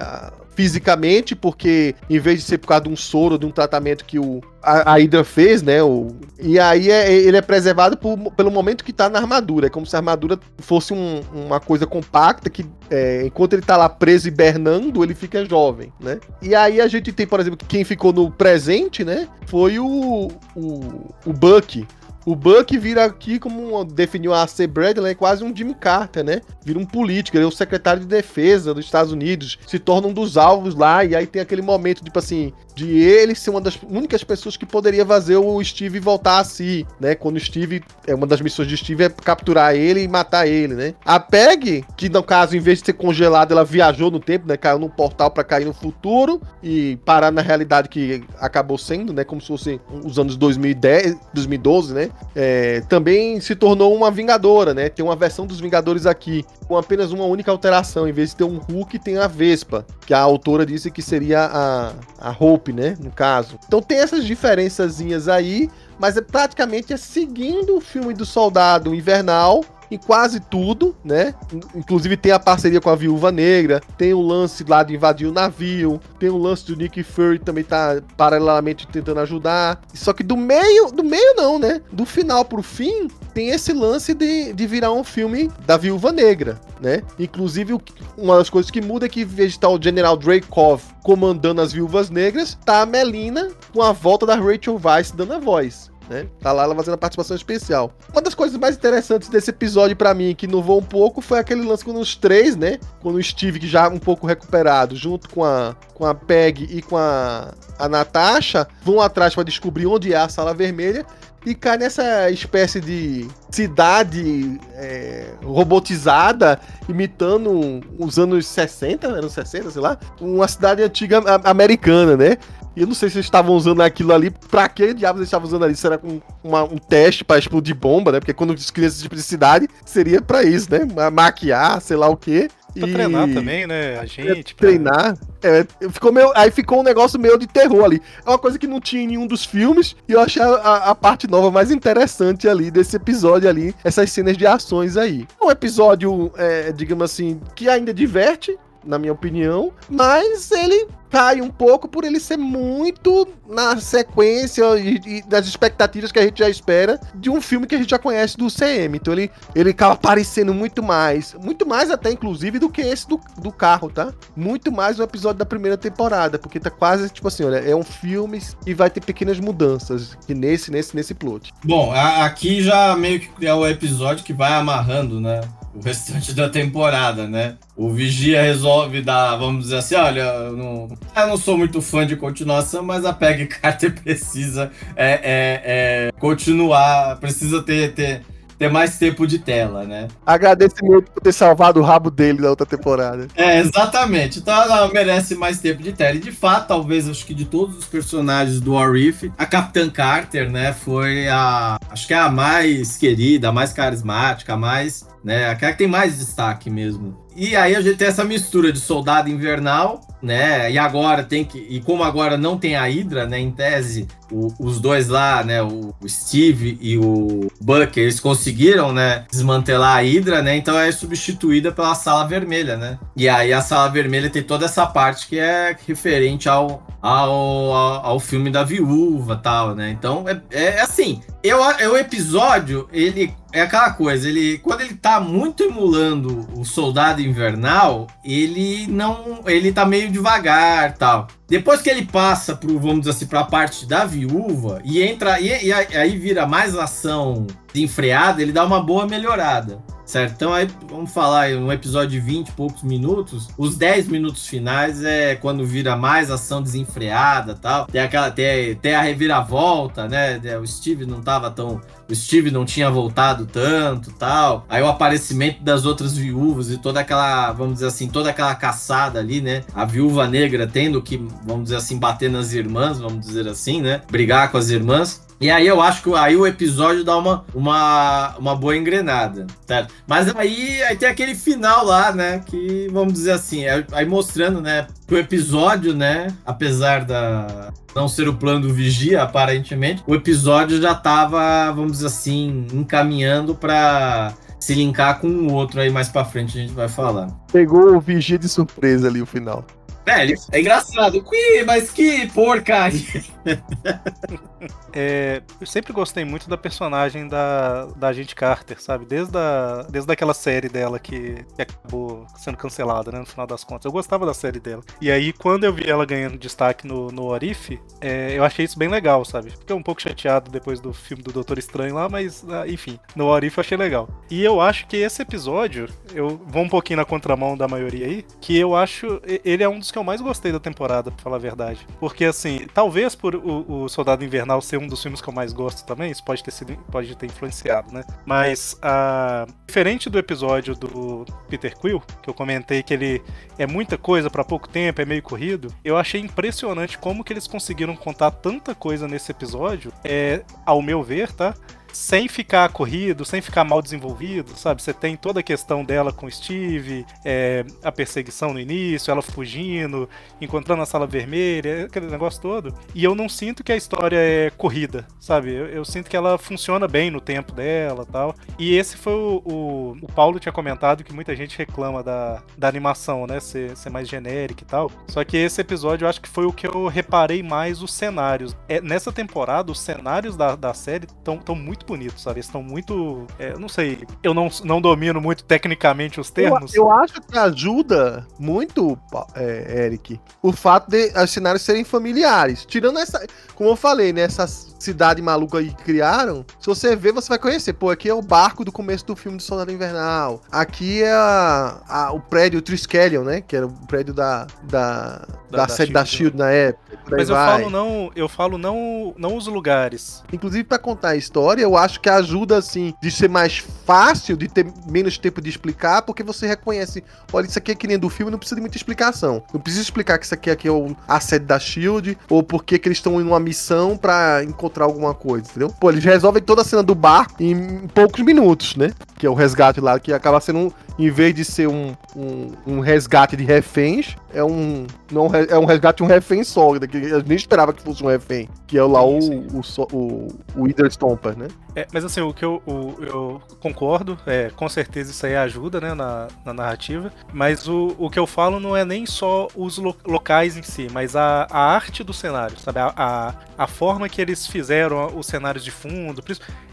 fisicamente, 0.56 1.36
porque 1.36 1.96
em 2.10 2.20
vez 2.20 2.40
de 2.40 2.46
ser 2.46 2.58
por 2.58 2.68
causa 2.68 2.84
de 2.86 2.90
um 2.90 2.96
soro, 2.96 3.38
de 3.38 3.46
um 3.46 3.52
tratamento 3.52 4.06
que 4.06 4.18
o, 4.20 4.42
a, 4.62 4.94
a 4.94 4.98
Hydra 4.98 5.24
fez, 5.24 5.62
né? 5.62 5.82
O, 5.84 6.16
e 6.40 6.60
aí 6.60 6.90
é- 6.90 7.12
ele 7.12 7.38
é 7.38 7.42
preservado 7.42 7.98
por- 7.98 8.18
pelo 8.34 8.52
momento 8.52 8.84
que 8.84 8.94
tá 8.94 9.10
na 9.10 9.20
armadura. 9.20 9.68
É 9.68 9.70
como 9.70 9.86
se 9.86 9.96
a 9.96 10.00
armadura 10.00 10.40
fosse 10.60 10.94
um- 10.94 11.22
uma 11.34 11.60
coisa 11.60 11.86
compacta 11.86 12.50
que, 12.50 12.66
é, 12.90 13.26
enquanto 13.26 13.54
ele 13.54 13.62
tá 13.62 13.76
lá 13.78 13.90
preso 13.90 14.28
hibernando, 14.28 15.04
ele 15.04 15.16
fica 15.16 15.44
jovem, 15.46 15.92
né? 16.00 16.20
E 16.42 16.54
aí 16.56 16.80
a 16.80 16.88
gente 16.88 17.12
tem, 17.12 17.26
por 17.28 17.40
exemplo, 17.40 17.58
que 17.58 17.66
quem 17.66 17.84
ficou 17.84 18.14
no 18.14 18.30
presente, 18.32 19.04
né? 19.04 19.28
Foi 19.48 19.80
o, 19.80 20.30
o, 20.56 20.80
o 21.26 21.34
Buck. 21.34 21.86
O 22.26 22.36
Buck 22.36 22.78
vira 22.78 23.04
aqui, 23.04 23.38
como 23.38 23.84
definiu 23.84 24.34
a 24.34 24.48
C. 24.48 24.66
Bradley, 24.66 25.12
é 25.12 25.16
quase 25.16 25.44
um 25.44 25.56
Jimmy 25.56 25.76
Carter, 25.76 26.24
né? 26.24 26.42
Vira 26.64 26.80
um 26.80 26.86
político, 26.86 27.36
ele 27.36 27.44
é 27.44 27.48
o 27.48 27.52
secretário 27.52 28.02
de 28.02 28.08
defesa 28.08 28.74
dos 28.74 28.86
Estados 28.86 29.12
Unidos, 29.12 29.60
se 29.68 29.78
torna 29.78 30.08
um 30.08 30.14
dos 30.14 30.38
alvos 30.38 30.74
lá, 30.74 31.04
e 31.04 31.16
aí 31.16 31.28
tem 31.28 31.42
aquele 31.42 31.62
momento, 31.62 32.04
tipo 32.04 32.18
assim, 32.18 32.54
de 32.76 33.00
ele 33.00 33.36
ser 33.36 33.50
uma 33.50 33.62
das 33.62 33.78
únicas 33.90 34.24
pessoas 34.24 34.58
que 34.58 34.66
poderia 34.66 35.06
fazer 35.06 35.38
o 35.38 35.64
Steve 35.64 36.00
voltar 36.00 36.40
a 36.40 36.44
si, 36.44 36.86
né? 37.00 37.16
Quando 37.16 37.38
o 37.38 37.40
Steve, 37.40 37.84
é 38.08 38.16
uma 38.16 38.26
das 38.26 38.42
missões 38.42 38.68
de 38.68 38.78
Steve 38.78 39.04
é 39.04 39.10
capturar 39.10 39.76
ele 39.76 40.02
e 40.02 40.08
matar 40.08 40.48
ele, 40.48 40.74
né? 40.74 40.94
A 41.06 41.20
Peg, 41.20 41.86
que 41.96 42.10
no 42.10 42.24
caso, 42.24 42.56
em 42.56 42.60
vez 42.60 42.80
de 42.80 42.86
ser 42.86 42.94
congelada, 42.94 43.54
ela 43.54 43.64
viajou 43.64 44.10
no 44.10 44.20
tempo, 44.20 44.48
né? 44.48 44.58
Caiu 44.58 44.80
num 44.80 44.90
portal 44.90 45.30
para 45.32 45.44
cair 45.44 45.66
no 45.66 45.74
futuro 45.74 46.42
e 46.62 46.98
parar 47.06 47.32
na 47.32 47.42
realidade 47.42 47.90
que 47.90 48.24
acabou 48.40 48.78
sendo, 48.78 49.14
né? 49.14 49.24
Como 49.24 49.42
se 49.42 49.48
fosse 49.48 49.80
os 50.04 50.18
anos 50.18 50.36
2010, 50.36 51.18
2012, 51.34 51.94
né? 51.94 52.10
É, 52.36 52.82
também 52.90 53.40
se 53.40 53.56
tornou 53.56 53.96
uma 53.96 54.12
Vingadora, 54.12 54.74
né? 54.74 54.90
Tem 54.90 55.04
uma 55.04 55.16
versão 55.16 55.46
dos 55.46 55.60
Vingadores 55.60 56.06
aqui 56.06 56.46
com 56.68 56.78
apenas 56.78 57.12
uma 57.12 57.26
única 57.26 57.52
alteração. 57.52 58.08
Em 58.08 58.12
vez 58.12 58.30
de 58.30 58.38
ter 58.38 58.44
um 58.44 58.58
Hulk, 58.58 59.00
tem 59.00 59.18
a 59.18 59.28
Vespa, 59.28 59.86
que 60.06 60.14
a 60.14 60.20
autora 60.20 60.66
disse 60.66 60.90
que 60.92 61.02
seria 61.02 61.46
a, 61.46 61.94
a 62.20 62.30
Hope, 62.64 62.72
né? 62.72 62.96
No 63.00 63.12
caso. 63.12 63.60
Então 63.68 63.82
tem 63.82 64.00
essas 64.00 64.24
diferençazinhas 64.24 65.28
aí, 65.28 65.70
mas 66.00 66.16
é 66.16 66.22
praticamente 66.22 66.94
é 66.94 66.98
seguindo 66.98 67.76
o 67.76 67.82
filme 67.82 68.14
do 68.14 68.26
Soldado 68.26 68.96
Invernal 68.96 69.66
em 69.94 69.98
quase 69.98 70.40
tudo, 70.40 70.96
né? 71.04 71.36
Inclusive 71.76 72.18
tem 72.18 72.32
a 72.32 72.40
parceria 72.40 72.82
com 72.82 72.90
a 72.90 72.96
Viúva 72.96 73.32
Negra, 73.32 73.82
tem 73.98 74.14
o 74.14 74.22
lance 74.22 74.64
lá 74.64 74.84
de 74.84 74.96
invadir 74.96 75.28
o 75.28 75.32
navio, 75.32 76.02
tem 76.20 76.30
o 76.30 76.38
lance 76.38 76.66
do 76.66 76.76
Nick 76.76 77.04
Fury 77.04 77.40
também 77.40 77.64
tá 77.64 78.02
paralelamente 78.18 78.88
tentando 78.88 79.20
ajudar. 79.20 79.82
Só 79.94 80.14
que 80.14 80.24
do 80.24 80.36
meio, 80.36 80.92
do 80.92 81.04
meio 81.04 81.36
não, 81.36 81.60
né? 81.60 81.82
Do 81.92 82.06
final 82.06 82.44
pro 82.44 82.64
fim, 82.64 83.08
tem 83.34 83.50
esse 83.50 83.72
lance 83.72 84.14
de, 84.14 84.54
de 84.54 84.68
virar 84.68 84.92
um 84.92 85.04
filme 85.04 85.52
da 85.66 85.78
Viúva 85.78 86.12
Negra, 86.12 86.60
né? 86.82 87.04
Inclusive, 87.20 87.78
uma 88.18 88.38
das 88.38 88.50
coisas 88.50 88.72
que 88.72 88.82
muda 88.82 89.06
é 89.06 89.10
que, 89.10 89.22
em 89.22 89.26
vez 89.26 89.50
de 89.50 89.58
estar 89.58 89.70
o 89.70 89.82
General 89.82 90.18
Dreykov 90.18 90.82
comandando 91.04 91.62
as 91.62 91.72
Viúvas 91.72 92.10
Negras, 92.10 92.58
tá 92.66 92.82
a 92.82 92.86
Melina 92.86 93.50
com 93.74 93.82
a 93.82 93.92
volta 93.92 94.26
da 94.26 94.36
Rachel 94.36 94.80
Weisz 94.84 95.12
dando 95.12 95.34
a 95.34 95.40
voz 95.40 95.93
né? 96.10 96.28
Tá 96.40 96.52
lá 96.52 96.64
ela 96.64 96.76
fazendo 96.76 96.96
a 96.96 96.98
participação 96.98 97.36
especial. 97.36 97.92
Uma 98.12 98.22
das 98.22 98.34
coisas 98.34 98.58
mais 98.58 98.76
interessantes 98.76 99.30
desse 99.30 99.50
episódio 99.50 99.96
para 99.96 100.14
mim, 100.14 100.36
que 100.36 100.46
inovou 100.46 100.80
um 100.80 100.84
pouco, 100.84 101.22
foi 101.22 101.40
aquele 101.40 101.64
lance 101.64 101.84
quando 101.84 102.00
os 102.00 102.16
três, 102.16 102.56
né? 102.56 102.80
Quando 103.02 103.16
o 103.16 103.24
Steve, 103.24 103.60
que 103.60 103.68
já 103.68 103.88
um 103.90 104.00
pouco 104.00 104.28
recuperado, 104.28 104.96
junto 104.96 105.30
com 105.30 105.44
a, 105.44 105.76
com 105.94 106.06
a 106.06 106.14
Peg 106.14 106.64
e 106.70 106.82
com 106.82 106.98
a, 106.98 107.54
a 107.78 107.90
Natasha, 107.90 108.68
vão 108.84 109.02
atrás 109.02 109.34
para 109.34 109.44
descobrir 109.44 109.86
onde 109.86 110.14
é 110.14 110.18
a 110.18 110.30
sala 110.30 110.54
vermelha 110.54 111.06
e 111.46 111.54
cai 111.54 111.78
nessa 111.78 112.30
espécie 112.30 112.80
de 112.80 113.28
cidade 113.50 114.60
é, 114.76 115.34
robotizada, 115.44 116.60
imitando 116.88 117.82
os 118.00 118.18
anos 118.18 118.48
60, 118.48 119.08
anos 119.08 119.34
60, 119.34 119.72
sei 119.72 119.82
lá, 119.82 119.98
uma 120.22 120.48
cidade 120.48 120.82
antiga 120.82 121.22
americana, 121.44 122.16
né? 122.16 122.38
E 122.76 122.82
eu 122.82 122.88
não 122.88 122.94
sei 122.94 123.10
se 123.10 123.18
eles 123.18 123.26
estavam 123.26 123.56
usando 123.56 123.82
aquilo 123.82 124.14
ali. 124.14 124.32
Pra 124.50 124.68
que 124.68 124.94
diabos 124.94 125.20
eles 125.20 125.28
estavam 125.28 125.48
usando 125.48 125.66
ali? 125.66 125.76
Será 125.76 125.98
com 125.98 126.22
um 126.44 126.78
teste 126.78 127.24
pra 127.24 127.38
explodir 127.38 127.76
bomba, 127.76 128.12
né? 128.12 128.20
Porque 128.20 128.34
quando 128.34 128.56
cria 128.72 128.88
esse 128.88 129.04
tipo 129.04 129.16
de 129.16 129.22
cidade, 129.22 129.68
seria 129.86 130.22
pra 130.22 130.44
isso, 130.44 130.68
né? 130.72 130.80
Maquiar, 131.12 131.82
sei 131.82 131.98
lá 131.98 132.08
o 132.08 132.18
quê. 132.18 132.50
Pra 132.80 132.88
e... 132.88 132.92
treinar 132.92 133.32
também, 133.32 133.68
né? 133.68 134.00
A 134.00 134.06
gente. 134.06 134.56
Pra... 134.56 134.68
Treinar. 134.68 135.18
É, 135.42 135.66
ficou 135.90 136.12
meio, 136.12 136.32
aí 136.36 136.50
ficou 136.50 136.80
um 136.80 136.84
negócio 136.84 137.20
meio 137.20 137.38
de 137.38 137.46
terror 137.46 137.86
ali. 137.86 138.02
É 138.26 138.30
uma 138.30 138.40
coisa 138.40 138.58
que 138.58 138.66
não 138.66 138.80
tinha 138.80 139.04
em 139.04 139.08
nenhum 139.08 139.28
dos 139.28 139.46
filmes. 139.46 139.96
E 140.08 140.14
eu 140.14 140.20
achei 140.20 140.42
a, 140.42 140.90
a 140.90 140.96
parte 140.96 141.28
nova 141.30 141.52
mais 141.52 141.70
interessante 141.70 142.48
ali 142.48 142.72
desse 142.72 142.96
episódio 142.96 143.48
ali. 143.48 143.76
Essas 143.84 144.12
cenas 144.12 144.38
de 144.38 144.48
ações 144.48 144.98
aí. 144.98 145.28
É 145.40 145.46
um 145.46 145.52
episódio, 145.52 146.32
é, 146.36 146.72
digamos 146.72 147.04
assim, 147.04 147.40
que 147.56 147.70
ainda 147.70 147.94
diverte 147.94 148.58
na 148.86 149.00
minha 149.00 149.14
opinião, 149.14 149.72
mas 149.90 150.52
ele 150.52 150.88
cai 151.14 151.42
um 151.42 151.50
pouco 151.50 151.88
por 151.88 152.04
ele 152.04 152.20
ser 152.20 152.38
muito 152.38 153.28
na 153.48 153.80
sequência 153.80 154.64
e, 154.80 155.00
e, 155.06 155.22
das 155.22 155.46
expectativas 155.46 156.12
que 156.12 156.18
a 156.18 156.24
gente 156.24 156.40
já 156.40 156.50
espera 156.50 157.00
de 157.14 157.30
um 157.30 157.40
filme 157.40 157.68
que 157.68 157.76
a 157.76 157.78
gente 157.78 157.92
já 157.92 158.00
conhece 158.00 158.36
do 158.36 158.48
CM. 158.48 158.98
Então 158.98 159.14
ele, 159.14 159.30
ele 159.54 159.70
acaba 159.70 159.94
aparecendo 159.94 160.56
muito 160.56 160.82
mais, 160.82 161.36
muito 161.36 161.68
mais 161.68 161.92
até 161.92 162.10
inclusive 162.10 162.58
do 162.58 162.68
que 162.68 162.82
esse 162.82 163.08
do, 163.08 163.22
do 163.38 163.52
carro, 163.52 163.92
tá? 163.92 164.12
Muito 164.36 164.72
mais 164.72 164.98
no 164.98 165.04
episódio 165.04 165.38
da 165.38 165.46
primeira 165.46 165.78
temporada, 165.78 166.40
porque 166.40 166.60
tá 166.60 166.72
quase 166.72 167.08
tipo 167.12 167.28
assim, 167.28 167.44
olha, 167.44 167.58
é 167.58 167.76
um 167.76 167.84
filme 167.84 168.42
e 168.66 168.74
vai 168.74 168.90
ter 168.90 169.02
pequenas 169.02 169.40
mudanças 169.40 170.18
que 170.26 170.34
nesse, 170.34 170.72
nesse, 170.72 170.96
nesse 170.96 171.14
plot. 171.14 171.54
Bom, 171.64 171.92
a, 171.92 172.26
aqui 172.26 172.64
já 172.64 172.96
meio 172.96 173.20
que 173.20 173.46
é 173.46 173.54
o 173.54 173.68
episódio 173.68 174.26
que 174.26 174.34
vai 174.34 174.54
amarrando, 174.54 175.22
né? 175.22 175.42
O 175.74 175.82
restante 175.82 176.34
da 176.34 176.50
temporada, 176.50 177.28
né? 177.28 177.56
O 177.76 177.90
Vigia 177.90 178.42
resolve 178.42 179.02
dar, 179.02 179.36
vamos 179.38 179.66
dizer 179.66 179.78
assim, 179.78 179.96
olha, 179.96 180.22
eu 180.22 180.56
não, 180.56 180.88
eu 181.16 181.28
não 181.28 181.38
sou 181.38 181.58
muito 181.58 181.82
fã 181.82 182.06
de 182.06 182.16
continuação, 182.16 182.84
mas 182.84 183.04
a 183.06 183.14
Peg 183.14 183.48
Carter 183.62 183.94
precisa 183.94 184.72
é, 184.96 185.14
é, 185.14 185.62
é, 185.66 186.12
continuar, 186.20 187.18
precisa 187.18 187.64
ter, 187.64 187.94
ter, 187.94 188.22
ter 188.60 188.70
mais 188.70 189.00
tempo 189.00 189.26
de 189.26 189.40
tela, 189.40 189.84
né? 189.84 190.08
Agradeço 190.24 190.76
muito 190.84 191.12
por 191.12 191.22
ter 191.22 191.34
salvado 191.34 191.80
o 191.80 191.84
rabo 191.84 192.12
dele 192.12 192.40
na 192.40 192.50
outra 192.52 192.68
temporada. 192.68 193.28
É, 193.36 193.60
exatamente. 193.60 194.40
Então 194.40 194.54
ela 194.54 194.88
merece 194.94 195.34
mais 195.34 195.60
tempo 195.60 195.82
de 195.82 195.92
tela. 195.92 196.16
E 196.16 196.20
de 196.20 196.32
fato, 196.32 196.68
talvez, 196.68 197.10
acho 197.10 197.26
que 197.26 197.34
de 197.34 197.46
todos 197.46 197.78
os 197.80 197.86
personagens 197.86 198.62
do 198.62 198.78
Arif, 198.78 199.32
a 199.40 199.46
Capitã 199.48 199.90
Carter, 199.90 200.52
né, 200.52 200.72
foi 200.72 201.28
a. 201.30 201.78
Acho 201.90 202.06
que 202.06 202.14
é 202.14 202.20
a 202.20 202.30
mais 202.30 202.96
querida, 202.96 203.50
a 203.50 203.52
mais 203.52 203.74
carismática, 203.74 204.54
a 204.54 204.58
mais 204.58 205.12
né? 205.24 205.50
Aquela 205.50 205.72
que 205.72 205.78
tem 205.78 205.88
mais 205.88 206.18
destaque 206.18 206.70
mesmo. 206.70 207.18
E 207.36 207.56
aí 207.56 207.76
a 207.76 207.82
gente 207.82 207.98
tem 207.98 208.08
essa 208.08 208.24
mistura 208.24 208.72
de 208.72 208.80
soldado 208.80 209.30
invernal, 209.30 210.02
né? 210.22 210.72
E 210.72 210.78
agora 210.78 211.24
tem 211.24 211.44
que. 211.44 211.58
E 211.58 211.82
como 211.82 212.04
agora 212.04 212.38
não 212.38 212.58
tem 212.58 212.76
a 212.76 212.86
Hydra, 212.86 213.26
né? 213.26 213.40
Em 213.40 213.52
tese, 213.52 214.08
o, 214.32 214.54
os 214.60 214.80
dois 214.80 215.08
lá, 215.08 215.44
né? 215.44 215.62
O, 215.64 215.96
o, 216.00 216.10
Steve 216.10 216.78
e 216.80 216.98
o 216.98 217.48
Buck, 217.60 218.00
eles 218.00 218.20
conseguiram, 218.20 218.94
né? 218.94 219.26
Desmantelar 219.32 219.98
a 219.98 220.02
Hydra, 220.02 220.42
né? 220.42 220.56
Então 220.56 220.78
é 220.78 220.92
substituída 220.92 221.72
pela 221.72 221.96
sala 221.96 222.28
vermelha, 222.28 222.78
né? 222.78 223.00
E 223.16 223.28
aí 223.28 223.52
a 223.52 223.62
sala 223.62 223.90
vermelha 223.90 224.30
tem 224.30 224.44
toda 224.44 224.66
essa 224.66 224.86
parte 224.86 225.28
que 225.28 225.40
é 225.40 225.76
referente 225.88 226.48
ao, 226.48 226.86
ao, 227.04 227.76
ao, 227.76 228.06
ao 228.06 228.20
filme 228.20 228.50
da 228.50 228.64
viúva 228.64 229.36
tal, 229.36 229.76
né? 229.76 229.92
Então 229.92 230.24
é, 230.26 230.42
é 230.50 230.82
assim. 230.82 231.22
Eu, 231.44 231.62
é 231.72 231.90
o 231.90 231.98
episódio, 231.98 232.88
ele 232.94 233.36
é 233.52 233.62
aquela 233.62 233.92
coisa, 233.92 234.30
ele 234.30 234.60
quando 234.60 234.80
ele 234.80 234.94
tá 234.94 235.20
muito 235.20 235.62
emulando 235.62 236.48
o 236.58 236.64
soldado 236.64 237.22
invernal, 237.22 238.08
ele 238.24 238.88
não, 238.88 239.42
ele 239.46 239.74
tá 239.74 239.86
meio 239.86 240.10
devagar, 240.10 240.94
tal. 240.98 241.28
Depois 241.50 241.82
que 241.82 241.90
ele 241.90 242.06
passa 242.06 242.56
pro, 242.56 242.80
vamos 242.80 243.00
dizer 243.02 243.12
assim, 243.12 243.26
pra 243.26 243.44
parte 243.44 243.86
da 243.86 244.06
viúva 244.06 244.82
e 244.86 245.04
entra 245.04 245.42
e, 245.42 245.66
e 245.66 245.74
aí 245.74 246.18
vira 246.18 246.48
mais 246.48 246.78
ação 246.78 247.46
desenfreada, 247.74 248.42
ele 248.42 248.54
dá 248.54 248.64
uma 248.64 248.82
boa 248.82 249.06
melhorada. 249.06 249.84
Certo? 250.14 250.34
Então 250.34 250.54
aí 250.54 250.68
vamos 250.88 251.12
falar 251.12 251.50
um 251.54 251.72
episódio 251.72 252.12
de 252.12 252.20
20 252.20 252.50
e 252.50 252.52
poucos 252.52 252.84
minutos. 252.84 253.50
Os 253.58 253.76
10 253.76 254.10
minutos 254.10 254.46
finais 254.46 255.04
é 255.04 255.34
quando 255.34 255.66
vira 255.66 255.96
mais 255.96 256.30
ação 256.30 256.62
desenfreada 256.62 257.56
tal. 257.56 257.88
Tem 257.88 258.00
aquela. 258.00 258.30
Tem, 258.30 258.76
tem 258.76 258.94
a 258.94 259.02
reviravolta, 259.02 260.08
né? 260.08 260.40
O 260.62 260.68
Steve 260.68 261.08
não 261.08 261.20
tava 261.20 261.50
tão. 261.50 261.82
Steve 262.16 262.52
não 262.52 262.66
tinha 262.66 262.90
voltado 262.90 263.46
tanto 263.46 264.12
tal. 264.12 264.66
Aí 264.70 264.82
o 264.82 264.88
aparecimento 264.88 265.64
das 265.64 265.86
outras 265.86 266.18
viúvas 266.18 266.70
e 266.72 266.78
toda 266.78 267.00
aquela, 267.00 267.52
vamos 267.52 267.76
dizer 267.76 267.88
assim, 267.88 268.08
toda 268.08 268.30
aquela 268.30 268.56
caçada 268.56 269.20
ali, 269.20 269.42
né? 269.42 269.64
A 269.74 269.86
viúva 269.86 270.28
negra 270.28 270.68
tendo 270.68 271.02
que, 271.02 271.18
vamos 271.46 271.66
dizer 271.66 271.78
assim, 271.78 271.98
bater 271.98 272.30
nas 272.30 272.54
irmãs, 272.54 273.00
vamos 273.00 273.26
dizer 273.26 273.48
assim, 273.48 273.82
né? 273.82 274.02
Brigar 274.10 274.52
com 274.52 274.58
as 274.58 274.70
irmãs. 274.70 275.24
E 275.44 275.52
aí 275.52 275.68
eu 275.68 275.82
acho 275.82 276.02
que 276.02 276.14
aí 276.16 276.38
o 276.38 276.48
episódio 276.48 277.04
dá 277.04 277.18
uma, 277.18 277.44
uma, 277.54 278.34
uma 278.38 278.56
boa 278.56 278.78
engrenada, 278.78 279.46
certo? 279.68 279.94
Mas 280.08 280.34
aí, 280.38 280.82
aí 280.84 280.96
tem 280.96 281.10
aquele 281.10 281.36
final 281.36 281.86
lá, 281.86 282.14
né? 282.14 282.42
Que, 282.46 282.88
vamos 282.92 283.12
dizer 283.12 283.32
assim, 283.32 283.66
é, 283.66 283.86
aí 283.92 284.06
mostrando, 284.06 284.62
né? 284.62 284.88
Que 285.06 285.16
o 285.16 285.18
episódio, 285.18 285.94
né? 285.94 286.28
Apesar 286.46 287.04
da 287.04 287.74
não 287.96 288.08
ser 288.08 288.28
o 288.28 288.34
plano 288.34 288.68
do 288.68 288.74
Vigia, 288.74 289.22
aparentemente, 289.22 290.04
o 290.08 290.16
episódio 290.16 290.82
já 290.82 290.96
tava, 290.96 291.72
vamos 291.72 291.94
dizer 291.94 292.03
assim, 292.04 292.68
encaminhando 292.74 293.56
para 293.56 294.34
se 294.60 294.74
linkar 294.74 295.20
com 295.20 295.28
o 295.28 295.54
outro 295.54 295.82
aí 295.82 295.90
mais 295.90 296.08
para 296.10 296.24
frente 296.24 296.58
a 296.58 296.62
gente 296.62 296.74
vai 296.74 296.88
falar. 296.88 297.28
Pegou 297.52 297.96
o 297.96 298.00
Vigia 298.00 298.38
de 298.38 298.48
surpresa 298.48 299.08
ali 299.08 299.22
o 299.22 299.26
final. 299.26 299.66
É, 300.06 300.24
ele, 300.24 300.36
é 300.52 300.60
engraçado. 300.60 301.24
Mas 301.66 301.90
que 301.90 302.28
porcaria. 302.28 303.24
É, 304.96 305.42
eu 305.60 305.66
sempre 305.66 305.92
gostei 305.92 306.24
muito 306.24 306.48
da 306.48 306.56
personagem 306.56 307.28
da, 307.28 307.86
da 307.96 308.10
Agente 308.10 308.36
Carter, 308.36 308.80
sabe? 308.80 309.06
Desde, 309.06 309.36
a, 309.36 309.88
desde 309.90 310.12
aquela 310.12 310.36
série 310.36 310.70
dela 310.70 311.00
que, 311.00 311.44
que 311.56 311.62
acabou 311.64 312.28
sendo 312.38 312.58
cancelada, 312.58 313.12
né? 313.12 313.20
No 313.20 313.26
final 313.26 313.48
das 313.48 313.64
contas. 313.64 313.86
Eu 313.86 313.92
gostava 313.92 314.24
da 314.24 314.36
série 314.36 314.60
dela. 314.60 314.84
E 315.02 315.10
aí, 315.10 315.34
quando 315.34 315.64
eu 315.64 315.74
vi 315.74 315.90
ela 315.90 316.06
ganhando 316.06 316.38
destaque 316.38 316.86
no, 316.86 317.08
no 317.08 317.26
Orif, 317.26 317.80
é, 318.00 318.38
eu 318.38 318.44
achei 318.44 318.66
isso 318.66 318.78
bem 318.78 318.88
legal, 318.88 319.26
sabe? 319.26 319.50
Fiquei 319.50 319.76
um 319.76 319.82
pouco 319.82 320.00
chateado 320.00 320.52
depois 320.52 320.80
do 320.80 320.94
filme 320.94 321.24
do 321.24 321.32
Doutor 321.34 321.58
Estranho 321.58 321.96
lá, 321.96 322.08
mas 322.08 322.46
ah, 322.48 322.68
enfim, 322.68 323.00
no 323.16 323.26
Orif 323.26 323.58
eu 323.58 323.62
achei 323.62 323.78
legal. 323.78 324.08
E 324.30 324.44
eu 324.44 324.62
acho 324.62 324.86
que 324.86 324.98
esse 324.98 325.24
episódio, 325.24 325.90
eu 326.14 326.40
vou 326.46 326.62
um 326.62 326.70
pouquinho 326.70 326.98
na 326.98 327.06
contramão 327.06 327.58
da 327.58 327.68
maioria 327.68 328.06
aí, 328.06 328.26
que 328.40 328.56
eu 328.58 328.76
acho. 328.76 329.20
Ele 329.44 329.64
é 329.64 329.70
um 329.70 329.80
dos 329.80 329.92
que 329.92 329.98
eu 329.98 330.04
mais 330.04 330.22
gostei 330.22 330.52
da 330.52 330.60
temporada, 330.60 331.12
pra 331.12 331.24
falar 331.24 331.38
a 331.38 331.40
verdade. 331.40 331.88
Porque 332.00 332.26
assim, 332.26 332.68
talvez 332.74 333.16
por 333.16 333.36
o, 333.36 333.84
o 333.84 333.90
Soldado 333.90 334.24
Invernal 334.24 334.53
ser 334.62 334.78
um 334.78 334.88
dos 334.88 335.02
filmes 335.02 335.22
que 335.22 335.28
eu 335.28 335.34
mais 335.34 335.54
gosto 335.54 335.86
também, 335.86 336.12
isso 336.12 336.24
pode 336.24 336.44
ter 336.44 336.52
sido, 336.52 336.76
pode 336.92 337.16
ter 337.16 337.26
influenciado, 337.26 337.94
né? 337.94 338.04
Mas 338.26 338.78
a 338.82 339.46
diferente 339.68 340.10
do 340.10 340.20
episódio 340.20 340.76
do 340.76 341.26
Peter 341.50 341.78
Quill, 341.78 342.02
que 342.22 342.30
eu 342.30 342.34
comentei 342.34 342.84
que 342.84 342.94
ele 342.94 343.22
é 343.58 343.66
muita 343.66 343.98
coisa 343.98 344.30
para 344.30 344.44
pouco 344.44 344.68
tempo, 344.68 345.02
é 345.02 345.06
meio 345.06 345.22
corrido, 345.22 345.74
eu 345.84 345.98
achei 345.98 346.22
impressionante 346.22 346.98
como 346.98 347.24
que 347.24 347.34
eles 347.34 347.48
conseguiram 347.48 347.96
contar 347.96 348.32
tanta 348.32 348.76
coisa 348.76 349.08
nesse 349.08 349.32
episódio. 349.32 349.92
É, 350.04 350.44
ao 350.66 350.82
meu 350.82 351.04
ver, 351.04 351.32
tá? 351.32 351.54
Sem 351.94 352.28
ficar 352.28 352.70
corrido, 352.70 353.24
sem 353.24 353.42
ficar 353.42 353.64
mal 353.64 353.82
desenvolvido, 353.82 354.58
sabe? 354.58 354.82
Você 354.82 354.94
tem 354.94 355.16
toda 355.16 355.40
a 355.40 355.44
questão 355.44 355.86
dela 355.86 356.12
com 356.12 356.26
o 356.26 356.32
Steve, 356.32 357.06
é, 357.24 357.64
a 357.84 357.92
perseguição 357.92 358.54
no 358.54 358.60
início, 358.60 359.12
ela 359.12 359.22
fugindo, 359.22 360.10
encontrando 360.42 360.82
a 360.82 360.86
sala 360.86 361.06
vermelha, 361.06 361.86
aquele 361.86 362.08
negócio 362.08 362.42
todo. 362.42 362.74
E 362.96 363.04
eu 363.04 363.14
não 363.14 363.30
sinto 363.30 363.64
que 363.64 363.72
a 363.72 363.76
história 363.76 364.18
é 364.18 364.50
corrida, 364.50 365.08
sabe? 365.20 365.54
Eu, 365.54 365.68
eu 365.68 365.86
sinto 365.86 366.10
que 366.10 366.18
ela 366.18 366.38
funciona 366.38 366.88
bem 366.88 367.12
no 367.12 367.22
tempo 367.22 367.54
dela 367.54 368.06
tal. 368.06 368.36
E 368.58 368.76
esse 368.76 368.98
foi 368.98 369.14
o, 369.14 369.42
o, 369.46 369.98
o, 370.02 370.08
Paulo 370.14 370.40
tinha 370.40 370.52
comentado 370.52 371.04
que 371.04 371.14
muita 371.14 371.36
gente 371.36 371.58
reclama 371.58 372.02
da, 372.02 372.42
da 372.58 372.68
animação, 372.68 373.28
né? 373.28 373.40
Ser, 373.40 373.78
ser 373.78 373.90
mais 373.90 374.08
genérica 374.08 374.64
e 374.64 374.66
tal. 374.66 374.92
Só 375.08 375.24
que 375.24 375.38
esse 375.38 375.62
episódio 375.62 376.06
eu 376.06 376.10
acho 376.10 376.22
que 376.22 376.30
foi 376.30 376.46
o 376.46 376.54
que 376.54 376.68
eu 376.68 376.88
reparei 376.88 377.44
mais 377.44 377.82
os 377.82 377.94
cenários. 377.94 378.56
É, 378.68 378.82
nessa 378.82 379.12
temporada, 379.12 379.72
os 379.72 379.80
cenários 379.80 380.36
da, 380.36 380.56
da 380.56 380.74
série 380.74 381.06
estão 381.06 381.56
muito 381.56 381.83
muito 381.84 381.86
bonitos, 381.86 382.24
sabe? 382.24 382.38
Eles 382.38 382.46
estão 382.46 382.64
muito. 382.64 383.28
É, 383.38 383.58
não 383.58 383.68
sei, 383.68 384.00
eu 384.24 384.34
não, 384.34 384.50
não 384.64 384.82
domino 384.82 385.22
muito 385.22 385.44
tecnicamente 385.44 386.20
os 386.20 386.32
termos. 386.32 386.74
Eu, 386.74 386.84
eu 386.84 386.92
acho 386.92 387.22
que 387.22 387.38
ajuda 387.38 388.26
muito, 388.40 388.98
é, 389.36 389.86
Eric, 389.86 390.20
o 390.42 390.52
fato 390.52 390.90
de 390.90 391.12
os 391.22 391.30
cenários 391.30 391.62
serem 391.62 391.84
familiares. 391.84 392.66
Tirando 392.66 393.00
essa. 393.00 393.26
Como 393.54 393.70
eu 393.70 393.76
falei, 393.76 394.14
né? 394.14 394.22
Essas 394.22 394.73
cidade 394.84 395.22
maluca 395.22 395.58
aí 395.58 395.70
que 395.70 395.84
criaram, 395.84 396.46
se 396.60 396.68
você 396.68 396.96
ver, 396.96 397.14
você 397.14 397.30
vai 397.30 397.40
conhecer. 397.40 397.74
Pô, 397.74 397.90
aqui 397.90 398.10
é 398.10 398.14
o 398.14 398.22
barco 398.22 398.66
do 398.66 398.72
começo 398.72 399.06
do 399.06 399.16
filme 399.16 399.38
do 399.38 399.44
Soldado 399.44 399.72
Invernal. 399.72 400.42
Aqui 400.52 401.02
é 401.02 401.12
a, 401.12 401.82
a, 401.88 402.12
o 402.12 402.20
prédio 402.20 402.62
Triskelion, 402.62 403.24
né? 403.24 403.42
Que 403.42 403.56
era 403.56 403.66
o 403.66 403.72
prédio 403.88 404.14
da, 404.14 404.46
da, 404.64 404.64
da, 404.64 405.26
da, 405.50 405.58
da 405.66 405.68
sede 405.68 405.94
da 405.94 406.04
Shield 406.04 406.38
na 406.38 406.52
época. 406.52 406.84
Mas 407.10 407.30
eu 407.30 407.36
vai. 407.36 407.46
falo 407.46 407.70
não, 407.70 408.12
eu 408.16 408.30
falo 408.30 408.58
não, 408.58 409.14
não 409.18 409.36
os 409.38 409.48
lugares. 409.48 410.24
Inclusive 410.32 410.64
para 410.64 410.80
contar 410.80 411.10
a 411.10 411.16
história, 411.16 411.62
eu 411.62 411.78
acho 411.78 412.00
que 412.00 412.10
ajuda 412.10 412.58
assim 412.58 412.94
de 413.02 413.12
ser 413.12 413.30
mais 413.30 413.58
fácil, 413.58 414.36
de 414.36 414.48
ter 414.48 414.66
menos 414.88 415.18
tempo 415.18 415.42
de 415.42 415.50
explicar, 415.50 416.02
porque 416.02 416.24
você 416.24 416.48
reconhece, 416.48 417.04
olha, 417.32 417.46
isso 417.46 417.58
aqui 417.58 417.72
é 417.72 417.76
que 417.76 417.88
nem 417.88 417.98
do 417.98 418.10
filme, 418.10 418.32
não 418.32 418.40
precisa 418.40 418.56
de 418.56 418.62
muita 418.62 418.78
explicação. 418.78 419.44
Não 419.54 419.60
precisa 419.60 419.84
explicar 419.84 420.18
que 420.18 420.26
isso 420.26 420.34
aqui, 420.34 420.50
aqui 420.50 420.68
é 420.68 420.72
o, 420.72 420.96
a 421.08 421.20
sede 421.20 421.46
da 421.46 421.60
Shield 421.60 422.18
ou 422.30 422.44
porque 422.44 422.80
que 422.80 422.88
eles 422.88 422.98
estão 422.98 423.20
em 423.22 423.24
uma 423.24 423.40
missão 423.40 423.98
para 423.98 424.44
encontrar 424.44 424.73
alguma 424.82 425.14
coisa, 425.14 425.46
entendeu? 425.50 425.70
Pô, 425.80 425.90
eles 425.90 426.04
resolvem 426.04 426.42
toda 426.42 426.62
a 426.62 426.66
cena 426.66 426.82
do 426.82 426.96
barco 426.96 427.36
em 427.42 427.88
poucos 427.94 428.22
minutos, 428.22 428.76
né? 428.76 428.92
Que 429.18 429.28
é 429.28 429.30
o 429.30 429.34
resgate 429.34 429.80
lá, 429.80 430.00
que 430.00 430.12
acaba 430.12 430.40
sendo 430.40 430.74
em 430.98 431.10
vez 431.10 431.34
de 431.34 431.44
ser 431.44 431.68
um, 431.68 431.96
um, 432.16 432.52
um, 432.66 432.80
resgate 432.80 433.36
de 433.36 433.44
reféns, 433.44 434.16
é 434.34 434.44
um, 434.44 434.86
não, 435.12 435.30
é 435.34 435.58
um 435.58 435.66
resgate 435.66 435.98
de 435.98 436.04
um 436.04 436.08
refém 436.08 436.44
só, 436.44 436.78
que 436.80 436.98
eu 436.98 437.24
nem 437.24 437.38
esperava 437.38 437.74
que 437.74 437.82
fosse 437.82 438.04
um 438.04 438.08
refém, 438.08 438.50
que 438.68 438.78
é 438.78 438.84
lá 438.84 439.04
o, 439.04 439.20
o, 439.20 439.62
o, 439.92 440.28
o 440.56 440.64
Wither 440.64 440.92
Stomper, 440.92 441.38
né? 441.38 441.48
É, 441.76 441.88
mas 441.92 442.06
assim, 442.06 442.22
o 442.22 442.34
que 442.34 442.46
eu, 442.46 442.62
o, 442.68 442.96
eu 443.04 443.42
concordo, 443.60 444.18
é, 444.26 444.52
com 444.56 444.70
certeza 444.70 445.12
isso 445.12 445.26
aí 445.26 445.36
ajuda, 445.36 445.82
né, 445.82 445.94
na, 445.94 446.28
na 446.46 446.54
narrativa, 446.54 447.12
mas 447.32 447.68
o, 447.68 447.96
o 447.98 448.10
que 448.10 448.20
eu 448.20 448.28
falo 448.28 448.60
não 448.60 448.78
é 448.78 448.86
nem 448.86 449.06
só 449.06 449.48
os 449.56 449.78
lo, 449.78 449.96
locais 450.06 450.56
em 450.56 450.62
si, 450.62 450.88
mas 450.92 451.16
a, 451.16 451.48
a 451.50 451.60
arte 451.74 452.04
do 452.04 452.14
cenário, 452.14 452.58
sabe? 452.60 452.80
A, 452.80 452.94
a, 452.96 453.34
a, 453.58 453.68
forma 453.68 454.08
que 454.08 454.22
eles 454.22 454.46
fizeram 454.46 455.18
os 455.18 455.26
cenários 455.26 455.64
de 455.64 455.72
fundo. 455.72 456.24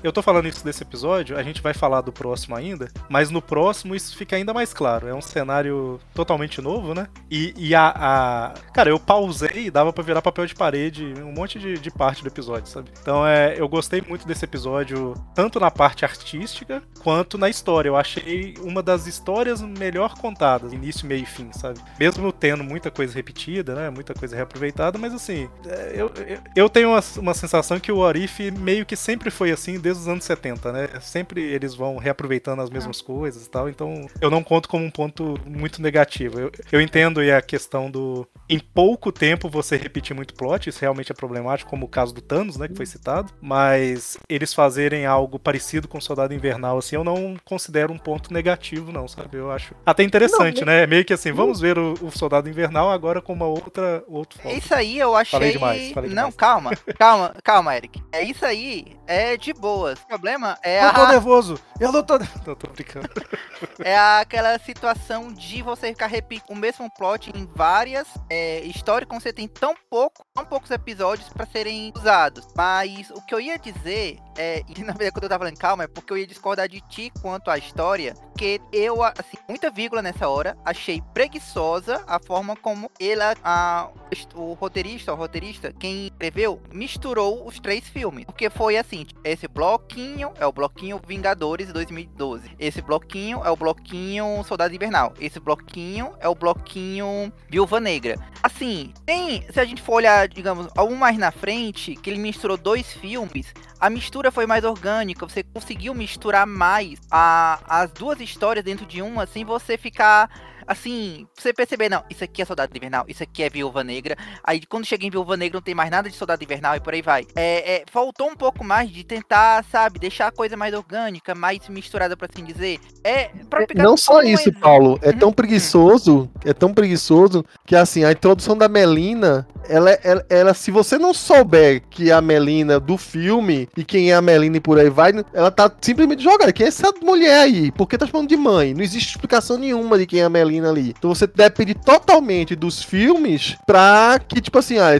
Eu 0.02 0.12
tô 0.12 0.22
falando 0.22 0.48
isso 0.48 0.64
desse 0.64 0.82
episódio, 0.82 1.36
a 1.36 1.42
gente 1.42 1.62
vai 1.62 1.72
falar 1.72 2.02
do 2.02 2.12
próximo 2.12 2.56
ainda, 2.56 2.88
mas 3.08 3.30
no 3.30 3.40
próximo 3.40 3.94
isso 3.94 4.16
fica 4.16 4.36
ainda 4.36 4.52
mais 4.52 4.74
claro. 4.74 5.08
É 5.08 5.14
um 5.14 5.22
cenário 5.22 5.98
totalmente 6.14 6.60
novo, 6.60 6.94
né? 6.94 7.06
E, 7.30 7.49
e 7.56 7.74
a, 7.74 7.92
a, 7.96 8.54
Cara, 8.72 8.90
eu 8.90 8.98
pausei 8.98 9.66
e 9.66 9.70
dava 9.70 9.92
pra 9.92 10.02
virar 10.02 10.22
papel 10.22 10.46
de 10.46 10.54
parede 10.54 11.12
um 11.22 11.32
monte 11.32 11.58
de, 11.58 11.78
de 11.78 11.90
parte 11.90 12.22
do 12.22 12.28
episódio, 12.28 12.68
sabe? 12.68 12.90
Então 13.00 13.26
é, 13.26 13.54
eu 13.58 13.68
gostei 13.68 14.02
muito 14.06 14.26
desse 14.26 14.44
episódio 14.44 15.14
tanto 15.34 15.58
na 15.58 15.70
parte 15.70 16.04
artística 16.04 16.82
quanto 17.02 17.36
na 17.36 17.48
história. 17.48 17.88
Eu 17.88 17.96
achei 17.96 18.54
uma 18.60 18.82
das 18.82 19.06
histórias 19.06 19.60
melhor 19.60 20.14
contadas, 20.18 20.72
início, 20.72 21.06
meio 21.06 21.22
e 21.22 21.26
fim, 21.26 21.50
sabe? 21.52 21.80
Mesmo 21.98 22.32
tendo 22.32 22.62
muita 22.62 22.90
coisa 22.90 23.14
repetida, 23.14 23.74
né? 23.74 23.90
Muita 23.90 24.14
coisa 24.14 24.36
reaproveitada, 24.36 24.98
mas 24.98 25.12
assim, 25.12 25.48
é, 25.66 25.92
eu, 25.94 26.12
eu, 26.26 26.38
eu 26.56 26.68
tenho 26.68 26.90
uma, 26.90 27.00
uma 27.18 27.34
sensação 27.34 27.80
que 27.80 27.92
o 27.92 27.98
Orif 27.98 28.50
meio 28.50 28.86
que 28.86 28.96
sempre 28.96 29.30
foi 29.30 29.50
assim 29.50 29.78
desde 29.78 30.02
os 30.02 30.08
anos 30.08 30.24
70, 30.24 30.72
né? 30.72 30.88
Sempre 31.00 31.42
eles 31.42 31.74
vão 31.74 31.96
reaproveitando 31.96 32.62
as 32.62 32.70
mesmas 32.70 33.00
coisas 33.00 33.46
e 33.46 33.50
tal, 33.50 33.68
então 33.68 34.06
eu 34.20 34.30
não 34.30 34.42
conto 34.42 34.68
como 34.68 34.84
um 34.84 34.90
ponto 34.90 35.38
muito 35.44 35.82
negativo. 35.82 36.38
Eu, 36.38 36.52
eu 36.70 36.80
entendo 36.80 37.20
a 37.20 37.39
questão 37.42 37.90
do 37.90 38.26
em 38.48 38.58
pouco 38.58 39.12
tempo 39.12 39.48
você 39.48 39.76
repetir 39.76 40.14
muito 40.14 40.34
plot, 40.34 40.68
isso 40.68 40.80
realmente 40.80 41.12
é 41.12 41.14
problemático, 41.14 41.70
como 41.70 41.86
o 41.86 41.88
caso 41.88 42.12
do 42.12 42.20
Thanos, 42.20 42.56
né, 42.56 42.68
que 42.68 42.74
foi 42.74 42.86
citado, 42.86 43.32
mas 43.40 44.18
eles 44.28 44.52
fazerem 44.52 45.06
algo 45.06 45.38
parecido 45.38 45.86
com 45.86 46.00
Soldado 46.00 46.34
Invernal, 46.34 46.78
assim, 46.78 46.96
eu 46.96 47.04
não 47.04 47.36
considero 47.44 47.92
um 47.92 47.98
ponto 47.98 48.32
negativo, 48.32 48.90
não, 48.90 49.06
sabe? 49.06 49.36
Eu 49.38 49.50
acho 49.50 49.74
até 49.86 50.02
interessante, 50.02 50.60
não, 50.60 50.66
né? 50.66 50.82
É 50.82 50.86
meio 50.86 51.04
que 51.04 51.12
assim, 51.12 51.32
vamos 51.32 51.60
ver 51.60 51.78
o, 51.78 51.94
o, 52.02 52.10
Soldado 52.10 52.48
Invernal 52.48 52.90
agora 52.90 53.22
com 53.22 53.32
uma 53.32 53.46
outra 53.46 54.02
outro 54.08 54.40
foco. 54.40 54.54
Isso 54.54 54.74
aí 54.74 54.98
eu 54.98 55.14
achei. 55.14 55.38
Falei 55.38 55.52
demais, 55.52 55.92
falei 55.92 56.10
demais. 56.10 56.26
Não, 56.26 56.32
calma, 56.32 56.72
calma, 56.98 57.34
calma, 57.42 57.76
Eric. 57.76 58.02
É 58.12 58.22
isso 58.22 58.44
aí, 58.44 58.96
é 59.06 59.36
de 59.36 59.52
boas. 59.52 59.98
O 60.00 60.06
problema 60.06 60.58
é 60.62 60.80
eu 60.80 60.84
a. 60.84 60.88
Eu 60.88 60.94
tô 60.94 61.06
nervoso. 61.08 61.60
Eu 61.78 61.92
não 61.92 62.02
tô. 62.02 62.18
Não, 62.46 62.54
tô 62.54 62.68
brincando. 62.68 63.08
é 63.80 63.96
aquela 63.96 64.58
situação 64.58 65.32
de 65.32 65.62
você 65.62 65.88
ficar 65.88 66.06
repetindo 66.06 66.40
o 66.48 66.56
mesmo 66.56 66.90
plot 66.90 67.29
em 67.34 67.46
várias 67.54 68.08
é, 68.28 68.60
histórias, 68.60 69.08
como 69.08 69.20
você 69.20 69.32
tem 69.32 69.48
tão 69.48 69.74
pouco, 69.88 70.24
tão 70.34 70.44
poucos 70.44 70.70
episódios 70.70 71.28
para 71.28 71.46
serem 71.46 71.92
usados. 71.96 72.46
Mas 72.56 73.10
o 73.10 73.20
que 73.22 73.34
eu 73.34 73.40
ia 73.40 73.58
dizer 73.58 74.18
é, 74.40 74.62
e 74.66 74.80
na 74.82 74.92
verdade 74.92 75.12
quando 75.12 75.24
eu 75.24 75.28
tava 75.28 75.44
falando 75.44 75.58
calma, 75.58 75.84
é 75.84 75.86
porque 75.86 76.12
eu 76.12 76.18
ia 76.18 76.26
discordar 76.26 76.68
de 76.68 76.80
ti 76.80 77.12
quanto 77.20 77.50
à 77.50 77.58
história, 77.58 78.14
que 78.36 78.58
eu, 78.72 79.02
assim, 79.02 79.36
muita 79.46 79.70
vírgula 79.70 80.00
nessa 80.00 80.28
hora, 80.28 80.56
achei 80.64 81.02
preguiçosa 81.12 82.02
a 82.06 82.18
forma 82.18 82.56
como 82.56 82.90
ele, 82.98 83.20
a, 83.44 83.90
o 84.34 84.54
roteirista, 84.54 85.12
o 85.12 85.16
roteirista, 85.16 85.72
quem 85.78 86.06
escreveu, 86.06 86.60
misturou 86.72 87.46
os 87.46 87.60
três 87.60 87.86
filmes. 87.86 88.24
Porque 88.24 88.48
foi 88.48 88.78
assim, 88.78 89.06
esse 89.22 89.46
bloquinho 89.46 90.32
é 90.38 90.46
o 90.46 90.52
bloquinho 90.52 91.00
Vingadores 91.06 91.70
2012, 91.72 92.50
esse 92.58 92.80
bloquinho 92.80 93.42
é 93.44 93.50
o 93.50 93.56
bloquinho 93.56 94.42
Soldado 94.44 94.74
Invernal, 94.74 95.12
esse 95.20 95.38
bloquinho 95.38 96.14
é 96.18 96.28
o 96.28 96.34
bloquinho 96.34 97.06
Viúva 97.48 97.80
Negra. 97.80 98.16
Assim, 98.42 98.92
tem, 99.04 99.44
se 99.50 99.60
a 99.60 99.64
gente 99.64 99.82
for 99.82 99.94
olhar, 99.94 100.28
digamos, 100.28 100.68
algum 100.76 100.96
mais 100.96 101.18
na 101.18 101.30
frente, 101.30 101.94
que 101.96 102.10
ele 102.10 102.18
misturou 102.18 102.56
dois 102.56 102.92
filmes, 102.92 103.52
a 103.78 103.88
mistura 103.90 104.30
foi 104.30 104.46
mais 104.46 104.64
orgânica, 104.64 105.26
você 105.26 105.42
conseguiu 105.42 105.94
misturar 105.94 106.46
mais 106.46 106.98
a, 107.10 107.60
as 107.66 107.90
duas 107.92 108.20
histórias 108.20 108.64
dentro 108.64 108.86
de 108.86 109.02
uma, 109.02 109.26
sem 109.26 109.44
você 109.44 109.76
ficar 109.76 110.30
assim, 110.70 111.26
você 111.36 111.52
perceber, 111.52 111.88
não, 111.88 112.04
isso 112.08 112.22
aqui 112.22 112.40
é 112.40 112.44
Soldado 112.44 112.70
Invernal, 112.76 113.04
isso 113.08 113.24
aqui 113.24 113.42
é 113.42 113.50
Viúva 113.50 113.82
Negra. 113.82 114.16
Aí 114.44 114.64
quando 114.64 114.86
chega 114.86 115.04
em 115.04 115.10
Viúva 115.10 115.36
Negra 115.36 115.56
não 115.56 115.62
tem 115.62 115.74
mais 115.74 115.90
nada 115.90 116.08
de 116.08 116.14
Soldado 116.14 116.44
Invernal 116.44 116.76
e 116.76 116.80
por 116.80 116.94
aí 116.94 117.02
vai. 117.02 117.26
É, 117.34 117.74
é, 117.74 117.84
faltou 117.90 118.28
um 118.28 118.36
pouco 118.36 118.62
mais 118.62 118.88
de 118.88 119.02
tentar, 119.02 119.64
sabe, 119.64 119.98
deixar 119.98 120.28
a 120.28 120.32
coisa 120.32 120.56
mais 120.56 120.72
orgânica, 120.72 121.34
mais 121.34 121.68
misturada, 121.68 122.16
por 122.16 122.28
assim 122.30 122.44
dizer. 122.44 122.78
É, 123.02 123.22
é 123.22 123.30
não 123.74 123.96
só 123.96 124.22
isso, 124.22 124.52
Paulo, 124.52 124.96
é 125.02 125.10
tão 125.10 125.30
uhum. 125.30 125.34
preguiçoso, 125.34 126.30
é 126.44 126.52
tão 126.52 126.72
preguiçoso 126.72 127.44
que 127.66 127.74
assim, 127.74 128.04
a 128.04 128.12
introdução 128.12 128.56
da 128.56 128.68
Melina, 128.68 129.48
ela, 129.68 129.90
ela, 130.04 130.26
ela, 130.30 130.54
se 130.54 130.70
você 130.70 130.98
não 130.98 131.12
souber 131.12 131.82
que 131.90 132.10
é 132.10 132.12
a 132.12 132.20
Melina 132.20 132.78
do 132.78 132.96
filme 132.96 133.68
e 133.76 133.82
quem 133.82 134.12
é 134.12 134.14
a 134.14 134.22
Melina 134.22 134.58
e 134.58 134.60
por 134.60 134.78
aí 134.78 134.88
vai, 134.88 135.12
ela 135.34 135.50
tá 135.50 135.68
simplesmente 135.80 136.22
jogando. 136.22 136.52
Quem 136.52 136.66
é 136.66 136.68
essa 136.68 136.92
mulher 137.02 137.40
aí? 137.40 137.72
Por 137.72 137.88
que 137.88 137.98
tá 137.98 138.06
chamando 138.06 138.28
de 138.28 138.36
mãe? 138.36 138.72
Não 138.72 138.82
existe 138.82 139.10
explicação 139.10 139.58
nenhuma 139.58 139.98
de 139.98 140.06
quem 140.06 140.20
é 140.20 140.24
a 140.24 140.30
Melina 140.30 140.59
ali. 140.68 140.94
Então 140.96 141.14
você 141.14 141.26
depende 141.26 141.74
totalmente 141.74 142.54
dos 142.54 142.82
filmes 142.82 143.56
pra 143.66 144.20
que, 144.26 144.40
tipo 144.40 144.58
assim, 144.58 144.78
ah, 144.78 144.92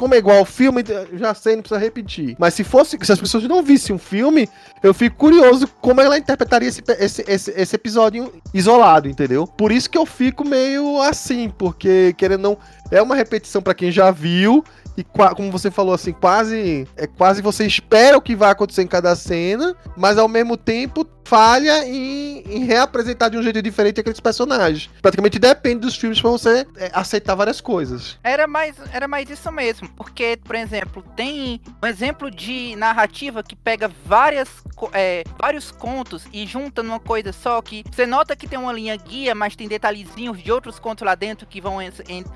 como 0.00 0.14
é 0.14 0.18
igual 0.18 0.38
ao 0.38 0.46
filme, 0.46 0.82
já 1.12 1.34
sei, 1.34 1.56
não 1.56 1.62
precisa 1.62 1.78
repetir. 1.78 2.34
Mas 2.38 2.54
se 2.54 2.64
fosse, 2.64 2.96
se 3.02 3.12
as 3.12 3.20
pessoas 3.20 3.44
não 3.44 3.62
vissem 3.62 3.94
um 3.94 3.98
filme, 3.98 4.48
eu 4.82 4.94
fico 4.94 5.14
curioso 5.14 5.68
como 5.78 6.00
ela 6.00 6.16
interpretaria 6.16 6.70
esse, 6.70 6.82
esse, 6.98 7.22
esse, 7.28 7.50
esse 7.50 7.76
episódio 7.76 8.32
isolado, 8.54 9.10
entendeu? 9.10 9.46
Por 9.46 9.70
isso 9.70 9.90
que 9.90 9.98
eu 9.98 10.06
fico 10.06 10.42
meio 10.42 11.02
assim, 11.02 11.52
porque 11.58 12.14
querendo 12.16 12.40
não. 12.40 12.58
É 12.90 13.00
uma 13.02 13.14
repetição 13.14 13.60
para 13.60 13.74
quem 13.74 13.92
já 13.92 14.10
viu, 14.10 14.64
e 15.00 15.04
como 15.34 15.50
você 15.50 15.70
falou 15.70 15.94
assim, 15.94 16.12
quase 16.12 16.86
é 16.96 17.06
quase 17.06 17.40
você 17.40 17.66
espera 17.66 18.18
o 18.18 18.20
que 18.20 18.36
vai 18.36 18.50
acontecer 18.50 18.82
em 18.82 18.86
cada 18.86 19.16
cena, 19.16 19.74
mas 19.96 20.18
ao 20.18 20.28
mesmo 20.28 20.56
tempo 20.56 21.06
falha 21.24 21.86
em, 21.86 22.40
em 22.40 22.64
reapresentar 22.64 23.28
de 23.28 23.38
um 23.38 23.42
jeito 23.42 23.62
diferente 23.62 24.00
aqueles 24.00 24.18
personagens. 24.18 24.90
Praticamente 25.00 25.38
depende 25.38 25.82
dos 25.82 25.96
filmes 25.96 26.20
para 26.20 26.28
você 26.28 26.66
é, 26.76 26.90
aceitar 26.92 27.36
várias 27.36 27.60
coisas. 27.60 28.18
Era 28.24 28.46
mais 28.46 28.74
era 28.92 29.06
mais 29.06 29.30
isso 29.30 29.50
mesmo, 29.52 29.88
porque 29.90 30.38
por 30.44 30.56
exemplo 30.56 31.02
tem 31.16 31.60
um 31.82 31.86
exemplo 31.86 32.30
de 32.30 32.74
narrativa 32.76 33.42
que 33.42 33.54
pega 33.54 33.88
várias 34.04 34.48
é, 34.92 35.22
vários 35.38 35.70
contos 35.70 36.24
e 36.32 36.46
junta 36.46 36.82
numa 36.82 37.00
coisa 37.00 37.32
só 37.32 37.62
que 37.62 37.84
você 37.90 38.06
nota 38.06 38.34
que 38.34 38.48
tem 38.48 38.58
uma 38.58 38.72
linha 38.72 38.96
guia, 38.96 39.34
mas 39.34 39.56
tem 39.56 39.68
detalhezinhos 39.68 40.42
de 40.42 40.50
outros 40.50 40.78
contos 40.78 41.06
lá 41.06 41.14
dentro 41.14 41.46
que 41.46 41.60
vão, 41.60 41.78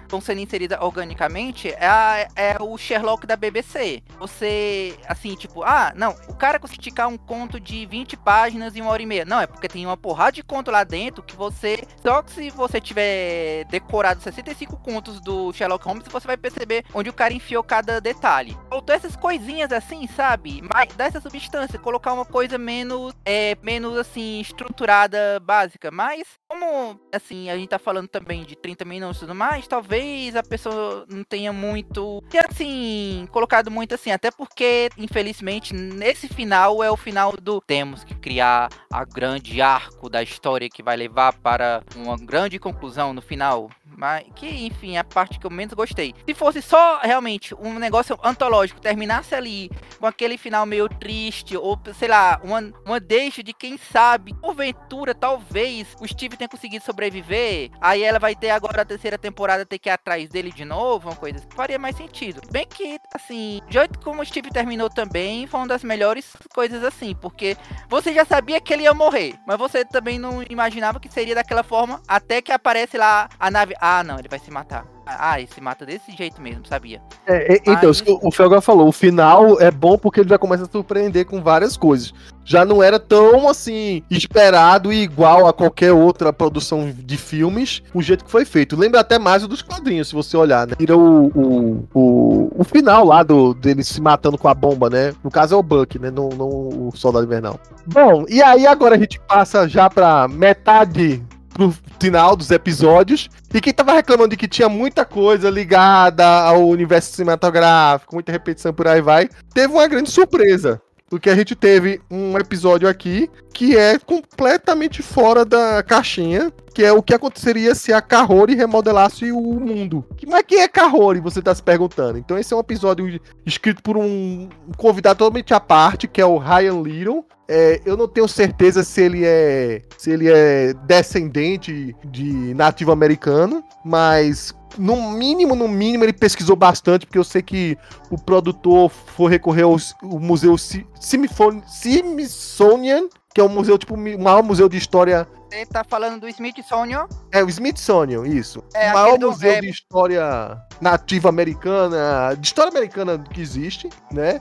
vão 0.09 0.21
sendo 0.21 0.41
inseridos 0.41 0.79
organicamente. 0.81 1.69
É, 1.69 2.29
é 2.37 2.54
o 2.61 2.77
Sherlock 2.77 3.27
da 3.27 3.37
BBC. 3.37 4.03
Você, 4.19 4.97
assim, 5.09 5.35
tipo, 5.35 5.63
ah, 5.63 5.93
não, 5.97 6.15
o 6.29 6.35
cara 6.35 6.59
conseguiu 6.59 6.81
esticar 6.81 7.09
um 7.09 7.17
conto 7.17 7.59
de 7.59 7.87
20 7.87 8.17
páginas 8.17 8.77
em 8.77 8.81
uma 8.81 8.91
hora 8.91 9.03
e 9.03 9.07
meia. 9.07 9.25
Não, 9.25 9.41
é 9.41 9.47
porque 9.47 9.69
tem 9.69 9.87
uma 9.87 9.97
porrada 9.97 10.33
de 10.33 10.43
conto 10.43 10.71
lá 10.71 10.85
dentro 10.85 11.23
que 11.23 11.37
você. 11.37 11.83
Só 12.03 12.23
que 12.23 12.33
se 12.33 12.51
você 12.51 12.81
tiver 12.81 13.65
decorado 13.67 14.23
65 14.23 14.77
contos 14.79 15.21
do 15.21 15.53
Sherlock 15.53 15.85
Holmes, 15.85 16.07
você 16.09 16.27
vai 16.27 16.37
perceber 16.37 16.85
onde 16.93 17.11
o 17.11 17.13
cara 17.13 17.33
enfiou 17.33 17.63
cada 17.63 18.01
detalhe. 18.01 18.57
Faltou 18.69 18.95
essas 18.95 19.17
coisinhas 19.17 19.73
assim, 19.73 20.07
sabe? 20.07 20.63
Mas 20.73 20.95
dessa 20.95 21.21
substância, 21.21 21.79
colocar 21.79 22.13
uma 22.13 22.25
coisa 22.25 22.59
menos, 22.59 23.15
é, 23.25 23.57
menos 23.63 23.97
assim, 23.97 24.41
estruturada, 24.41 25.41
básica. 25.41 25.91
Mas, 25.91 26.27
como, 26.49 27.01
assim, 27.13 27.51
a 27.51 27.57
gente 27.57 27.69
tá 27.69 27.79
falando 27.79 28.09
também 28.09 28.45
de 28.45 28.57
30 28.57 28.85
minutos 28.85 29.19
e 29.19 29.21
tudo 29.21 29.35
mais, 29.35 29.67
talvez 29.67 30.37
a 30.37 30.43
pessoa 30.43 31.07
não 31.09 31.25
tenha 31.25 31.53
muito 31.53 32.23
assim, 32.45 33.29
colocado 33.31 33.71
muito 33.71 33.95
assim, 33.95 34.11
até 34.11 34.31
porque, 34.31 34.91
infelizmente, 34.97 35.75
nesse 35.75 36.29
final 36.29 36.83
é 36.83 36.91
o 36.91 36.97
final 36.97 37.33
do 37.33 37.61
temos 37.61 38.05
que 38.05 38.15
criar 38.15 38.69
a 38.93 39.05
grande 39.05 39.61
arco 39.61 40.09
da 40.09 40.23
história 40.23 40.69
que 40.69 40.83
vai 40.83 40.97
levar 40.97 41.33
para 41.35 41.83
uma 41.97 42.17
grande 42.17 42.59
conclusão 42.59 43.13
no 43.13 43.23
final. 43.23 43.71
Mas 43.97 44.25
que, 44.35 44.67
enfim, 44.67 44.97
é 44.97 44.99
a 44.99 45.05
parte 45.05 45.39
que 45.39 45.47
eu 45.47 45.51
menos 45.51 45.75
gostei. 45.75 46.15
Se 46.27 46.35
fosse 46.35 46.61
só 46.61 47.01
realmente 47.01 47.55
um 47.55 47.79
negócio 47.79 48.19
antológico, 48.23 48.81
terminasse 48.81 49.35
ali 49.35 49.71
com 49.99 50.07
aquele 50.07 50.37
final 50.37 50.67
meio 50.67 50.89
triste, 50.89 51.57
ou 51.57 51.79
sei 51.99 52.09
lá, 52.09 52.41
uma, 52.43 52.73
uma 52.85 53.01
deixa 53.01 53.43
de 53.43 53.53
quem 53.53 53.79
sabe, 53.79 54.35
porventura, 54.35 55.15
talvez 55.15 55.95
o 56.01 56.07
Steve 56.07 56.37
tenha 56.37 56.49
conseguido 56.49 56.85
sobreviver, 56.85 57.71
aí 57.81 58.03
ela 58.03 58.19
vai 58.19 58.35
ter 58.35 58.51
agora 58.51 58.83
a 58.83 58.85
terceira 58.85 59.17
temporada 59.17 59.65
ter 59.65 59.79
que 59.79 59.89
ir 59.89 59.93
atrás 59.93 60.29
dele 60.29 60.53
de 60.53 60.65
novo, 60.65 61.09
uma 61.09 61.17
coisa 61.17 61.43
faria 61.55 61.79
mais 61.79 61.97
sentido. 61.97 62.41
Bem 62.51 62.67
que, 62.67 62.99
assim, 63.15 63.61
de 63.67 63.75
jeito 63.75 63.99
como 64.01 64.23
o 64.23 64.27
Steve 64.27 64.51
terminou 64.51 64.91
também, 64.91 65.47
foi 65.47 65.61
uma 65.61 65.67
das 65.67 65.85
melhores 65.85 66.37
coisas 66.55 66.83
assim, 66.83 67.15
porque 67.15 67.57
você 67.89 68.13
já 68.13 68.25
sabia 68.25 68.61
que 68.61 68.73
ele 68.73 68.83
ia 68.83 68.95
morrer, 68.95 69.35
mas 69.47 69.59
você 69.59 69.85
também 69.85 70.19
não 70.19 70.43
imaginava 70.49 71.01
que 71.01 71.09
seria 71.09 71.35
daquela 71.35 71.63
forma, 71.63 72.03
até 72.07 72.43
que 72.43 72.53
aparece 72.53 72.97
lá 72.97 73.29
a 73.39 73.51
nave 73.51 73.75
ah, 73.87 74.03
não, 74.03 74.19
ele 74.19 74.29
vai 74.31 74.39
se 74.39 74.51
matar. 74.51 74.87
Ah, 75.07 75.39
ele 75.39 75.47
se 75.53 75.61
mata 75.61 75.85
desse 75.85 76.11
jeito 76.13 76.41
mesmo, 76.41 76.67
sabia? 76.67 77.03
É, 77.27 77.57
é, 77.57 77.57
então, 77.67 77.91
Mas... 77.91 78.03
o 78.07 78.31
Felga 78.31 78.59
falou, 78.63 78.89
o 78.89 78.93
final 78.93 79.61
é 79.61 79.71
bom 79.71 79.99
porque 79.99 80.21
ele 80.21 80.29
já 80.31 80.39
começa 80.39 80.63
a 80.65 80.67
surpreender 80.67 81.27
com 81.27 81.43
várias 81.43 81.77
coisas. 81.77 82.15
Já 82.47 82.65
não 82.65 82.83
era 82.83 82.99
tão 82.99 83.47
assim 83.47 84.03
esperado 84.11 84.91
e 84.91 85.03
igual 85.03 85.47
a 85.47 85.53
qualquer 85.53 85.93
outra 85.93 86.33
produção 86.33 86.91
de 86.97 87.19
filmes, 87.19 87.83
o 87.93 88.01
jeito 88.01 88.25
que 88.25 88.31
foi 88.31 88.47
feito. 88.47 88.75
Lembra 88.75 89.01
até 89.01 89.19
mais 89.19 89.45
o 89.45 89.49
dos 89.49 89.61
quadrinhos, 89.61 90.09
se 90.09 90.15
você 90.15 90.35
olhar, 90.35 90.67
né? 90.67 90.75
Tira 90.79 90.97
o, 90.97 91.27
o, 91.27 91.89
o, 91.93 92.53
o 92.57 92.65
final 92.65 93.05
lá 93.05 93.23
do, 93.23 93.53
dele 93.53 93.85
se 93.85 94.01
matando 94.01 94.39
com 94.39 94.49
a 94.49 94.55
bomba, 94.55 94.89
né? 94.89 95.13
No 95.23 95.31
caso 95.31 95.55
é 95.55 95.59
o 95.59 95.63
Buck, 95.63 95.99
né? 95.99 96.11
Não, 96.11 96.31
não 96.31 96.49
o 96.49 96.93
Soldado 96.95 97.27
Invernal. 97.27 97.61
Bom, 97.87 98.25
e 98.31 98.43
aí 98.43 98.67
agora 98.67 98.95
a 98.95 98.99
gente 98.99 99.21
passa 99.21 99.69
já 99.69 99.91
pra 99.91 100.27
metade 100.27 101.23
pro 101.55 101.75
final 101.99 102.37
dos 102.37 102.51
episódios. 102.51 103.31
E 103.55 103.61
quem 103.61 103.73
tava 103.73 103.93
reclamando 103.93 104.31
de 104.31 104.37
que 104.37 104.49
tinha 104.49 104.69
muita 104.69 105.05
coisa 105.05 105.49
ligada 105.49 106.27
ao 106.27 106.69
universo 106.69 107.15
cinematográfico, 107.15 108.15
muita 108.15 108.33
repetição 108.33 108.75
por 108.75 108.89
aí 108.89 109.01
vai, 109.01 109.29
teve 109.55 109.73
uma 109.73 109.87
grande 109.87 110.11
surpresa. 110.11 110.83
Porque 111.09 111.31
a 111.31 111.37
gente 111.37 111.55
teve 111.55 112.01
um 112.11 112.37
episódio 112.37 112.89
aqui 112.89 113.31
que 113.53 113.77
é 113.77 113.99
completamente 113.99 115.01
fora 115.01 115.45
da 115.45 115.81
caixinha, 115.81 116.53
que 116.75 116.83
é 116.83 116.93
o 116.93 117.03
que 117.03 117.15
aconteceria 117.15 117.73
se 117.75 117.93
a 117.93 118.03
Kahori 118.03 118.57
remodelasse 118.57 119.31
o 119.31 119.61
mundo. 119.61 120.05
Mas 120.27 120.43
que 120.43 120.57
é 120.57 120.67
Kahori, 120.67 121.21
você 121.21 121.41
tá 121.41 121.55
se 121.55 121.63
perguntando. 121.63 122.19
Então 122.19 122.37
esse 122.37 122.53
é 122.53 122.57
um 122.57 122.61
episódio 122.61 123.21
escrito 123.47 123.81
por 123.81 123.97
um 123.97 124.49
convidado 124.77 125.19
totalmente 125.19 125.55
à 125.55 125.61
parte, 125.61 126.09
que 126.09 126.21
é 126.21 126.27
o 126.27 126.37
Ryan 126.37 126.83
Little. 126.83 127.25
É, 127.47 127.81
eu 127.85 127.97
não 127.97 128.09
tenho 128.09 128.27
certeza 128.27 128.83
se 128.83 129.03
ele 129.03 129.25
é 129.25 129.83
se 129.99 130.11
ele 130.11 130.31
é 130.31 130.73
descendente 130.87 131.95
de 132.05 132.55
nativo 132.55 132.91
americano, 132.91 133.63
mas 133.85 134.55
no 134.79 135.13
mínimo, 135.13 135.55
no 135.55 135.69
mínimo, 135.69 136.05
ele 136.05 136.13
pesquisou 136.13 136.57
bastante, 136.57 137.07
porque 137.07 137.19
eu 137.19 137.25
sei 137.25 137.43
que 137.43 137.79
o 138.11 138.19
produtor 138.19 138.91
foi 138.91 139.31
recorrer 139.31 139.63
ao, 139.63 139.77
museu 140.03 140.57
Smithsonian, 141.01 143.09
que 143.35 143.41
é 143.41 143.45
um 143.45 143.49
museu, 143.49 143.79
tipo, 143.79 143.95
o 143.95 143.99
maior 143.99 144.43
museu 144.43 144.69
de 144.69 144.77
história. 144.77 145.27
Você 145.51 145.67
tá 145.67 145.85
falando 145.85 146.21
do 146.21 146.29
Smithsonian? 146.29 147.07
É, 147.31 147.45
o 147.45 147.49
Smithsonian, 147.49 148.27
isso. 148.27 148.63
É, 148.75 148.91
o 148.91 148.95
maior 148.95 149.19
museu 149.19 149.55
do... 149.55 149.61
de 149.61 149.69
história 149.69 150.59
nativa 150.81 151.29
americana, 151.29 152.35
de 152.37 152.47
história 152.47 152.71
americana 152.71 153.19
que 153.19 153.41
existe, 153.41 153.89
né? 154.11 154.41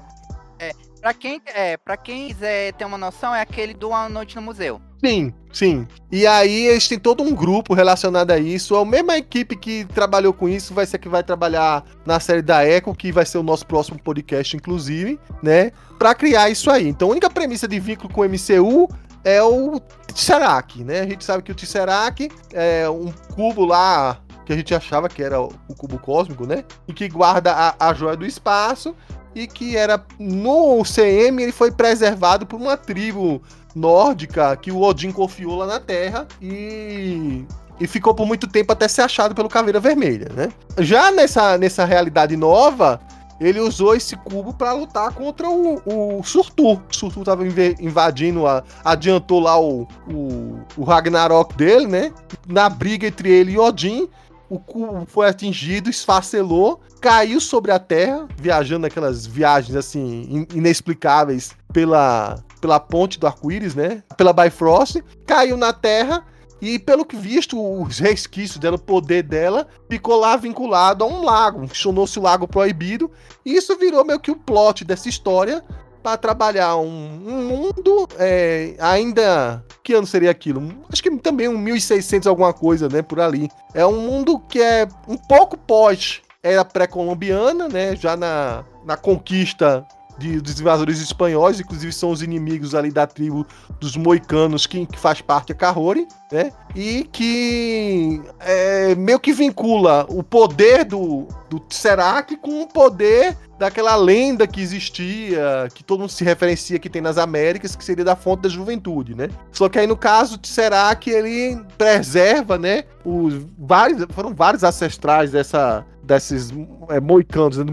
É, 0.59 0.71
pra 1.03 1.13
quem, 1.13 1.41
é, 1.47 1.75
pra 1.75 1.97
quem 1.97 2.29
quiser 2.29 2.71
ter 2.73 2.85
uma 2.85 2.97
noção, 2.97 3.35
é 3.35 3.41
aquele 3.41 3.73
do 3.73 3.89
Uma 3.89 4.07
Noite 4.07 4.37
no 4.37 4.41
Museu. 4.41 4.79
Sim, 5.03 5.33
sim. 5.51 5.85
E 6.09 6.25
aí 6.25 6.67
eles 6.67 6.87
têm 6.87 6.97
todo 6.97 7.21
um 7.21 7.35
grupo 7.35 7.73
relacionado 7.73 8.31
a 8.31 8.37
isso. 8.37 8.73
A 8.73 8.85
mesma 8.85 9.17
equipe 9.17 9.57
que 9.57 9.83
trabalhou 9.83 10.31
com 10.31 10.47
isso 10.47 10.73
vai 10.73 10.85
ser 10.85 10.97
que 10.99 11.09
vai 11.09 11.21
trabalhar 11.21 11.83
na 12.05 12.21
série 12.21 12.41
da 12.41 12.65
Echo, 12.65 12.95
que 12.95 13.11
vai 13.11 13.25
ser 13.25 13.37
o 13.37 13.43
nosso 13.43 13.67
próximo 13.67 13.99
podcast, 14.01 14.55
inclusive, 14.55 15.19
né? 15.43 15.71
Pra 15.99 16.15
criar 16.15 16.49
isso 16.49 16.71
aí. 16.71 16.87
Então 16.87 17.09
a 17.09 17.11
única 17.11 17.29
premissa 17.29 17.67
de 17.67 17.81
vínculo 17.81 18.07
com 18.07 18.21
o 18.21 18.23
MCU 18.23 18.87
é 19.25 19.43
o 19.43 19.81
Tesseract, 20.07 20.85
né? 20.85 21.01
A 21.01 21.05
gente 21.05 21.25
sabe 21.25 21.43
que 21.43 21.51
o 21.51 21.55
Tesseract 21.55 22.29
é 22.53 22.89
um 22.89 23.11
cubo 23.35 23.65
lá 23.65 24.21
que 24.45 24.53
a 24.53 24.55
gente 24.55 24.73
achava 24.73 25.09
que 25.09 25.21
era 25.21 25.41
o 25.41 25.75
cubo 25.77 25.99
cósmico, 25.99 26.45
né? 26.45 26.63
E 26.87 26.93
que 26.93 27.09
guarda 27.09 27.51
a, 27.51 27.89
a 27.89 27.93
joia 27.93 28.15
do 28.15 28.25
espaço 28.25 28.95
e 29.35 29.47
que 29.47 29.75
era 29.75 30.03
no 30.19 30.83
CM 30.83 31.41
ele 31.41 31.51
foi 31.51 31.71
preservado 31.71 32.45
por 32.45 32.59
uma 32.59 32.77
tribo 32.77 33.41
nórdica 33.75 34.55
que 34.55 34.71
o 34.71 34.81
Odin 34.81 35.11
confiou 35.11 35.55
lá 35.55 35.65
na 35.65 35.79
Terra 35.79 36.27
e 36.41 37.45
e 37.79 37.87
ficou 37.87 38.13
por 38.13 38.25
muito 38.25 38.47
tempo 38.47 38.71
até 38.71 38.87
ser 38.87 39.01
achado 39.01 39.33
pelo 39.33 39.49
Caveira 39.49 39.79
Vermelha, 39.79 40.29
né? 40.33 40.49
Já 40.77 41.11
nessa, 41.11 41.57
nessa 41.57 41.83
realidade 41.83 42.37
nova, 42.37 42.99
ele 43.39 43.59
usou 43.59 43.95
esse 43.95 44.15
cubo 44.15 44.53
para 44.53 44.73
lutar 44.73 45.11
contra 45.11 45.49
o, 45.49 45.81
o 45.85 46.23
Surtur. 46.23 46.79
O 46.89 46.95
Surtur 46.95 47.23
tava 47.23 47.43
invadindo, 47.45 48.47
a, 48.47 48.63
adiantou 48.85 49.39
lá 49.39 49.59
o, 49.59 49.87
o, 50.07 50.59
o 50.77 50.83
Ragnarok 50.83 51.55
dele, 51.55 51.87
né? 51.87 52.11
Na 52.47 52.69
briga 52.69 53.07
entre 53.07 53.29
ele 53.29 53.53
e 53.53 53.59
Odin, 53.59 54.07
o 54.49 54.59
cubo 54.59 55.05
foi 55.07 55.27
atingido, 55.27 55.89
esfacelou, 55.89 56.81
caiu 57.01 57.39
sobre 57.39 57.71
a 57.71 57.79
Terra, 57.79 58.27
viajando 58.37 58.85
aquelas 58.85 59.25
viagens 59.25 59.75
assim 59.75 60.47
inexplicáveis 60.53 61.51
pela, 61.71 62.43
pela 62.61 62.79
ponte 62.79 63.19
do 63.19 63.27
arco-íris, 63.27 63.75
né? 63.75 64.03
Pela 64.15 64.33
Bifrost, 64.33 65.01
caiu 65.25 65.57
na 65.57 65.73
Terra 65.73 66.23
e 66.61 66.79
pelo 66.79 67.03
que 67.03 67.17
visto, 67.17 67.61
os 67.61 67.99
resquícios 67.99 68.57
dela, 68.57 68.77
o 68.77 68.79
poder 68.79 69.23
dela, 69.23 69.67
ficou 69.89 70.17
lá 70.17 70.37
vinculado 70.37 71.03
a 71.03 71.07
um 71.07 71.21
lago, 71.21 71.67
chamou-se 71.73 72.17
o 72.17 72.21
Lago 72.21 72.47
Proibido, 72.47 73.11
e 73.45 73.57
isso 73.57 73.77
virou 73.77 74.05
meio 74.05 74.19
que 74.19 74.31
o 74.31 74.35
plot 74.37 74.85
dessa 74.85 75.09
história 75.09 75.61
para 76.03 76.17
trabalhar 76.17 76.75
um, 76.75 77.21
um 77.25 77.47
mundo 77.47 78.07
é, 78.19 78.75
ainda. 78.79 79.63
Que 79.81 79.93
ano 79.93 80.05
seria 80.05 80.29
aquilo? 80.29 80.61
Acho 80.91 81.01
que 81.01 81.09
também 81.17 81.47
um 81.47 81.57
1600 81.57 82.27
alguma 82.27 82.53
coisa, 82.53 82.87
né? 82.89 83.01
Por 83.01 83.19
ali. 83.19 83.49
É 83.73 83.85
um 83.85 83.99
mundo 83.99 84.39
que 84.39 84.61
é 84.61 84.87
um 85.07 85.17
pouco 85.17 85.57
pós 85.57 86.21
era 86.43 86.65
pré-colombiana, 86.65 87.69
né? 87.69 87.95
Já 87.95 88.17
na, 88.17 88.65
na 88.85 88.97
conquista 88.97 89.85
de, 90.17 90.39
dos 90.39 90.59
invasores 90.59 91.01
espanhóis, 91.01 91.59
inclusive 91.59 91.91
são 91.91 92.11
os 92.11 92.21
inimigos 92.21 92.75
ali 92.75 92.91
da 92.91 93.07
tribo 93.07 93.45
dos 93.79 93.95
moicanos, 93.95 94.65
que, 94.65 94.85
que 94.85 94.99
faz 94.99 95.21
parte 95.21 95.51
a 95.51 95.55
Kahori, 95.55 96.07
né? 96.31 96.51
E 96.75 97.07
que 97.11 98.21
é, 98.39 98.95
meio 98.95 99.19
que 99.19 99.33
vincula 99.33 100.05
o 100.09 100.23
poder 100.23 100.85
do, 100.85 101.27
do 101.49 101.59
Tesseract 101.59 102.35
com 102.37 102.61
o 102.63 102.67
poder 102.67 103.37
daquela 103.57 103.95
lenda 103.95 104.47
que 104.47 104.59
existia, 104.59 105.69
que 105.73 105.83
todo 105.83 106.01
mundo 106.01 106.09
se 106.09 106.23
referencia 106.23 106.79
que 106.79 106.89
tem 106.89 107.01
nas 107.01 107.17
Américas, 107.17 107.75
que 107.75 107.83
seria 107.83 108.03
da 108.03 108.15
fonte 108.15 108.41
da 108.41 108.49
juventude, 108.49 109.15
né? 109.15 109.29
Só 109.51 109.69
que 109.69 109.79
aí 109.79 109.87
no 109.87 109.95
caso 109.95 110.37
de 110.37 110.47
Serac 110.47 111.09
ele 111.09 111.63
preserva, 111.77 112.57
né, 112.57 112.83
os 113.05 113.45
vários 113.57 114.05
foram 114.13 114.33
vários 114.33 114.63
ancestrais 114.63 115.31
dessa 115.31 115.85
desses 116.03 116.51
é, 116.89 116.99
moicanos, 116.99 117.57
né, 117.57 117.65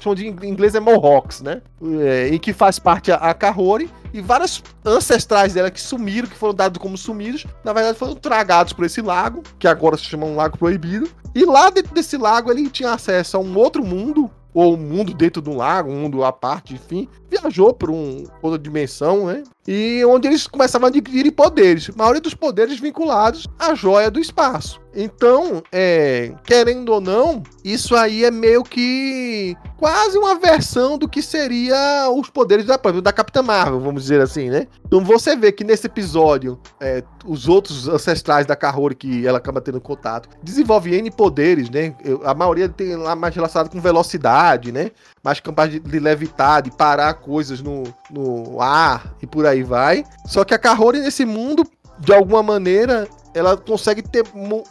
chamam 0.00 0.14
de 0.14 0.26
em 0.26 0.48
inglês 0.48 0.74
é 0.74 0.80
Mohawks, 0.80 1.40
né? 1.40 1.62
É, 2.00 2.28
em 2.28 2.38
que 2.38 2.52
faz 2.52 2.78
parte 2.78 3.12
a, 3.12 3.16
a 3.16 3.32
Kahori 3.32 3.88
e 4.12 4.20
vários 4.20 4.62
ancestrais 4.84 5.54
dela 5.54 5.70
que 5.70 5.80
sumiram, 5.80 6.28
que 6.28 6.36
foram 6.36 6.54
dados 6.54 6.80
como 6.80 6.98
sumidos, 6.98 7.46
na 7.64 7.72
verdade 7.72 7.98
foram 7.98 8.14
tragados 8.14 8.72
por 8.72 8.84
esse 8.84 9.00
lago, 9.00 9.42
que 9.58 9.68
agora 9.68 9.96
se 9.96 10.04
chama 10.04 10.26
um 10.26 10.36
lago 10.36 10.58
proibido. 10.58 11.08
E 11.34 11.44
lá 11.44 11.70
dentro 11.70 11.94
desse 11.94 12.16
lago 12.16 12.50
ele 12.50 12.68
tinha 12.68 12.92
acesso 12.92 13.36
a 13.36 13.40
um 13.40 13.56
outro 13.56 13.84
mundo, 13.84 14.30
ou 14.52 14.74
um 14.74 14.76
mundo 14.76 15.14
dentro 15.14 15.40
de 15.40 15.48
um 15.48 15.56
lago, 15.56 15.90
um 15.90 16.00
mundo 16.00 16.24
à 16.24 16.32
parte, 16.32 16.74
enfim, 16.74 17.06
viajou 17.30 17.72
para 17.72 17.92
um, 17.92 18.24
outra 18.42 18.58
dimensão, 18.58 19.26
né? 19.26 19.44
E 19.70 20.02
onde 20.06 20.26
eles 20.26 20.46
começavam 20.46 20.86
a 20.86 20.88
adquirir 20.88 21.30
poderes, 21.30 21.90
a 21.90 21.92
maioria 21.94 22.22
dos 22.22 22.32
poderes 22.32 22.80
vinculados 22.80 23.46
à 23.58 23.74
joia 23.74 24.10
do 24.10 24.18
espaço. 24.18 24.80
Então, 25.00 25.62
é, 25.70 26.32
querendo 26.44 26.88
ou 26.88 27.00
não, 27.00 27.42
isso 27.62 27.94
aí 27.94 28.24
é 28.24 28.30
meio 28.30 28.64
que 28.64 29.54
quase 29.76 30.18
uma 30.18 30.36
versão 30.36 30.98
do 30.98 31.08
que 31.08 31.22
seria 31.22 32.10
os 32.10 32.28
poderes 32.30 32.64
da, 32.64 32.76
da 32.76 33.12
Capitã 33.12 33.42
Marvel, 33.42 33.78
vamos 33.78 34.02
dizer 34.02 34.20
assim, 34.20 34.50
né? 34.50 34.66
Então 34.86 35.04
você 35.04 35.36
vê 35.36 35.52
que 35.52 35.62
nesse 35.62 35.86
episódio, 35.86 36.58
é, 36.80 37.04
os 37.24 37.46
outros 37.46 37.86
ancestrais 37.86 38.46
da 38.46 38.56
Kahori 38.56 38.94
que 38.94 39.26
ela 39.26 39.38
acaba 39.38 39.60
tendo 39.60 39.80
contato, 39.80 40.28
desenvolvem 40.42 40.94
N 40.94 41.10
poderes, 41.10 41.70
né? 41.70 41.94
A 42.24 42.34
maioria 42.34 42.68
tem 42.68 42.96
lá 42.96 43.14
mais 43.14 43.34
relacionado 43.34 43.70
com 43.70 43.80
velocidade, 43.80 44.72
né? 44.72 44.90
Mais 45.22 45.38
capaz 45.38 45.70
de, 45.70 45.78
de 45.78 45.98
levitar, 46.00 46.62
de 46.62 46.70
parar 46.72 47.14
coisas 47.14 47.60
no, 47.60 47.84
no 48.10 48.60
ar 48.60 49.14
e 49.22 49.26
por 49.26 49.46
aí 49.46 49.57
vai. 49.62 50.04
Só 50.26 50.44
que 50.44 50.54
a 50.54 50.58
Kahori 50.58 51.00
nesse 51.00 51.24
mundo, 51.24 51.64
de 51.98 52.12
alguma 52.12 52.42
maneira, 52.42 53.08
ela 53.34 53.56
consegue 53.56 54.02
ter, 54.02 54.24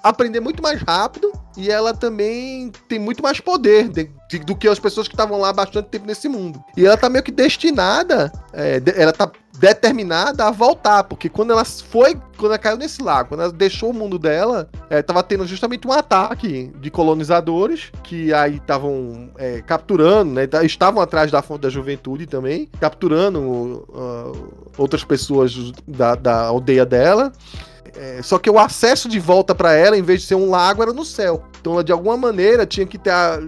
aprender 0.03 0.39
muito 0.39 0.61
mais 0.61 0.81
rápido 0.81 1.31
e 1.57 1.71
ela 1.71 1.93
também 1.93 2.71
tem 2.87 2.99
muito 2.99 3.23
mais 3.23 3.39
poder 3.39 3.89
de, 3.89 4.09
de, 4.29 4.39
do 4.39 4.55
que 4.55 4.67
as 4.67 4.79
pessoas 4.79 5.07
que 5.07 5.15
estavam 5.15 5.39
lá 5.39 5.49
há 5.49 5.53
bastante 5.53 5.87
tempo 5.87 6.05
nesse 6.05 6.29
mundo. 6.29 6.63
E 6.75 6.85
ela 6.85 6.95
tá 6.95 7.09
meio 7.09 7.23
que 7.23 7.31
destinada, 7.31 8.31
é, 8.53 8.79
de, 8.79 8.91
ela 8.99 9.11
tá 9.11 9.31
determinada 9.57 10.45
a 10.45 10.51
voltar, 10.51 11.03
porque 11.03 11.29
quando 11.29 11.51
ela 11.51 11.65
foi, 11.65 12.15
quando 12.37 12.51
ela 12.51 12.59
caiu 12.59 12.77
nesse 12.77 13.01
lago, 13.01 13.29
quando 13.29 13.41
ela 13.41 13.51
deixou 13.51 13.89
o 13.89 13.93
mundo 13.93 14.19
dela, 14.19 14.69
é, 14.87 15.01
tava 15.01 15.23
tendo 15.23 15.47
justamente 15.47 15.87
um 15.87 15.91
ataque 15.91 16.71
de 16.79 16.91
colonizadores 16.91 17.91
que 18.03 18.31
aí 18.33 18.57
estavam 18.57 19.31
é, 19.37 19.61
capturando, 19.61 20.33
né, 20.33 20.47
estavam 20.63 21.01
atrás 21.01 21.31
da 21.31 21.41
fonte 21.41 21.61
da 21.61 21.69
juventude 21.69 22.27
também, 22.27 22.69
capturando 22.79 23.39
uh, 23.39 24.53
outras 24.77 25.03
pessoas 25.03 25.71
da, 25.87 26.13
da 26.13 26.45
aldeia 26.45 26.85
dela. 26.85 27.31
É, 27.95 28.21
só 28.21 28.37
que 28.37 28.49
o 28.49 28.59
acesso 28.59 29.07
de 29.07 29.19
volta 29.19 29.53
para 29.53 29.73
ela, 29.73 29.97
em 29.97 30.01
vez 30.01 30.21
de 30.21 30.27
ser 30.27 30.35
um 30.35 30.49
lago, 30.49 30.81
era 30.81 30.93
no 30.93 31.05
céu. 31.05 31.43
Então 31.59 31.73
ela 31.73 31.83
de 31.83 31.91
alguma 31.91 32.17
maneira 32.17 32.65
tinha 32.65 32.85
que 32.85 32.97
ter 32.97 33.11
a, 33.11 33.41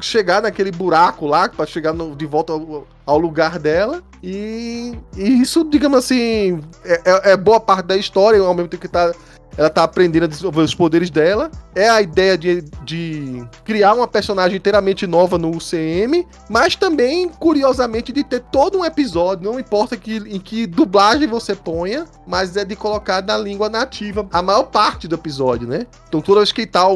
chegar 0.00 0.42
naquele 0.42 0.70
buraco 0.70 1.26
lá 1.26 1.48
para 1.48 1.66
chegar 1.66 1.92
no, 1.92 2.16
de 2.16 2.26
volta 2.26 2.52
ao, 2.52 2.86
ao, 3.04 3.18
lugar 3.18 3.58
dela. 3.58 4.02
E, 4.22 4.94
e 5.16 5.40
isso, 5.42 5.64
digamos 5.64 5.98
assim, 5.98 6.60
é, 6.84 7.00
é, 7.04 7.32
é, 7.32 7.36
boa 7.36 7.60
parte 7.60 7.86
da 7.86 7.96
história, 7.96 8.40
ao 8.40 8.54
mesmo 8.54 8.68
tempo 8.68 8.80
que 8.80 8.88
tá 8.88 9.12
ela 9.56 9.70
tá 9.70 9.82
aprendendo 9.82 10.24
a 10.24 10.28
desenvolver 10.28 10.62
os 10.62 10.74
poderes 10.74 11.10
dela. 11.10 11.50
É 11.74 11.88
a 11.88 12.00
ideia 12.02 12.36
de, 12.36 12.62
de 12.84 13.44
criar 13.64 13.94
uma 13.94 14.06
personagem 14.06 14.56
inteiramente 14.56 15.06
nova 15.06 15.38
no 15.38 15.50
UCM, 15.50 16.26
mas 16.48 16.76
também, 16.76 17.28
curiosamente, 17.28 18.12
de 18.12 18.22
ter 18.22 18.40
todo 18.40 18.78
um 18.78 18.84
episódio, 18.84 19.50
não 19.50 19.58
importa 19.58 19.96
que, 19.96 20.16
em 20.16 20.38
que 20.38 20.66
dublagem 20.66 21.26
você 21.26 21.54
ponha, 21.54 22.06
mas 22.26 22.56
é 22.56 22.64
de 22.64 22.76
colocar 22.76 23.22
na 23.22 23.36
língua 23.36 23.68
nativa 23.68 24.26
a 24.32 24.42
maior 24.42 24.64
parte 24.64 25.08
do 25.08 25.14
episódio, 25.14 25.66
né? 25.66 25.86
Então 26.08 26.20
toda 26.20 26.40
vez 26.40 26.52
que 26.52 26.66
tá 26.66 26.86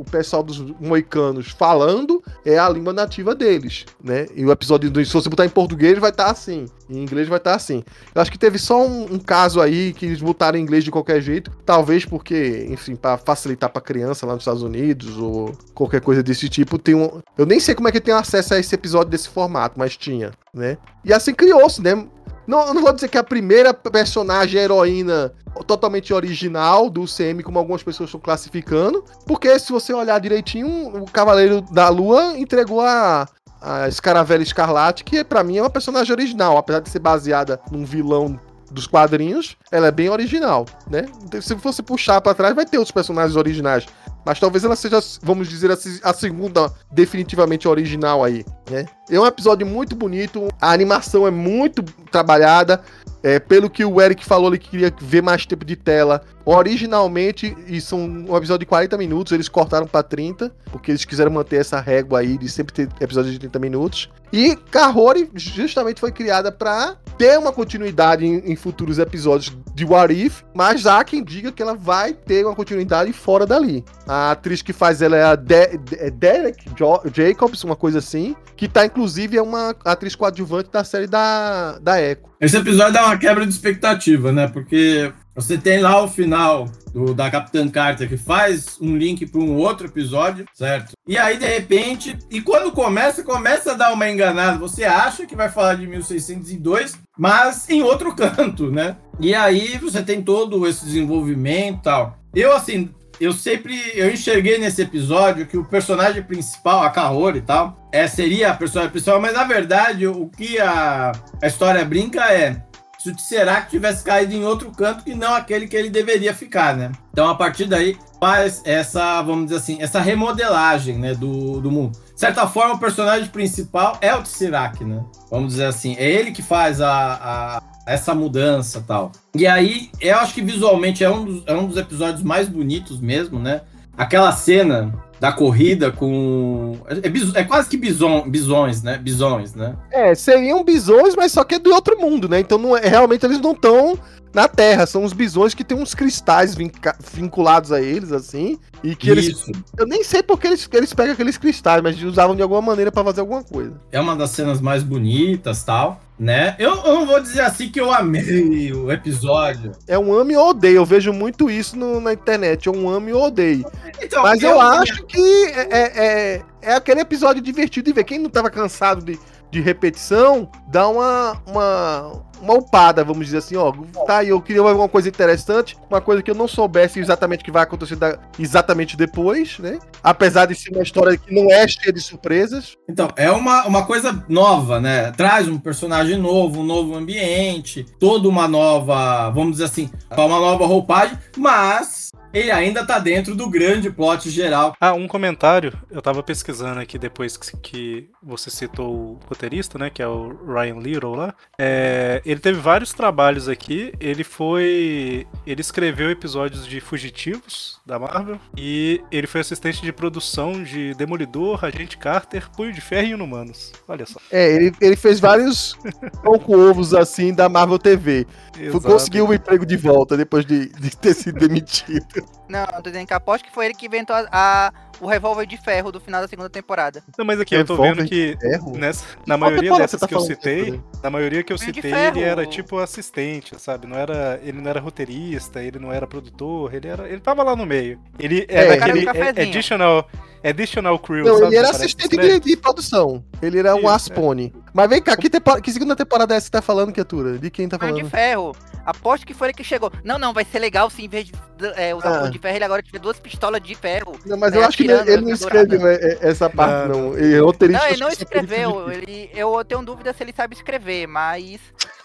o, 0.00 0.04
pessoal 0.04 0.42
dos 0.42 0.58
moicanos 0.80 1.50
falando 1.50 2.22
é 2.44 2.58
a 2.58 2.68
língua 2.68 2.92
nativa 2.92 3.34
deles, 3.34 3.84
né? 4.02 4.26
E 4.34 4.44
o 4.44 4.50
episódio, 4.50 4.92
se 5.04 5.12
você 5.12 5.28
botar 5.28 5.44
em 5.44 5.50
português, 5.50 5.98
vai 5.98 6.10
estar 6.10 6.26
tá 6.26 6.30
assim. 6.30 6.66
Em 6.88 7.02
inglês 7.02 7.28
vai 7.28 7.38
estar 7.38 7.50
tá 7.50 7.56
assim. 7.56 7.84
Eu 8.14 8.20
acho 8.20 8.30
que 8.30 8.38
teve 8.38 8.58
só 8.58 8.84
um, 8.84 9.14
um, 9.14 9.18
caso 9.18 9.60
aí 9.60 9.92
que 9.92 10.06
eles 10.06 10.20
botaram 10.20 10.58
em 10.58 10.62
inglês 10.62 10.84
de 10.84 10.90
qualquer 10.90 11.20
jeito. 11.20 11.50
Talvez 11.64 12.04
porque, 12.04 12.66
enfim, 12.68 12.96
para 12.96 13.18
facilitar 13.18 13.70
pra 13.70 13.80
criança 13.80 14.26
lá 14.26 14.34
nos 14.34 14.42
Estados 14.42 14.62
Unidos 14.62 15.16
ou 15.18 15.52
qualquer 15.74 16.00
coisa 16.00 16.22
desse 16.22 16.48
tipo. 16.48 16.78
Tem 16.78 16.94
um... 16.94 17.20
Eu 17.36 17.46
nem 17.46 17.60
sei 17.60 17.74
como 17.74 17.88
é 17.88 17.92
que 17.92 18.00
tem 18.00 18.14
acesso 18.14 18.54
a 18.54 18.58
esse 18.58 18.74
episódio 18.74 19.10
desse 19.10 19.28
formato, 19.28 19.78
mas 19.78 19.96
tinha, 19.96 20.32
né? 20.52 20.78
E 21.04 21.12
assim 21.12 21.34
criou-se, 21.34 21.82
né? 21.82 22.06
Não, 22.46 22.74
não 22.74 22.82
vou 22.82 22.92
dizer 22.92 23.08
que 23.08 23.18
a 23.18 23.24
primeira 23.24 23.72
personagem 23.72 24.60
heroína 24.60 25.32
totalmente 25.66 26.12
original 26.12 26.88
do 26.88 27.04
CM, 27.04 27.42
como 27.42 27.58
algumas 27.58 27.82
pessoas 27.82 28.08
estão 28.08 28.20
classificando, 28.20 29.04
porque 29.26 29.58
se 29.58 29.72
você 29.72 29.92
olhar 29.92 30.18
direitinho, 30.20 31.02
o 31.02 31.10
Cavaleiro 31.10 31.60
da 31.60 31.88
Lua 31.88 32.38
entregou 32.38 32.80
a, 32.80 33.28
a 33.60 33.88
Escaravela 33.88 34.42
Escarlate, 34.42 35.04
que 35.04 35.22
para 35.24 35.44
mim 35.44 35.58
é 35.58 35.62
uma 35.62 35.70
personagem 35.70 36.12
original, 36.12 36.56
apesar 36.56 36.80
de 36.80 36.88
ser 36.88 37.00
baseada 37.00 37.60
num 37.70 37.84
vilão 37.84 38.38
dos 38.70 38.86
quadrinhos, 38.86 39.56
ela 39.70 39.88
é 39.88 39.90
bem 39.90 40.08
original, 40.08 40.64
né? 40.88 41.06
Se 41.42 41.54
você 41.54 41.82
puxar 41.82 42.20
para 42.20 42.34
trás, 42.34 42.54
vai 42.54 42.64
ter 42.64 42.78
outros 42.78 42.92
personagens 42.92 43.36
originais. 43.36 43.84
Mas 44.24 44.38
talvez 44.38 44.64
ela 44.64 44.76
seja, 44.76 45.00
vamos 45.22 45.48
dizer 45.48 45.70
assim, 45.70 45.98
a 46.02 46.12
segunda 46.12 46.72
definitivamente 46.90 47.66
original 47.66 48.22
aí, 48.22 48.44
né? 48.70 48.86
É 49.08 49.18
um 49.18 49.26
episódio 49.26 49.66
muito 49.66 49.96
bonito, 49.96 50.48
a 50.60 50.72
animação 50.72 51.26
é 51.26 51.30
muito 51.30 51.82
trabalhada. 52.10 52.82
É, 53.22 53.38
pelo 53.38 53.68
que 53.68 53.84
o 53.84 54.00
Eric 54.00 54.24
falou, 54.24 54.48
ele 54.48 54.58
queria 54.58 54.92
ver 55.00 55.22
mais 55.22 55.44
tempo 55.44 55.64
de 55.64 55.76
tela. 55.76 56.22
Originalmente, 56.44 57.54
isso 57.66 57.94
é 57.94 57.98
um 57.98 58.36
episódio 58.36 58.60
de 58.60 58.66
40 58.66 58.96
minutos, 58.96 59.32
eles 59.32 59.48
cortaram 59.48 59.86
para 59.86 60.02
30, 60.02 60.50
porque 60.72 60.90
eles 60.90 61.04
quiseram 61.04 61.30
manter 61.30 61.56
essa 61.56 61.78
régua 61.80 62.20
aí 62.20 62.38
de 62.38 62.48
sempre 62.48 62.72
ter 62.72 62.88
episódios 63.00 63.32
de 63.32 63.38
30 63.38 63.58
minutos. 63.58 64.10
E 64.32 64.56
Kahori 64.56 65.30
justamente 65.34 66.00
foi 66.00 66.12
criada 66.12 66.50
para 66.50 66.96
ter 67.18 67.38
uma 67.38 67.52
continuidade 67.52 68.24
em, 68.24 68.38
em, 68.38 68.56
futuros 68.56 68.98
episódios 68.98 69.54
de 69.74 69.84
What 69.84 70.14
If, 70.14 70.42
mas 70.54 70.86
há 70.86 71.04
quem 71.04 71.22
diga 71.22 71.52
que 71.52 71.62
ela 71.62 71.74
vai 71.74 72.14
ter 72.14 72.46
uma 72.46 72.54
continuidade 72.54 73.12
fora 73.12 73.44
dali. 73.44 73.84
A 74.06 74.30
atriz 74.30 74.62
que 74.62 74.72
faz 74.72 75.02
ela 75.02 75.16
é 75.16 75.24
a 75.24 75.34
De 75.34 75.76
De 75.76 75.96
é 75.98 76.10
Derek 76.10 76.64
jo 76.76 77.00
Jacobs, 77.12 77.62
uma 77.64 77.76
coisa 77.76 77.98
assim, 77.98 78.34
que 78.56 78.68
tá 78.68 78.86
inclusive 78.86 79.36
é 79.36 79.42
uma 79.42 79.74
atriz 79.84 80.14
coadjuvante 80.14 80.70
da 80.70 80.84
série 80.84 81.06
da, 81.06 81.78
da 81.80 82.00
Echo. 82.00 82.29
Esse 82.40 82.56
episódio 82.56 82.94
dá 82.94 83.04
uma 83.04 83.18
quebra 83.18 83.44
de 83.44 83.52
expectativa, 83.52 84.32
né? 84.32 84.48
Porque 84.48 85.12
você 85.34 85.58
tem 85.58 85.80
lá 85.80 86.02
o 86.02 86.08
final 86.08 86.66
do, 86.90 87.12
da 87.12 87.30
Capitã 87.30 87.68
Carter 87.68 88.08
que 88.08 88.16
faz 88.16 88.78
um 88.80 88.96
link 88.96 89.26
para 89.26 89.42
um 89.42 89.56
outro 89.56 89.86
episódio, 89.86 90.46
certo? 90.54 90.92
E 91.06 91.18
aí, 91.18 91.36
de 91.36 91.44
repente, 91.44 92.16
e 92.30 92.40
quando 92.40 92.72
começa, 92.72 93.22
começa 93.22 93.72
a 93.72 93.74
dar 93.74 93.92
uma 93.92 94.08
enganada. 94.08 94.56
Você 94.56 94.84
acha 94.84 95.26
que 95.26 95.36
vai 95.36 95.50
falar 95.50 95.74
de 95.74 95.86
1602, 95.86 96.98
mas 97.18 97.68
em 97.68 97.82
outro 97.82 98.16
canto, 98.16 98.70
né? 98.70 98.96
E 99.20 99.34
aí 99.34 99.76
você 99.76 100.02
tem 100.02 100.22
todo 100.22 100.66
esse 100.66 100.86
desenvolvimento 100.86 101.80
e 101.80 101.82
tal. 101.82 102.18
Eu, 102.34 102.54
assim, 102.54 102.88
eu 103.20 103.32
sempre 103.32 103.78
eu 103.94 104.10
enxerguei 104.10 104.58
nesse 104.58 104.80
episódio 104.82 105.46
que 105.46 105.56
o 105.56 105.64
personagem 105.64 106.22
principal, 106.22 106.82
a 106.82 106.90
Kahori 106.90 107.38
e 107.38 107.42
tal, 107.42 107.76
é, 107.92 108.08
seria 108.08 108.50
a 108.50 108.54
personagem 108.54 108.90
principal, 108.90 109.20
mas 109.20 109.34
na 109.34 109.44
verdade 109.44 110.06
o 110.06 110.28
que 110.28 110.58
a, 110.58 111.12
a 111.42 111.46
história 111.46 111.84
brinca 111.84 112.24
é 112.32 112.62
se 112.98 113.10
o 113.10 113.16
Tesseract 113.16 113.70
tivesse 113.70 114.04
caído 114.04 114.34
em 114.34 114.44
outro 114.44 114.70
canto 114.70 115.02
que 115.02 115.14
não 115.14 115.34
aquele 115.34 115.66
que 115.66 115.74
ele 115.74 115.88
deveria 115.88 116.34
ficar, 116.34 116.76
né? 116.76 116.92
Então 117.10 117.28
a 117.30 117.34
partir 117.34 117.64
daí 117.64 117.96
faz 118.20 118.60
essa, 118.64 119.22
vamos 119.22 119.46
dizer 119.46 119.56
assim, 119.56 119.78
essa 119.80 120.00
remodelagem, 120.00 120.98
né, 120.98 121.14
do, 121.14 121.62
do 121.62 121.70
mundo. 121.70 121.98
De 122.12 122.20
certa 122.20 122.46
forma, 122.46 122.74
o 122.74 122.78
personagem 122.78 123.26
principal 123.28 123.96
é 124.02 124.14
o 124.14 124.22
Tesseract, 124.22 124.84
né? 124.84 125.02
Vamos 125.30 125.52
dizer 125.52 125.64
assim, 125.64 125.96
é 125.96 126.10
ele 126.10 126.30
que 126.30 126.42
faz 126.42 126.82
a, 126.82 127.14
a 127.14 127.62
essa 127.92 128.14
mudança 128.14 128.84
tal. 128.86 129.12
E 129.34 129.46
aí, 129.46 129.90
eu 130.00 130.16
acho 130.18 130.34
que 130.34 130.42
visualmente 130.42 131.02
é 131.02 131.10
um 131.10 131.24
dos, 131.24 131.42
é 131.46 131.54
um 131.54 131.66
dos 131.66 131.76
episódios 131.76 132.22
mais 132.22 132.48
bonitos 132.48 133.00
mesmo, 133.00 133.38
né? 133.38 133.62
Aquela 133.96 134.32
cena 134.32 134.94
da 135.18 135.30
corrida 135.32 135.90
com. 135.90 136.78
É, 136.86 137.40
é 137.40 137.44
quase 137.44 137.68
que 137.68 137.76
bison, 137.76 138.22
bisões, 138.28 138.82
né? 138.82 138.96
Bisões, 138.96 139.54
né? 139.54 139.74
É, 139.90 140.14
seriam 140.14 140.64
bisões, 140.64 141.14
mas 141.14 141.32
só 141.32 141.44
que 141.44 141.56
é 141.56 141.58
do 141.58 141.70
outro 141.74 142.00
mundo, 142.00 142.28
né? 142.28 142.40
Então 142.40 142.56
não 142.56 142.76
é, 142.76 142.86
realmente 142.88 143.26
eles 143.26 143.40
não 143.40 143.52
estão 143.52 143.98
na 144.32 144.48
Terra. 144.48 144.86
São 144.86 145.04
os 145.04 145.12
bisões 145.12 145.52
que 145.52 145.64
tem 145.64 145.76
uns 145.76 145.94
cristais 145.94 146.54
vinca- 146.54 146.96
vinculados 147.12 147.72
a 147.72 147.82
eles, 147.82 148.12
assim. 148.12 148.58
E 148.82 148.96
que 148.96 149.10
eles. 149.10 149.26
Isso. 149.26 149.52
Eu 149.76 149.86
nem 149.86 150.02
sei 150.02 150.22
porque 150.22 150.46
eles, 150.46 150.66
eles 150.72 150.94
pegam 150.94 151.12
aqueles 151.12 151.36
cristais, 151.36 151.82
mas 151.82 152.02
usavam 152.02 152.34
de 152.34 152.40
alguma 152.40 152.62
maneira 152.62 152.90
pra 152.90 153.04
fazer 153.04 153.20
alguma 153.20 153.42
coisa. 153.42 153.74
É 153.92 154.00
uma 154.00 154.16
das 154.16 154.30
cenas 154.30 154.60
mais 154.60 154.82
bonitas 154.82 155.62
tal, 155.62 156.00
né? 156.20 156.54
Eu, 156.58 156.74
eu 156.84 156.94
não 156.96 157.06
vou 157.06 157.18
dizer 157.18 157.40
assim 157.40 157.70
que 157.70 157.80
eu 157.80 157.90
amei 157.90 158.70
o 158.74 158.92
episódio. 158.92 159.72
É 159.88 159.98
um 159.98 160.12
ame 160.14 160.36
ou 160.36 160.50
odeio. 160.50 160.76
Eu 160.76 160.84
vejo 160.84 161.14
muito 161.14 161.50
isso 161.50 161.76
no- 161.78 161.98
na 162.00 162.12
internet. 162.12 162.68
É 162.68 162.70
um 162.70 162.90
ame 162.90 163.10
ou 163.12 163.24
odeio. 163.24 163.64
Então, 164.02 164.22
Mas 164.22 164.42
eu 164.42 164.60
acho 164.60 165.02
que 165.06 165.18
é, 165.46 165.68
é, 165.70 166.04
é- 166.04 166.42
é 166.60 166.74
aquele 166.74 167.00
episódio 167.00 167.40
divertido 167.42 167.86
de 167.86 167.92
ver. 167.94 168.04
Quem 168.04 168.18
não 168.18 168.28
tava 168.28 168.50
cansado 168.50 169.02
de, 169.02 169.18
de 169.50 169.60
repetição, 169.60 170.48
dá 170.68 170.88
uma, 170.88 171.42
uma, 171.46 172.12
uma 172.40 172.54
upada, 172.54 173.04
vamos 173.04 173.26
dizer 173.26 173.38
assim, 173.38 173.56
ó. 173.56 173.72
Tá 174.06 174.24
eu 174.24 174.40
queria 174.40 174.62
alguma 174.62 174.88
coisa 174.88 175.08
interessante, 175.08 175.76
uma 175.88 176.00
coisa 176.00 176.22
que 176.22 176.30
eu 176.30 176.34
não 176.34 176.46
soubesse 176.48 176.98
exatamente 177.00 177.44
que 177.44 177.50
vai 177.50 177.62
acontecer 177.62 177.96
da- 177.96 178.18
exatamente 178.38 178.96
depois, 178.96 179.58
né? 179.58 179.78
Apesar 180.02 180.46
de 180.46 180.54
ser 180.54 180.70
uma 180.72 180.82
história 180.82 181.16
que 181.16 181.34
não 181.34 181.50
é 181.50 181.66
cheia 181.66 181.92
de 181.92 182.00
surpresas. 182.00 182.76
Então, 182.88 183.08
é 183.16 183.30
uma, 183.30 183.66
uma 183.66 183.84
coisa 183.84 184.24
nova, 184.28 184.80
né? 184.80 185.10
Traz 185.12 185.48
um 185.48 185.58
personagem 185.58 186.16
novo, 186.16 186.60
um 186.60 186.64
novo 186.64 186.94
ambiente, 186.94 187.84
toda 187.98 188.28
uma 188.28 188.46
nova, 188.46 189.30
vamos 189.30 189.52
dizer 189.52 189.64
assim, 189.64 189.90
uma 190.10 190.40
nova 190.40 190.66
roupagem, 190.66 191.18
mas 191.36 192.09
ele 192.32 192.50
ainda 192.50 192.84
tá 192.84 192.98
dentro 192.98 193.34
do 193.34 193.48
grande 193.48 193.90
plot 193.90 194.30
geral. 194.30 194.76
Ah, 194.80 194.92
um 194.92 195.08
comentário. 195.08 195.72
Eu 195.90 196.00
tava 196.00 196.22
pesquisando 196.22 196.80
aqui 196.80 196.98
depois 196.98 197.36
que, 197.36 197.56
que 197.56 198.10
você 198.22 198.50
citou 198.50 198.94
o 198.94 199.20
roteirista, 199.26 199.78
né? 199.78 199.90
Que 199.90 200.02
é 200.02 200.06
o 200.06 200.36
Ryan 200.46 200.78
Little 200.78 201.14
lá. 201.14 201.34
É, 201.58 202.22
ele 202.24 202.40
teve 202.40 202.60
vários 202.60 202.92
trabalhos 202.92 203.48
aqui. 203.48 203.92
Ele 204.00 204.24
foi. 204.24 205.26
Ele 205.46 205.60
escreveu 205.60 206.10
episódios 206.10 206.66
de 206.66 206.80
Fugitivos 206.80 207.79
da 207.90 207.98
Marvel. 207.98 208.38
E 208.56 209.02
ele 209.10 209.26
foi 209.26 209.40
assistente 209.42 209.82
de 209.82 209.92
produção 209.92 210.62
de 210.62 210.94
Demolidor, 210.94 211.64
Agente 211.64 211.98
Carter, 211.98 212.48
Punho 212.50 212.72
de 212.72 212.80
Ferro 212.80 213.08
e 213.08 213.10
Inumanos. 213.10 213.72
Olha 213.86 214.06
só. 214.06 214.18
É, 214.30 214.50
ele, 214.54 214.72
ele 214.80 214.96
fez 214.96 215.20
vários 215.20 215.76
pão 216.22 216.38
com 216.38 216.70
ovos 216.70 216.94
assim 216.94 217.34
da 217.34 217.48
Marvel 217.48 217.78
TV. 217.78 218.26
Exato. 218.58 218.80
Conseguiu 218.86 219.28
o 219.28 219.34
emprego 219.34 219.66
de 219.66 219.76
volta 219.76 220.16
depois 220.16 220.44
de, 220.46 220.68
de 220.68 220.96
ter 220.96 221.14
sido 221.14 221.38
demitido. 221.38 222.06
Não, 222.48 222.60
eu 222.64 222.82
tô 222.82 222.90
dizendo 222.90 223.06
que 223.06 223.14
aposto 223.14 223.44
que 223.44 223.52
foi 223.52 223.66
ele 223.66 223.74
que 223.74 223.86
inventou 223.86 224.14
a, 224.14 224.26
a- 224.32 224.72
o 225.00 225.06
revólver 225.06 225.46
de 225.46 225.56
ferro 225.56 225.90
do 225.90 225.98
final 225.98 226.20
da 226.20 226.28
segunda 226.28 226.50
temporada. 226.50 227.02
Não, 227.16 227.24
mas 227.24 227.40
aqui 227.40 227.54
eu 227.54 227.64
tô 227.64 227.76
vendo 227.76 228.04
que 228.04 228.36
Ferro? 228.38 228.76
nessa, 228.76 229.04
na 229.26 229.38
Qual 229.38 229.50
maioria 229.50 229.74
dessas 229.78 229.98
tá 230.00 230.06
que 230.06 230.14
eu 230.14 230.20
citei? 230.20 230.80
Na 231.02 231.08
maioria 231.08 231.42
que 231.42 231.52
eu 231.52 231.56
citei, 231.58 231.90
ele 231.92 232.20
era 232.20 232.44
tipo 232.46 232.78
assistente, 232.78 233.58
sabe? 233.58 233.86
Não 233.86 233.96
era, 233.96 234.38
ele 234.42 234.60
não 234.60 234.68
era 234.68 234.78
roteirista, 234.78 235.62
ele 235.62 235.78
não 235.78 235.90
era 235.90 236.06
produtor, 236.06 236.74
ele 236.74 236.86
era, 236.86 237.08
ele 237.08 237.20
tava 237.20 237.42
lá 237.42 237.56
no 237.56 237.64
meio. 237.64 237.79
Ele 238.18 238.46
É, 238.48 238.76
cara 238.76 238.84
aquele 238.92 239.00
do 239.00 239.06
cafezinho. 239.06 239.48
additional, 239.48 240.08
additional 240.44 240.98
crew, 240.98 241.24
Não, 241.24 241.34
sabe? 241.38 241.46
ele 241.48 241.56
era 241.56 241.66
parece 241.68 241.84
assistente 241.84 242.16
de, 242.16 242.40
de 242.40 242.56
produção. 242.56 243.24
Ele 243.42 243.58
era 243.58 243.74
um 243.74 243.78
Isso, 243.80 243.88
é. 243.88 243.92
Aspone. 243.94 244.52
Mas 244.72 244.88
vem 244.88 245.02
cá, 245.02 245.16
que, 245.16 245.28
que 245.62 245.72
segunda 245.72 245.96
temporada 245.96 246.34
é 246.34 246.36
essa 246.36 246.46
que 246.46 246.52
tá 246.52 246.62
falando, 246.62 246.92
criatura? 246.92 247.38
De 247.38 247.50
quem 247.50 247.68
tá 247.68 247.76
de 247.76 247.86
falando? 247.86 248.08
ferro. 248.10 248.56
Aposto 248.86 249.26
que 249.26 249.34
foi 249.34 249.48
ele 249.48 249.54
que 249.54 249.62
chegou. 249.64 249.92
Não, 250.02 250.18
não, 250.18 250.32
vai 250.32 250.44
ser 250.44 250.58
legal 250.58 250.88
se 250.88 251.04
em 251.04 251.08
vez 251.08 251.26
de 251.26 251.32
é, 251.76 251.94
usar 251.94 252.24
Ah. 252.24 252.28
de 252.30 252.38
ferro, 252.38 252.56
ele 252.56 252.64
agora 252.64 252.82
tiver 252.82 252.98
duas 252.98 253.18
pistolas 253.20 253.60
de 253.62 253.74
ferro. 253.74 254.16
Não, 254.24 254.38
mas 254.38 254.54
É, 254.54 254.56
eu 254.56 254.64
acho 254.64 254.76
que 254.78 254.84
ele, 254.84 255.16
não 255.18 255.28
na 255.28 255.34
escreveu 255.34 255.86
é, 255.86 255.94
é, 255.96 256.18
essa 256.22 256.48
parte, 256.48 256.88
Não, 256.88 257.10
não. 257.10 257.18
Ele 257.18 257.34
é 257.34 257.40
roteirista. 257.40 257.82
Não, 257.84 257.90
ele 257.92 258.04
escreveu. 258.12 258.90
Ele, 258.90 259.30
eu 259.34 259.62
tenho 259.64 259.82
dúvida 259.82 260.12
se 260.14 260.22
ele 260.22 260.32
sabe 260.34 260.54
escrever, 260.54 261.06
mas. 261.06 261.60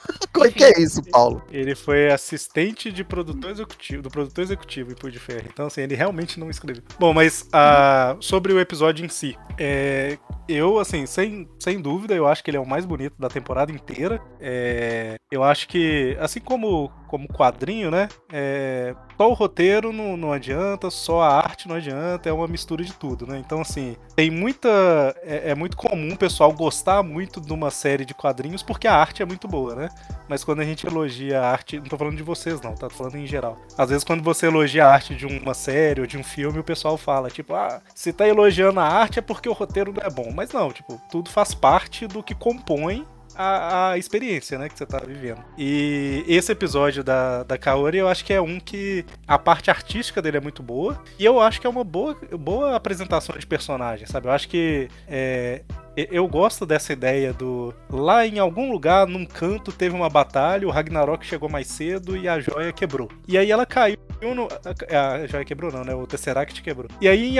Como 0.33 0.45
é 0.45 0.51
que 0.51 0.63
é 0.63 0.79
isso, 0.79 1.01
Paulo? 1.03 1.41
Ele 1.51 1.75
foi 1.75 2.11
assistente 2.11 2.91
de 2.91 3.03
produtor 3.03 3.51
executivo, 3.51 4.01
do 4.01 4.09
produtor 4.09 4.43
executivo 4.43 4.91
em 4.91 4.95
Punho 4.95 5.13
de 5.13 5.19
Ferro. 5.19 5.45
Então, 5.51 5.67
assim, 5.67 5.81
ele 5.81 5.95
realmente 5.95 6.39
não 6.39 6.49
escreveu. 6.49 6.83
Bom, 6.99 7.13
mas 7.13 7.47
ah, 7.53 8.15
sobre 8.19 8.53
o 8.53 8.59
episódio 8.59 9.05
em 9.05 9.09
si, 9.09 9.37
é, 9.57 10.17
eu, 10.47 10.79
assim, 10.79 11.05
sem, 11.05 11.47
sem 11.59 11.79
dúvida, 11.81 12.13
eu 12.13 12.27
acho 12.27 12.43
que 12.43 12.49
ele 12.49 12.57
é 12.57 12.59
o 12.59 12.67
mais 12.67 12.85
bonito 12.85 13.15
da 13.17 13.29
temporada 13.29 13.71
inteira. 13.71 14.21
É, 14.39 15.15
eu 15.31 15.43
acho 15.43 15.67
que, 15.67 16.15
assim 16.19 16.39
como, 16.39 16.91
como 17.15 17.27
quadrinho, 17.27 17.89
né? 17.89 18.09
é, 18.37 18.93
só 19.15 19.29
o 19.29 19.33
roteiro 19.33 19.93
não, 19.93 20.17
não 20.17 20.33
adianta, 20.33 20.89
só 20.89 21.21
a 21.21 21.37
arte 21.37 21.69
não 21.69 21.75
adianta, 21.77 22.27
é 22.27 22.33
uma 22.33 22.49
mistura 22.49 22.83
de 22.83 22.91
tudo, 22.91 23.25
né? 23.25 23.37
Então, 23.37 23.61
assim, 23.61 23.95
tem 24.13 24.29
muita. 24.29 24.69
É, 25.23 25.51
é 25.51 25.55
muito 25.55 25.77
comum 25.77 26.13
o 26.13 26.17
pessoal 26.17 26.51
gostar 26.51 27.01
muito 27.01 27.39
de 27.39 27.53
uma 27.53 27.71
série 27.71 28.03
de 28.03 28.13
quadrinhos 28.13 28.61
porque 28.61 28.89
a 28.89 28.95
arte 28.95 29.23
é 29.23 29.25
muito 29.25 29.47
boa, 29.47 29.73
né? 29.73 29.89
Mas 30.27 30.43
quando 30.43 30.59
a 30.59 30.65
gente 30.65 30.85
elogia 30.85 31.39
a 31.39 31.49
arte, 31.49 31.77
não 31.77 31.85
tô 31.85 31.97
falando 31.97 32.17
de 32.17 32.23
vocês 32.23 32.59
não, 32.59 32.75
tá? 32.75 32.89
Tô 32.89 32.95
falando 32.95 33.15
em 33.15 33.25
geral. 33.25 33.57
Às 33.77 33.89
vezes 33.89 34.03
quando 34.03 34.21
você 34.21 34.47
elogia 34.47 34.85
a 34.85 34.91
arte 34.91 35.15
de 35.15 35.25
uma 35.25 35.53
série 35.53 36.01
ou 36.01 36.07
de 36.07 36.17
um 36.17 36.23
filme, 36.23 36.59
o 36.59 36.63
pessoal 36.63 36.97
fala, 36.97 37.29
tipo, 37.29 37.53
ah, 37.53 37.81
se 37.93 38.11
tá 38.11 38.27
elogiando 38.27 38.81
a 38.81 38.85
arte 38.85 39.19
é 39.19 39.21
porque 39.21 39.47
o 39.47 39.53
roteiro 39.53 39.93
não 39.93 40.03
é 40.05 40.09
bom. 40.09 40.29
Mas 40.35 40.51
não, 40.51 40.73
tipo, 40.73 41.01
tudo 41.09 41.29
faz 41.29 41.53
parte 41.53 42.05
do 42.05 42.21
que 42.21 42.35
compõe 42.35 43.05
a, 43.35 43.91
a 43.91 43.97
experiência, 43.97 44.57
né, 44.57 44.69
que 44.69 44.77
você 44.77 44.85
tá 44.85 44.99
vivendo. 44.99 45.43
E 45.57 46.23
esse 46.27 46.51
episódio 46.51 47.03
da, 47.03 47.43
da 47.43 47.57
Kaori, 47.57 47.97
eu 47.97 48.07
acho 48.07 48.23
que 48.23 48.33
é 48.33 48.41
um 48.41 48.59
que 48.59 49.05
a 49.27 49.37
parte 49.37 49.69
artística 49.69 50.21
dele 50.21 50.37
é 50.37 50.41
muito 50.41 50.63
boa. 50.63 51.01
E 51.19 51.25
eu 51.25 51.39
acho 51.39 51.59
que 51.59 51.67
é 51.67 51.69
uma 51.69 51.83
boa, 51.83 52.15
boa 52.37 52.75
apresentação 52.75 53.35
de 53.37 53.45
personagem, 53.45 54.07
sabe? 54.07 54.27
Eu 54.27 54.31
acho 54.31 54.47
que 54.47 54.87
é, 55.07 55.61
Eu 55.95 56.27
gosto 56.27 56.65
dessa 56.65 56.93
ideia 56.93 57.31
do. 57.33 57.73
Lá 57.89 58.25
em 58.25 58.39
algum 58.39 58.71
lugar, 58.71 59.07
num 59.07 59.25
canto, 59.25 59.71
teve 59.71 59.95
uma 59.95 60.09
batalha, 60.09 60.67
o 60.67 60.71
Ragnarok 60.71 61.25
chegou 61.25 61.49
mais 61.49 61.67
cedo 61.67 62.17
e 62.17 62.27
a 62.27 62.39
joia 62.39 62.73
quebrou. 62.73 63.09
E 63.27 63.37
aí 63.37 63.51
ela 63.51 63.65
caiu 63.65 63.97
no. 64.33 64.47
A, 64.91 65.11
a 65.13 65.27
joia 65.27 65.45
quebrou, 65.45 65.71
não, 65.71 65.83
né? 65.83 65.93
O 65.93 66.07
Tesseract 66.07 66.61
quebrou. 66.61 66.89
E 66.99 67.07
aí 67.07 67.35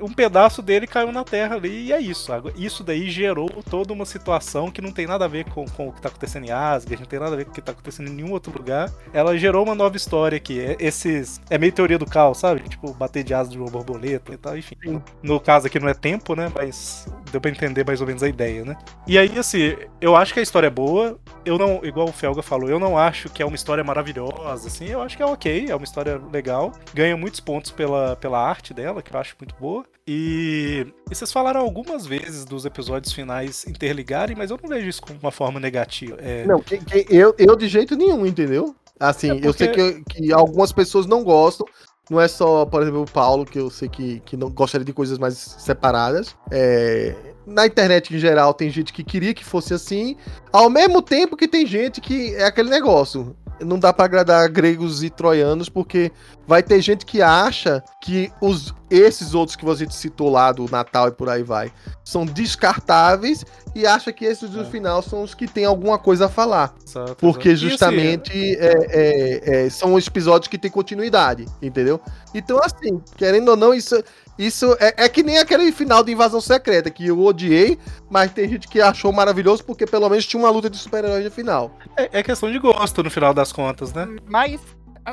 um 0.00 0.12
pedaço 0.12 0.62
dele 0.62 0.86
caiu 0.86 1.10
na 1.10 1.24
terra 1.24 1.56
ali, 1.56 1.86
e 1.86 1.92
é 1.92 2.00
isso. 2.00 2.30
Isso 2.56 2.84
daí 2.84 3.10
gerou 3.10 3.48
toda 3.68 3.92
uma 3.92 4.04
situação 4.04 4.70
que 4.70 4.80
não 4.82 4.92
tem 4.92 5.06
nada 5.06 5.24
a 5.24 5.28
ver 5.28 5.44
com, 5.46 5.64
com 5.66 5.88
o 5.88 5.92
que 5.92 6.00
tá 6.00 6.08
acontecendo 6.08 6.46
em 6.46 6.50
Asgard, 6.50 7.00
não 7.02 7.08
tem 7.08 7.18
nada 7.18 7.32
a 7.32 7.36
ver 7.36 7.44
com 7.44 7.50
o 7.50 7.54
que 7.54 7.60
tá 7.62 7.72
acontecendo 7.72 8.08
em 8.08 8.14
nenhum 8.14 8.32
outro 8.32 8.52
lugar. 8.56 8.90
Ela 9.12 9.36
gerou 9.36 9.64
uma 9.64 9.74
nova 9.74 9.96
história 9.96 10.36
aqui. 10.36 10.60
É- 10.60 10.76
Esses. 10.78 11.40
É 11.50 11.58
meio 11.58 11.72
teoria 11.72 11.98
do 11.98 12.06
caos, 12.06 12.38
sabe? 12.38 12.68
Tipo, 12.68 12.92
bater 12.94 13.24
de 13.24 13.34
asas 13.34 13.52
de 13.52 13.58
uma 13.58 13.70
borboleta 13.70 14.32
e 14.32 14.36
tal, 14.36 14.56
enfim. 14.56 14.76
No 15.22 15.40
caso 15.40 15.66
aqui 15.66 15.78
não 15.78 15.88
é 15.88 15.94
tempo, 15.94 16.34
né? 16.34 16.50
Mas 16.54 17.06
deu 17.30 17.40
pra 17.40 17.50
entender 17.50 17.84
mais 17.86 18.00
ou 18.00 18.06
menos 18.06 18.22
a 18.22 18.28
ideia, 18.28 18.64
né? 18.64 18.76
E 19.06 19.18
aí, 19.18 19.38
assim, 19.38 19.76
eu 20.00 20.14
acho 20.16 20.32
que 20.34 20.40
a 20.40 20.42
história 20.42 20.66
é 20.66 20.70
boa. 20.70 21.18
Eu 21.44 21.58
não, 21.58 21.80
igual 21.84 22.08
o 22.08 22.12
Felga 22.12 22.42
falou, 22.42 22.68
eu 22.68 22.78
não 22.78 22.96
acho 22.98 23.28
que 23.30 23.42
é 23.42 23.46
uma 23.46 23.56
história 23.56 23.82
maravilhosa, 23.82 24.68
assim. 24.68 24.86
Eu 24.86 25.00
acho 25.02 25.16
que 25.16 25.22
é 25.22 25.26
ok, 25.26 25.66
é 25.68 25.74
uma 25.74 25.84
história 25.84 26.11
legal. 26.32 26.72
Ganha 26.94 27.16
muitos 27.16 27.40
pontos 27.40 27.70
pela, 27.70 28.16
pela 28.16 28.38
arte 28.38 28.72
dela, 28.74 29.02
que 29.02 29.14
eu 29.14 29.20
acho 29.20 29.34
muito 29.40 29.54
boa. 29.60 29.84
E, 30.06 30.86
e 31.10 31.14
vocês 31.14 31.30
falaram 31.32 31.60
algumas 31.60 32.04
vezes 32.06 32.44
dos 32.44 32.64
episódios 32.64 33.12
finais 33.12 33.64
interligarem, 33.66 34.36
mas 34.36 34.50
eu 34.50 34.58
não 34.60 34.68
vejo 34.68 34.88
isso 34.88 35.00
como 35.02 35.18
uma 35.22 35.30
forma 35.30 35.60
negativa. 35.60 36.16
É, 36.20 36.44
Não, 36.44 36.60
que- 36.60 36.78
que- 36.78 37.06
eu, 37.08 37.34
eu 37.38 37.54
de 37.56 37.68
jeito 37.68 37.96
nenhum, 37.96 38.26
entendeu? 38.26 38.74
Assim, 38.98 39.30
É 39.30 39.46
eu 39.46 39.52
sei 39.52 39.68
que, 39.68 40.02
que 40.04 40.32
algumas 40.32 40.72
pessoas 40.72 41.06
não 41.06 41.22
gostam. 41.22 41.66
Não 42.10 42.20
é 42.20 42.26
só, 42.28 42.66
por 42.66 42.82
exemplo, 42.82 43.02
o 43.02 43.10
Paulo, 43.10 43.44
que 43.46 43.58
eu 43.58 43.70
sei 43.70 43.88
que, 43.88 44.20
que 44.20 44.36
não 44.36 44.50
gostaria 44.50 44.84
de 44.84 44.92
coisas 44.92 45.18
mais 45.18 45.34
separadas. 45.36 46.34
É, 46.50 47.14
na 47.46 47.64
internet, 47.66 48.14
em 48.14 48.18
geral, 48.18 48.52
tem 48.52 48.68
gente 48.70 48.92
que 48.92 49.02
queria 49.04 49.32
que 49.32 49.44
fosse 49.44 49.72
assim. 49.72 50.16
Ao 50.52 50.68
mesmo 50.68 51.00
tempo 51.00 51.36
que 51.36 51.48
tem 51.48 51.64
gente 51.64 52.00
que 52.00 52.34
é 52.34 52.44
aquele 52.44 52.68
negócio. 52.70 53.36
Não 53.64 53.78
dá 53.78 53.92
pra 53.92 54.04
agradar 54.04 54.48
gregos 54.48 55.02
e 55.02 55.10
troianos, 55.10 55.68
porque 55.68 56.10
vai 56.46 56.62
ter 56.62 56.80
gente 56.80 57.04
que 57.06 57.22
acha 57.22 57.82
que 58.02 58.30
os, 58.40 58.74
esses 58.90 59.34
outros 59.34 59.56
que 59.56 59.64
você 59.64 59.86
citou 59.90 60.30
lá, 60.30 60.52
do 60.52 60.68
Natal 60.70 61.08
e 61.08 61.12
por 61.12 61.28
aí 61.28 61.42
vai, 61.42 61.72
são 62.04 62.24
descartáveis 62.26 63.44
e 63.74 63.86
acha 63.86 64.12
que 64.12 64.24
esses 64.24 64.50
do 64.50 64.62
É. 64.62 64.64
final 64.64 65.02
são 65.02 65.22
os 65.22 65.34
que 65.34 65.46
têm 65.48 65.64
alguma 65.64 65.98
coisa 65.98 66.26
a 66.26 66.28
falar. 66.28 66.74
exato, 66.86 67.16
Porque 67.16 67.48
exato. 67.48 67.66
Assim, 67.66 67.70
justamente 67.70 68.56
é, 68.58 68.74
é, 68.90 69.64
é, 69.66 69.70
são 69.70 69.94
os 69.94 70.06
episódios 70.06 70.48
que 70.48 70.58
têm 70.58 70.70
continuidade, 70.70 71.46
entendeu? 71.60 72.00
Então, 72.34 72.58
assim, 72.62 73.00
querendo 73.16 73.48
ou 73.50 73.56
não, 73.56 73.72
isso, 73.72 74.02
isso 74.38 74.76
é, 74.78 75.04
é 75.04 75.08
que 75.08 75.22
nem 75.22 75.38
aquele 75.38 75.70
final 75.72 76.02
de 76.04 76.12
Invasão 76.12 76.40
Secreta, 76.40 76.90
que 76.90 77.06
eu 77.06 77.18
odiei, 77.20 77.78
mas 78.10 78.32
tem 78.32 78.48
gente 78.48 78.68
que 78.68 78.80
achou 78.80 79.10
maravilhoso 79.12 79.64
porque 79.64 79.86
pelo 79.86 80.08
menos 80.08 80.26
tinha 80.26 80.42
uma 80.42 80.50
luta 80.50 80.68
de 80.68 80.76
super-heróis 80.76 81.24
no 81.24 81.30
final. 81.30 81.70
é, 81.96 82.18
é 82.18 82.22
questão 82.22 82.50
de 82.50 82.58
gosto, 82.58 83.02
no 83.02 83.10
final 83.10 83.32
das 83.32 83.52
contas, 83.52 83.92
né? 83.94 84.06
Mas 84.28 84.60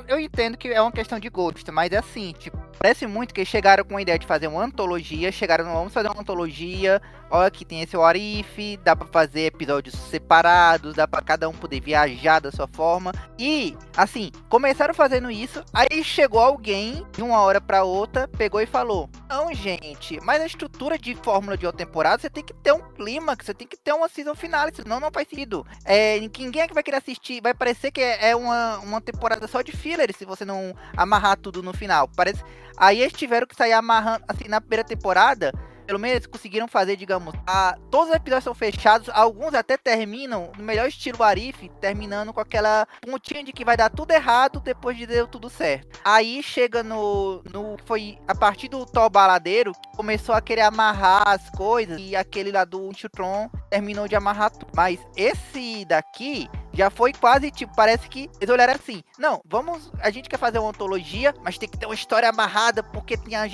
eu 0.07 0.19
entendo 0.19 0.57
que 0.57 0.67
é 0.69 0.81
uma 0.81 0.91
questão 0.91 1.19
de 1.19 1.29
gosto, 1.29 1.71
mas 1.73 1.91
é 1.91 1.97
assim, 1.97 2.33
tipo, 2.37 2.57
parece 2.77 3.07
muito 3.07 3.33
que 3.33 3.43
chegaram 3.43 3.83
com 3.83 3.97
a 3.97 4.01
ideia 4.01 4.19
de 4.19 4.25
fazer 4.27 4.47
uma 4.47 4.63
antologia, 4.63 5.31
chegaram, 5.31 5.65
vamos 5.65 5.93
fazer 5.93 6.09
uma 6.09 6.21
antologia 6.21 7.01
olha 7.29 7.51
que 7.51 7.65
tem 7.65 7.81
esse 7.81 7.95
Orif, 7.95 8.77
dá 8.83 8.95
pra 8.95 9.07
fazer 9.07 9.45
episódios 9.47 9.95
separados, 9.95 10.95
dá 10.95 11.07
pra 11.07 11.21
cada 11.21 11.47
um 11.47 11.53
poder 11.53 11.81
viajar 11.81 12.39
da 12.39 12.51
sua 12.51 12.67
forma. 12.67 13.11
E, 13.37 13.75
assim, 13.95 14.31
começaram 14.49 14.93
fazendo 14.93 15.29
isso, 15.29 15.63
aí 15.73 16.03
chegou 16.03 16.39
alguém 16.39 17.05
de 17.13 17.21
uma 17.21 17.41
hora 17.41 17.61
pra 17.61 17.83
outra, 17.83 18.27
pegou 18.27 18.61
e 18.61 18.65
falou: 18.65 19.09
Não, 19.29 19.53
gente, 19.53 20.19
mas 20.23 20.41
a 20.41 20.45
estrutura 20.45 20.97
de 20.97 21.15
fórmula 21.15 21.57
de 21.57 21.65
outra 21.65 21.85
temporada 21.85 22.21
você 22.21 22.29
tem 22.29 22.43
que 22.43 22.53
ter 22.53 22.73
um 22.73 22.81
clímax, 22.93 23.45
você 23.45 23.53
tem 23.53 23.67
que 23.67 23.77
ter 23.77 23.93
uma 23.93 24.09
season 24.09 24.35
finale, 24.35 24.71
senão 24.75 24.99
não 24.99 25.11
faz 25.11 25.27
sentido. 25.27 25.65
É, 25.85 26.19
ninguém 26.19 26.61
é 26.61 26.67
que 26.67 26.73
vai 26.73 26.83
querer 26.83 26.97
assistir, 26.97 27.41
vai 27.41 27.53
parecer 27.53 27.91
que 27.91 28.01
é 28.01 28.35
uma, 28.35 28.77
uma 28.79 29.01
temporada 29.01 29.47
só 29.47 29.61
de 29.61 29.71
filler 29.71 30.13
se 30.15 30.25
você 30.25 30.45
não 30.45 30.75
amarrar 30.95 31.37
tudo 31.37 31.61
no 31.61 31.73
final. 31.73 32.07
Parece. 32.15 32.43
Aí 32.77 33.01
eles 33.01 33.13
tiveram 33.13 33.45
que 33.45 33.55
sair 33.55 33.73
amarrando, 33.73 34.23
assim, 34.27 34.47
na 34.47 34.61
primeira 34.61 34.83
temporada 34.83 35.51
pelo 35.89 35.97
menos 35.97 36.27
conseguiram 36.27 36.67
fazer, 36.67 36.95
digamos, 36.95 37.33
a, 37.47 37.75
todos 37.89 38.09
os 38.09 38.15
episódios 38.15 38.43
são 38.43 38.53
fechados, 38.53 39.09
alguns 39.11 39.55
até 39.55 39.75
terminam 39.75 40.51
no 40.55 40.63
melhor 40.63 40.87
estilo 40.87 41.23
Arif, 41.23 41.67
terminando 41.81 42.31
com 42.31 42.39
aquela 42.39 42.87
pontinha 43.01 43.43
de 43.43 43.51
que 43.51 43.65
vai 43.65 43.75
dar 43.75 43.89
tudo 43.89 44.11
errado 44.11 44.59
depois 44.59 44.95
de 44.95 45.07
deu 45.07 45.25
tudo 45.25 45.49
certo. 45.49 45.99
Aí 46.05 46.43
chega 46.43 46.83
no, 46.83 47.41
no 47.51 47.75
foi 47.87 48.19
a 48.27 48.35
partir 48.35 48.67
do 48.67 48.85
Thor 48.85 49.09
Baladeiro 49.09 49.71
começou 49.95 50.35
a 50.35 50.41
querer 50.41 50.61
amarrar 50.61 51.27
as 51.27 51.49
coisas 51.49 51.99
e 51.99 52.15
aquele 52.15 52.51
lá 52.51 52.65
do 52.65 52.91
Chutron 52.95 53.49
terminou 53.71 54.07
de 54.07 54.15
amarrar 54.15 54.51
tudo. 54.51 54.67
Mas 54.75 54.99
esse 55.17 55.85
daqui 55.85 56.47
já 56.79 56.89
foi 56.89 57.11
quase 57.11 57.51
tipo, 57.51 57.75
parece 57.75 58.07
que 58.07 58.29
eles 58.39 58.53
olharam 58.53 58.73
assim: 58.73 59.03
não, 59.17 59.41
vamos, 59.45 59.91
a 59.99 60.09
gente 60.09 60.29
quer 60.29 60.37
fazer 60.37 60.59
uma 60.59 60.69
ontologia, 60.69 61.35
mas 61.43 61.57
tem 61.57 61.67
que 61.67 61.77
ter 61.77 61.85
uma 61.85 61.93
história 61.93 62.29
amarrada, 62.29 62.81
porque 62.81 63.17
tem 63.17 63.35
a, 63.35 63.45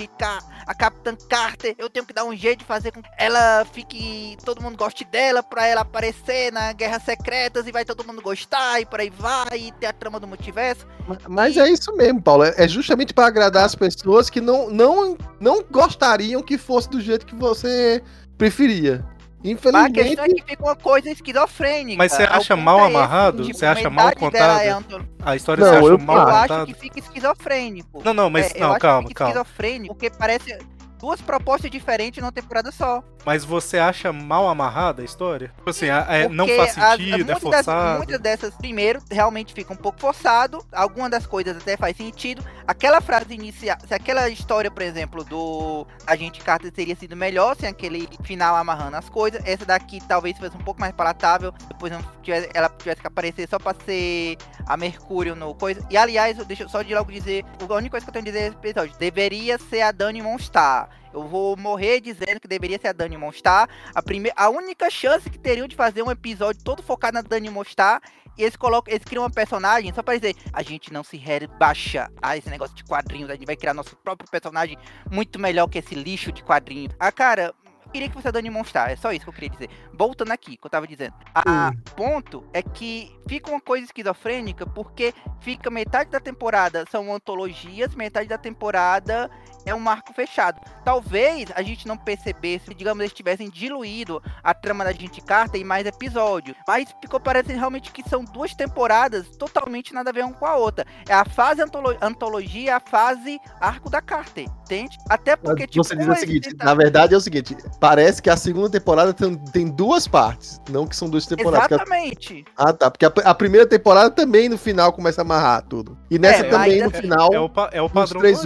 a 0.68 0.76
Capitã 0.76 1.16
Carter, 1.28 1.74
eu 1.80 1.90
tenho 1.90 2.06
que 2.06 2.14
dar 2.14 2.24
um 2.24 2.36
jeito 2.36 2.60
de 2.60 2.66
fazer 2.66 2.92
com 2.92 3.02
que 3.02 3.10
ela 3.18 3.66
fique, 3.74 4.38
todo 4.46 4.62
mundo 4.62 4.78
goste 4.78 5.04
dela, 5.06 5.42
pra 5.42 5.66
ela 5.66 5.82
aparecer 5.82 6.52
na 6.52 6.72
Guerras 6.72 7.02
Secretas 7.02 7.66
e 7.66 7.72
vai 7.72 7.84
todo 7.84 8.06
mundo 8.06 8.22
gostar, 8.22 8.80
e 8.80 8.86
por 8.86 9.00
aí 9.00 9.10
vai, 9.10 9.58
e 9.58 9.72
ter 9.72 9.88
a 9.88 9.94
trama 9.94 10.20
do 10.20 10.28
multiverso. 10.28 10.86
Mas 11.28 11.56
e... 11.56 11.60
é 11.60 11.68
isso 11.68 11.96
mesmo, 11.96 12.22
Paulo, 12.22 12.44
é 12.44 12.68
justamente 12.68 13.12
para 13.12 13.26
agradar 13.26 13.66
as 13.66 13.74
pessoas 13.74 14.30
que 14.30 14.40
não, 14.40 14.70
não, 14.70 15.18
não 15.40 15.64
gostariam 15.64 16.44
que 16.44 16.60
fosse 16.60 16.88
do 16.90 17.02
jeito 17.02 17.26
que 17.26 17.36
você 17.36 18.04
preferia. 18.38 19.04
Infelizmente. 19.46 19.72
Mas 19.72 20.06
a 20.06 20.10
questão 20.10 20.26
é 20.26 20.28
que 20.30 20.44
fica 20.44 20.64
uma 20.64 20.76
coisa 20.76 21.10
esquizofrênica. 21.12 21.98
Mas 21.98 22.12
você 22.12 22.24
acha 22.24 22.56
mal 22.56 22.80
é 22.80 22.86
amarrado? 22.88 23.42
Esse, 23.42 23.48
tipo, 23.48 23.60
você 23.60 23.66
acha 23.66 23.90
mal 23.90 24.16
contado? 24.16 24.60
É 24.60 24.76
A 25.24 25.36
história 25.36 25.64
não, 25.64 25.72
você 25.72 25.78
acha 25.78 25.82
mal 25.84 25.90
eu 25.90 26.00
contado? 26.00 26.52
Eu 26.52 26.56
acho 26.56 26.66
que 26.66 26.74
fica 26.74 27.00
esquizofrênico. 27.00 28.02
Não, 28.04 28.14
não, 28.14 28.30
mas 28.30 28.54
é, 28.56 28.60
não, 28.60 28.78
calma, 28.80 29.10
calma. 29.14 29.32
esquizofrênico, 29.34 29.94
porque 29.94 30.10
parece 30.10 30.58
duas 31.00 31.22
propostas 31.22 31.70
diferentes 31.70 32.22
numa 32.22 32.32
temporada 32.32 32.72
só. 32.72 33.04
Mas 33.26 33.44
você 33.44 33.78
acha 33.78 34.14
mal 34.14 34.48
amarrada 34.48 35.02
a 35.02 35.06
história? 35.06 35.52
Tipo 35.56 35.70
assim, 35.70 35.88
é, 35.88 36.30
não 36.30 36.48
faz 36.48 36.74
sentido, 36.74 37.32
as, 37.32 37.38
é 37.38 37.40
forçado? 37.40 37.90
Das, 37.90 37.98
muitas 37.98 38.20
dessas, 38.20 38.54
primeiro, 38.56 39.02
realmente 39.10 39.54
fica 39.54 39.74
um 39.74 39.78
pouco 39.78 40.00
forçado. 40.00 40.64
Algumas 40.72 41.10
das 41.10 41.26
coisas 41.26 41.58
até 41.58 41.76
faz 41.76 41.98
sentido. 41.98 42.46
Aquela 42.68 43.02
frase 43.02 43.34
inicial, 43.34 43.78
se 43.88 43.94
aquela 43.94 44.30
história, 44.30 44.70
por 44.70 44.84
exemplo, 44.84 45.24
do 45.24 45.88
Agente 46.06 46.42
Carter 46.42 46.72
teria 46.72 46.96
sido 46.96 47.16
melhor 47.16 47.56
sem 47.56 47.68
aquele 47.68 48.08
final 48.24 48.56
amarrando 48.56 48.98
as 48.98 49.10
coisas. 49.10 49.42
Essa 49.44 49.66
daqui 49.66 50.00
talvez 50.08 50.38
fosse 50.38 50.56
um 50.56 50.64
pouco 50.64 50.80
mais 50.80 50.94
palatável. 50.94 51.52
Depois 51.68 51.92
tivesse, 52.22 52.50
ela 52.54 52.70
tivesse 52.70 53.02
que 53.02 53.08
aparecer 53.08 53.48
só 53.50 53.58
pra 53.58 53.76
ser 53.86 54.38
a 54.68 54.78
Mercúrio 54.78 55.36
no 55.36 55.56
coisa. 55.56 55.86
E 55.90 55.98
aliás, 55.98 56.38
deixa 56.46 56.64
eu 56.64 56.70
só 56.70 56.82
de 56.82 56.94
logo 56.94 57.12
dizer, 57.12 57.44
a 57.60 57.74
única 57.74 57.92
coisa 57.92 58.06
que 58.06 58.10
eu 58.10 58.14
tenho 58.14 58.26
a 58.26 58.32
dizer 58.32 58.42
nesse 58.46 58.56
episódio, 58.56 58.98
deveria 58.98 59.58
ser 59.58 59.82
a 59.82 59.92
Dani 59.92 60.22
Monstar. 60.22 60.90
Eu 61.16 61.24
vou 61.24 61.56
morrer 61.56 62.02
dizendo 62.02 62.42
que 62.42 62.48
deveria 62.48 62.78
ser 62.78 62.90
a 62.90 62.92
Dani 62.92 63.16
Monstar. 63.16 63.70
A, 63.94 64.04
primeira, 64.04 64.36
a 64.38 64.50
única 64.50 64.90
chance 64.90 65.30
que 65.30 65.40
teriam 65.40 65.66
de 65.66 65.74
fazer 65.74 66.04
um 66.04 66.12
episódio 66.12 66.62
todo 66.62 66.84
focado 66.84 67.16
na 67.16 67.22
Dani 67.22 67.50
Monstar. 67.50 68.02
E 68.38 68.44
eles 68.44 68.58
colocam, 68.58 68.94
eles 68.94 69.06
criam 69.06 69.24
uma 69.24 69.30
personagem 69.30 69.94
só 69.94 70.04
pra 70.04 70.18
dizer, 70.18 70.36
a 70.52 70.62
gente 70.62 70.92
não 70.92 71.06
se 71.06 71.16
rebaixa 71.16 72.12
a 72.22 72.36
esse 72.36 72.50
negócio 72.50 72.76
de 72.76 72.84
quadrinhos, 72.84 73.30
a 73.30 73.36
gente 73.36 73.46
vai 73.46 73.56
criar 73.56 73.74
nosso 73.74 73.96
próprio 73.96 74.30
personagem 74.30 74.78
muito 75.10 75.40
melhor 75.40 75.70
que 75.70 75.78
esse 75.78 75.96
lixo 75.96 76.34
de 76.34 76.44
quadrinhos. 76.44 76.94
Ah, 77.00 77.14
cara, 77.14 77.54
queria 77.96 78.10
que 78.10 78.28
a 78.28 78.32
Dani 78.32 78.50
Monstar, 78.50 78.92
é 78.92 78.96
só 78.98 79.14
isso 79.14 79.24
que 79.24 79.30
eu 79.30 79.34
queria 79.34 79.50
dizer. 79.50 79.70
Voltando 79.94 80.32
aqui, 80.32 80.58
que 80.58 80.66
eu 80.66 80.70
tava 80.70 80.86
dizendo. 80.86 81.14
A 81.34 81.72
hum. 81.72 81.82
ponto 81.96 82.44
é 82.52 82.62
que 82.62 83.16
fica 83.28 83.50
uma 83.50 83.62
coisa 83.62 83.86
esquizofrênica, 83.86 84.66
porque 84.66 85.14
fica 85.40 85.70
metade 85.70 86.10
da 86.10 86.20
temporada 86.20 86.84
são 86.92 87.14
antologias, 87.14 87.96
metade 87.96 88.28
da 88.28 88.38
temporada 88.38 89.30
é 89.66 89.74
um 89.74 89.80
marco 89.80 90.14
fechado. 90.14 90.62
Talvez 90.84 91.50
a 91.56 91.62
gente 91.64 91.88
não 91.88 91.98
percebesse, 91.98 92.74
digamos, 92.74 93.02
eles 93.02 93.14
tivessem 93.14 93.50
diluído 93.50 94.22
a 94.44 94.54
trama 94.54 94.84
da 94.84 94.92
gente 94.92 95.22
Carter 95.22 95.60
em 95.60 95.64
mais 95.64 95.88
episódios. 95.88 96.56
Mas 96.68 96.94
ficou 97.02 97.20
parecendo 97.20 97.60
realmente 97.60 97.92
que 97.92 98.08
são 98.08 98.24
duas 98.24 98.54
temporadas 98.54 99.28
totalmente 99.38 99.94
nada 99.94 100.12
a 100.12 100.14
ver 100.14 100.24
uma 100.24 100.34
com 100.34 100.46
a 100.46 100.56
outra. 100.56 100.86
É 101.10 101.14
a 101.14 101.26
fase 101.26 101.62
antolo 101.62 101.98
antologia 102.02 102.76
a 102.76 102.80
fase 102.80 103.40
arco 103.60 103.90
da 103.90 104.02
Carter, 104.02 104.46
entende? 104.46 104.98
Até 105.10 105.36
porque, 105.36 105.64
Mas 105.64 105.72
tipo. 105.72 105.84
Você 105.84 105.96
diz 105.96 106.08
o 106.08 106.16
seguinte, 106.16 106.56
na 106.58 106.76
verdade 106.76 107.14
é 107.14 107.18
o 107.18 107.22
seguinte: 107.22 107.58
parece 107.86 108.20
que 108.20 108.32
a 108.32 108.36
segunda 108.36 108.68
temporada 108.68 109.14
tem, 109.14 109.36
tem 109.36 109.68
duas 109.68 110.08
partes, 110.08 110.60
não 110.72 110.88
que 110.88 110.96
são 110.96 111.08
duas 111.08 111.28
temporadas. 111.28 111.72
Exatamente. 111.72 112.44
A... 112.58 112.70
Ah, 112.70 112.74
tá. 112.74 112.90
Porque 112.90 113.06
a, 113.06 113.12
a, 113.24 113.36
primeira 113.36 113.68
temporada 113.68 114.10
também 114.10 114.50
no 114.50 114.58
final 114.58 114.92
começa 114.92 115.22
a 115.22 115.24
amarrar 115.24 115.62
tudo. 115.62 115.96
E 116.10 116.18
nessa 116.18 116.48
é, 116.48 116.50
também 116.50 116.82
no 116.82 116.90
final. 116.90 117.30
É 117.32 117.40
o, 117.40 117.52
é 117.72 117.82
o 117.82 117.90
padrão 117.90 118.22
três. 118.22 118.44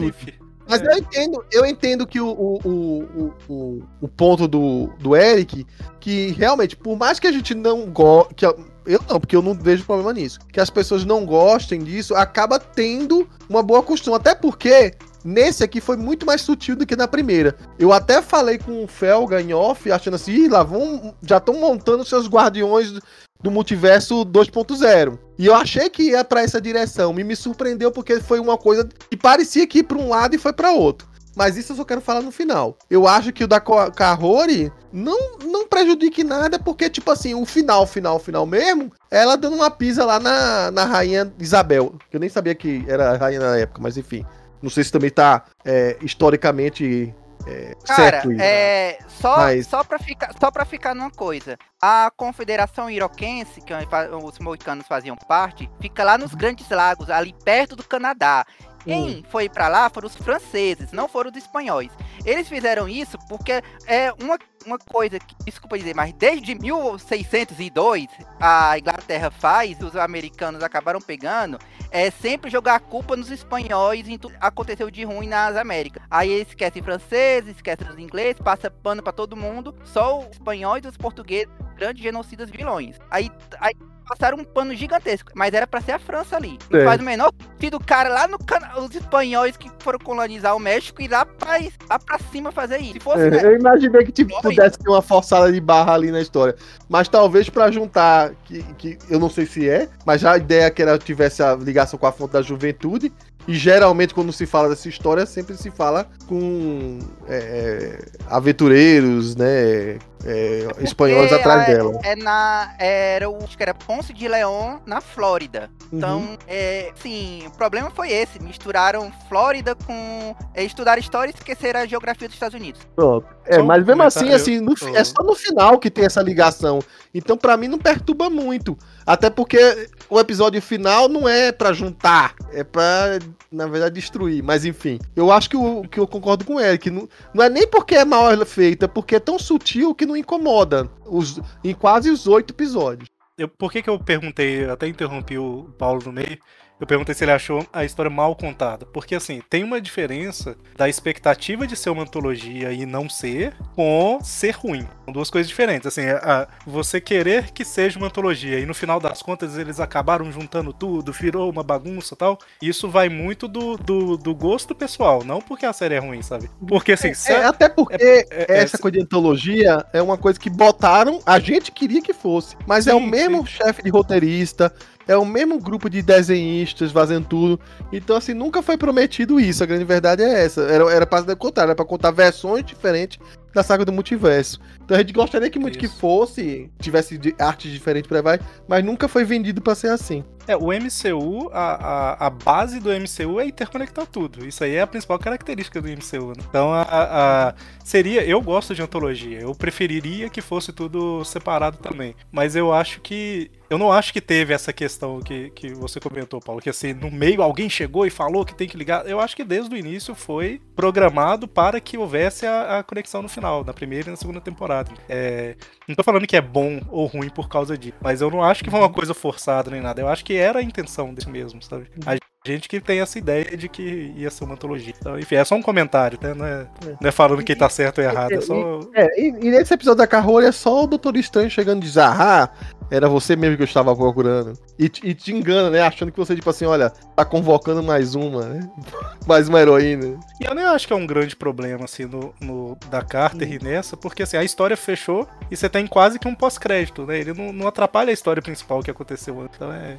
Mas 0.67 0.81
eu 0.83 0.97
entendo, 0.97 1.45
eu 1.51 1.65
entendo 1.65 2.05
que 2.05 2.19
o, 2.19 2.27
o, 2.27 2.59
o, 2.63 3.33
o, 3.47 3.83
o 4.01 4.07
ponto 4.09 4.47
do, 4.47 4.87
do 4.99 5.15
Eric, 5.15 5.65
que 5.99 6.31
realmente, 6.31 6.75
por 6.75 6.97
mais 6.97 7.17
que 7.17 7.25
a 7.25 7.31
gente 7.31 7.55
não 7.55 7.85
goste. 7.85 8.45
Eu 8.85 9.01
não, 9.07 9.19
porque 9.19 9.35
eu 9.35 9.41
não 9.41 9.53
vejo 9.53 9.85
problema 9.85 10.11
nisso. 10.11 10.39
Que 10.51 10.59
as 10.59 10.69
pessoas 10.69 11.05
não 11.05 11.25
gostem 11.25 11.79
disso, 11.79 12.13
acaba 12.13 12.59
tendo 12.59 13.27
uma 13.47 13.63
boa 13.63 13.81
costume. 13.81 14.17
Até 14.17 14.35
porque 14.35 14.93
Nesse 15.23 15.63
aqui 15.63 15.81
foi 15.81 15.97
muito 15.97 16.25
mais 16.25 16.41
sutil 16.41 16.75
do 16.75 16.85
que 16.85 16.95
na 16.95 17.07
primeira. 17.07 17.55
Eu 17.77 17.91
até 17.91 18.21
falei 18.21 18.57
com 18.57 18.83
o 18.83 18.87
Felga 18.87 19.41
em 19.41 19.53
off, 19.53 19.91
achando 19.91 20.15
assim, 20.15 20.31
Ih, 20.31 20.47
lá 20.47 20.63
vão, 20.63 21.13
já 21.21 21.37
estão 21.37 21.55
montando 21.55 22.05
seus 22.05 22.27
guardiões 22.27 22.93
do 23.41 23.51
multiverso 23.51 24.25
2.0. 24.25 25.17
E 25.37 25.45
eu 25.45 25.55
achei 25.55 25.89
que 25.89 26.11
ia 26.11 26.23
para 26.23 26.41
essa 26.41 26.59
direção. 26.59 27.13
Me, 27.13 27.23
me 27.23 27.35
surpreendeu 27.35 27.91
porque 27.91 28.19
foi 28.19 28.39
uma 28.39 28.57
coisa 28.57 28.87
que 29.09 29.17
parecia 29.17 29.67
que 29.67 29.79
ia 29.79 29.83
para 29.83 29.97
um 29.97 30.09
lado 30.09 30.35
e 30.35 30.39
foi 30.39 30.53
para 30.53 30.71
outro. 30.71 31.07
Mas 31.35 31.55
isso 31.55 31.71
eu 31.71 31.77
só 31.77 31.85
quero 31.85 32.01
falar 32.01 32.21
no 32.21 32.31
final. 32.31 32.77
Eu 32.89 33.07
acho 33.07 33.31
que 33.31 33.43
o 33.43 33.47
da 33.47 33.61
Kahori 33.61 34.71
não, 34.91 35.37
não 35.45 35.67
prejudique 35.67 36.23
nada, 36.23 36.59
porque, 36.59 36.89
tipo 36.89 37.09
assim, 37.11 37.33
o 37.33 37.45
final, 37.45 37.87
final, 37.87 38.19
final 38.19 38.45
mesmo, 38.45 38.91
ela 39.09 39.37
dando 39.37 39.55
uma 39.55 39.71
pisa 39.71 40.03
lá 40.03 40.19
na, 40.19 40.69
na 40.71 40.83
rainha 40.83 41.31
Isabel. 41.39 41.95
Que 42.09 42.17
eu 42.17 42.19
nem 42.19 42.29
sabia 42.29 42.53
que 42.53 42.83
era 42.87 43.15
rainha 43.15 43.39
na 43.39 43.57
época, 43.57 43.81
mas 43.81 43.95
enfim. 43.95 44.25
Não 44.61 44.69
sei 44.69 44.83
se 44.83 44.91
também 44.91 45.09
tá 45.09 45.45
é, 45.63 45.97
historicamente 46.01 47.13
é, 47.47 47.73
Cara, 47.85 48.21
é, 48.39 48.99
só, 49.07 49.37
Mas... 49.37 49.65
só, 49.67 49.83
pra 49.83 49.97
ficar, 49.97 50.33
só 50.39 50.51
pra 50.51 50.65
ficar 50.65 50.93
numa 50.93 51.09
coisa. 51.09 51.57
A 51.81 52.11
Confederação 52.15 52.89
Iroquense, 52.89 53.61
que 53.61 53.73
os 53.73 54.39
moicanos 54.39 54.85
faziam 54.85 55.15
parte, 55.15 55.69
fica 55.79 56.03
lá 56.03 56.17
nos 56.17 56.33
Grandes 56.35 56.69
Lagos, 56.69 57.09
ali 57.09 57.33
perto 57.43 57.75
do 57.75 57.83
Canadá. 57.83 58.45
Quem 58.83 59.23
foi 59.29 59.49
para 59.49 59.67
lá 59.67 59.89
foram 59.89 60.07
os 60.07 60.15
franceses, 60.15 60.91
não 60.91 61.07
foram 61.07 61.31
os 61.31 61.37
espanhóis. 61.37 61.91
Eles 62.25 62.47
fizeram 62.47 62.87
isso 62.87 63.17
porque 63.27 63.61
é 63.85 64.11
uma, 64.21 64.37
uma 64.65 64.77
coisa 64.77 65.19
que, 65.19 65.35
desculpa 65.45 65.77
dizer, 65.77 65.95
mas 65.95 66.13
desde 66.13 66.55
1602 66.55 68.07
a 68.39 68.77
Inglaterra 68.77 69.29
faz, 69.31 69.79
os 69.81 69.95
americanos 69.95 70.63
acabaram 70.63 70.99
pegando, 70.99 71.59
é 71.91 72.11
sempre 72.11 72.49
jogar 72.49 72.75
a 72.75 72.79
culpa 72.79 73.15
nos 73.15 73.31
espanhóis 73.31 74.07
em 74.07 74.17
tudo 74.17 74.35
aconteceu 74.39 74.89
de 74.89 75.03
ruim 75.03 75.27
nas 75.27 75.55
Américas. 75.55 76.03
Aí 76.09 76.29
eles 76.29 76.49
esquecem 76.49 76.81
franceses, 76.81 77.55
esquecem 77.55 77.87
os 77.87 77.97
ingleses, 77.97 78.41
passa 78.41 78.69
pano 78.69 79.01
para 79.01 79.13
todo 79.13 79.35
mundo, 79.35 79.75
só 79.83 80.19
os 80.19 80.27
espanhóis 80.31 80.83
e 80.85 80.87
os 80.87 80.97
portugueses, 80.97 81.49
grandes 81.75 82.03
genocidas 82.03 82.49
vilões. 82.49 82.97
Aí, 83.09 83.29
aí 83.59 83.73
passaram 84.09 84.39
um 84.39 84.43
pano 84.43 84.75
gigantesco, 84.75 85.31
mas 85.35 85.53
era 85.53 85.67
para 85.67 85.81
ser 85.81 85.91
a 85.91 85.99
França 85.99 86.35
ali. 86.35 86.57
Não 86.71 86.79
é. 86.79 86.83
faz 86.83 86.99
o 86.99 87.03
menor 87.03 87.31
sentido 87.53 87.77
o 87.77 87.83
cara 87.83 88.09
lá 88.09 88.27
no 88.27 88.39
canal, 88.39 88.81
os 88.81 88.95
espanhóis 88.95 89.55
que 89.55 89.69
foram 89.79 89.99
colonizar 89.99 90.55
o 90.55 90.59
México 90.59 90.99
e 90.99 91.07
lá 91.07 91.25
pra, 91.25 91.59
lá 91.87 91.99
pra 91.99 92.17
cima 92.31 92.51
fazer 92.51 92.79
isso. 92.79 92.93
Se 92.93 92.99
fosse, 92.99 93.21
é, 93.21 93.29
né, 93.29 93.43
eu 93.43 93.59
imaginei 93.59 94.03
que 94.03 94.11
tipo, 94.11 94.41
pudesse 94.41 94.79
ter 94.79 94.89
uma 94.89 95.01
forçada 95.01 95.51
de 95.51 95.61
barra 95.61 95.93
ali 95.93 96.09
na 96.09 96.21
história. 96.21 96.55
Mas 96.89 97.07
talvez 97.07 97.49
para 97.49 97.69
juntar, 97.69 98.31
que, 98.45 98.63
que 98.73 98.97
eu 99.09 99.19
não 99.19 99.29
sei 99.29 99.45
se 99.45 99.69
é, 99.69 99.87
mas 100.05 100.21
já 100.21 100.31
a 100.31 100.37
ideia 100.37 100.63
é 100.63 100.71
que 100.71 100.81
ela 100.81 100.97
tivesse 100.97 101.43
a 101.43 101.53
ligação 101.53 101.99
com 101.99 102.07
a 102.07 102.11
fonte 102.11 102.31
da 102.31 102.41
juventude. 102.41 103.13
E 103.49 103.55
geralmente, 103.55 104.13
quando 104.13 104.31
se 104.31 104.45
fala 104.45 104.69
dessa 104.69 104.87
história, 104.87 105.25
sempre 105.25 105.57
se 105.57 105.71
fala 105.71 106.07
com 106.27 106.99
é, 107.27 107.35
é 107.35 107.99
aventureiros, 108.29 109.35
né? 109.35 109.97
é, 110.25 110.67
espanhóis 110.81 111.29
Porque 111.29 111.41
atrás 111.41 111.67
é- 111.69 111.73
dela. 111.73 111.99
É 112.03 112.15
na. 112.15 112.75
Era 112.77 113.29
o. 113.29 113.37
Acho 113.43 113.55
que 113.55 113.63
era 113.63 113.73
Ponce 113.73 114.13
de 114.13 114.27
León, 114.27 114.79
na 114.85 115.01
Flórida. 115.01 115.69
Uhum. 115.91 115.97
Então, 115.97 116.37
é, 116.47 116.91
sim, 117.01 117.43
o 117.47 117.51
problema 117.51 117.89
foi 117.89 118.11
esse. 118.11 118.41
Misturaram 118.41 119.11
Flórida 119.27 119.75
com. 119.75 120.35
É, 120.53 120.63
estudar 120.63 120.97
história 120.97 121.31
e 121.31 121.33
esqueceram 121.33 121.79
a 121.81 121.85
geografia 121.85 122.27
dos 122.27 122.35
Estados 122.35 122.55
Unidos. 122.55 122.81
Pronto. 122.95 123.27
É, 123.45 123.55
Só 123.55 123.63
mas 123.63 123.85
mesmo 123.85 124.03
assim, 124.03 124.31
assim 124.31 124.59
no 124.59 124.73
é 124.95 125.03
só 125.03 125.23
no 125.23 125.35
final 125.35 125.79
que 125.79 125.89
tem 125.89 126.05
essa 126.05 126.21
ligação. 126.21 126.79
Então, 127.13 127.37
pra 127.37 127.57
mim, 127.57 127.67
não 127.67 127.79
perturba 127.79 128.29
muito. 128.29 128.77
Até 129.05 129.29
porque 129.29 129.89
o 130.09 130.19
episódio 130.19 130.61
final 130.61 131.07
não 131.07 131.27
é 131.29 131.51
pra 131.51 131.71
juntar, 131.71 132.33
é 132.51 132.63
pra, 132.63 133.19
na 133.51 133.67
verdade, 133.67 133.95
destruir. 133.95 134.43
Mas 134.43 134.65
enfim, 134.65 134.99
eu 135.15 135.31
acho 135.31 135.49
que, 135.49 135.57
o, 135.57 135.83
que 135.83 135.99
eu 135.99 136.07
concordo 136.07 136.43
com 136.43 136.55
o 136.55 136.59
Eric. 136.59 136.89
Não, 136.89 137.07
não 137.33 137.43
é 137.43 137.49
nem 137.49 137.67
porque 137.67 137.95
é 137.95 138.03
mal 138.03 138.29
feita, 138.45 138.85
é 138.85 138.87
porque 138.87 139.15
é 139.15 139.19
tão 139.19 139.37
sutil 139.37 139.93
que 139.93 140.05
não 140.05 140.17
incomoda 140.17 140.89
os, 141.05 141.39
em 141.63 141.73
quase 141.73 142.09
os 142.09 142.27
oito 142.27 142.53
episódios. 142.53 143.09
Eu, 143.37 143.47
por 143.47 143.71
que, 143.71 143.81
que 143.81 143.89
eu 143.89 143.97
perguntei, 143.99 144.65
até 144.65 144.87
interrompi 144.87 145.37
o 145.37 145.73
Paulo 145.77 146.01
no 146.05 146.11
meio, 146.11 146.37
eu 146.79 146.87
perguntei 146.87 147.13
se 147.13 147.23
ele 147.23 147.31
achou 147.31 147.65
a 147.73 147.83
história 147.83 148.09
mal 148.09 148.35
contada. 148.35 148.85
Porque, 148.85 149.15
assim, 149.15 149.41
tem 149.49 149.63
uma 149.63 149.81
diferença 149.81 150.55
da 150.77 150.87
expectativa 150.87 151.67
de 151.67 151.75
ser 151.75 151.89
uma 151.89 152.03
antologia 152.03 152.71
e 152.71 152.85
não 152.85 153.09
ser, 153.09 153.53
com 153.75 154.19
ser 154.23 154.51
ruim. 154.55 154.87
São 155.05 155.13
duas 155.13 155.29
coisas 155.29 155.49
diferentes. 155.49 155.87
Assim, 155.87 156.07
a- 156.07 156.47
você 156.65 157.01
querer 157.01 157.51
que 157.51 157.65
seja 157.65 157.97
uma 157.97 158.07
antologia 158.07 158.59
e 158.59 158.65
no 158.65 158.73
final 158.73 158.99
das 158.99 159.21
contas 159.21 159.57
eles 159.57 159.79
acabaram 159.79 160.31
juntando 160.31 160.71
tudo, 160.73 161.11
virou 161.11 161.49
uma 161.49 161.63
bagunça 161.63 162.13
e 162.13 162.17
tal. 162.17 162.37
Isso 162.61 162.89
vai 162.89 163.09
muito 163.09 163.47
do, 163.47 163.75
do, 163.77 164.17
do 164.17 164.33
gosto 164.35 164.73
pessoal, 164.73 165.23
não 165.23 165.39
porque 165.41 165.65
a 165.65 165.73
série 165.73 165.95
é 165.95 165.99
ruim, 165.99 166.21
sabe? 166.21 166.49
Porque, 166.67 166.93
assim, 166.93 167.11
É, 167.27 167.35
a- 167.35 167.49
até 167.49 167.67
porque 167.67 167.95
é- 167.99 168.27
é- 168.31 168.59
essa 168.61 168.77
coisa 168.77 168.97
de 168.97 169.03
antologia 169.03 169.85
é 169.93 170.01
uma 170.01 170.17
coisa 170.17 170.39
que 170.39 170.49
botaram, 170.49 171.19
a 171.25 171.39
gente 171.39 171.71
queria 171.71 172.01
que 172.01 172.13
fosse, 172.13 172.55
mas 172.65 172.87
é 172.87 172.91
Sim, 172.91 172.97
o 172.97 173.01
mesmo 173.01 173.45
chefe 173.45 173.83
de 173.83 173.89
roteirista, 173.89 174.73
é 175.09 175.17
o 175.17 175.25
mesmo 175.25 175.59
grupo 175.59 175.89
de 175.89 176.03
desenhistas 176.03 176.91
fazendo 176.91 177.25
tudo. 177.25 177.59
Então, 177.91 178.15
assim, 178.15 178.35
nunca 178.35 178.61
foi 178.61 178.77
prometido 178.77 179.39
isso. 179.39 179.63
A 179.63 179.65
grande 179.65 179.83
verdade 179.83 180.21
é 180.21 180.45
essa. 180.45 180.61
Era, 180.61 180.83
era 180.93 181.07
pra 181.07 181.35
contar, 181.35 181.63
era 181.63 181.75
pra 181.75 181.83
contar 181.83 182.11
versões 182.11 182.63
diferentes 182.63 183.17
da 183.53 183.63
saga 183.63 183.83
do 183.85 183.91
multiverso. 183.91 184.59
Então 184.83 184.95
a 184.97 184.99
gente 185.01 185.13
gostaria 185.13 185.49
que 185.49 185.59
muito 185.59 185.77
que 185.77 185.85
Isso. 185.85 185.97
fosse, 185.99 186.69
tivesse 186.79 187.17
de 187.17 187.35
artes 187.39 187.71
diferentes 187.71 188.07
pra 188.07 188.21
vai, 188.21 188.39
mas 188.67 188.83
nunca 188.83 189.07
foi 189.07 189.23
vendido 189.23 189.61
pra 189.61 189.75
ser 189.75 189.89
assim. 189.89 190.23
É, 190.47 190.57
o 190.57 190.69
MCU, 190.71 191.49
a, 191.53 192.15
a, 192.15 192.25
a 192.25 192.29
base 192.31 192.79
do 192.79 192.89
MCU 192.89 193.39
é 193.39 193.45
interconectar 193.45 194.07
tudo. 194.07 194.47
Isso 194.47 194.63
aí 194.63 194.73
é 194.75 194.81
a 194.81 194.87
principal 194.87 195.19
característica 195.19 195.79
do 195.79 195.87
MCU. 195.87 196.29
né? 196.29 196.43
Então, 196.49 196.73
a, 196.73 196.81
a- 196.81 197.53
seria. 197.83 198.23
Eu 198.25 198.41
gosto 198.41 198.73
de 198.73 198.81
antologia. 198.81 199.41
Eu 199.41 199.53
preferiria 199.53 200.27
que 200.27 200.41
fosse 200.41 200.73
tudo 200.73 201.23
separado 201.23 201.77
também. 201.77 202.15
Mas 202.31 202.55
eu 202.55 202.73
acho 202.73 202.99
que. 202.99 203.51
Eu 203.69 203.77
não 203.77 203.91
acho 203.91 204.11
que 204.11 204.19
teve 204.19 204.51
essa 204.51 204.73
questão 204.73 205.19
que, 205.21 205.51
que 205.51 205.71
você 205.75 205.99
comentou, 205.99 206.39
Paulo, 206.39 206.59
que 206.59 206.71
assim, 206.71 206.91
no 206.91 207.11
meio 207.11 207.43
alguém 207.43 207.69
chegou 207.69 208.07
e 208.07 208.09
falou 208.09 208.43
que 208.43 208.55
tem 208.55 208.67
que 208.67 208.75
ligar. 208.75 209.07
Eu 209.07 209.19
acho 209.19 209.35
que 209.35 209.43
desde 209.43 209.71
o 209.75 209.77
início 209.77 210.15
foi 210.15 210.59
programado 210.75 211.47
para 211.47 211.79
que 211.79 211.95
houvesse 211.95 212.47
a, 212.47 212.79
a 212.79 212.83
conexão 212.83 213.21
no 213.21 213.29
final, 213.29 213.38
na 213.39 213.73
primeira 213.73 214.09
e 214.09 214.11
na 214.11 214.17
segunda 214.17 214.41
temporada. 214.41 214.91
É, 215.07 215.55
não 215.87 215.95
tô 215.95 216.03
falando 216.03 216.27
que 216.27 216.37
é 216.37 216.41
bom 216.41 216.79
ou 216.89 217.05
ruim 217.05 217.29
por 217.29 217.49
causa 217.49 217.77
disso, 217.77 217.95
mas 218.01 218.21
eu 218.21 218.29
não 218.29 218.43
acho 218.43 218.63
que 218.63 218.69
foi 218.69 218.79
uma 218.79 218.89
coisa 218.89 219.13
forçada 219.13 219.71
nem 219.71 219.81
nada. 219.81 220.01
Eu 220.01 220.07
acho 220.07 220.23
que 220.23 220.35
era 220.35 220.59
a 220.59 220.63
intenção 220.63 221.13
desse 221.13 221.29
mesmo, 221.29 221.61
sabe? 221.61 221.87
A 222.05 222.15
gente 222.49 222.69
que 222.69 222.79
tem 222.79 223.01
essa 223.01 223.17
ideia 223.17 223.57
de 223.57 223.67
que 223.67 224.13
ia 224.15 224.29
ser 224.29 224.45
uma 224.45 224.53
antologia. 224.53 224.93
Então, 224.97 225.19
enfim, 225.19 225.35
é 225.35 225.43
só 225.43 225.55
um 225.55 225.61
comentário, 225.61 226.17
né? 226.21 226.33
Não 226.33 226.45
é, 226.45 226.67
não 227.01 227.09
é 227.09 227.11
falando 227.11 227.43
quem 227.43 227.55
tá 227.55 227.67
certo 227.67 227.99
ou 227.99 228.03
errado, 228.03 228.31
é 228.31 228.41
só. 228.41 228.79
É, 228.95 229.21
e, 229.21 229.27
e 229.27 229.51
nesse 229.51 229.73
episódio 229.73 229.97
da 229.97 230.07
Carrolha 230.07 230.47
é 230.47 230.51
só 230.51 230.83
o 230.83 230.87
Doutor 230.87 231.17
Estranho 231.17 231.49
chegando 231.49 231.83
e 231.83 231.85
diz, 231.85 231.97
ah, 231.97 232.49
era 232.91 233.07
você 233.07 233.35
mesmo 233.35 233.55
que 233.57 233.63
eu 233.63 233.67
estava 233.67 233.95
procurando. 233.95 234.53
E, 234.77 234.89
te- 234.89 235.05
e 235.07 235.13
te 235.13 235.31
engana, 235.33 235.69
né? 235.69 235.81
Achando 235.81 236.11
que 236.11 236.17
você, 236.17 236.35
tipo 236.35 236.49
assim, 236.49 236.65
olha, 236.65 236.89
tá 237.15 237.23
convocando 237.25 237.83
mais 237.83 238.15
uma, 238.15 238.45
né? 238.45 238.69
mais 239.27 239.47
uma 239.49 239.59
heroína. 239.59 240.19
E 240.41 240.45
eu 240.45 240.55
nem 240.55 240.65
acho 240.65 240.87
que 240.87 240.93
é 240.93 240.95
um 240.95 241.05
grande 241.07 241.35
problema, 241.35 241.85
assim, 241.85 242.05
no, 242.05 242.33
no- 242.41 242.77
da 242.89 243.01
Carter 243.01 243.51
e 243.51 243.63
nessa, 243.63 243.95
porque 243.97 244.23
assim, 244.23 244.37
a 244.37 244.43
história 244.43 244.75
fechou 244.77 245.27
e 245.51 245.55
você 245.57 245.69
tem 245.69 245.85
quase 245.87 246.17
que 246.19 246.27
um 246.27 246.35
pós-crédito, 246.35 247.05
né? 247.05 247.19
Ele 247.19 247.33
não, 247.33 247.51
não 247.53 247.67
atrapalha 247.67 248.09
a 248.09 248.13
história 248.13 248.41
principal 248.41 248.81
que 248.81 248.91
aconteceu 248.91 249.39
antes. 249.39 249.55
Então 249.55 249.71
é. 249.71 249.97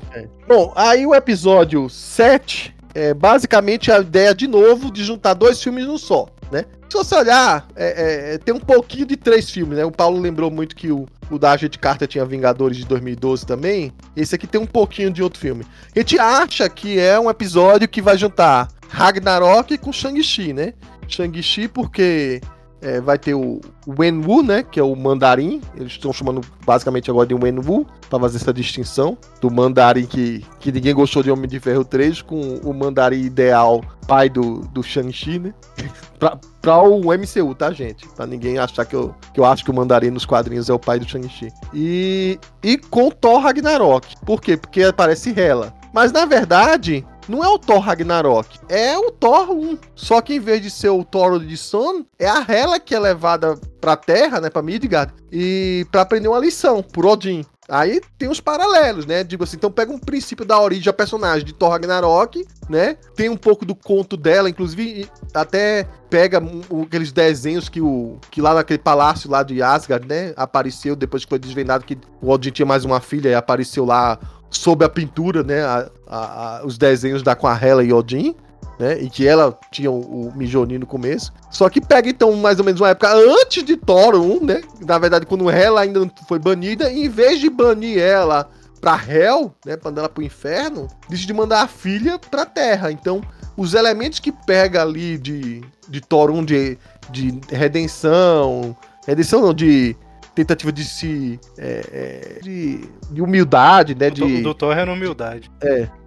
Bom, 0.48 0.72
aí 0.74 1.06
o 1.06 1.14
episódio 1.14 1.88
7 1.88 2.74
é 2.94 3.14
basicamente 3.14 3.92
a 3.92 4.00
ideia, 4.00 4.34
de 4.34 4.48
novo, 4.48 4.90
de 4.90 5.04
juntar 5.04 5.34
dois 5.34 5.62
filmes 5.62 5.86
num 5.86 5.96
só, 5.98 6.26
né? 6.50 6.64
Se 6.90 6.96
você 6.96 7.14
olhar, 7.14 7.68
é, 7.76 8.34
é, 8.34 8.38
tem 8.38 8.52
um 8.52 8.58
pouquinho 8.58 9.06
de 9.06 9.16
três 9.16 9.48
filmes, 9.48 9.78
né? 9.78 9.84
O 9.84 9.92
Paulo 9.92 10.18
lembrou 10.18 10.50
muito 10.50 10.74
que 10.74 10.90
o, 10.90 11.06
o 11.30 11.38
da 11.38 11.52
Agente 11.52 11.78
Carter 11.78 12.08
tinha 12.08 12.24
Vingadores 12.24 12.76
de 12.76 12.84
2012 12.84 13.46
também. 13.46 13.92
Esse 14.16 14.34
aqui 14.34 14.44
tem 14.44 14.60
um 14.60 14.66
pouquinho 14.66 15.08
de 15.08 15.22
outro 15.22 15.38
filme. 15.38 15.64
A 15.94 15.98
gente 16.00 16.18
acha 16.18 16.68
que 16.68 16.98
é 16.98 17.18
um 17.20 17.30
episódio 17.30 17.88
que 17.88 18.02
vai 18.02 18.18
juntar 18.18 18.66
Ragnarok 18.88 19.78
com 19.78 19.92
Shang-Chi, 19.92 20.52
né? 20.52 20.74
Shang-Chi 21.06 21.68
porque 21.68 22.40
é, 22.82 23.00
vai 23.00 23.18
ter 23.18 23.34
o 23.34 23.60
Wenwu, 23.86 24.42
né? 24.42 24.62
Que 24.62 24.80
é 24.80 24.82
o 24.82 24.94
mandarim. 24.96 25.60
Eles 25.76 25.92
estão 25.92 26.12
chamando 26.12 26.40
basicamente 26.64 27.10
agora 27.10 27.26
de 27.26 27.34
Wenwu, 27.34 27.86
pra 28.08 28.18
fazer 28.18 28.38
essa 28.38 28.52
distinção. 28.52 29.16
Do 29.40 29.50
mandarim 29.50 30.06
que, 30.06 30.44
que 30.58 30.72
ninguém 30.72 30.94
gostou 30.94 31.22
de 31.22 31.30
Homem 31.30 31.48
de 31.48 31.60
Ferro 31.60 31.84
3, 31.84 32.22
com 32.22 32.40
o 32.64 32.72
mandarim 32.72 33.20
ideal, 33.20 33.82
pai 34.06 34.28
do, 34.28 34.60
do 34.72 34.82
Shang-Chi, 34.82 35.38
né? 35.38 35.54
pra, 36.18 36.38
pra 36.62 36.82
o 36.82 37.00
MCU, 37.00 37.54
tá, 37.54 37.70
gente? 37.72 38.08
Pra 38.08 38.26
ninguém 38.26 38.58
achar 38.58 38.84
que 38.84 38.96
eu, 38.96 39.14
que 39.34 39.40
eu 39.40 39.44
acho 39.44 39.64
que 39.64 39.70
o 39.70 39.74
mandarim 39.74 40.10
nos 40.10 40.24
quadrinhos 40.24 40.68
é 40.70 40.72
o 40.72 40.78
pai 40.78 40.98
do 40.98 41.08
Shang-Chi. 41.08 41.52
E, 41.74 42.38
e 42.62 42.78
com 42.78 43.10
Thor 43.10 43.40
Ragnarok. 43.40 44.16
Por 44.24 44.40
quê? 44.40 44.56
Porque 44.56 44.82
aparece 44.82 45.38
Hela. 45.38 45.74
Mas 45.92 46.12
na 46.12 46.24
verdade, 46.24 47.04
não 47.28 47.44
é 47.44 47.48
o 47.48 47.58
Thor 47.58 47.78
Ragnarok, 47.78 48.58
é 48.68 48.96
o 48.98 49.10
Thor 49.10 49.50
1. 49.50 49.78
Só 49.94 50.20
que 50.20 50.34
em 50.34 50.40
vez 50.40 50.62
de 50.62 50.70
ser 50.70 50.90
o 50.90 51.04
Thor 51.04 51.38
de 51.38 51.56
Son, 51.56 52.04
é 52.18 52.28
a 52.28 52.44
Hela 52.46 52.80
que 52.80 52.94
é 52.94 52.98
levada 52.98 53.58
pra 53.80 53.96
Terra, 53.96 54.40
né, 54.40 54.50
pra 54.50 54.62
Midgard, 54.62 55.12
e 55.32 55.86
pra 55.90 56.02
aprender 56.02 56.28
uma 56.28 56.38
lição 56.38 56.82
por 56.82 57.06
Odin. 57.06 57.44
Aí 57.70 58.00
tem 58.18 58.28
os 58.28 58.40
paralelos, 58.40 59.06
né? 59.06 59.22
Digo 59.22 59.44
assim, 59.44 59.56
então 59.56 59.70
pega 59.70 59.92
um 59.92 59.98
princípio 59.98 60.44
da 60.44 60.60
origem 60.60 60.86
da 60.86 60.92
personagem 60.92 61.46
de 61.46 61.54
Thor 61.54 61.70
Ragnarok, 61.70 62.44
né? 62.68 62.96
Tem 63.14 63.28
um 63.28 63.36
pouco 63.36 63.64
do 63.64 63.76
conto 63.76 64.16
dela, 64.16 64.50
inclusive 64.50 65.08
até 65.32 65.86
pega 66.10 66.42
aqueles 66.82 67.12
desenhos 67.12 67.68
que 67.68 67.80
o 67.80 68.18
que 68.28 68.42
lá 68.42 68.54
naquele 68.54 68.80
palácio 68.80 69.30
lá 69.30 69.44
de 69.44 69.62
Asgard, 69.62 70.08
né, 70.08 70.34
apareceu 70.36 70.96
depois 70.96 71.24
que 71.24 71.28
foi 71.28 71.38
desvendado 71.38 71.84
que 71.84 71.96
o 72.20 72.28
Odin 72.30 72.50
tinha 72.50 72.66
mais 72.66 72.84
uma 72.84 73.00
filha 73.00 73.28
e 73.28 73.34
apareceu 73.34 73.84
lá 73.84 74.18
sob 74.50 74.84
a 74.84 74.88
pintura, 74.88 75.42
né, 75.42 75.62
a- 75.62 75.90
a- 76.06 76.58
a- 76.58 76.66
os 76.66 76.76
desenhos 76.76 77.22
da 77.22 77.34
com 77.34 77.46
a 77.46 77.56
Hela 77.58 77.84
e 77.84 77.92
Odin, 77.92 78.34
né, 78.78 78.98
e 79.00 79.10
que 79.10 79.26
ela 79.26 79.56
tinha 79.70 79.90
o, 79.90 80.28
o 80.28 80.32
no 80.78 80.86
começo. 80.86 81.32
Só 81.50 81.68
que 81.68 81.80
pega 81.80 82.08
então 82.08 82.32
mais 82.32 82.58
ou 82.58 82.64
menos 82.64 82.80
uma 82.80 82.88
época 82.88 83.12
antes 83.12 83.62
de 83.62 83.76
Thor 83.76 84.14
1, 84.16 84.44
né, 84.44 84.62
na 84.86 84.98
verdade 84.98 85.26
quando 85.26 85.50
Hela 85.50 85.82
ainda 85.82 86.10
foi 86.26 86.38
banida, 86.38 86.90
e 86.90 87.04
em 87.04 87.08
vez 87.08 87.38
de 87.38 87.50
banir 87.50 87.98
ela 87.98 88.48
pra 88.80 88.98
Hell, 89.06 89.54
né, 89.64 89.76
mandar 89.84 90.00
ela 90.02 90.08
pro 90.08 90.22
inferno, 90.22 90.88
decide 91.08 91.34
mandar 91.34 91.62
a 91.62 91.68
filha 91.68 92.18
pra 92.18 92.46
Terra. 92.46 92.90
Então, 92.90 93.20
os 93.54 93.74
elementos 93.74 94.18
que 94.18 94.32
pega 94.32 94.80
ali 94.80 95.18
de, 95.18 95.60
de 95.86 96.00
Thor 96.00 96.30
1 96.30 96.44
de, 96.46 96.78
de 97.10 97.38
redenção, 97.50 98.74
redenção 99.06 99.42
não, 99.42 99.52
de 99.52 99.94
tentativa 100.34 100.70
de 100.72 100.84
se 100.84 101.38
é, 101.58 102.36
é, 102.38 102.40
de, 102.42 102.80
de 103.10 103.20
humildade, 103.22 103.94
né, 103.94 104.08
O 104.08 104.14
do- 104.14 104.24
O 104.24 104.28
de, 104.28 104.42
doutor 104.42 104.76
é 104.76 104.82
humildade. 104.84 105.50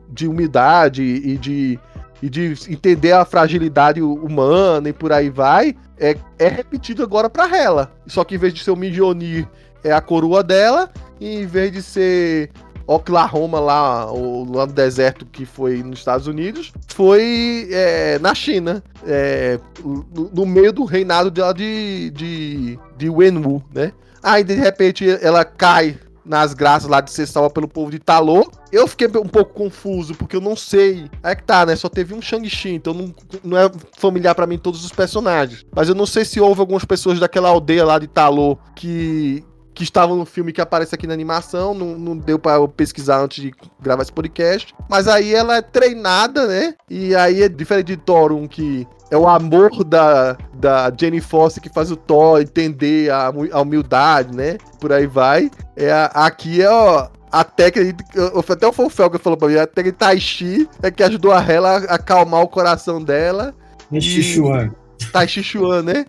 de 0.09 0.27
humildade 0.27 1.01
e 1.03 1.37
de, 1.37 1.79
e 2.21 2.29
de 2.29 2.53
entender 2.69 3.11
a 3.13 3.25
fragilidade 3.25 4.01
hu- 4.01 4.13
humana 4.15 4.89
e 4.89 4.93
por 4.93 5.11
aí 5.11 5.29
vai, 5.29 5.75
é, 5.99 6.15
é 6.39 6.47
repetido 6.47 7.03
agora 7.03 7.29
pra 7.29 7.45
Hela. 7.55 7.91
Só 8.07 8.23
que 8.23 8.35
em 8.35 8.37
vez 8.37 8.53
de 8.53 8.63
ser 8.63 8.71
o 8.71 8.75
Mjolnir, 8.75 9.47
é 9.83 9.91
a 9.91 9.99
coroa 10.01 10.41
dela, 10.43 10.89
e 11.19 11.41
em 11.41 11.45
vez 11.45 11.71
de 11.71 11.81
ser 11.81 12.49
Oklahoma 12.87 13.59
lá, 13.59 14.11
ou 14.11 14.45
lá 14.49 14.65
no 14.65 14.73
deserto 14.73 15.25
que 15.25 15.45
foi 15.45 15.81
nos 15.83 15.99
Estados 15.99 16.27
Unidos, 16.27 16.71
foi 16.87 17.67
é, 17.71 18.19
na 18.19 18.33
China, 18.35 18.83
é, 19.05 19.57
no, 19.83 20.29
no 20.33 20.45
meio 20.45 20.71
do 20.73 20.83
reinado 20.85 21.31
dela 21.31 21.53
de, 21.53 22.09
de, 22.11 22.79
de 22.97 23.09
Wenwu, 23.09 23.63
né? 23.73 23.91
Aí 24.23 24.43
de 24.43 24.53
repente 24.53 25.05
ela 25.21 25.43
cai 25.43 25.99
nas 26.25 26.53
graças 26.53 26.89
lá 26.89 27.01
de 27.01 27.11
ser 27.11 27.27
salva 27.27 27.49
pelo 27.49 27.67
povo 27.67 27.91
de 27.91 27.99
Talô. 27.99 28.49
Eu 28.71 28.87
fiquei 28.87 29.07
um 29.07 29.27
pouco 29.27 29.53
confuso, 29.53 30.15
porque 30.15 30.35
eu 30.35 30.41
não 30.41 30.55
sei. 30.55 31.09
Aí 31.21 31.35
que 31.35 31.43
tá, 31.43 31.65
né? 31.65 31.75
Só 31.75 31.89
teve 31.89 32.13
um 32.13 32.21
Shang-Chi, 32.21 32.69
então 32.69 32.93
não, 32.93 33.13
não 33.43 33.57
é 33.57 33.69
familiar 33.97 34.33
pra 34.33 34.47
mim 34.47 34.57
todos 34.57 34.85
os 34.85 34.91
personagens. 34.91 35.65
Mas 35.75 35.89
eu 35.89 35.95
não 35.95 36.05
sei 36.05 36.23
se 36.23 36.39
houve 36.39 36.61
algumas 36.61 36.85
pessoas 36.85 37.19
daquela 37.19 37.49
aldeia 37.49 37.85
lá 37.85 37.99
de 37.99 38.07
Talô 38.07 38.57
que 38.75 39.43
que 39.73 39.83
estavam 39.83 40.15
no 40.15 40.25
filme 40.25 40.53
que 40.53 40.61
aparece 40.61 40.93
aqui 40.93 41.07
na 41.07 41.13
animação. 41.13 41.73
Não, 41.73 41.97
não 41.97 42.17
deu 42.17 42.37
pra 42.37 42.53
eu 42.53 42.67
pesquisar 42.67 43.21
antes 43.21 43.43
de 43.43 43.51
gravar 43.81 44.03
esse 44.03 44.13
podcast. 44.13 44.73
Mas 44.89 45.07
aí 45.07 45.33
ela 45.33 45.57
é 45.57 45.61
treinada, 45.61 46.47
né? 46.47 46.75
E 46.89 47.15
aí 47.15 47.43
é 47.43 47.49
diferente 47.49 47.87
de 47.87 47.97
Thor 47.97 48.31
1, 48.31 48.47
que 48.47 48.87
é 49.11 49.17
o 49.17 49.27
amor 49.27 49.83
da, 49.83 50.37
da 50.55 50.91
Jenny 50.99 51.21
Foster 51.21 51.61
que 51.61 51.69
faz 51.69 51.91
o 51.91 51.95
Thor 51.95 52.41
entender 52.41 53.11
a, 53.11 53.31
a 53.51 53.61
humildade, 53.61 54.35
né? 54.35 54.57
Por 54.79 54.91
aí 54.91 55.05
vai. 55.05 55.51
É, 55.75 55.91
aqui 56.13 56.61
é, 56.61 56.69
ó. 56.69 57.07
A 57.31 57.43
técnica, 57.43 58.05
até 58.51 58.67
o 58.67 58.71
Fofel 58.71 59.09
que 59.09 59.17
falou 59.17 59.35
pra 59.35 59.47
mim, 59.47 59.55
a 59.55 59.65
técnica 59.65 59.97
Tai 59.97 60.19
Chi 60.19 60.69
é 60.83 60.91
que 60.91 61.01
ajudou 61.01 61.31
a 61.31 61.43
ela 61.43 61.77
a 61.77 61.95
acalmar 61.95 62.43
o 62.43 62.47
coração 62.47 63.03
dela 63.03 63.55
Um 63.91 63.99
Sichuan. 63.99 64.71
Tai 65.11 65.27
Chi 65.27 65.43
Chuan, 65.43 65.84
né? 65.84 66.05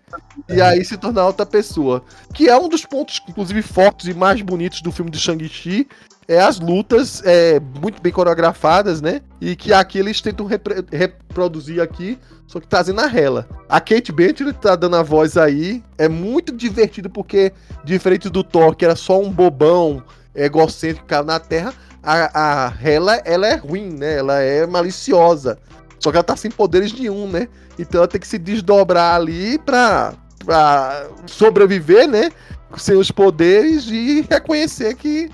E 0.48 0.60
aí 0.60 0.84
se 0.84 0.96
tornar 0.96 1.26
outra 1.26 1.46
pessoa. 1.46 2.04
Que 2.32 2.48
é 2.48 2.56
um 2.56 2.68
dos 2.68 2.84
pontos, 2.84 3.20
inclusive, 3.28 3.62
fortes 3.62 4.06
e 4.06 4.14
mais 4.14 4.40
bonitos 4.42 4.80
do 4.82 4.92
filme 4.92 5.10
de 5.10 5.18
Shang-Chi. 5.18 5.88
É 6.26 6.40
as 6.40 6.58
lutas 6.58 7.22
é, 7.24 7.60
muito 7.80 8.00
bem 8.00 8.10
coreografadas, 8.10 9.02
né? 9.02 9.20
E 9.40 9.54
que 9.54 9.72
aqui 9.72 9.98
eles 9.98 10.20
tentam 10.20 10.46
repre- 10.46 10.84
reproduzir 10.90 11.82
aqui, 11.82 12.18
só 12.46 12.58
que 12.58 12.66
trazendo 12.66 13.00
a 13.00 13.06
rela. 13.06 13.46
A 13.68 13.78
Kate 13.78 14.10
Blanchett 14.10 14.52
tá 14.54 14.74
dando 14.74 14.96
a 14.96 15.02
voz 15.02 15.36
aí. 15.36 15.82
É 15.98 16.08
muito 16.08 16.50
divertido 16.56 17.10
porque, 17.10 17.52
diferente 17.84 18.30
do 18.30 18.42
Thor, 18.42 18.74
que 18.74 18.86
era 18.86 18.96
só 18.96 19.20
um 19.20 19.30
bobão 19.30 20.02
egocêntrico 20.34 21.02
que 21.02 21.10
caiu 21.10 21.24
na 21.24 21.38
Terra, 21.38 21.74
a, 22.02 22.66
a 22.66 22.72
Hela, 22.82 23.16
ela 23.24 23.46
é 23.46 23.54
ruim, 23.54 23.90
né? 23.90 24.18
Ela 24.18 24.40
é 24.40 24.66
maliciosa. 24.66 25.58
Só 26.04 26.10
que 26.10 26.18
ela 26.18 26.22
tá 26.22 26.36
sem 26.36 26.50
poderes 26.50 26.92
nenhum, 26.92 27.26
né? 27.26 27.48
Então 27.78 28.00
ela 28.00 28.06
tem 28.06 28.20
que 28.20 28.28
se 28.28 28.36
desdobrar 28.36 29.16
ali 29.16 29.58
pra, 29.60 30.12
pra 30.44 31.06
sobreviver, 31.24 32.06
né? 32.06 32.30
Sem 32.76 32.94
os 32.94 33.10
poderes 33.10 33.86
e 33.86 34.20
reconhecer 34.28 34.96
que, 34.96 35.30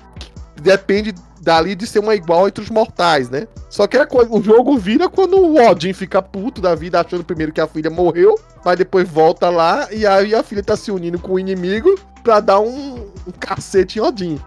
que 0.54 0.62
depende 0.62 1.12
dali 1.40 1.74
de 1.74 1.88
ser 1.88 1.98
uma 1.98 2.14
igual 2.14 2.46
entre 2.46 2.62
os 2.62 2.70
mortais, 2.70 3.28
né? 3.28 3.48
Só 3.68 3.88
que 3.88 4.06
coi- 4.06 4.28
o 4.30 4.40
jogo 4.40 4.78
vira 4.78 5.08
quando 5.08 5.38
o 5.38 5.56
Odin 5.60 5.92
fica 5.92 6.22
puto 6.22 6.60
da 6.60 6.76
vida, 6.76 7.00
achando 7.00 7.24
primeiro 7.24 7.50
que 7.52 7.60
a 7.60 7.66
filha 7.66 7.90
morreu, 7.90 8.38
mas 8.64 8.78
depois 8.78 9.08
volta 9.08 9.50
lá 9.50 9.88
e 9.90 10.06
aí 10.06 10.36
a 10.36 10.42
filha 10.44 10.62
tá 10.62 10.76
se 10.76 10.92
unindo 10.92 11.18
com 11.18 11.32
o 11.32 11.38
inimigo 11.40 11.98
pra 12.22 12.38
dar 12.38 12.60
um, 12.60 12.94
um 13.26 13.32
cacete 13.40 13.98
em 13.98 14.02
Odin. 14.02 14.38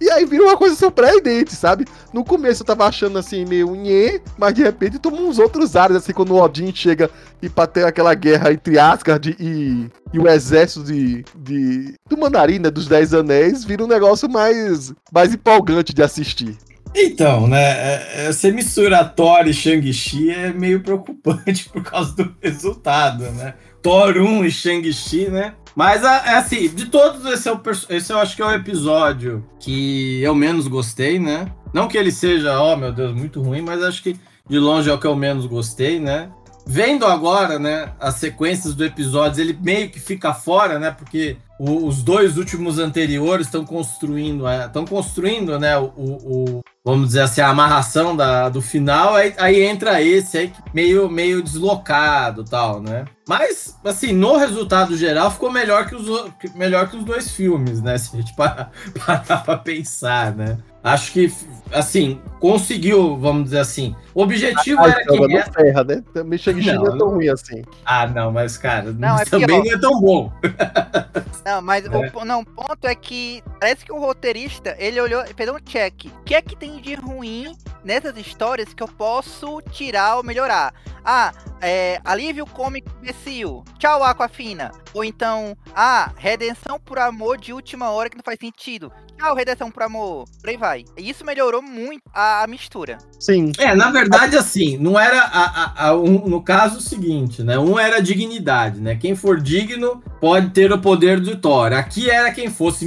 E 0.00 0.10
aí 0.10 0.24
vira 0.24 0.44
uma 0.44 0.56
coisa 0.56 0.74
surpreendente, 0.74 1.54
sabe? 1.54 1.84
No 2.12 2.24
começo 2.24 2.62
eu 2.62 2.66
tava 2.66 2.86
achando 2.86 3.18
assim, 3.18 3.44
meio 3.44 3.74
nhê, 3.74 4.20
mas 4.38 4.54
de 4.54 4.62
repente 4.62 4.98
toma 4.98 5.18
uns 5.18 5.38
outros 5.38 5.76
ares, 5.76 5.96
assim, 5.96 6.12
quando 6.12 6.30
o 6.32 6.42
Odin 6.42 6.74
chega 6.74 7.10
e 7.42 7.48
pra 7.48 7.66
ter 7.66 7.84
aquela 7.84 8.14
guerra 8.14 8.52
entre 8.52 8.78
Asgard 8.78 9.36
e, 9.38 9.90
e 10.12 10.18
o 10.18 10.26
exército 10.26 10.84
de, 10.84 11.24
de 11.36 11.94
do 12.08 12.16
Mandarina, 12.16 12.70
dos 12.70 12.86
Dez 12.86 13.12
Anéis, 13.12 13.64
vira 13.64 13.84
um 13.84 13.88
negócio 13.88 14.28
mais, 14.28 14.92
mais 15.12 15.34
empolgante 15.34 15.92
de 15.92 16.02
assistir. 16.02 16.56
Então, 16.94 17.46
né? 17.46 17.62
é- 17.62 18.12
é, 18.26 18.32
Você 18.32 18.50
mistura 18.50 19.04
Thor 19.04 19.46
e 19.46 19.52
Shang-Chi 19.54 20.30
é 20.30 20.52
meio 20.52 20.82
preocupante 20.82 21.68
por 21.70 21.82
causa 21.84 22.12
do 22.16 22.34
resultado, 22.42 23.24
né? 23.32 23.54
Thor 23.82 24.16
1 24.16 24.44
e 24.44 24.50
Shang-Chi, 24.50 25.28
né? 25.30 25.54
Mas, 25.74 26.04
a- 26.04 26.22
é 26.26 26.34
assim, 26.36 26.68
de 26.68 26.86
todos, 26.86 27.24
esse, 27.26 27.48
é 27.48 27.52
o, 27.52 27.60
esse 27.90 28.12
eu 28.12 28.18
acho 28.18 28.34
que 28.36 28.42
é 28.42 28.46
o 28.46 28.52
episódio 28.52 29.44
que 29.58 30.20
eu 30.22 30.34
menos 30.34 30.66
gostei, 30.68 31.18
né? 31.18 31.46
Não 31.72 31.86
que 31.88 31.96
ele 31.96 32.10
seja, 32.10 32.60
oh 32.60 32.76
meu 32.76 32.92
Deus, 32.92 33.12
muito 33.14 33.40
ruim, 33.40 33.60
mas 33.62 33.82
acho 33.82 34.02
que 34.02 34.16
de 34.48 34.58
longe 34.58 34.90
é 34.90 34.92
o 34.92 34.98
que 34.98 35.06
eu 35.06 35.14
menos 35.14 35.46
gostei, 35.46 36.00
né? 36.00 36.28
Vendo 36.66 37.06
agora, 37.06 37.58
né, 37.58 37.92
as 37.98 38.16
sequências 38.16 38.74
do 38.74 38.84
episódio, 38.84 39.40
ele 39.40 39.56
meio 39.60 39.88
que 39.90 39.98
fica 39.98 40.34
fora, 40.34 40.78
né? 40.78 40.90
Porque 40.90 41.36
o- 41.58 41.86
os 41.86 42.02
dois 42.02 42.36
últimos 42.36 42.78
anteriores 42.78 43.46
estão 43.46 43.64
construindo, 43.64 44.44
estão 44.48 44.84
construindo, 44.84 45.58
né, 45.58 45.78
o, 45.78 45.84
o- 45.96 46.60
vamos 46.90 47.08
dizer 47.08 47.22
assim, 47.22 47.40
a 47.40 47.48
amarração 47.48 48.14
da, 48.16 48.48
do 48.48 48.60
final, 48.60 49.14
aí, 49.14 49.34
aí 49.38 49.62
entra 49.62 50.02
esse 50.02 50.36
aí 50.38 50.52
meio, 50.74 51.08
meio 51.08 51.42
deslocado 51.42 52.44
tal, 52.44 52.80
né? 52.82 53.04
Mas, 53.28 53.78
assim, 53.84 54.12
no 54.12 54.36
resultado 54.36 54.96
geral, 54.96 55.30
ficou 55.30 55.50
melhor 55.52 55.86
que 55.86 55.94
os, 55.94 56.30
melhor 56.54 56.88
que 56.88 56.96
os 56.96 57.04
dois 57.04 57.30
filmes, 57.30 57.80
né? 57.80 57.96
Se 57.96 58.16
a 58.16 58.20
gente 58.20 58.34
parar 58.34 58.70
parar 59.06 59.44
pra 59.44 59.56
pensar, 59.56 60.34
né? 60.34 60.58
Acho 60.82 61.12
que, 61.12 61.30
assim, 61.72 62.18
conseguiu, 62.40 63.14
vamos 63.18 63.44
dizer 63.44 63.58
assim. 63.58 63.94
O 64.14 64.22
objetivo 64.22 64.82
era 64.82 65.04
Joga 65.04 65.28
que. 65.28 65.36
no 65.36 65.52
ferra, 65.52 65.84
né? 65.84 66.02
Também 66.14 66.38
Shang-Chi 66.38 66.72
não, 66.72 66.82
Não, 66.82 66.86
é 66.86 66.88
tão 66.88 66.98
não- 66.98 67.08
ruim 67.10 67.28
assim. 67.28 67.62
Ah, 67.84 68.06
não, 68.06 68.32
mas, 68.32 68.56
cara, 68.56 68.90
Não, 68.92 69.18
é 69.18 69.24
também 69.26 69.46
pior. 69.46 69.64
não 69.64 69.72
é 69.72 69.78
tão 69.78 70.00
bom. 70.00 70.32
Não, 71.44 71.62
mas 71.62 71.84
É. 71.86 71.88
o, 72.14 72.24
não, 72.24 72.44
ponto 72.44 72.86
é 72.86 72.94
que 72.94 73.42
parece 73.58 73.82
que 73.84 73.92
o 73.92 73.98
roteirista, 73.98 74.76
ele 74.78 75.00
olhou, 75.00 75.24
fez 75.34 75.48
um 75.48 75.58
check. 75.64 76.04
O 76.20 76.22
que 76.24 76.34
é 76.34 76.42
que 76.42 76.54
tem 76.54 76.79
de 76.80 76.94
ruim 76.94 77.52
nessas 77.84 78.16
histórias 78.16 78.72
que 78.74 78.82
eu 78.82 78.88
posso 78.88 79.60
tirar 79.70 80.16
ou 80.16 80.22
melhorar? 80.24 80.72
Ah, 81.04 81.32
é, 81.62 81.98
alívio 82.04 82.44
cômico 82.46 82.90
imbecil. 83.00 83.64
Tchau, 83.78 84.02
Aquafina. 84.04 84.70
Ou 84.92 85.02
então, 85.02 85.56
ah, 85.74 86.12
redenção 86.16 86.78
por 86.78 86.98
amor 86.98 87.38
de 87.38 87.52
última 87.54 87.90
hora 87.90 88.10
que 88.10 88.16
não 88.16 88.22
faz 88.24 88.38
sentido. 88.38 88.92
Tchau, 89.18 89.34
redenção 89.34 89.70
por 89.70 89.82
amor. 89.82 90.24
Por 90.40 90.50
aí 90.50 90.56
vai. 90.58 90.84
E 90.98 91.08
isso 91.08 91.24
melhorou 91.24 91.62
muito 91.62 92.02
a, 92.12 92.42
a 92.42 92.46
mistura. 92.46 92.98
Sim. 93.18 93.52
É, 93.58 93.74
na 93.74 93.90
verdade, 93.90 94.36
assim, 94.36 94.76
não 94.76 94.98
era 94.98 95.22
a, 95.22 95.44
a- 95.64 95.86
a- 95.88 95.96
um- 95.96 96.28
no 96.28 96.42
caso 96.42 96.78
o 96.78 96.82
seguinte, 96.82 97.42
né? 97.42 97.58
Um 97.58 97.78
era 97.78 98.00
dignidade, 98.02 98.78
né? 98.80 98.94
Quem 98.96 99.14
for 99.14 99.40
digno 99.40 100.02
pode 100.20 100.50
ter 100.50 100.70
o 100.72 100.80
poder 100.80 101.18
do 101.20 101.36
Thor. 101.36 101.72
Aqui 101.72 102.10
era 102.10 102.30
quem 102.32 102.50
fosse 102.50 102.84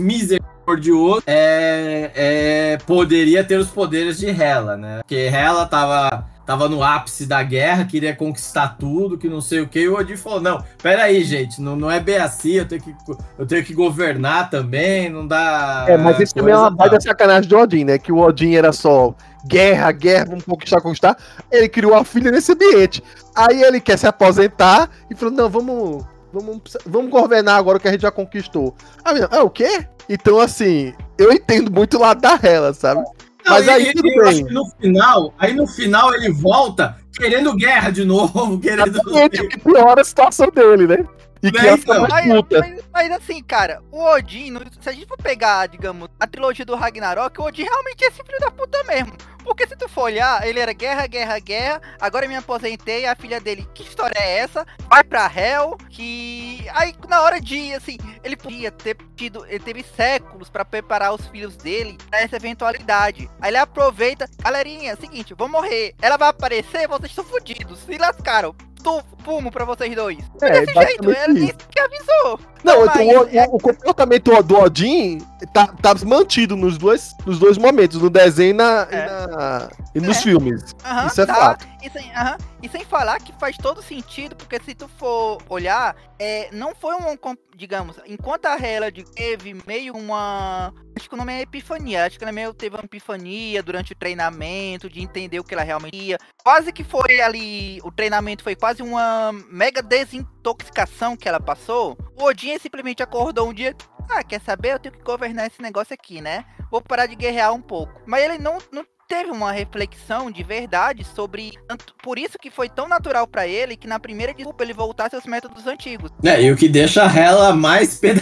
misericordioso 0.64 1.24
é, 1.28 2.12
é, 2.16 2.78
poderia 2.86 3.44
ter 3.44 3.58
os 3.58 3.68
poderes 3.68 4.18
de 4.18 4.30
Hela, 4.30 4.78
né? 4.78 5.00
Porque 5.00 5.16
Hela 5.16 5.66
tava, 5.66 6.26
tava 6.46 6.70
no 6.70 6.82
ápice 6.82 7.26
da 7.26 7.44
guerra, 7.44 7.86
queria 7.86 8.16
conquistar 8.16 8.78
tudo, 8.80 9.18
que 9.18 9.28
não 9.28 9.42
sei 9.42 9.62
o 9.62 9.68
que, 9.68 9.82
e 9.82 9.90
o 9.90 9.96
Odin 9.96 10.16
falou, 10.16 10.42
não, 10.42 10.64
peraí, 10.82 11.24
gente, 11.24 11.62
não, 11.62 11.76
não 11.76 11.92
é 11.92 12.00
bem 12.00 12.18
assim, 12.18 12.54
eu 12.54 12.66
tenho, 12.66 12.82
que, 12.82 12.96
eu 13.38 13.46
tenho 13.46 13.64
que 13.64 13.74
governar 13.74 14.50
também, 14.50 15.10
não 15.10 15.28
dá... 15.28 15.86
É, 15.88 15.98
mas 15.98 16.20
isso 16.20 16.34
também 16.34 16.54
é 16.54 16.58
uma 16.58 16.72
baita 16.72 17.00
sacanagem 17.00 17.50
do 17.50 17.58
Odin, 17.58 17.84
né? 17.84 17.98
Que 17.98 18.12
o 18.12 18.20
Odin 18.20 18.56
era 18.56 18.72
só 18.72 19.14
guerra, 19.46 19.92
guerra, 19.92 20.26
vamos 20.26 20.46
conquistar, 20.46 20.82
conquistar. 20.82 21.18
Ele 21.52 21.68
criou 21.68 21.94
a 21.94 22.04
filha 22.04 22.32
nesse 22.32 22.54
ambiente. 22.54 23.04
Aí 23.36 23.62
ele 23.62 23.82
quer 23.82 23.98
se 23.98 24.08
aposentar 24.08 24.90
e 25.10 25.16
falou: 25.16 25.34
não, 25.34 25.50
vamos. 25.50 26.06
Vamos, 26.32 26.62
vamos 26.88 27.12
governar 27.12 27.60
agora 27.60 27.78
o 27.78 27.80
que 27.80 27.88
a 27.88 27.92
gente 27.92 28.02
já 28.02 28.10
conquistou. 28.10 28.74
Ah, 29.06 29.14
menina, 29.14 29.30
ah, 29.32 29.44
o 29.44 29.52
quê? 29.52 29.88
Então, 30.10 30.40
assim, 30.40 30.94
eu 31.18 31.32
entendo 31.32 31.72
muito 31.72 31.98
o 31.98 32.02
lado 32.02 32.22
da 32.22 32.38
Hela, 32.42 32.74
sabe? 32.74 33.02
Não, 33.46 33.54
Mas 33.54 33.68
aí 33.68 33.90
e- 33.90 33.94
tudo 33.94 34.08
eu 34.10 34.22
acho 34.28 34.36
bem. 34.38 34.46
que 34.48 34.54
no 34.54 34.66
final, 34.80 35.34
aí 35.38 35.54
no 35.54 35.68
final 35.68 36.14
ele 36.14 36.32
volta 36.32 36.98
querendo 37.16 37.54
guerra 37.56 37.90
de 37.90 38.06
novo, 38.06 38.60
querendo. 38.62 38.88
Exatamente, 38.88 39.42
o 39.42 39.50
que 39.50 39.60
piora 39.60 40.02
a 40.02 40.06
situação 40.06 40.48
dele, 40.50 40.88
né? 40.88 41.06
E 41.42 41.52
que 41.52 41.62
Né, 41.62 41.70
é 41.70 41.74
então? 41.74 41.98
uma 42.00 42.08
Mas, 42.08 42.26
mas- 42.52 42.82
mas 42.94 43.12
assim, 43.12 43.44
cara, 43.44 43.82
o 43.92 44.02
Odin, 44.02 44.58
se 44.80 44.88
a 44.90 44.94
gente 44.94 45.06
for 45.08 45.18
pegar, 45.18 45.68
digamos, 45.68 46.08
a 46.18 46.26
trilogia 46.26 46.64
do 46.66 46.74
Ragnarok, 46.74 47.38
o 47.42 47.44
Odin 47.44 47.64
realmente 47.64 48.06
é 48.06 48.08
esse 48.08 48.24
filho 48.24 48.40
da 48.40 48.50
puta 48.50 48.82
mesmo. 48.86 49.12
Porque 49.44 49.68
se 49.68 49.76
tu 49.76 49.88
for 49.90 50.04
olhar, 50.04 50.46
ele 50.48 50.60
era 50.60 50.74
guerra, 50.74 51.06
guerra, 51.08 51.40
guerra, 51.40 51.82
agora 52.00 52.26
eu 52.26 52.30
me 52.30 52.36
aposentei, 52.36 53.06
a 53.06 53.16
filha 53.16 53.40
dele, 53.40 53.68
que 53.74 53.84
história 53.84 54.18
é 54.18 54.38
essa? 54.40 54.66
Vai 54.90 55.04
pra 55.04 55.32
Hell, 55.34 55.78
que... 55.90 56.66
Aí, 56.74 56.96
na 57.08 57.22
hora 57.22 57.40
de, 57.40 57.74
assim, 57.74 57.98
ele 58.24 58.36
podia 58.36 58.72
ter 58.72 58.98
tido, 59.16 59.46
ele 59.46 59.60
teve 59.60 59.84
séculos 59.96 60.50
pra 60.50 60.66
preparar 60.66 61.14
os 61.14 61.28
filhos 61.28 61.56
dele 61.58 61.98
pra 62.10 62.22
essa 62.22 62.36
eventualidade. 62.38 63.30
Aí 63.42 63.52
ele 63.52 63.58
aproveita, 63.58 64.30
galerinha, 64.42 64.92
é 64.92 64.94
o 64.94 65.00
seguinte, 65.00 65.34
vou 65.34 65.50
morrer, 65.50 65.94
ela 66.02 66.18
vai 66.18 66.30
aparecer, 66.30 66.88
vocês 66.88 67.12
estão 67.12 67.26
fodidos, 67.26 67.80
se 67.80 67.98
lascaram. 67.98 68.56
Tu, 68.84 69.04
fumo 69.24 69.50
pra 69.50 69.64
vocês 69.64 69.96
dois. 69.96 70.20
É, 70.42 70.60
Desse 70.60 70.74
jeito, 70.74 71.10
isso. 71.12 71.34
disse 71.34 71.68
que 71.70 71.80
avisou. 71.80 72.40
Não, 72.64 72.86
Mas 72.86 72.96
então, 72.96 73.22
o, 73.24 73.30
é- 73.30 73.48
o- 73.48 73.56
o 73.56 73.60
comportamento 73.60 74.42
do 74.44 74.56
Odin 74.58 75.18
tá, 75.54 75.68
tá 75.68 75.94
mantido 76.06 76.56
nos 76.56 76.78
dois, 76.78 77.14
nos 77.26 77.38
dois 77.40 77.58
momentos, 77.58 78.02
no 78.02 78.10
desenho 78.10 78.52
e, 78.52 78.54
na, 78.54 78.88
e 78.90 78.96
É. 78.96 79.06
na- 79.28 79.70
e 79.96 80.00
nos 80.00 80.18
É. 80.18 80.22
filmes. 80.22 80.76
Aham, 80.86 81.08
Isso 81.08 81.22
é 81.22 81.26
tá. 81.26 81.36
fato. 81.36 81.68
E 81.84 81.90
sem, 81.90 82.12
aham, 82.16 82.38
e 82.62 82.70
sem 82.70 82.86
falar 82.86 83.20
que 83.20 83.34
faz 83.40 83.58
todo 83.58 83.82
sentido, 83.82 84.36
porque 84.36 84.58
se 84.64 84.74
tu 84.74 84.88
for 84.98 85.40
olhar, 85.50 85.96
é, 86.18 86.48
não 86.54 86.74
foi 86.74 86.96
um, 86.96 87.18
digamos, 87.56 87.98
enquanto 88.06 88.46
a 88.46 88.58
Hellad 88.58 89.04
teve 89.16 89.56
meio 89.68 89.96
uma, 89.96 90.74
acho 90.96 91.08
que 91.08 91.16
o 91.16 91.18
nome 91.18 91.34
é 91.34 91.42
epifania, 91.42 92.06
acho 92.06 92.18
que 92.18 92.24
ela 92.24 92.32
meio 92.32 92.54
teve 92.54 92.76
uma 92.76 92.84
epifania 92.84 93.62
durante 93.62 93.94
o 93.94 93.96
treinamento, 93.96 94.90
de 94.90 95.02
entender 95.02 95.40
o 95.40 95.44
que 95.44 95.54
ela 95.54 95.64
realmente 95.64 95.96
ia, 95.96 96.18
quase 96.44 96.72
que 96.72 96.84
foi 96.84 97.22
ali, 97.22 97.80
o 97.84 97.92
treinamento 97.92 98.44
foi 98.44 98.56
quase 98.56 98.82
uma 98.82 99.32
mega 99.50 99.82
desintoxicação 99.82 101.16
que 101.16 101.28
ela 101.28 101.40
passou, 101.40 101.98
o 102.18 102.24
Odin 102.24 102.58
simplesmente 102.58 103.04
acordou 103.04 103.50
um 103.50 103.54
dia, 103.54 103.76
ah, 104.10 104.24
quer 104.24 104.42
saber, 104.42 104.74
eu 104.74 104.80
tenho 104.80 104.96
que 104.96 105.04
governar 105.04 105.48
esse 105.48 105.62
negócio 105.62 105.94
aqui, 105.94 106.22
né, 106.22 106.46
vou 106.72 106.82
parar 106.82 107.06
de 107.06 107.16
guerrear 107.16 107.54
um 107.54 107.62
pouco, 107.62 108.02
mas 108.06 108.24
ele 108.24 108.38
não, 108.38 108.58
não 108.72 108.86
teve 109.08 109.32
uma 109.32 109.52
reflexão 109.52 110.32
de 110.32 110.44
verdade 110.44 111.04
sobre. 111.04 111.54
Por 112.02 112.18
isso 112.18 112.38
que 112.40 112.50
foi 112.50 112.70
tão 112.70 112.88
natural 112.88 113.28
pra 113.28 113.48
ele 113.48 113.78
que 113.78 113.88
na 113.88 114.00
primeira 114.00 114.34
desculpa 114.34 114.64
ele 114.64 114.74
voltasse 114.74 115.16
aos 115.16 115.26
métodos 115.26 115.68
antigos. 115.68 116.12
É, 116.24 116.42
e 116.42 116.52
o 116.52 116.56
que 116.56 116.68
deixa 116.68 117.04
ela 117.04 117.54
mais 117.54 118.00
peda... 118.00 118.22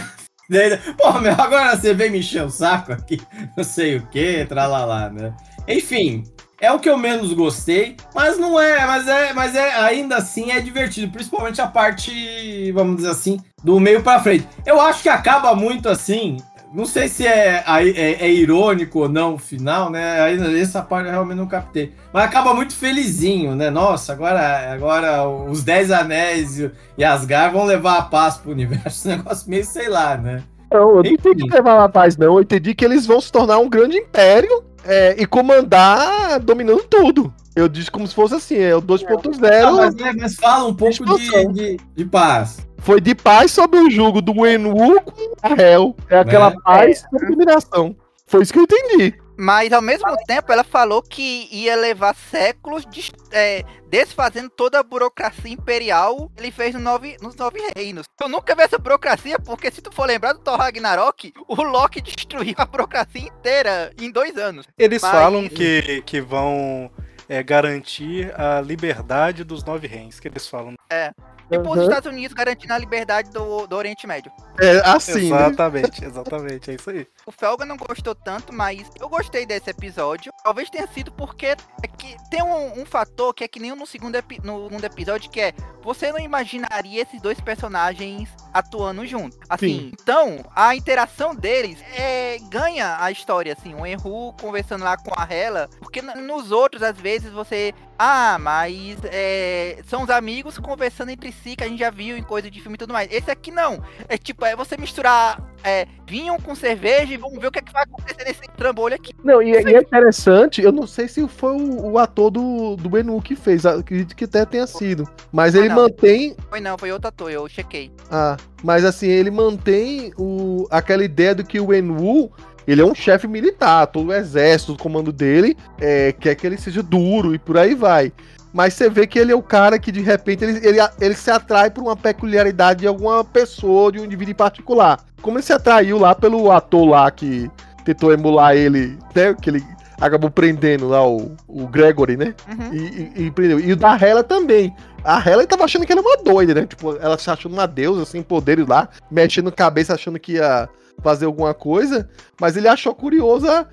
Daí, 0.50 0.76
Pô, 0.98 1.12
meu, 1.18 1.32
agora 1.32 1.76
você 1.76 1.94
vem 1.94 2.10
me 2.10 2.18
encher 2.18 2.44
o 2.44 2.50
saco 2.50 2.92
aqui, 2.92 3.18
não 3.56 3.64
sei 3.64 3.96
o 3.96 4.06
que, 4.08 4.44
tralalá, 4.44 5.08
né? 5.08 5.34
Enfim, 5.66 6.24
é 6.60 6.70
o 6.70 6.78
que 6.78 6.88
eu 6.88 6.96
menos 6.96 7.32
gostei, 7.32 7.96
mas 8.14 8.38
não 8.38 8.60
é, 8.60 8.86
mas 8.86 9.08
é, 9.08 9.32
mas 9.32 9.56
é 9.56 9.74
ainda 9.74 10.16
assim 10.16 10.52
é 10.52 10.60
divertido, 10.60 11.10
principalmente 11.10 11.60
a 11.60 11.66
parte, 11.66 12.70
vamos 12.72 12.96
dizer 12.96 13.10
assim, 13.10 13.40
do 13.64 13.80
meio 13.80 14.02
pra 14.02 14.22
frente. 14.22 14.46
Eu 14.64 14.80
acho 14.80 15.02
que 15.02 15.08
acaba 15.08 15.54
muito 15.54 15.88
assim, 15.88 16.36
não 16.72 16.86
sei 16.86 17.06
se 17.08 17.26
é, 17.26 17.62
é, 17.66 18.26
é 18.26 18.32
irônico 18.32 19.00
ou 19.00 19.08
não 19.08 19.34
o 19.34 19.38
final, 19.38 19.90
né? 19.90 20.20
Aí 20.20 20.60
essa 20.60 20.80
parte 20.82 21.06
eu 21.06 21.12
realmente 21.12 21.36
não 21.36 21.46
captei. 21.46 21.92
Mas 22.12 22.24
acaba 22.24 22.54
muito 22.54 22.74
felizinho, 22.74 23.54
né? 23.54 23.70
Nossa, 23.70 24.12
agora, 24.12 24.72
agora 24.72 25.28
os 25.28 25.62
Dez 25.62 25.90
Anéis 25.90 26.58
e 26.96 27.04
Asgard 27.04 27.54
vão 27.54 27.64
levar 27.64 27.98
a 27.98 28.02
paz 28.02 28.36
pro 28.36 28.52
universo. 28.52 29.08
Um 29.12 29.16
negócio 29.16 29.50
meio, 29.50 29.64
sei 29.64 29.88
lá, 29.88 30.16
né? 30.16 30.42
Não, 30.72 30.96
eu 30.96 31.02
não 31.02 31.10
entendi 31.10 31.44
que 31.44 31.54
levar 31.54 31.84
a 31.84 31.88
paz, 31.88 32.16
não. 32.16 32.36
Eu 32.36 32.40
entendi 32.40 32.74
que 32.74 32.84
eles 32.84 33.04
vão 33.04 33.20
se 33.20 33.30
tornar 33.30 33.58
um 33.58 33.68
grande 33.68 33.96
império 33.96 34.64
é, 34.84 35.20
e 35.20 35.26
comandar 35.26 36.40
dominando 36.40 36.84
tudo. 36.84 37.32
Eu 37.54 37.68
disse 37.68 37.90
como 37.90 38.06
se 38.06 38.14
fosse 38.14 38.34
assim, 38.34 38.56
é 38.56 38.74
o 38.74 38.80
2.0. 38.80 39.44
Ah, 39.44 39.72
mas, 39.72 39.96
é, 39.98 40.12
mas 40.14 40.34
fala 40.36 40.68
um 40.68 40.74
pouco 40.74 41.04
de, 41.18 41.48
de, 41.48 41.76
de 41.94 42.04
paz. 42.06 42.66
Foi 42.82 43.00
de 43.00 43.14
paz 43.14 43.52
sob 43.52 43.78
o 43.78 43.90
jugo 43.90 44.20
do 44.20 44.46
Enwu 44.46 45.00
com 45.02 45.34
a 45.42 45.50
Hel. 45.60 45.96
É 46.10 46.18
aquela 46.18 46.50
Né? 46.50 46.56
paz 46.64 47.04
com 47.06 47.18
combinação. 47.18 47.96
Foi 48.26 48.42
isso 48.42 48.52
que 48.52 48.58
eu 48.58 48.64
entendi. 48.64 49.14
Mas 49.38 49.72
ao 49.72 49.80
mesmo 49.82 50.14
tempo 50.26 50.52
ela 50.52 50.62
falou 50.64 51.02
que 51.02 51.48
ia 51.50 51.74
levar 51.74 52.14
séculos 52.14 52.84
de, 52.86 53.10
é, 53.32 53.64
desfazendo 53.88 54.50
toda 54.50 54.78
a 54.78 54.82
burocracia 54.82 55.50
imperial 55.52 56.30
que 56.36 56.42
ele 56.42 56.50
fez 56.52 56.74
no 56.74 56.80
nove, 56.80 57.16
nos 57.20 57.34
Nove 57.36 57.58
Reinos. 57.74 58.04
Eu 58.20 58.28
nunca 58.28 58.54
vi 58.54 58.62
essa 58.62 58.78
burocracia, 58.78 59.38
porque 59.38 59.70
se 59.70 59.80
tu 59.80 59.90
for 59.92 60.06
lembrar 60.06 60.32
do 60.34 60.40
Thor 60.40 60.58
Ragnarok, 60.58 61.32
o 61.48 61.62
Loki 61.62 62.00
destruiu 62.02 62.54
a 62.58 62.66
burocracia 62.66 63.22
inteira 63.22 63.92
em 64.00 64.10
dois 64.10 64.36
anos. 64.36 64.66
Eles 64.78 65.00
Mas- 65.02 65.10
falam 65.12 65.48
que, 65.48 66.02
que 66.02 66.20
vão 66.20 66.90
é, 67.28 67.42
garantir 67.42 68.32
a 68.38 68.60
liberdade 68.60 69.44
dos 69.44 69.64
nove 69.64 69.86
reis, 69.86 70.20
que 70.20 70.28
eles 70.28 70.46
falam. 70.46 70.74
E 70.92 71.10
por 71.48 71.58
Uhum. 71.66 71.70
os 71.72 71.82
Estados 71.82 72.10
Unidos 72.10 72.32
garantindo 72.34 72.72
a 72.72 72.78
liberdade 72.78 73.30
do, 73.30 73.66
do 73.66 73.76
Oriente 73.76 74.06
Médio. 74.06 74.32
É 74.60 74.78
assim, 74.88 75.30
né? 75.30 75.36
exatamente, 75.46 76.04
exatamente, 76.04 76.70
é 76.70 76.74
isso 76.74 76.90
aí. 76.90 77.06
O 77.26 77.32
Felga 77.32 77.64
não 77.64 77.76
gostou 77.76 78.14
tanto, 78.14 78.52
mas 78.52 78.88
eu 79.00 79.08
gostei 79.08 79.44
desse 79.46 79.70
episódio. 79.70 80.32
Talvez 80.44 80.68
tenha 80.70 80.86
sido 80.88 81.10
porque 81.12 81.46
é 81.46 81.56
que 81.96 82.16
tem 82.30 82.42
um, 82.42 82.80
um 82.80 82.84
fator 82.86 83.32
que 83.34 83.44
é 83.44 83.48
que 83.48 83.60
nem 83.60 83.74
no 83.74 83.86
segundo 83.86 84.14
epi- 84.16 84.40
no, 84.42 84.68
no 84.68 84.84
episódio, 84.84 85.30
que 85.30 85.40
é 85.40 85.52
você 85.82 86.12
não 86.12 86.18
imaginaria 86.18 87.02
esses 87.02 87.20
dois 87.20 87.40
personagens 87.40 88.28
atuando 88.52 89.06
juntos. 89.06 89.38
Assim, 89.48 89.66
Sim. 89.66 89.92
então 90.00 90.44
a 90.54 90.74
interação 90.76 91.34
deles 91.34 91.78
é, 91.96 92.38
ganha 92.50 92.96
a 93.00 93.10
história, 93.10 93.52
assim, 93.58 93.74
o 93.74 93.86
Enru 93.86 94.32
conversando 94.40 94.84
lá 94.84 94.96
com 94.96 95.12
a 95.18 95.26
Hela, 95.32 95.68
porque 95.80 96.00
nos 96.02 96.50
outros, 96.52 96.82
às 96.82 96.96
vezes, 96.96 97.32
você. 97.32 97.74
Ah, 97.98 98.36
mas 98.40 98.98
é, 99.04 99.78
são 99.86 100.02
os 100.02 100.10
amigos 100.10 100.58
conversando 100.58 101.10
entre 101.10 101.30
si 101.30 101.54
que 101.54 101.62
a 101.62 101.68
gente 101.68 101.78
já 101.78 101.90
viu 101.90 102.16
em 102.16 102.22
coisa 102.22 102.50
de 102.50 102.60
filme 102.60 102.74
e 102.74 102.78
tudo 102.78 102.92
mais. 102.92 103.12
Esse 103.12 103.30
aqui 103.30 103.50
não. 103.50 103.82
É 104.08 104.18
tipo, 104.18 104.44
é 104.44 104.56
você 104.56 104.76
misturar 104.76 105.40
é, 105.62 105.86
vinho 106.06 106.36
com 106.42 106.54
cerveja 106.54 107.14
e 107.14 107.16
vamos 107.16 107.38
ver 107.38 107.46
o 107.46 107.50
que, 107.52 107.60
é 107.60 107.62
que 107.62 107.72
vai 107.72 107.84
acontecer 107.84 108.24
nesse 108.24 108.40
trambolho 108.56 108.94
aqui. 108.94 109.12
Não, 109.22 109.40
e, 109.40 109.54
é- 109.54 109.62
e 109.62 109.74
é 109.76 109.80
interessante, 109.80 110.60
eu 110.62 110.72
não 110.72 110.86
sei 110.86 111.06
se 111.06 111.26
foi 111.28 111.52
o, 111.52 111.92
o 111.92 111.98
ator 111.98 112.30
do, 112.30 112.76
do 112.76 112.88
Benu 112.88 113.20
que 113.22 113.36
fez, 113.36 113.64
acredito 113.64 114.16
que 114.16 114.24
até 114.24 114.44
tenha 114.44 114.66
sido. 114.66 115.08
Mas 115.30 115.54
ele 115.54 115.68
não. 115.68 115.76
mantém. 115.76 116.36
Foi 116.48 116.60
não, 116.60 116.76
foi 116.76 116.90
outro 116.92 117.08
ator, 117.08 117.30
eu 117.30 117.48
chequei. 117.48 117.92
Ah, 118.10 118.36
mas 118.62 118.84
assim, 118.84 119.06
ele 119.06 119.30
mantém 119.30 120.12
o, 120.18 120.66
aquela 120.70 121.04
ideia 121.04 121.34
do 121.34 121.44
que 121.44 121.60
o 121.60 121.72
Enwu. 121.72 122.32
Ele 122.66 122.80
é 122.80 122.84
um 122.84 122.94
chefe 122.94 123.26
militar, 123.26 123.86
todo 123.86 124.08
o 124.08 124.12
exército, 124.12 124.72
o 124.72 124.78
comando 124.78 125.12
dele 125.12 125.56
é, 125.80 126.12
quer 126.12 126.34
que 126.34 126.46
ele 126.46 126.56
seja 126.56 126.82
duro 126.82 127.34
e 127.34 127.38
por 127.38 127.56
aí 127.58 127.74
vai. 127.74 128.12
Mas 128.52 128.74
você 128.74 128.88
vê 128.90 129.06
que 129.06 129.18
ele 129.18 129.32
é 129.32 129.34
o 129.34 129.42
cara 129.42 129.78
que 129.78 129.90
de 129.90 130.00
repente 130.02 130.44
ele, 130.44 130.66
ele, 130.66 130.78
ele 131.00 131.14
se 131.14 131.30
atrai 131.30 131.70
por 131.70 131.82
uma 131.82 131.96
peculiaridade 131.96 132.80
de 132.80 132.86
alguma 132.86 133.24
pessoa, 133.24 133.90
de 133.90 133.98
um 133.98 134.04
indivíduo 134.04 134.32
em 134.32 134.36
particular. 134.36 135.00
Como 135.22 135.38
ele 135.38 135.42
se 135.44 135.52
atraiu 135.52 135.98
lá 135.98 136.14
pelo 136.14 136.50
ator 136.52 136.84
lá 136.88 137.10
que 137.10 137.50
tentou 137.84 138.12
emular 138.12 138.54
ele, 138.54 138.98
né? 139.14 139.34
Que 139.40 139.48
ele 139.50 139.64
acabou 140.00 140.30
prendendo 140.30 140.88
lá 140.88 141.06
o, 141.06 141.34
o 141.48 141.66
Gregory, 141.66 142.16
né? 142.16 142.34
Uhum. 142.48 142.74
E, 142.74 142.78
e- 143.16 143.26
e 143.26 143.30
prendeu. 143.30 143.58
E 143.58 143.72
o 143.72 143.76
da 143.76 143.96
Hela 143.96 144.22
também. 144.22 144.74
A 145.04 145.18
Hela 145.26 145.46
tava 145.46 145.64
achando 145.64 145.86
que 145.86 145.92
ela 145.92 146.00
é 146.02 146.04
uma 146.04 146.16
doida, 146.22 146.54
né? 146.54 146.66
Tipo, 146.66 146.96
ela 147.00 147.16
se 147.16 147.30
achando 147.30 147.52
uma 147.54 147.66
deusa, 147.66 148.04
sem 148.04 148.22
poderes 148.22 148.66
lá, 148.66 148.88
mexendo 149.10 149.50
cabeça, 149.50 149.94
achando 149.94 150.18
que 150.20 150.32
ia 150.34 150.68
fazer 151.02 151.26
alguma 151.26 151.52
coisa. 151.52 152.08
Mas 152.40 152.56
ele 152.56 152.68
achou 152.68 152.94
curiosa 152.94 153.68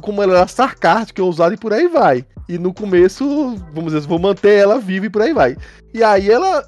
como 0.00 0.22
ela 0.22 0.38
era 0.38 0.48
sarcástica, 0.48 1.22
ousada 1.22 1.54
e 1.54 1.58
por 1.58 1.72
aí 1.72 1.88
vai. 1.88 2.24
E 2.48 2.58
no 2.58 2.74
começo, 2.74 3.56
vamos 3.72 3.92
dizer, 3.92 4.06
vou 4.06 4.18
manter 4.18 4.58
ela 4.58 4.78
viva 4.78 5.06
e 5.06 5.10
por 5.10 5.22
aí 5.22 5.32
vai. 5.32 5.56
E 5.94 6.02
aí 6.02 6.30
ela. 6.30 6.66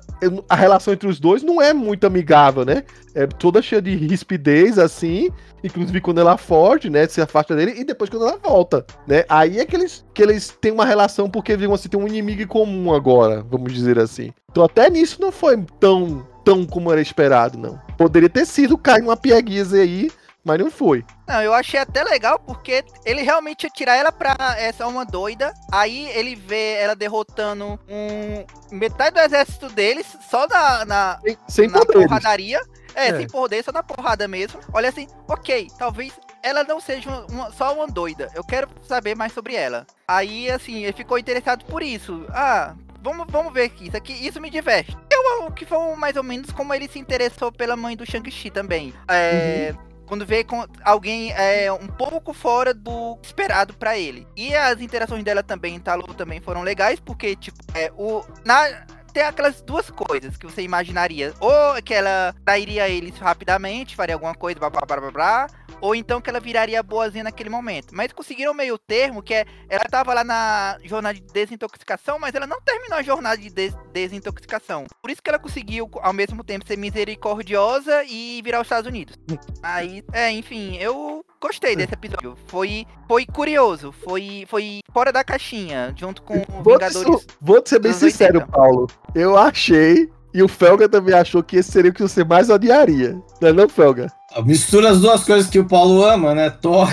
A 0.49 0.55
relação 0.55 0.95
entre 0.95 1.09
os 1.09 1.21
dois 1.21 1.43
não 1.43 1.61
é 1.61 1.75
muito 1.75 2.07
amigável, 2.07 2.65
né? 2.65 2.85
É 3.15 3.27
toda 3.27 3.61
cheia 3.61 3.83
de 3.83 3.95
rispidez, 3.95 4.79
assim. 4.79 5.31
Inclusive 5.67 6.01
quando 6.01 6.21
ela 6.21 6.37
foge, 6.37 6.89
né? 6.89 7.07
Se 7.07 7.21
afasta 7.21 7.55
dele, 7.55 7.75
e 7.77 7.85
depois 7.85 8.09
quando 8.09 8.27
ela 8.27 8.39
volta, 8.39 8.85
né? 9.07 9.25
Aí 9.29 9.59
é 9.59 9.67
que 9.67 9.77
eles, 9.77 10.05
que 10.15 10.23
eles 10.23 10.57
têm 10.61 10.73
uma 10.73 10.85
relação, 10.85 11.29
porque, 11.29 11.57
digamos 11.57 11.81
assim, 11.81 11.89
tem 11.89 12.01
um 12.01 12.09
inimigo 12.09 12.43
em 12.43 12.47
comum 12.47 12.95
agora, 12.95 13.43
vamos 13.43 13.73
dizer 13.73 13.99
assim. 13.99 14.33
Então 14.51 14.65
até 14.65 14.89
nisso 14.89 15.21
não 15.21 15.31
foi 15.31 15.63
tão, 15.79 16.27
tão 16.45 16.65
como 16.65 16.91
era 16.91 17.01
esperado, 17.01 17.59
não. 17.59 17.79
Poderia 17.99 18.29
ter 18.29 18.47
sido 18.47 18.79
cair 18.79 19.03
uma 19.03 19.17
pieguias 19.17 19.73
aí, 19.75 20.11
mas 20.47 20.61
não 20.61 20.71
foi. 20.71 21.05
Não, 21.27 21.43
eu 21.43 21.53
achei 21.53 21.81
até 21.81 22.05
legal 22.05 22.39
porque 22.39 22.85
ele 23.05 23.23
realmente 23.23 23.65
ia 23.65 23.71
tirar 23.71 23.97
ela 23.97 24.13
pra 24.13 24.37
essa 24.57 24.87
uma 24.87 25.05
doida. 25.05 25.53
Aí 25.73 26.09
ele 26.11 26.37
vê 26.37 26.75
ela 26.75 26.95
derrotando 26.95 27.79
um 27.89 28.47
metade 28.71 29.17
do 29.17 29.21
exército 29.21 29.69
deles 29.69 30.07
só 30.31 30.47
na, 30.47 30.85
na, 30.85 31.19
Sem, 31.21 31.39
sem 31.49 31.69
na 31.69 31.85
porradaria. 31.85 32.61
É, 32.97 33.09
É. 33.09 33.17
sem 33.19 33.29
poder, 33.29 33.63
só 33.63 33.71
na 33.71 33.83
porrada 33.83 34.27
mesmo. 34.27 34.59
Olha 34.73 34.89
assim, 34.89 35.07
ok, 35.29 35.69
talvez 35.79 36.13
ela 36.43 36.65
não 36.65 36.81
seja 36.81 37.11
uma- 37.31 37.53
só 37.53 37.73
uma 37.75 37.87
doida. 37.87 38.29
Eu 38.35 38.43
quero 38.43 38.69
saber 38.83 39.15
mais 39.15 39.33
sobre 39.33 39.55
ela. 39.55 39.87
Aí, 40.09 40.51
assim, 40.51 40.83
ele 40.85 40.93
ficou 40.93 41.19
interessado 41.19 41.65
por 41.67 41.83
isso. 41.83 42.25
Ah, 42.31 42.75
vamos, 43.03 43.27
vamos 43.29 43.53
ver 43.53 43.65
aqui. 43.65 43.89
Isso 43.89 43.97
aqui, 43.97 44.13
isso 44.27 44.41
me 44.41 44.49
diverte. 44.51 44.97
Eu, 45.11 45.51
que 45.53 45.65
foi 45.67 45.95
mais 45.97 46.17
ou 46.17 46.23
menos 46.25 46.51
como 46.51 46.73
ele 46.73 46.89
se 46.89 46.99
interessou 46.99 47.53
pela 47.53 47.77
mãe 47.77 47.97
do 47.97 48.05
Shang-Chi 48.11 48.51
também. 48.51 48.95
É. 49.09 49.75
Quando 50.07 50.25
vê 50.25 50.45
com 50.45 50.65
alguém 50.85 51.33
é, 51.33 51.71
um 51.73 51.89
pouco 51.89 52.33
fora 52.33 52.73
do 52.73 53.19
esperado 53.23 53.75
pra 53.75 53.99
ele. 53.99 54.27
E 54.37 54.55
as 54.55 54.81
interações 54.81 55.25
dela 55.25 55.43
também 55.43 55.75
em 55.75 55.81
Talu 55.81 56.15
também 56.15 56.41
foram 56.41 56.63
legais, 56.63 57.01
porque, 57.01 57.35
tipo, 57.35 57.59
é, 57.75 57.91
o, 57.97 58.25
na, 58.45 58.87
tem 59.17 59.25
aquelas 59.25 59.63
duas 59.63 59.89
coisas 59.89 60.37
que 60.37 60.45
você 60.45 60.61
imaginaria. 60.61 61.33
Ou 61.41 61.83
que 61.83 61.95
ela 61.95 62.35
trairia 62.45 62.87
eles 62.87 63.17
rapidamente, 63.17 63.97
faria 63.97 64.15
alguma 64.15 64.35
coisa, 64.35 64.61
blá 64.61 64.69
blá 64.69 64.83
blá 64.87 64.97
blá 65.01 65.11
blá. 65.11 65.47
Ou 65.81 65.95
então 65.95 66.21
que 66.21 66.29
ela 66.29 66.39
viraria 66.39 66.83
boazinha 66.83 67.25
naquele 67.25 67.49
momento. 67.49 67.95
Mas 67.95 68.13
conseguiram 68.13 68.53
meio 68.53 68.77
termo, 68.77 69.23
que 69.23 69.33
é. 69.33 69.47
Ela 69.71 69.85
tava 69.85 70.13
lá 70.13 70.23
na 70.23 70.79
jornada 70.85 71.15
de 71.15 71.23
desintoxicação, 71.33 72.19
mas 72.19 72.35
ela 72.35 72.47
não 72.47 72.61
terminou 72.61 72.99
a 72.99 73.03
jornada 73.03 73.39
de 73.39 73.49
des- 73.49 73.75
desintoxicação. 73.91 74.85
Por 75.01 75.11
isso 75.11 75.23
que 75.23 75.31
ela 75.31 75.39
conseguiu, 75.39 75.91
ao 76.03 76.13
mesmo 76.13 76.45
tempo, 76.45 76.67
ser 76.67 76.77
misericordiosa 76.77 78.05
e 78.05 78.43
virar 78.45 78.61
os 78.61 78.67
Estados 78.67 78.87
Unidos. 78.89 79.17
Aí, 79.63 80.05
é, 80.13 80.31
enfim, 80.31 80.77
eu 80.77 81.25
gostei 81.47 81.77
desse 81.77 81.95
episódio. 81.95 82.37
Foi, 82.47 82.87
foi 83.09 83.27
curioso, 83.27 83.93
foi, 84.05 84.45
foi 84.49 84.81
fora 84.93 85.13
da 85.13 85.23
caixinha, 85.25 85.93
junto 85.97 86.23
com 86.23 86.39
o 86.39 86.63
Vou 86.63 86.79
te, 86.79 86.85
Vingadores. 86.87 87.21
su- 87.23 87.27
vou 87.41 87.61
te 87.63 87.69
ser 87.71 87.79
bem 87.79 87.93
sincero, 87.93 88.41
80. 88.41 88.53
Paulo. 88.53 88.87
Eu 89.15 89.37
achei, 89.37 90.11
e 90.35 90.43
o 90.43 90.49
Felga 90.49 90.89
também 90.89 91.15
achou 91.15 91.43
que 91.43 91.57
esse 91.57 91.71
seria 91.71 91.91
o 91.91 91.95
que 91.95 92.03
você 92.03 92.25
mais 92.25 92.51
odiaria. 92.51 93.19
Não 93.41 93.49
é 93.49 93.53
não, 93.53 93.69
Felga? 93.69 94.09
Mistura 94.43 94.91
as 94.91 95.01
duas 95.01 95.25
coisas 95.25 95.49
que 95.51 95.59
o 95.59 95.65
Paulo 95.67 96.05
ama, 96.05 96.35
né? 96.35 96.51
Thor. 96.51 96.89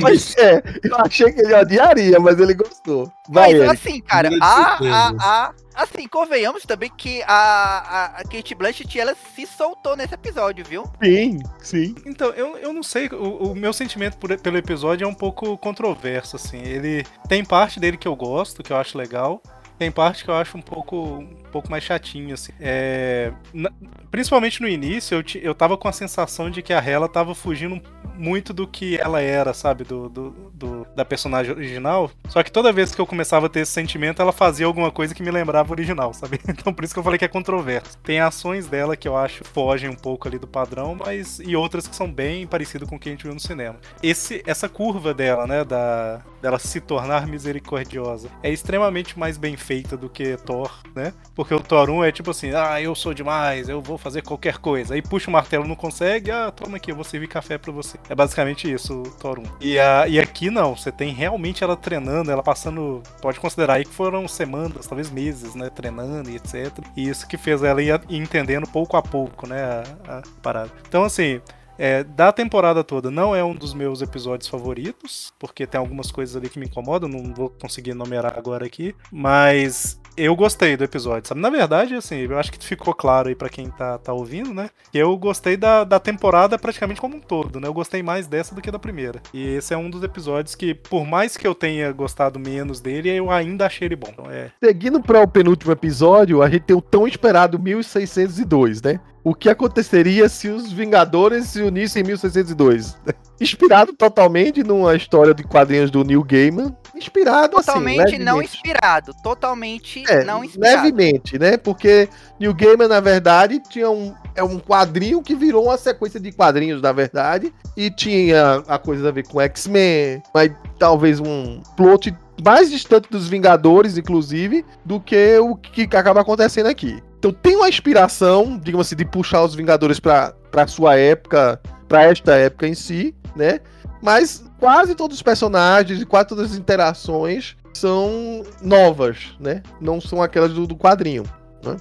Mas 0.00 0.36
é, 0.36 0.62
eu 0.84 0.96
achei 0.98 1.32
que 1.32 1.40
ele 1.40 1.54
odiaria, 1.54 2.18
mas 2.20 2.38
ele 2.38 2.54
gostou. 2.54 3.10
Vai, 3.28 3.52
Mas 3.52 3.60
ele. 3.60 3.70
assim, 3.70 4.00
cara, 4.00 4.28
de 4.28 4.36
a, 4.40 4.78
a, 4.80 5.12
a, 5.18 5.54
assim, 5.74 6.06
convenhamos 6.08 6.64
também 6.64 6.90
que 6.96 7.22
a, 7.22 7.28
a, 7.28 8.04
a 8.20 8.24
Kate 8.24 8.54
Blanchett, 8.54 8.98
ela 9.00 9.14
se 9.34 9.46
soltou 9.46 9.96
nesse 9.96 10.14
episódio, 10.14 10.64
viu? 10.64 10.84
Sim, 11.02 11.38
sim. 11.60 11.94
Então, 12.04 12.30
eu, 12.30 12.58
eu 12.58 12.72
não 12.72 12.82
sei, 12.82 13.08
o, 13.08 13.52
o 13.52 13.54
meu 13.54 13.72
sentimento 13.72 14.16
por- 14.18 14.36
pelo 14.38 14.58
episódio 14.58 15.04
é 15.04 15.08
um 15.08 15.14
pouco 15.14 15.56
controverso, 15.58 16.36
assim. 16.36 16.58
Ele 16.62 17.04
tem 17.28 17.44
parte 17.44 17.78
dele 17.80 17.96
que 17.96 18.08
eu 18.08 18.16
gosto, 18.16 18.62
que 18.62 18.72
eu 18.72 18.76
acho 18.76 18.98
legal, 18.98 19.40
tem 19.78 19.90
parte 19.90 20.24
que 20.24 20.30
eu 20.30 20.34
acho 20.34 20.58
um 20.58 20.62
pouco 20.62 21.24
pouco 21.52 21.70
mais 21.70 21.84
chatinho, 21.84 22.34
assim. 22.34 22.52
É, 22.60 23.32
na- 23.52 23.70
principalmente 24.10 24.60
no 24.60 24.68
início, 24.68 25.14
eu, 25.16 25.24
eu 25.42 25.54
tava 25.54 25.76
com 25.76 25.88
a 25.88 25.92
sensação 25.92 26.50
de 26.50 26.62
que 26.62 26.72
a 26.72 26.78
Hela 26.84 27.08
tava 27.08 27.34
fugindo 27.34 27.80
muito 28.14 28.52
do 28.52 28.66
que 28.66 28.96
ela 28.98 29.20
era, 29.20 29.54
sabe? 29.54 29.84
Do, 29.84 30.08
do, 30.08 30.30
do- 30.52 30.86
da 30.94 31.04
personagem 31.04 31.52
original. 31.52 32.10
Só 32.28 32.42
que 32.42 32.52
toda 32.52 32.72
vez 32.72 32.94
que 32.94 33.00
eu 33.00 33.06
começava 33.06 33.46
a 33.46 33.48
ter 33.48 33.60
esse 33.60 33.72
sentimento, 33.72 34.20
ela 34.20 34.32
fazia 34.32 34.66
alguma 34.66 34.90
coisa 34.90 35.14
que 35.14 35.22
me 35.22 35.30
lembrava 35.30 35.68
o 35.70 35.72
original, 35.72 36.12
sabe? 36.12 36.38
Então 36.48 36.72
por 36.72 36.84
isso 36.84 36.92
que 36.92 36.98
eu 37.00 37.04
falei 37.04 37.18
que 37.18 37.24
é 37.24 37.28
controverso. 37.28 37.96
Tem 37.98 38.20
ações 38.20 38.66
dela 38.68 38.96
que 38.96 39.08
eu 39.08 39.16
acho 39.16 39.44
fogem 39.44 39.88
um 39.90 39.94
pouco 39.96 40.28
ali 40.28 40.38
do 40.38 40.46
padrão, 40.46 40.94
mas. 40.94 41.40
e 41.40 41.56
outras 41.56 41.88
que 41.88 41.96
são 41.96 42.10
bem 42.12 42.46
parecidas 42.46 42.88
com 42.88 42.96
o 42.96 42.98
que 42.98 43.08
a 43.08 43.12
gente 43.12 43.24
viu 43.24 43.34
no 43.34 43.40
cinema. 43.40 43.76
Esse, 44.02 44.42
essa 44.46 44.68
curva 44.68 45.12
dela, 45.14 45.46
né? 45.46 45.64
Da, 45.64 46.20
dela 46.40 46.58
se 46.58 46.80
tornar 46.80 47.26
misericordiosa 47.26 48.28
é 48.42 48.50
extremamente 48.50 49.18
mais 49.18 49.36
bem 49.38 49.56
feita 49.56 49.96
do 49.96 50.08
que 50.08 50.36
Thor, 50.38 50.70
né? 50.94 51.12
Porque 51.42 51.54
o 51.56 51.60
Thor 51.60 51.90
1 51.90 52.04
é 52.04 52.12
tipo 52.12 52.30
assim, 52.30 52.52
ah, 52.54 52.80
eu 52.80 52.94
sou 52.94 53.12
demais, 53.12 53.68
eu 53.68 53.82
vou 53.82 53.98
fazer 53.98 54.22
qualquer 54.22 54.58
coisa. 54.58 54.94
Aí 54.94 55.02
puxa 55.02 55.28
o 55.28 55.32
martelo, 55.32 55.66
não 55.66 55.74
consegue, 55.74 56.30
ah, 56.30 56.52
toma 56.52 56.76
aqui, 56.76 56.92
eu 56.92 56.94
vou 56.94 57.02
servir 57.02 57.26
café 57.26 57.58
pra 57.58 57.72
você. 57.72 57.98
É 58.08 58.14
basicamente 58.14 58.72
isso, 58.72 59.02
o 59.02 59.10
Thor 59.10 59.40
1. 59.40 59.42
E, 59.60 59.76
a, 59.76 60.06
e 60.06 60.20
aqui 60.20 60.50
não, 60.50 60.76
você 60.76 60.92
tem 60.92 61.12
realmente 61.12 61.64
ela 61.64 61.76
treinando, 61.76 62.30
ela 62.30 62.44
passando, 62.44 63.02
pode 63.20 63.40
considerar 63.40 63.74
aí 63.74 63.84
que 63.84 63.90
foram 63.90 64.28
semanas, 64.28 64.86
talvez 64.86 65.10
meses, 65.10 65.56
né, 65.56 65.68
treinando 65.68 66.30
e 66.30 66.36
etc. 66.36 66.70
E 66.96 67.08
isso 67.08 67.26
que 67.26 67.36
fez 67.36 67.60
ela 67.64 67.82
ir 67.82 68.00
entendendo 68.08 68.68
pouco 68.68 68.96
a 68.96 69.02
pouco, 69.02 69.48
né, 69.48 69.64
a, 70.06 70.18
a 70.18 70.22
parada. 70.40 70.70
Então, 70.86 71.02
assim, 71.02 71.40
é, 71.76 72.04
da 72.04 72.30
temporada 72.30 72.84
toda, 72.84 73.10
não 73.10 73.34
é 73.34 73.42
um 73.42 73.54
dos 73.54 73.74
meus 73.74 74.02
episódios 74.02 74.48
favoritos, 74.48 75.32
porque 75.38 75.66
tem 75.66 75.78
algumas 75.80 76.12
coisas 76.12 76.36
ali 76.36 76.48
que 76.48 76.58
me 76.58 76.66
incomodam, 76.66 77.08
não 77.08 77.34
vou 77.34 77.50
conseguir 77.50 77.94
numerar 77.94 78.38
agora 78.38 78.64
aqui, 78.64 78.94
mas 79.10 80.00
eu 80.16 80.34
gostei 80.36 80.76
do 80.76 80.84
episódio, 80.84 81.28
sabe? 81.28 81.40
Na 81.40 81.50
verdade, 81.50 81.94
assim, 81.94 82.16
eu 82.16 82.38
acho 82.38 82.52
que 82.52 82.64
ficou 82.64 82.94
claro 82.94 83.28
aí 83.28 83.34
pra 83.34 83.48
quem 83.48 83.70
tá, 83.70 83.98
tá 83.98 84.12
ouvindo, 84.12 84.52
né? 84.52 84.70
Que 84.90 84.98
eu 84.98 85.16
gostei 85.16 85.56
da, 85.56 85.84
da 85.84 85.98
temporada 85.98 86.58
praticamente 86.58 87.00
como 87.00 87.16
um 87.16 87.20
todo, 87.20 87.60
né? 87.60 87.68
Eu 87.68 87.74
gostei 87.74 88.02
mais 88.02 88.26
dessa 88.26 88.54
do 88.54 88.60
que 88.60 88.70
da 88.70 88.78
primeira. 88.78 89.20
E 89.32 89.46
esse 89.54 89.74
é 89.74 89.76
um 89.76 89.90
dos 89.90 90.02
episódios 90.02 90.54
que, 90.54 90.74
por 90.74 91.06
mais 91.06 91.36
que 91.36 91.46
eu 91.46 91.54
tenha 91.54 91.90
gostado 91.92 92.38
menos 92.38 92.80
dele, 92.80 93.10
eu 93.10 93.30
ainda 93.30 93.66
achei 93.66 93.86
ele 93.86 93.96
bom. 93.96 94.08
Então, 94.12 94.30
é, 94.30 94.50
Seguindo 94.62 95.00
para 95.00 95.22
o 95.22 95.28
penúltimo 95.28 95.72
episódio, 95.72 96.42
a 96.42 96.48
gente 96.48 96.62
tem 96.62 96.76
o 96.76 96.82
tão 96.82 97.06
esperado 97.06 97.58
1602, 97.58 98.82
né? 98.82 99.00
O 99.24 99.34
que 99.34 99.48
aconteceria 99.48 100.28
se 100.28 100.48
os 100.48 100.72
Vingadores 100.72 101.46
se 101.46 101.62
unissem 101.62 102.02
em 102.02 102.06
1602? 102.06 102.98
Inspirado 103.40 103.92
totalmente 103.92 104.64
numa 104.64 104.94
história 104.96 105.32
de 105.32 105.44
quadrinhos 105.44 105.90
do 105.90 106.02
Neil 106.02 106.24
Gaiman. 106.24 106.74
Inspirado 107.02 107.56
Totalmente 107.56 108.14
assim, 108.14 108.18
não 108.18 108.40
inspirado. 108.42 109.14
Totalmente 109.22 110.04
É, 110.08 110.24
não 110.24 110.44
inspirado. 110.44 110.84
levemente, 110.84 111.38
né? 111.38 111.56
Porque 111.56 112.08
Neil 112.38 112.54
Gaiman, 112.54 112.88
na 112.88 113.00
verdade, 113.00 113.60
tinha 113.68 113.90
um, 113.90 114.14
é 114.34 114.42
um 114.42 114.58
quadrinho 114.58 115.22
que 115.22 115.34
virou 115.34 115.64
uma 115.64 115.76
sequência 115.76 116.18
de 116.18 116.32
quadrinhos, 116.32 116.80
na 116.80 116.92
verdade. 116.92 117.52
E 117.76 117.90
tinha 117.90 118.62
a 118.66 118.78
coisa 118.78 119.08
a 119.08 119.12
ver 119.12 119.26
com 119.26 119.40
X-Men, 119.40 120.22
mas 120.34 120.50
talvez 120.78 121.20
um 121.20 121.60
plot 121.76 122.14
mais 122.44 122.70
distante 122.70 123.08
dos 123.10 123.28
Vingadores, 123.28 123.96
inclusive, 123.96 124.64
do 124.84 125.00
que 125.00 125.38
o 125.38 125.54
que 125.56 125.82
acaba 125.96 126.20
acontecendo 126.20 126.66
aqui. 126.66 127.02
Então 127.18 127.32
tem 127.32 127.56
uma 127.56 127.68
inspiração, 127.68 128.58
digamos 128.62 128.86
assim, 128.86 128.96
de 128.96 129.04
puxar 129.04 129.42
os 129.44 129.54
Vingadores 129.54 130.00
pra, 130.00 130.32
pra 130.50 130.66
sua 130.66 130.96
época, 130.96 131.60
pra 131.86 132.04
esta 132.04 132.34
época 132.34 132.66
em 132.66 132.74
si, 132.74 133.14
né? 133.36 133.60
Mas 134.02 134.42
quase 134.62 134.94
todos 134.94 135.16
os 135.16 135.22
personagens 135.24 136.00
e 136.00 136.06
quase 136.06 136.28
todas 136.28 136.52
as 136.52 136.56
interações 136.56 137.56
são 137.74 138.44
novas, 138.62 139.34
né? 139.40 139.60
Não 139.80 140.00
são 140.00 140.22
aquelas 140.22 140.52
do, 140.52 140.68
do 140.68 140.76
quadrinho. 140.76 141.24
Né? 141.64 141.76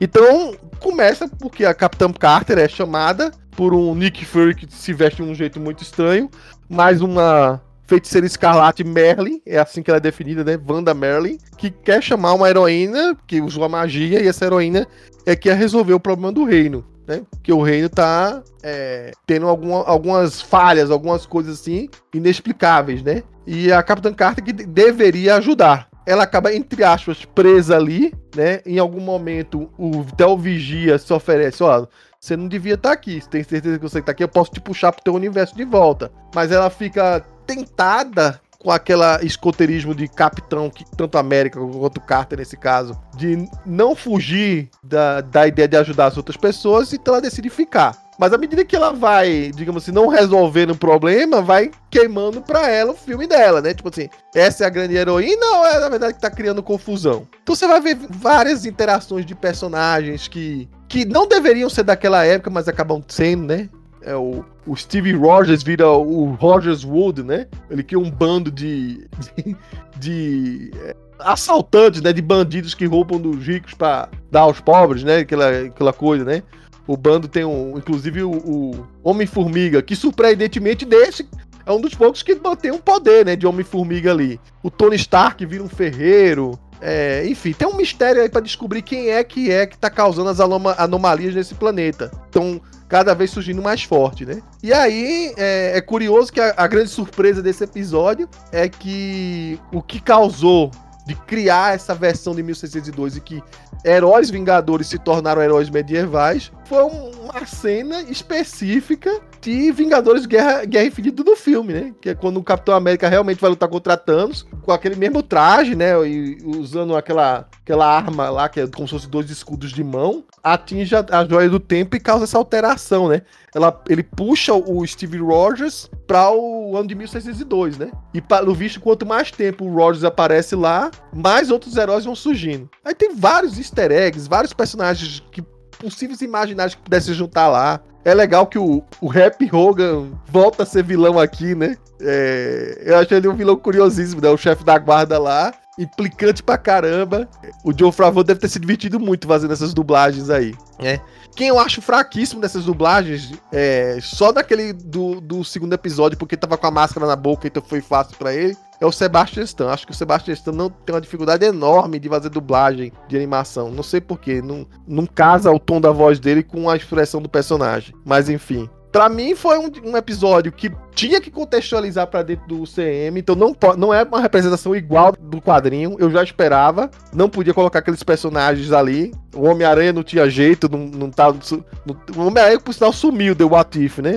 Então, 0.00 0.56
começa 0.80 1.28
porque 1.28 1.64
a 1.64 1.72
Capitã 1.72 2.12
Carter 2.12 2.58
é 2.58 2.66
chamada 2.66 3.30
por 3.52 3.72
um 3.72 3.94
Nick 3.94 4.24
Fury 4.24 4.56
que 4.56 4.66
se 4.74 4.92
veste 4.92 5.22
de 5.22 5.30
um 5.30 5.36
jeito 5.36 5.60
muito 5.60 5.84
estranho, 5.84 6.28
mais 6.68 7.00
uma 7.00 7.62
feiticeira 7.90 8.24
escarlate 8.24 8.84
Merlin, 8.84 9.42
é 9.44 9.58
assim 9.58 9.82
que 9.82 9.90
ela 9.90 9.98
é 9.98 10.00
definida, 10.00 10.44
né? 10.44 10.56
Wanda 10.68 10.94
Merlin, 10.94 11.38
que 11.58 11.70
quer 11.70 12.00
chamar 12.00 12.34
uma 12.34 12.48
heroína 12.48 13.16
que 13.26 13.40
usou 13.40 13.64
a 13.64 13.68
magia 13.68 14.22
e 14.22 14.28
essa 14.28 14.44
heroína 14.44 14.86
é 15.26 15.34
que 15.34 15.48
ia 15.48 15.56
resolver 15.56 15.92
o 15.92 15.98
problema 15.98 16.30
do 16.30 16.44
reino. 16.44 16.84
Né? 17.04 17.22
Que 17.42 17.52
o 17.52 17.60
reino 17.60 17.88
tá 17.88 18.40
é, 18.62 19.10
tendo 19.26 19.48
alguma- 19.48 19.84
algumas 19.84 20.40
falhas, 20.40 20.88
algumas 20.92 21.26
coisas 21.26 21.58
assim 21.58 21.88
inexplicáveis, 22.14 23.02
né? 23.02 23.24
E 23.44 23.72
a 23.72 23.82
Capitã 23.82 24.12
Carter 24.12 24.44
que 24.44 24.52
de- 24.52 24.66
deveria 24.66 25.34
ajudar. 25.36 25.88
Ela 26.06 26.22
acaba, 26.22 26.54
entre 26.54 26.84
aspas, 26.84 27.24
presa 27.24 27.76
ali, 27.76 28.14
né? 28.36 28.60
Em 28.64 28.78
algum 28.78 29.00
momento, 29.00 29.68
o 29.76 30.04
Del 30.16 30.38
Vigia 30.38 30.96
se 30.98 31.12
oferece, 31.12 31.62
ó, 31.64 31.86
você 32.20 32.36
não 32.36 32.46
devia 32.46 32.74
estar 32.74 32.92
aqui. 32.92 33.20
Você 33.20 33.28
tem 33.28 33.42
certeza 33.42 33.78
que 33.78 33.82
você 33.82 33.98
está 33.98 34.12
aqui? 34.12 34.22
Eu 34.22 34.28
posso 34.28 34.52
te 34.52 34.60
puxar 34.60 34.92
pro 34.92 35.02
teu 35.02 35.14
universo 35.14 35.56
de 35.56 35.64
volta. 35.64 36.12
Mas 36.34 36.52
ela 36.52 36.70
fica 36.70 37.24
tentada 37.50 38.40
com 38.60 38.70
aquela 38.70 39.24
escoteirismo 39.24 39.94
de 39.94 40.06
capitão, 40.06 40.68
que 40.68 40.84
tanto 40.96 41.16
América 41.16 41.58
quanto 41.58 42.00
Carter 42.00 42.38
nesse 42.38 42.56
caso, 42.56 42.96
de 43.16 43.48
não 43.64 43.96
fugir 43.96 44.68
da, 44.84 45.22
da 45.22 45.48
ideia 45.48 45.66
de 45.66 45.76
ajudar 45.78 46.06
as 46.06 46.16
outras 46.16 46.36
pessoas, 46.36 46.92
então 46.92 47.14
ela 47.14 47.22
decide 47.22 47.48
ficar. 47.48 47.96
Mas 48.18 48.34
à 48.34 48.38
medida 48.38 48.62
que 48.62 48.76
ela 48.76 48.92
vai, 48.92 49.50
digamos 49.54 49.82
assim, 49.82 49.92
não 49.92 50.06
resolvendo 50.08 50.72
o 50.72 50.76
problema, 50.76 51.40
vai 51.40 51.70
queimando 51.90 52.42
pra 52.42 52.68
ela 52.68 52.92
o 52.92 52.96
filme 52.96 53.26
dela, 53.26 53.62
né? 53.62 53.72
Tipo 53.72 53.88
assim, 53.88 54.10
essa 54.34 54.64
é 54.64 54.66
a 54.66 54.70
grande 54.70 54.94
heroína 54.94 55.46
ou 55.56 55.66
é 55.66 55.80
na 55.80 55.88
verdade 55.88 56.12
que 56.12 56.20
tá 56.20 56.30
criando 56.30 56.62
confusão? 56.62 57.26
Então 57.42 57.54
você 57.54 57.66
vai 57.66 57.80
ver 57.80 57.96
várias 58.10 58.66
interações 58.66 59.24
de 59.24 59.34
personagens 59.34 60.28
que, 60.28 60.68
que 60.86 61.06
não 61.06 61.26
deveriam 61.26 61.70
ser 61.70 61.82
daquela 61.82 62.22
época, 62.22 62.50
mas 62.50 62.68
acabam 62.68 63.02
sendo, 63.08 63.46
né? 63.46 63.70
É 64.02 64.14
o, 64.16 64.44
o 64.66 64.76
Steve 64.76 65.12
Rogers 65.12 65.62
vira 65.62 65.88
o 65.90 66.32
Rogers 66.32 66.84
Wood, 66.84 67.22
né? 67.22 67.46
Ele 67.70 67.82
cria 67.82 67.98
um 67.98 68.10
bando 68.10 68.50
de, 68.50 69.06
de, 69.36 69.56
de, 69.98 70.70
é, 70.82 70.96
assaltantes, 71.18 72.00
né? 72.00 72.12
De 72.12 72.22
bandidos 72.22 72.74
que 72.74 72.86
roubam 72.86 73.20
dos 73.20 73.46
ricos 73.46 73.74
pra 73.74 74.08
dar 74.30 74.40
aos 74.40 74.60
pobres, 74.60 75.04
né? 75.04 75.18
Aquela, 75.18 75.50
aquela 75.50 75.92
coisa, 75.92 76.24
né? 76.24 76.42
O 76.86 76.96
bando 76.96 77.28
tem 77.28 77.44
um, 77.44 77.76
inclusive 77.76 78.22
o, 78.22 78.30
o 78.30 78.86
Homem-Formiga, 79.02 79.82
que 79.82 79.94
surpreendentemente 79.94 80.84
desse 80.84 81.28
é 81.66 81.72
um 81.72 81.80
dos 81.80 81.94
poucos 81.94 82.22
que 82.22 82.34
mantém 82.34 82.70
um 82.72 82.78
poder, 82.78 83.24
né? 83.24 83.36
De 83.36 83.46
Homem-Formiga 83.46 84.10
ali. 84.10 84.40
O 84.62 84.70
Tony 84.70 84.96
Stark 84.96 85.44
vira 85.44 85.62
um 85.62 85.68
ferreiro. 85.68 86.58
É, 86.80 87.26
enfim, 87.28 87.52
tem 87.52 87.68
um 87.68 87.76
mistério 87.76 88.22
aí 88.22 88.28
pra 88.30 88.40
descobrir 88.40 88.80
quem 88.80 89.10
é 89.10 89.22
que 89.22 89.50
é 89.50 89.66
que 89.66 89.76
tá 89.76 89.90
causando 89.90 90.30
as 90.30 90.40
anoma- 90.40 90.74
anomalias 90.78 91.34
nesse 91.34 91.54
planeta. 91.54 92.10
Então, 92.30 92.60
cada 92.90 93.14
vez 93.14 93.30
surgindo 93.30 93.62
mais 93.62 93.84
forte, 93.84 94.26
né? 94.26 94.42
E 94.62 94.72
aí 94.72 95.32
é, 95.38 95.78
é 95.78 95.80
curioso 95.80 96.30
que 96.32 96.40
a, 96.40 96.52
a 96.56 96.66
grande 96.66 96.90
surpresa 96.90 97.40
desse 97.40 97.64
episódio 97.64 98.28
é 98.52 98.68
que 98.68 99.58
o 99.72 99.80
que 99.80 100.00
causou 100.00 100.70
de 101.06 101.14
criar 101.14 101.74
essa 101.74 101.94
versão 101.94 102.34
de 102.34 102.42
1602 102.42 103.16
e 103.16 103.20
que 103.20 103.42
heróis 103.84 104.28
vingadores 104.28 104.88
se 104.88 104.98
tornaram 104.98 105.40
heróis 105.40 105.70
medievais 105.70 106.52
foi 106.66 106.82
um- 106.84 107.10
uma 107.30 107.46
cena 107.46 108.02
específica 108.02 109.10
de 109.40 109.72
Vingadores 109.72 110.26
Guerra, 110.26 110.64
Guerra 110.64 110.86
Infinita 110.86 111.24
do 111.24 111.34
filme, 111.34 111.72
né? 111.72 111.94
Que 112.00 112.10
é 112.10 112.14
quando 112.14 112.36
o 112.36 112.42
Capitão 112.42 112.74
América 112.74 113.08
realmente 113.08 113.40
vai 113.40 113.50
lutar 113.50 113.68
contra 113.68 113.96
Thanos 113.96 114.46
com 114.62 114.72
aquele 114.72 114.96
mesmo 114.96 115.22
traje, 115.22 115.74
né? 115.74 115.92
E 116.06 116.38
usando 116.44 116.96
aquela, 116.96 117.48
aquela 117.62 117.86
arma 117.86 118.28
lá, 118.28 118.48
que 118.48 118.60
é 118.60 118.66
como 118.66 118.86
se 118.86 118.94
fosse 118.94 119.08
dois 119.08 119.30
escudos 119.30 119.72
de 119.72 119.82
mão, 119.82 120.24
atinge 120.42 120.94
a, 120.94 121.04
a 121.10 121.24
joia 121.24 121.48
do 121.48 121.58
tempo 121.58 121.96
e 121.96 122.00
causa 122.00 122.24
essa 122.24 122.36
alteração, 122.36 123.08
né? 123.08 123.22
Ela, 123.54 123.82
ele 123.88 124.02
puxa 124.02 124.54
o 124.54 124.86
Steve 124.86 125.18
Rogers 125.18 125.90
para 126.06 126.30
o 126.30 126.76
ano 126.76 126.86
de 126.86 126.94
1602, 126.94 127.78
né? 127.78 127.90
E 128.12 128.20
pelo 128.20 128.54
visto, 128.54 128.80
quanto 128.80 129.06
mais 129.06 129.30
tempo 129.30 129.64
o 129.64 129.74
Rogers 129.74 130.04
aparece 130.04 130.54
lá, 130.54 130.90
mais 131.12 131.50
outros 131.50 131.76
heróis 131.76 132.04
vão 132.04 132.14
surgindo. 132.14 132.68
Aí 132.84 132.94
tem 132.94 133.14
vários 133.14 133.58
easter 133.58 133.90
eggs, 133.90 134.28
vários 134.28 134.52
personagens 134.52 135.22
que 135.32 135.42
possíveis 135.80 136.20
imaginários 136.20 136.74
que 136.74 136.82
pudessem 136.82 137.14
juntar 137.14 137.48
lá. 137.48 137.80
É 138.04 138.14
legal 138.14 138.46
que 138.46 138.58
o, 138.58 138.82
o 139.00 139.10
Happy 139.10 139.48
Hogan 139.52 140.12
volta 140.26 140.62
a 140.62 140.66
ser 140.66 140.82
vilão 140.82 141.18
aqui, 141.18 141.54
né? 141.54 141.76
É, 142.00 142.82
eu 142.86 142.96
achei 142.96 143.18
ele 143.18 143.28
um 143.28 143.34
vilão 143.34 143.56
curiosíssimo, 143.56 144.22
né? 144.22 144.28
O 144.30 144.38
chefe 144.38 144.64
da 144.64 144.78
guarda 144.78 145.18
lá, 145.18 145.52
implicante 145.78 146.42
pra 146.42 146.58
caramba. 146.58 147.28
O 147.64 147.76
Joe 147.76 147.92
Favreau 147.92 148.24
deve 148.24 148.40
ter 148.40 148.48
se 148.48 148.58
divertido 148.58 148.98
muito 148.98 149.26
fazendo 149.26 149.52
essas 149.52 149.72
dublagens 149.72 150.30
aí, 150.30 150.54
né? 150.78 151.00
Quem 151.34 151.48
eu 151.48 151.58
acho 151.58 151.80
fraquíssimo 151.80 152.40
dessas 152.40 152.64
dublagens, 152.64 153.32
é, 153.52 153.98
só 154.02 154.32
daquele 154.32 154.72
do, 154.72 155.20
do 155.20 155.44
segundo 155.44 155.72
episódio, 155.72 156.18
porque 156.18 156.36
tava 156.36 156.58
com 156.58 156.66
a 156.66 156.70
máscara 156.70 157.06
na 157.06 157.16
boca, 157.16 157.46
então 157.46 157.62
foi 157.62 157.80
fácil 157.80 158.16
pra 158.16 158.34
ele, 158.34 158.56
é 158.80 158.86
o 158.86 158.90
Sebastian 158.90 159.44
Stan. 159.44 159.70
Acho 159.70 159.86
que 159.86 159.92
o 159.92 159.94
Sebastian 159.94 160.34
Stan 160.34 160.52
não 160.52 160.70
tem 160.70 160.94
uma 160.94 161.00
dificuldade 161.00 161.44
enorme 161.44 162.00
de 162.00 162.08
fazer 162.08 162.30
dublagem 162.30 162.92
de 163.06 163.16
animação. 163.16 163.70
Não 163.70 163.82
sei 163.82 164.00
porquê, 164.00 164.40
não, 164.40 164.66
não 164.88 165.06
casa 165.06 165.52
o 165.52 165.58
tom 165.58 165.80
da 165.80 165.92
voz 165.92 166.18
dele 166.18 166.42
com 166.42 166.68
a 166.68 166.76
expressão 166.76 167.20
do 167.20 167.28
personagem. 167.28 167.94
Mas 168.04 168.28
enfim. 168.28 168.68
Pra 168.92 169.08
mim 169.08 169.34
foi 169.36 169.56
um, 169.58 169.70
um 169.84 169.96
episódio 169.96 170.50
que 170.50 170.70
tinha 170.94 171.20
que 171.20 171.30
contextualizar 171.30 172.06
pra 172.08 172.22
dentro 172.22 172.46
do 172.48 172.64
CM, 172.64 173.20
então 173.20 173.34
não, 173.36 173.54
não 173.78 173.94
é 173.94 174.02
uma 174.02 174.20
representação 174.20 174.74
igual 174.74 175.12
do 175.18 175.40
quadrinho, 175.40 175.96
eu 176.00 176.10
já 176.10 176.22
esperava, 176.22 176.90
não 177.14 177.28
podia 177.30 177.54
colocar 177.54 177.78
aqueles 177.78 178.02
personagens 178.02 178.72
ali. 178.72 179.14
O 179.34 179.46
Homem-Aranha 179.48 179.92
não 179.92 180.02
tinha 180.02 180.28
jeito, 180.28 180.68
não, 180.68 180.78
não 180.86 181.08
tá. 181.10 181.32
não- 181.32 181.96
o 182.16 182.26
Homem-Aranha, 182.26 182.58
por 182.58 182.74
sinal, 182.74 182.92
sumiu 182.92 183.32
do 183.34 183.48
What 183.48 183.82
If, 183.82 183.98
né? 183.98 184.14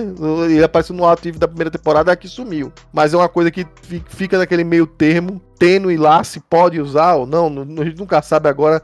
Ele 0.50 0.64
apareceu 0.64 0.94
no 0.94 1.04
What 1.04 1.26
If 1.28 1.36
da 1.38 1.46
primeira 1.46 1.70
temporada, 1.70 2.10
aqui 2.10 2.26
sumiu. 2.28 2.72
Mas 2.92 3.14
é 3.14 3.16
uma 3.16 3.28
coisa 3.28 3.50
que 3.52 3.64
fi- 3.82 4.02
fica 4.08 4.36
naquele 4.36 4.64
meio 4.64 4.86
termo, 4.88 5.40
tênue 5.58 5.96
lá, 5.96 6.22
se 6.24 6.40
pode 6.40 6.80
usar 6.80 7.14
ou 7.14 7.26
não, 7.26 7.46
a 7.80 7.84
gente 7.84 7.98
nunca 7.98 8.20
sabe 8.22 8.48
agora. 8.48 8.82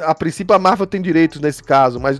A 0.00 0.14
princípio, 0.14 0.54
a 0.54 0.58
Marvel 0.58 0.86
tem 0.86 1.00
direitos 1.00 1.40
nesse 1.40 1.62
caso, 1.62 1.98
mas 2.00 2.18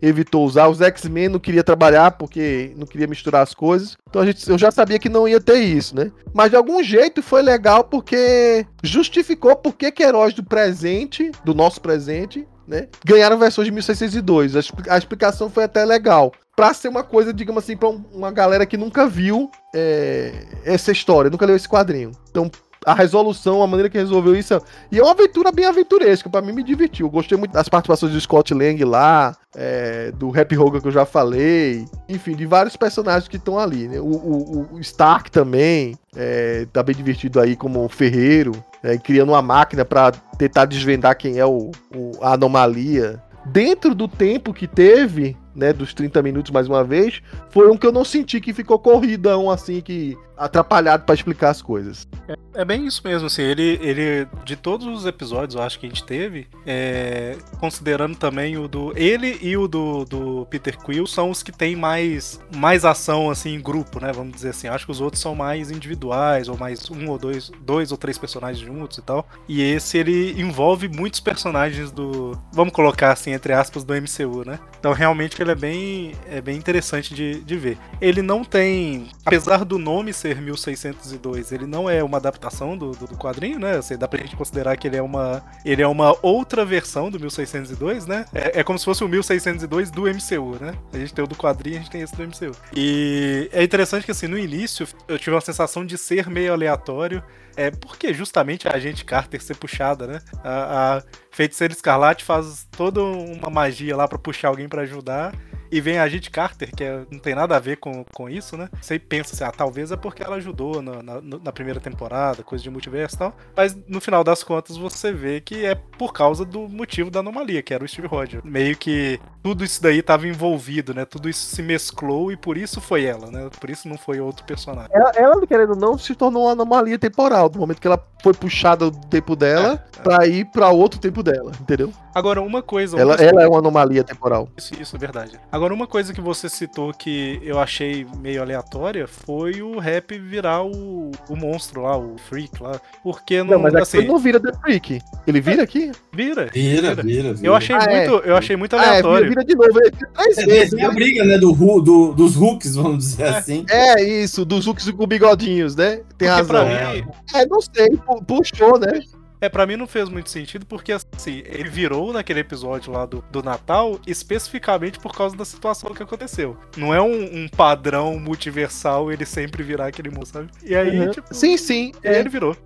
evitou 0.00 0.44
usar. 0.44 0.68
Os 0.68 0.80
X-Men 0.80 1.28
não 1.30 1.38
queria 1.38 1.64
trabalhar 1.64 2.12
porque 2.12 2.72
não 2.76 2.86
queria 2.86 3.06
misturar 3.06 3.42
as 3.42 3.54
coisas. 3.54 3.96
Então 4.08 4.22
a 4.22 4.26
gente, 4.26 4.48
eu 4.48 4.58
já 4.58 4.70
sabia 4.70 4.98
que 4.98 5.08
não 5.08 5.26
ia 5.26 5.40
ter 5.40 5.58
isso, 5.58 5.96
né? 5.96 6.10
Mas 6.32 6.50
de 6.50 6.56
algum 6.56 6.82
jeito 6.82 7.22
foi 7.22 7.42
legal 7.42 7.84
porque 7.84 8.66
justificou 8.82 9.56
por 9.56 9.74
que 9.74 9.92
heróis 10.02 10.34
do 10.34 10.42
presente, 10.44 11.30
do 11.44 11.54
nosso 11.54 11.80
presente, 11.80 12.46
né, 12.66 12.88
ganharam 13.04 13.38
versões 13.38 13.66
de 13.66 13.72
1602. 13.72 14.56
A, 14.56 14.60
a 14.90 14.98
explicação 14.98 15.50
foi 15.50 15.64
até 15.64 15.84
legal. 15.84 16.32
Pra 16.56 16.72
ser 16.72 16.88
uma 16.88 17.02
coisa, 17.02 17.32
digamos 17.32 17.64
assim, 17.64 17.76
pra 17.76 17.88
um- 17.88 18.04
uma 18.12 18.30
galera 18.30 18.64
que 18.64 18.76
nunca 18.76 19.06
viu 19.06 19.50
é, 19.74 20.32
essa 20.64 20.92
história, 20.92 21.30
nunca 21.30 21.44
leu 21.44 21.56
esse 21.56 21.68
quadrinho. 21.68 22.12
Então, 22.30 22.50
a 22.84 22.94
resolução, 22.94 23.62
a 23.62 23.66
maneira 23.66 23.88
que 23.88 23.98
resolveu 23.98 24.34
isso. 24.36 24.60
E 24.92 24.98
é 24.98 25.02
uma 25.02 25.12
aventura 25.12 25.50
bem 25.52 25.64
aventuresca, 25.66 26.28
pra 26.28 26.40
mim 26.42 26.52
me 26.52 26.62
divertiu. 26.62 27.08
Gostei 27.08 27.36
muito 27.38 27.52
das 27.52 27.68
participações 27.68 28.12
do 28.12 28.20
Scott 28.20 28.52
Lang 28.54 28.84
lá, 28.84 29.36
é, 29.56 30.12
do 30.12 30.28
Happy 30.38 30.56
Hogan 30.56 30.80
que 30.80 30.88
eu 30.88 30.92
já 30.92 31.04
falei, 31.04 31.84
enfim, 32.08 32.34
de 32.34 32.44
vários 32.46 32.76
personagens 32.76 33.28
que 33.28 33.36
estão 33.36 33.58
ali, 33.58 33.88
né? 33.88 33.98
O, 34.00 34.04
o- 34.04 34.68
o 34.74 34.80
Stark 34.80 35.30
também 35.30 35.96
é, 36.16 36.66
tá 36.72 36.82
bem 36.82 36.94
divertido 36.94 37.40
aí 37.40 37.56
como 37.56 37.88
ferreiro, 37.88 38.52
é, 38.82 38.96
criando 38.98 39.30
uma 39.30 39.42
máquina 39.42 39.84
pra 39.84 40.12
tentar 40.38 40.64
desvendar 40.66 41.16
quem 41.16 41.38
é 41.38 41.46
o, 41.46 41.70
o- 41.94 42.12
a 42.20 42.34
anomalia. 42.34 43.22
Dentro 43.46 43.94
do 43.94 44.08
tempo 44.08 44.54
que 44.54 44.66
teve, 44.66 45.36
né, 45.54 45.70
dos 45.72 45.92
30 45.92 46.22
minutos 46.22 46.50
mais 46.50 46.66
uma 46.66 46.82
vez, 46.82 47.20
foi 47.50 47.70
um 47.70 47.76
que 47.76 47.86
eu 47.86 47.92
não 47.92 48.02
senti 48.04 48.40
que 48.40 48.54
ficou 48.54 48.78
corridão 48.78 49.50
assim, 49.50 49.82
que 49.82 50.16
atrapalhado 50.36 51.04
pra 51.04 51.14
explicar 51.14 51.50
as 51.50 51.62
coisas. 51.62 52.06
É 52.54 52.64
bem 52.64 52.86
isso 52.86 53.02
mesmo, 53.04 53.26
assim, 53.26 53.42
ele, 53.42 53.78
ele 53.82 54.28
de 54.44 54.56
todos 54.56 54.86
os 54.86 55.06
episódios, 55.06 55.56
eu 55.56 55.62
acho 55.62 55.78
que 55.78 55.86
a 55.86 55.88
gente 55.88 56.04
teve, 56.04 56.46
é, 56.64 57.36
considerando 57.58 58.16
também 58.16 58.56
o 58.56 58.68
do 58.68 58.92
ele 58.96 59.38
e 59.42 59.56
o 59.56 59.66
do, 59.66 60.04
do 60.04 60.46
Peter 60.46 60.78
Quill 60.78 61.06
são 61.06 61.30
os 61.30 61.42
que 61.42 61.50
tem 61.50 61.74
mais 61.74 62.40
mais 62.54 62.84
ação 62.84 63.28
assim 63.28 63.54
em 63.54 63.60
grupo, 63.60 64.00
né? 64.00 64.12
Vamos 64.12 64.34
dizer 64.34 64.50
assim. 64.50 64.68
Acho 64.68 64.86
que 64.86 64.92
os 64.92 65.00
outros 65.00 65.20
são 65.20 65.34
mais 65.34 65.70
individuais 65.70 66.48
ou 66.48 66.56
mais 66.56 66.88
um 66.90 67.08
ou 67.08 67.18
dois, 67.18 67.50
dois 67.60 67.90
ou 67.90 67.98
três 67.98 68.16
personagens 68.16 68.64
juntos 68.64 68.98
e 68.98 69.02
tal. 69.02 69.28
E 69.48 69.62
esse 69.62 69.98
ele 69.98 70.40
envolve 70.40 70.88
muitos 70.88 71.20
personagens 71.20 71.90
do, 71.90 72.38
vamos 72.52 72.72
colocar 72.72 73.12
assim 73.12 73.32
entre 73.32 73.52
aspas 73.52 73.84
do 73.84 73.94
MCU, 73.94 74.44
né? 74.46 74.58
Então 74.78 74.92
realmente 74.92 75.40
ele 75.42 75.50
é 75.50 75.54
bem 75.54 76.12
é 76.28 76.40
bem 76.40 76.56
interessante 76.56 77.14
de, 77.14 77.40
de 77.40 77.56
ver. 77.56 77.78
Ele 78.00 78.22
não 78.22 78.44
tem, 78.44 79.08
apesar 79.24 79.64
do 79.64 79.78
nome 79.78 80.12
ser 80.12 80.23
1602, 80.32 81.52
ele 81.52 81.66
não 81.66 81.90
é 81.90 82.02
uma 82.02 82.18
adaptação 82.18 82.78
do, 82.78 82.92
do, 82.92 83.06
do 83.06 83.16
quadrinho, 83.16 83.58
né? 83.58 83.76
Assim, 83.76 83.98
dá 83.98 84.06
pra 84.06 84.20
gente 84.20 84.36
considerar 84.36 84.76
que 84.76 84.86
ele 84.86 84.96
é 84.96 85.02
uma 85.02 85.42
ele 85.64 85.82
é 85.82 85.86
uma 85.86 86.16
outra 86.22 86.64
versão 86.64 87.10
do 87.10 87.18
1602, 87.18 88.06
né? 88.06 88.24
É, 88.32 88.60
é 88.60 88.64
como 88.64 88.78
se 88.78 88.84
fosse 88.84 89.02
o 89.02 89.08
1602 89.08 89.90
do 89.90 90.02
MCU, 90.02 90.56
né? 90.60 90.74
A 90.92 90.98
gente 90.98 91.12
tem 91.12 91.24
o 91.24 91.28
do 91.28 91.34
quadrinho, 91.34 91.76
a 91.76 91.78
gente 91.80 91.90
tem 91.90 92.00
esse 92.00 92.14
do 92.14 92.22
MCU. 92.22 92.56
E 92.74 93.50
é 93.52 93.62
interessante 93.62 94.04
que 94.04 94.12
assim, 94.12 94.28
no 94.28 94.38
início 94.38 94.86
eu 95.08 95.18
tive 95.18 95.34
uma 95.34 95.40
sensação 95.40 95.84
de 95.84 95.98
ser 95.98 96.30
meio 96.30 96.52
aleatório, 96.52 97.22
é 97.56 97.70
porque 97.70 98.12
justamente 98.12 98.68
a 98.68 98.74
agente 98.74 99.04
Carter 99.04 99.42
ser 99.42 99.56
puxada, 99.56 100.06
né? 100.06 100.20
A, 100.42 100.96
a 100.96 101.02
feiticeira 101.30 101.72
Escarlate 101.72 102.24
faz 102.24 102.66
toda 102.70 103.02
uma 103.02 103.50
magia 103.50 103.96
lá 103.96 104.06
pra 104.06 104.18
puxar 104.18 104.48
alguém 104.48 104.68
pra 104.68 104.82
ajudar. 104.82 105.34
E 105.74 105.80
vem 105.80 105.98
a 105.98 106.04
agente 106.04 106.30
Carter, 106.30 106.70
que 106.72 106.84
é- 106.84 107.00
não 107.10 107.18
tem 107.18 107.34
nada 107.34 107.56
a 107.56 107.58
ver 107.58 107.78
com, 107.78 108.04
com 108.14 108.28
isso, 108.28 108.56
né? 108.56 108.68
Você 108.80 108.96
pensa 108.96 109.34
assim, 109.34 109.42
ah, 109.42 109.50
talvez 109.50 109.90
é 109.90 109.96
porque 109.96 110.22
ela 110.22 110.36
ajudou 110.36 110.80
na, 110.80 111.02
na, 111.02 111.20
na 111.20 111.52
primeira 111.52 111.80
temporada, 111.80 112.44
coisa 112.44 112.62
de 112.62 112.70
multiverso 112.70 113.16
e 113.16 113.18
tal. 113.18 113.36
Mas 113.56 113.76
no 113.88 114.00
final 114.00 114.22
das 114.22 114.44
contas 114.44 114.76
você 114.76 115.12
vê 115.12 115.40
que 115.40 115.64
é 115.64 115.74
por 115.74 116.12
causa 116.12 116.44
do 116.44 116.68
motivo 116.68 117.10
da 117.10 117.18
anomalia, 117.18 117.60
que 117.60 117.74
era 117.74 117.82
o 117.82 117.88
Steve 117.88 118.06
Rogers. 118.06 118.44
Meio 118.44 118.76
que 118.76 119.18
tudo 119.42 119.64
isso 119.64 119.82
daí 119.82 120.00
tava 120.00 120.28
envolvido, 120.28 120.94
né? 120.94 121.04
Tudo 121.04 121.28
isso 121.28 121.44
se 121.54 121.60
mesclou 121.60 122.30
e 122.30 122.36
por 122.36 122.56
isso 122.56 122.80
foi 122.80 123.04
ela, 123.04 123.30
né? 123.30 123.50
Por 123.60 123.68
isso 123.68 123.88
não 123.88 123.98
foi 123.98 124.20
outro 124.20 124.44
personagem. 124.44 124.90
Ela, 124.92 125.10
ela, 125.16 125.46
querendo 125.46 125.70
ou 125.70 125.76
não, 125.76 125.98
se 125.98 126.14
tornou 126.14 126.44
uma 126.44 126.52
anomalia 126.52 126.98
temporal, 126.98 127.48
do 127.48 127.58
momento 127.58 127.80
que 127.80 127.86
ela 127.86 128.00
foi 128.22 128.32
puxada 128.32 128.90
do 128.90 129.06
tempo 129.08 129.34
dela 129.34 129.84
pra 130.02 130.26
ir 130.26 130.44
pra 130.46 130.70
outro 130.70 131.00
tempo 131.00 131.22
dela, 131.22 131.50
entendeu? 131.60 131.92
Agora, 132.14 132.40
uma 132.40 132.62
coisa. 132.62 132.98
Ela, 132.98 133.16
ela 133.16 133.42
é 133.42 133.48
uma 133.48 133.58
anomalia 133.58 134.04
temporal. 134.04 134.48
Isso, 134.56 134.72
isso 134.80 134.94
é 134.94 134.98
verdade. 134.98 135.38
Agora, 135.50 135.63
uma 135.72 135.86
coisa 135.86 136.12
que 136.12 136.20
você 136.20 136.48
citou 136.48 136.92
que 136.92 137.40
eu 137.42 137.58
achei 137.58 138.06
meio 138.18 138.42
aleatória 138.42 139.06
foi 139.06 139.62
o 139.62 139.78
rap 139.78 140.18
virar 140.18 140.62
o, 140.64 141.10
o 141.28 141.36
monstro 141.36 141.82
lá, 141.82 141.96
o 141.96 142.16
freak 142.18 142.62
lá. 142.62 142.80
Porque 143.02 143.38
não, 143.42 143.52
Não, 143.54 143.58
mas 143.60 143.74
assim, 143.74 143.98
ele 143.98 144.08
não 144.08 144.18
vira 144.18 144.40
The 144.40 144.52
Freak. 144.60 145.00
Ele 145.26 145.40
vira 145.40 145.62
aqui? 145.62 145.92
vira. 146.12 146.46
Vira, 146.52 146.94
vira, 146.94 147.32
vira. 147.34 147.38
Eu 147.46 147.54
achei 147.54 147.76
Ah, 147.76 147.84
é. 147.84 148.08
muito, 148.08 148.26
eu 148.26 148.36
achei 148.36 148.56
muito 148.56 148.74
Ah, 148.74 148.78
é, 148.78 148.80
vira, 148.82 148.90
aleatório. 148.90 149.28
vira 149.28 149.44
de 149.44 149.54
novo. 149.54 149.78
É, 149.78 149.90
três 149.90 150.38
É, 150.38 150.46
vezes, 150.46 150.74
a 150.74 150.88
né? 150.88 150.94
briga, 150.94 151.24
né, 151.24 151.38
do, 151.38 151.52
do- 151.80 152.12
dos 152.12 152.36
hooks, 152.36 152.74
vamos 152.76 153.04
dizer 153.04 153.24
assim. 153.28 153.64
É 153.70 154.02
isso, 154.02 154.44
dos 154.44 154.64
Zucks 154.64 154.90
com 154.90 155.06
bigodinhos, 155.06 155.76
né? 155.76 156.00
Tem 156.16 156.28
Porque 156.28 156.44
pra 156.44 156.62
razão. 156.64 156.94
mim, 156.94 157.04
É, 157.34 157.46
não 157.46 157.60
sei, 157.60 157.90
pu- 157.98 158.24
puxou, 158.24 158.78
né? 158.78 159.00
É, 159.44 159.48
pra 159.50 159.66
mim 159.66 159.76
não 159.76 159.86
fez 159.86 160.08
muito 160.08 160.30
sentido, 160.30 160.64
porque 160.64 160.90
assim, 160.92 161.42
ele 161.44 161.68
virou 161.68 162.12
naquele 162.14 162.40
episódio 162.40 162.90
lá 162.92 163.04
do, 163.04 163.22
do 163.30 163.42
Natal 163.42 164.00
especificamente 164.06 164.98
por 164.98 165.14
causa 165.14 165.36
da 165.36 165.44
situação 165.44 165.92
que 165.92 166.02
aconteceu. 166.02 166.56
Não 166.76 166.94
é 166.94 167.02
um, 167.02 167.44
um 167.44 167.48
padrão 167.48 168.18
multiversal 168.18 169.12
ele 169.12 169.26
sempre 169.26 169.62
virar 169.62 169.86
aquele 169.88 170.08
monstro, 170.10 170.48
sabe? 170.48 170.50
E 170.64 170.74
aí, 170.74 170.98
Uhum. 170.98 171.10
tipo, 171.10 171.34
Sim, 171.34 171.56
sim. 171.58 171.92
é. 172.02 172.20
ele 172.20 172.28
virou. 172.30 172.56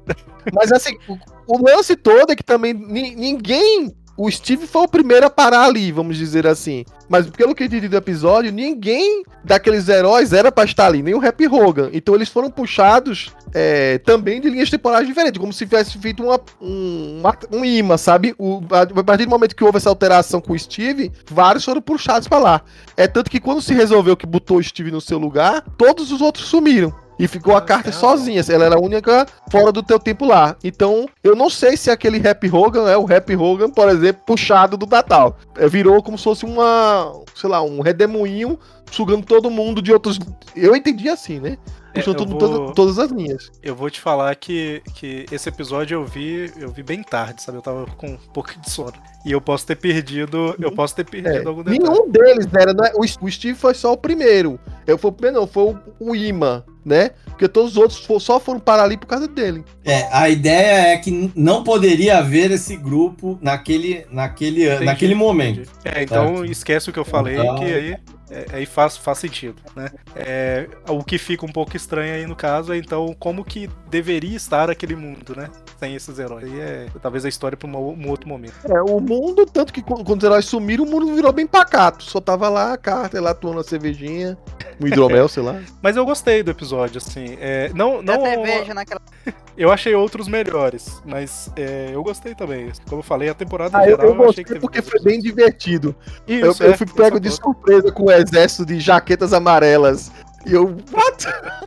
Mas 0.52 0.70
assim, 0.70 0.96
o, 1.08 1.18
o 1.48 1.62
lance 1.68 1.96
todo 1.96 2.30
é 2.30 2.36
que 2.36 2.44
também 2.44 2.72
ni- 2.72 3.16
ninguém. 3.16 3.92
O 4.18 4.28
Steve 4.28 4.66
foi 4.66 4.82
o 4.82 4.88
primeiro 4.88 5.24
a 5.26 5.30
parar 5.30 5.62
ali, 5.64 5.92
vamos 5.92 6.16
dizer 6.16 6.44
assim. 6.44 6.84
Mas 7.08 7.30
pelo 7.30 7.54
que 7.54 7.62
eu 7.62 7.66
entendi 7.66 7.86
do 7.88 7.96
episódio, 7.96 8.50
ninguém 8.52 9.22
daqueles 9.44 9.88
heróis 9.88 10.32
era 10.32 10.50
pra 10.50 10.64
estar 10.64 10.86
ali, 10.86 11.00
nem 11.04 11.14
o 11.14 11.24
Happy 11.24 11.46
Hogan. 11.46 11.88
Então 11.92 12.16
eles 12.16 12.28
foram 12.28 12.50
puxados 12.50 13.30
é, 13.54 13.98
também 13.98 14.40
de 14.40 14.50
linhas 14.50 14.68
temporais 14.70 15.06
diferentes, 15.06 15.40
como 15.40 15.52
se 15.52 15.64
tivesse 15.64 15.96
feito 15.98 16.24
uma, 16.24 16.40
um, 16.60 17.20
uma- 17.20 17.38
um 17.52 17.64
imã, 17.64 17.96
sabe? 17.96 18.34
O, 18.36 18.60
a, 18.70 19.04
partir 19.04 19.24
do 19.24 19.30
momento 19.30 19.54
que 19.54 19.62
houve 19.62 19.76
essa 19.78 19.88
alteração 19.88 20.40
com 20.40 20.52
o 20.52 20.58
Steve, 20.58 21.12
vários 21.30 21.64
foram 21.64 21.80
puxados 21.80 22.26
pra 22.26 22.38
lá. 22.38 22.60
É 22.96 23.06
tanto 23.06 23.30
que 23.30 23.38
quando 23.38 23.62
se 23.62 23.72
resolveu 23.72 24.16
que 24.16 24.26
botou 24.26 24.56
o 24.58 24.62
Steve 24.64 24.90
no 24.90 25.00
seu 25.00 25.16
lugar, 25.18 25.62
todos 25.78 26.10
os 26.10 26.20
outros 26.20 26.46
sumiram. 26.48 26.92
E 27.18 27.26
ficou 27.26 27.54
a 27.54 27.58
Ah, 27.58 27.62
Carter 27.62 27.92
tá. 27.92 27.98
sozinha. 27.98 28.42
Ela 28.48 28.64
era 28.66 28.76
a 28.76 28.80
única 28.80 29.26
fora 29.50 29.72
do 29.72 29.82
teu 29.82 29.98
tempo 29.98 30.24
lá. 30.24 30.56
Então, 30.62 31.08
eu 31.22 31.34
não 31.34 31.50
sei 31.50 31.76
se 31.76 31.90
aquele 31.90 32.26
Happy 32.26 32.48
Hogan 32.48 32.88
é 32.88 32.96
o 32.96 33.12
Happy 33.12 33.34
Hogan, 33.36 33.70
por 33.70 33.88
exemplo, 33.88 34.22
puxado 34.26 34.76
do 34.76 34.86
Natal. 34.86 35.36
É, 35.56 35.66
virou 35.68 36.02
como 36.02 36.16
se 36.16 36.24
fosse 36.24 36.44
uma, 36.44 37.12
sei 37.34 37.50
lá, 37.50 37.60
um 37.62 37.80
redemoinho 37.80 38.58
sugando 38.90 39.26
todo 39.26 39.50
mundo 39.50 39.82
de 39.82 39.92
outros. 39.92 40.18
Eu 40.54 40.76
entendi 40.76 41.08
assim, 41.08 41.40
né? 41.40 41.58
É, 41.94 42.00
Puxando 42.00 42.38
todo- 42.38 42.56
vou- 42.66 42.72
todas 42.72 42.98
as 42.98 43.10
linhas. 43.10 43.50
Eu 43.62 43.74
vou 43.74 43.90
te 43.90 44.00
falar 44.00 44.34
que, 44.36 44.82
que 44.94 45.24
esse 45.32 45.48
episódio 45.48 45.96
eu 45.96 46.04
vi, 46.04 46.52
eu 46.56 46.70
vi 46.70 46.82
bem 46.82 47.02
tarde, 47.02 47.42
sabe? 47.42 47.58
Eu 47.58 47.62
tava 47.62 47.86
com 47.96 48.08
um 48.08 48.16
pouco 48.32 48.50
de 48.60 48.70
sono. 48.70 48.92
E 49.28 49.32
eu 49.32 49.42
posso 49.42 49.66
ter 49.66 49.76
perdido, 49.76 50.56
eu 50.58 50.72
posso 50.72 50.96
ter 50.96 51.04
perdido 51.04 51.34
É, 51.34 51.46
algum 51.46 51.62
detalhe. 51.62 51.78
nenhum 51.78 52.10
deles 52.10 52.46
era, 52.58 52.72
né? 52.72 52.90
O, 52.94 53.02
o 53.26 53.30
Steve 53.30 53.54
foi 53.58 53.74
só 53.74 53.92
o 53.92 53.96
primeiro. 53.96 54.58
Eu 54.86 54.96
fui 54.96 55.10
o 55.10 55.12
primeiro, 55.12 55.40
não, 55.40 55.46
foi 55.46 55.64
o, 55.64 55.78
o 56.00 56.16
Ima, 56.16 56.64
né? 56.82 57.10
Porque 57.26 57.46
todos 57.46 57.72
os 57.72 57.76
outros 57.76 58.04
fo- 58.06 58.18
só 58.18 58.40
foram 58.40 58.58
parar 58.58 58.84
ali 58.84 58.96
por 58.96 59.06
causa 59.06 59.28
dele. 59.28 59.62
É, 59.84 60.08
a 60.10 60.30
ideia 60.30 60.94
é 60.94 60.96
que 60.96 61.30
não 61.36 61.62
poderia 61.62 62.16
haver 62.18 62.50
esse 62.50 62.74
grupo 62.74 63.38
naquele, 63.42 64.06
naquele, 64.10 64.64
Entendi, 64.66 64.84
naquele 64.86 65.14
momento. 65.14 65.60
entendi. 65.60 65.70
É, 65.84 66.02
então 66.02 66.36
Certo. 66.38 66.50
esquece 66.50 66.88
o 66.88 66.92
que 66.94 66.98
eu 66.98 67.04
falei, 67.04 67.36
Então- 67.38 67.56
que 67.56 67.64
aí, 67.66 67.96
é, 68.30 68.46
aí 68.52 68.64
faz, 68.66 68.96
faz 68.96 69.18
sentido, 69.18 69.56
né? 69.76 69.90
É, 70.16 70.66
o 70.88 71.04
que 71.04 71.18
fica 71.18 71.44
um 71.44 71.52
pouco 71.52 71.76
estranho 71.76 72.14
aí 72.14 72.26
no 72.26 72.34
caso 72.34 72.72
é 72.72 72.78
então 72.78 73.14
como 73.18 73.44
que 73.44 73.68
deveria 73.90 74.36
estar 74.36 74.70
aquele 74.70 74.96
mundo, 74.96 75.34
né? 75.36 75.48
Sem 75.78 75.94
esses 75.94 76.18
heróis. 76.18 76.44
Aí 76.44 76.60
é 76.60 76.86
talvez 77.00 77.24
a 77.24 77.28
história 77.28 77.56
pra 77.56 77.68
uma- 77.68 77.78
um 77.78 78.08
outro 78.08 78.28
momento. 78.28 78.54
É, 78.64 78.82
o 78.82 78.98
mundo, 78.98 79.46
tanto 79.46 79.72
que 79.72 79.80
quando 79.80 80.18
os 80.18 80.24
heróis 80.24 80.44
sumiram, 80.44 80.84
o 80.84 80.90
mundo 80.90 81.14
virou 81.14 81.32
bem 81.32 81.46
pacato. 81.46 82.02
Só 82.02 82.20
tava 82.20 82.48
lá 82.48 82.72
a 82.72 82.76
Carter 82.76 83.22
lá 83.22 83.30
atuando 83.30 83.60
a 83.60 83.64
cervejinha, 83.64 84.36
um 84.80 84.86
hidromel, 84.88 85.28
sei 85.28 85.42
lá. 85.42 85.60
Mas 85.80 85.96
eu 85.96 86.04
gostei 86.04 86.42
do 86.42 86.50
episódio, 86.50 86.98
assim. 86.98 87.36
É, 87.40 87.70
não, 87.74 88.02
não, 88.02 88.20
cerveja 88.22 88.74
naquela. 88.74 89.00
eu 89.56 89.70
achei 89.70 89.94
outros 89.94 90.26
melhores, 90.26 91.00
mas 91.04 91.48
é, 91.54 91.90
eu 91.92 92.02
gostei 92.02 92.34
também. 92.34 92.72
Como 92.88 92.98
eu 93.00 93.04
falei, 93.04 93.28
a 93.28 93.34
temporada 93.34 93.78
Ah, 93.78 93.84
eu, 93.84 93.90
geral 93.90 94.06
eu 94.06 94.08
eu 94.08 94.14
achei 94.14 94.26
gostei 94.26 94.44
que 94.44 94.48
teve 94.50 94.60
porque 94.60 94.82
foi 94.82 95.00
bem 95.00 95.20
divertido. 95.20 95.94
Eu, 96.26 96.50
Isso, 96.50 96.62
eu 96.64 96.72
é, 96.72 96.76
fui 96.76 96.86
essa 96.86 96.96
pego 96.96 97.20
de 97.20 97.30
surpresa 97.30 97.92
com 97.92 98.04
o 98.04 98.10
exército 98.10 98.66
de 98.66 98.80
jaquetas 98.80 99.32
amarelas 99.32 100.10
E 100.48 100.54
eu, 100.54 100.76
what? 100.92 101.26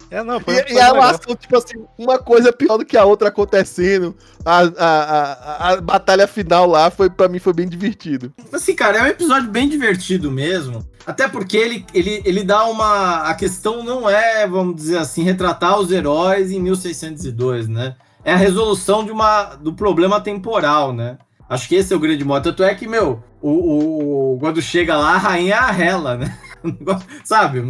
É, 0.09 0.23
não, 0.23 0.39
foi 0.39 0.55
E, 0.55 0.73
e 0.73 0.77
é 0.77 0.81
ação, 0.81 1.35
tipo 1.35 1.55
assim, 1.57 1.83
uma 1.97 2.17
coisa 2.17 2.51
pior 2.51 2.77
do 2.77 2.85
que 2.85 2.97
a 2.97 3.05
outra 3.05 3.27
acontecendo. 3.29 4.15
A, 4.43 4.59
a, 4.61 4.87
a, 4.89 5.69
a 5.73 5.81
batalha 5.81 6.27
final 6.27 6.65
lá 6.65 6.89
foi, 6.89 7.09
pra 7.09 7.27
mim, 7.29 7.37
foi 7.37 7.53
bem 7.53 7.67
divertido. 7.69 8.33
Assim, 8.51 8.75
cara, 8.75 8.97
é 8.97 9.03
um 9.03 9.07
episódio 9.07 9.49
bem 9.49 9.69
divertido 9.69 10.31
mesmo. 10.31 10.83
Até 11.05 11.27
porque 11.27 11.55
ele, 11.57 11.85
ele, 11.93 12.21
ele 12.25 12.43
dá 12.43 12.65
uma. 12.65 13.21
A 13.29 13.33
questão 13.35 13.83
não 13.83 14.09
é, 14.09 14.47
vamos 14.47 14.75
dizer 14.75 14.97
assim, 14.97 15.23
retratar 15.23 15.79
os 15.79 15.91
heróis 15.91 16.51
em 16.51 16.59
1602, 16.59 17.67
né? 17.67 17.95
É 18.23 18.33
a 18.33 18.37
resolução 18.37 19.03
de 19.05 19.11
uma, 19.11 19.55
do 19.55 19.73
problema 19.73 20.19
temporal, 20.19 20.91
né? 20.93 21.17
Acho 21.49 21.67
que 21.67 21.75
esse 21.75 21.93
é 21.93 21.95
o 21.95 21.99
grande 21.99 22.23
modo. 22.23 22.43
Tanto 22.43 22.63
é 22.63 22.73
que, 22.73 22.87
meu, 22.87 23.21
o, 23.41 24.33
o- 24.35 24.39
quando 24.39 24.61
chega 24.61 24.95
lá, 24.97 25.13
a 25.15 25.17
rainha 25.17 25.55
é 25.55 25.57
a 25.57 25.71
Hela, 25.77 26.17
né? 26.17 26.37
Sabe? 27.23 27.61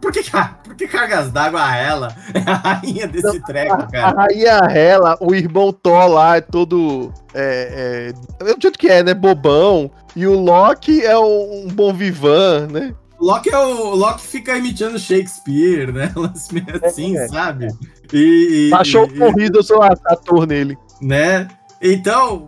Por 0.00 0.12
que, 0.12 0.22
por 0.64 0.74
que 0.74 0.86
cargas 0.88 1.30
d'água 1.30 1.62
a 1.62 1.76
Hela? 1.76 2.14
É 2.34 2.50
a 2.50 2.54
rainha 2.54 3.06
desse 3.06 3.40
treco, 3.44 3.74
A 3.74 3.86
cara. 3.86 4.16
rainha 4.22 4.58
Hela, 4.70 5.16
o 5.20 5.34
irmão 5.34 5.72
Thor 5.72 6.06
lá 6.08 6.36
é 6.36 6.40
todo. 6.40 7.12
É, 7.34 8.12
é, 8.40 8.48
eu 8.50 8.56
jeito 8.60 8.78
que 8.78 8.88
é, 8.88 9.02
né? 9.02 9.14
Bobão. 9.14 9.90
E 10.16 10.26
o 10.26 10.38
Loki 10.38 11.04
é 11.04 11.16
um, 11.18 11.64
um 11.64 11.68
bom 11.68 11.92
vivan, 11.92 12.66
né? 12.70 12.94
O 13.18 13.26
Loki, 13.26 13.50
é 13.54 13.58
o, 13.58 13.88
o 13.92 13.94
Loki 13.96 14.22
fica 14.26 14.56
imitando 14.56 14.98
Shakespeare, 14.98 15.92
né? 15.92 16.12
Meio 16.52 16.84
assim, 16.84 17.16
É. 17.16 17.28
sabe? 17.28 17.68
E, 18.12 18.70
e- 18.70 18.74
Achou 18.74 19.04
e- 19.04 19.18
corrido, 19.18 19.58
eu 19.58 19.62
sou 19.62 19.82
ator 19.82 20.46
nele. 20.46 20.76
né? 21.00 21.46
Então, 21.82 22.46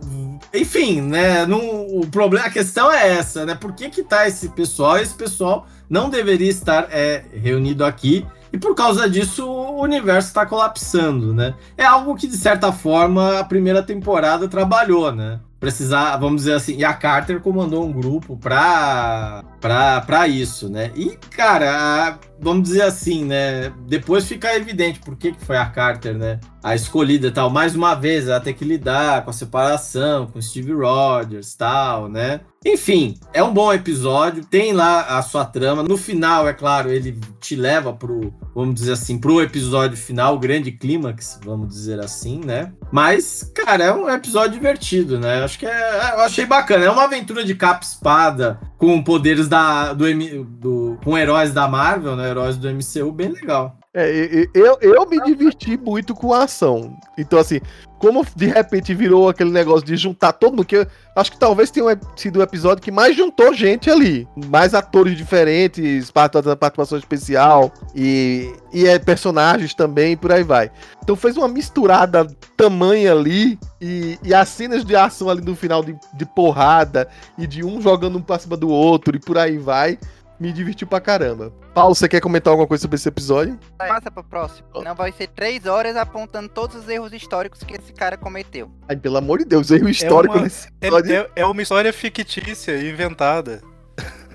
enfim, 0.53 1.01
né? 1.01 1.45
Não, 1.45 1.59
o 1.87 2.05
problema, 2.07 2.45
a 2.45 2.49
questão 2.51 2.91
é 2.91 3.13
essa, 3.17 3.45
né? 3.45 3.55
Por 3.55 3.73
que 3.73 3.89
que 3.89 4.03
tá 4.03 4.27
esse 4.27 4.49
pessoal? 4.49 4.97
Esse 4.97 5.13
pessoal 5.15 5.65
não 5.89 6.09
deveria 6.09 6.49
estar 6.49 6.87
é, 6.91 7.23
reunido 7.33 7.83
aqui 7.85 8.25
e 8.53 8.57
por 8.57 8.75
causa 8.75 9.09
disso 9.09 9.47
o 9.47 9.81
universo 9.81 10.27
está 10.27 10.45
colapsando, 10.45 11.33
né? 11.33 11.55
É 11.75 11.83
algo 11.83 12.15
que 12.15 12.27
de 12.27 12.37
certa 12.37 12.71
forma 12.71 13.39
a 13.39 13.43
primeira 13.43 13.81
temporada 13.81 14.47
trabalhou, 14.47 15.11
né? 15.11 15.39
Precisar, 15.59 16.17
vamos 16.17 16.43
dizer 16.43 16.53
assim, 16.53 16.75
e 16.75 16.85
a 16.85 16.93
Carter 16.93 17.39
comandou 17.39 17.83
um 17.83 17.91
grupo 17.91 18.37
pra, 18.37 19.43
pra, 19.59 20.01
pra 20.01 20.27
isso, 20.27 20.69
né? 20.69 20.91
E, 20.93 21.17
cara, 21.31 22.19
vamos 22.43 22.63
dizer 22.63 22.83
assim, 22.83 23.25
né? 23.25 23.71
Depois 23.87 24.27
fica 24.27 24.55
evidente 24.55 24.99
por 24.99 25.15
que, 25.15 25.31
que 25.31 25.45
foi 25.45 25.57
a 25.57 25.65
Carter, 25.65 26.15
né? 26.15 26.39
A 26.61 26.75
escolhida 26.75 27.31
tal. 27.31 27.49
Mais 27.49 27.75
uma 27.75 27.95
vez, 27.95 28.27
ela 28.27 28.39
tem 28.39 28.53
que 28.53 28.65
lidar 28.65 29.23
com 29.23 29.29
a 29.29 29.33
separação, 29.33 30.27
com 30.27 30.41
Steve 30.41 30.73
Rogers 30.73 31.55
tal, 31.55 32.09
né? 32.09 32.41
Enfim, 32.65 33.19
é 33.33 33.43
um 33.43 33.53
bom 33.53 33.73
episódio, 33.73 34.45
tem 34.45 34.71
lá 34.71 35.17
a 35.17 35.21
sua 35.21 35.43
trama. 35.43 35.83
No 35.83 35.97
final, 35.97 36.47
é 36.47 36.53
claro, 36.53 36.89
ele 36.89 37.19
te 37.41 37.57
leva 37.57 37.91
pro, 37.91 38.33
vamos 38.55 38.75
dizer 38.75 38.93
assim, 38.93 39.17
pro 39.17 39.41
episódio 39.41 39.97
final, 39.97 40.35
o 40.35 40.39
grande 40.39 40.71
clímax, 40.71 41.39
vamos 41.43 41.67
dizer 41.67 41.99
assim, 41.99 42.39
né? 42.39 42.71
Mas, 42.89 43.51
cara, 43.53 43.83
é 43.83 43.93
um 43.93 44.09
episódio 44.09 44.53
divertido, 44.53 45.19
né? 45.19 45.43
Acho 45.43 45.59
que 45.59 45.65
é, 45.65 46.13
eu 46.13 46.21
achei 46.21 46.45
bacana. 46.45 46.85
É 46.85 46.89
uma 46.89 47.03
aventura 47.03 47.43
de 47.43 47.53
capa 47.53 47.83
espada 47.83 48.59
com 48.83 49.01
poderes 49.01 49.47
da, 49.47 49.93
do, 49.93 50.03
do- 50.43 50.97
com 51.05 51.17
heróis 51.17 51.53
da 51.53 51.69
Marvel, 51.69 52.17
né? 52.17 52.29
Heróis 52.29 52.57
do 52.57 52.67
MCU, 52.69 53.13
bem 53.13 53.29
legal. 53.29 53.77
É, 53.93 54.45
eu, 54.53 54.77
eu 54.81 55.07
me 55.07 55.23
diverti 55.23 55.77
muito 55.77 56.13
com 56.13 56.33
a 56.33 56.43
ação. 56.43 56.93
Então, 57.17 57.39
assim, 57.39 57.61
como 58.03 58.25
de 58.35 58.47
repente 58.47 58.93
virou 58.93 59.29
aquele 59.29 59.49
negócio 59.49 59.85
de 59.85 59.95
juntar 59.95 60.33
todo 60.33 60.57
mundo, 60.57 60.65
que 60.65 60.85
acho 61.15 61.31
que 61.31 61.39
talvez 61.39 61.71
tenha 61.71 61.97
sido 62.17 62.39
o 62.39 62.43
episódio 62.43 62.83
que 62.83 62.91
mais 62.91 63.15
juntou 63.15 63.53
gente 63.53 63.89
ali. 63.89 64.27
Mais 64.47 64.73
atores 64.73 65.15
diferentes, 65.15 66.11
part- 66.11 66.33
participação 66.59 66.97
especial 66.97 67.71
e, 67.95 68.51
e 68.73 68.85
é, 68.85 68.99
personagens 68.99 69.73
também, 69.73 70.17
por 70.17 70.33
aí 70.33 70.43
vai. 70.43 70.69
Então 71.01 71.15
fez 71.15 71.37
uma 71.37 71.47
misturada 71.47 72.27
tamanha 72.57 73.13
ali 73.13 73.57
e, 73.79 74.19
e 74.21 74.33
as 74.33 74.49
cenas 74.49 74.83
de 74.83 74.97
ação 74.97 75.29
ali 75.29 75.41
no 75.41 75.55
final 75.55 75.81
de, 75.81 75.95
de 76.13 76.25
porrada 76.25 77.07
e 77.37 77.47
de 77.47 77.63
um 77.63 77.81
jogando 77.81 78.17
um 78.17 78.21
pra 78.21 78.37
cima 78.37 78.57
do 78.57 78.67
outro 78.67 79.15
e 79.15 79.19
por 79.19 79.37
aí 79.37 79.57
vai. 79.57 79.97
Me 80.39 80.51
divertiu 80.51 80.85
pra 80.87 80.99
caramba. 80.99 81.53
Paulo, 81.73 81.95
você 81.95 82.09
quer 82.09 82.19
comentar 82.19 82.51
alguma 82.51 82.67
coisa 82.67 82.81
sobre 82.81 82.95
esse 82.95 83.07
episódio? 83.07 83.57
Passa 83.77 84.11
pro 84.11 84.23
próximo. 84.23 84.67
Não 84.83 84.93
vai 84.95 85.11
ser 85.11 85.27
três 85.27 85.65
horas 85.65 85.95
apontando 85.95 86.49
todos 86.49 86.75
os 86.75 86.89
erros 86.89 87.13
históricos 87.13 87.63
que 87.63 87.75
esse 87.75 87.93
cara 87.93 88.17
cometeu. 88.17 88.69
Ai, 88.89 88.97
pelo 88.97 89.17
amor 89.17 89.39
de 89.39 89.45
Deus, 89.45 89.71
erro 89.71 89.87
histórico 89.87 90.35
uma- 90.35 90.43
nesse 90.43 90.67
É, 90.81 90.87
episódio. 90.87 91.13
é- 91.15 91.29
é 91.37 91.45
uma 91.45 91.61
história 91.61 91.93
fictícia, 91.93 92.77
inventada. 92.77 93.61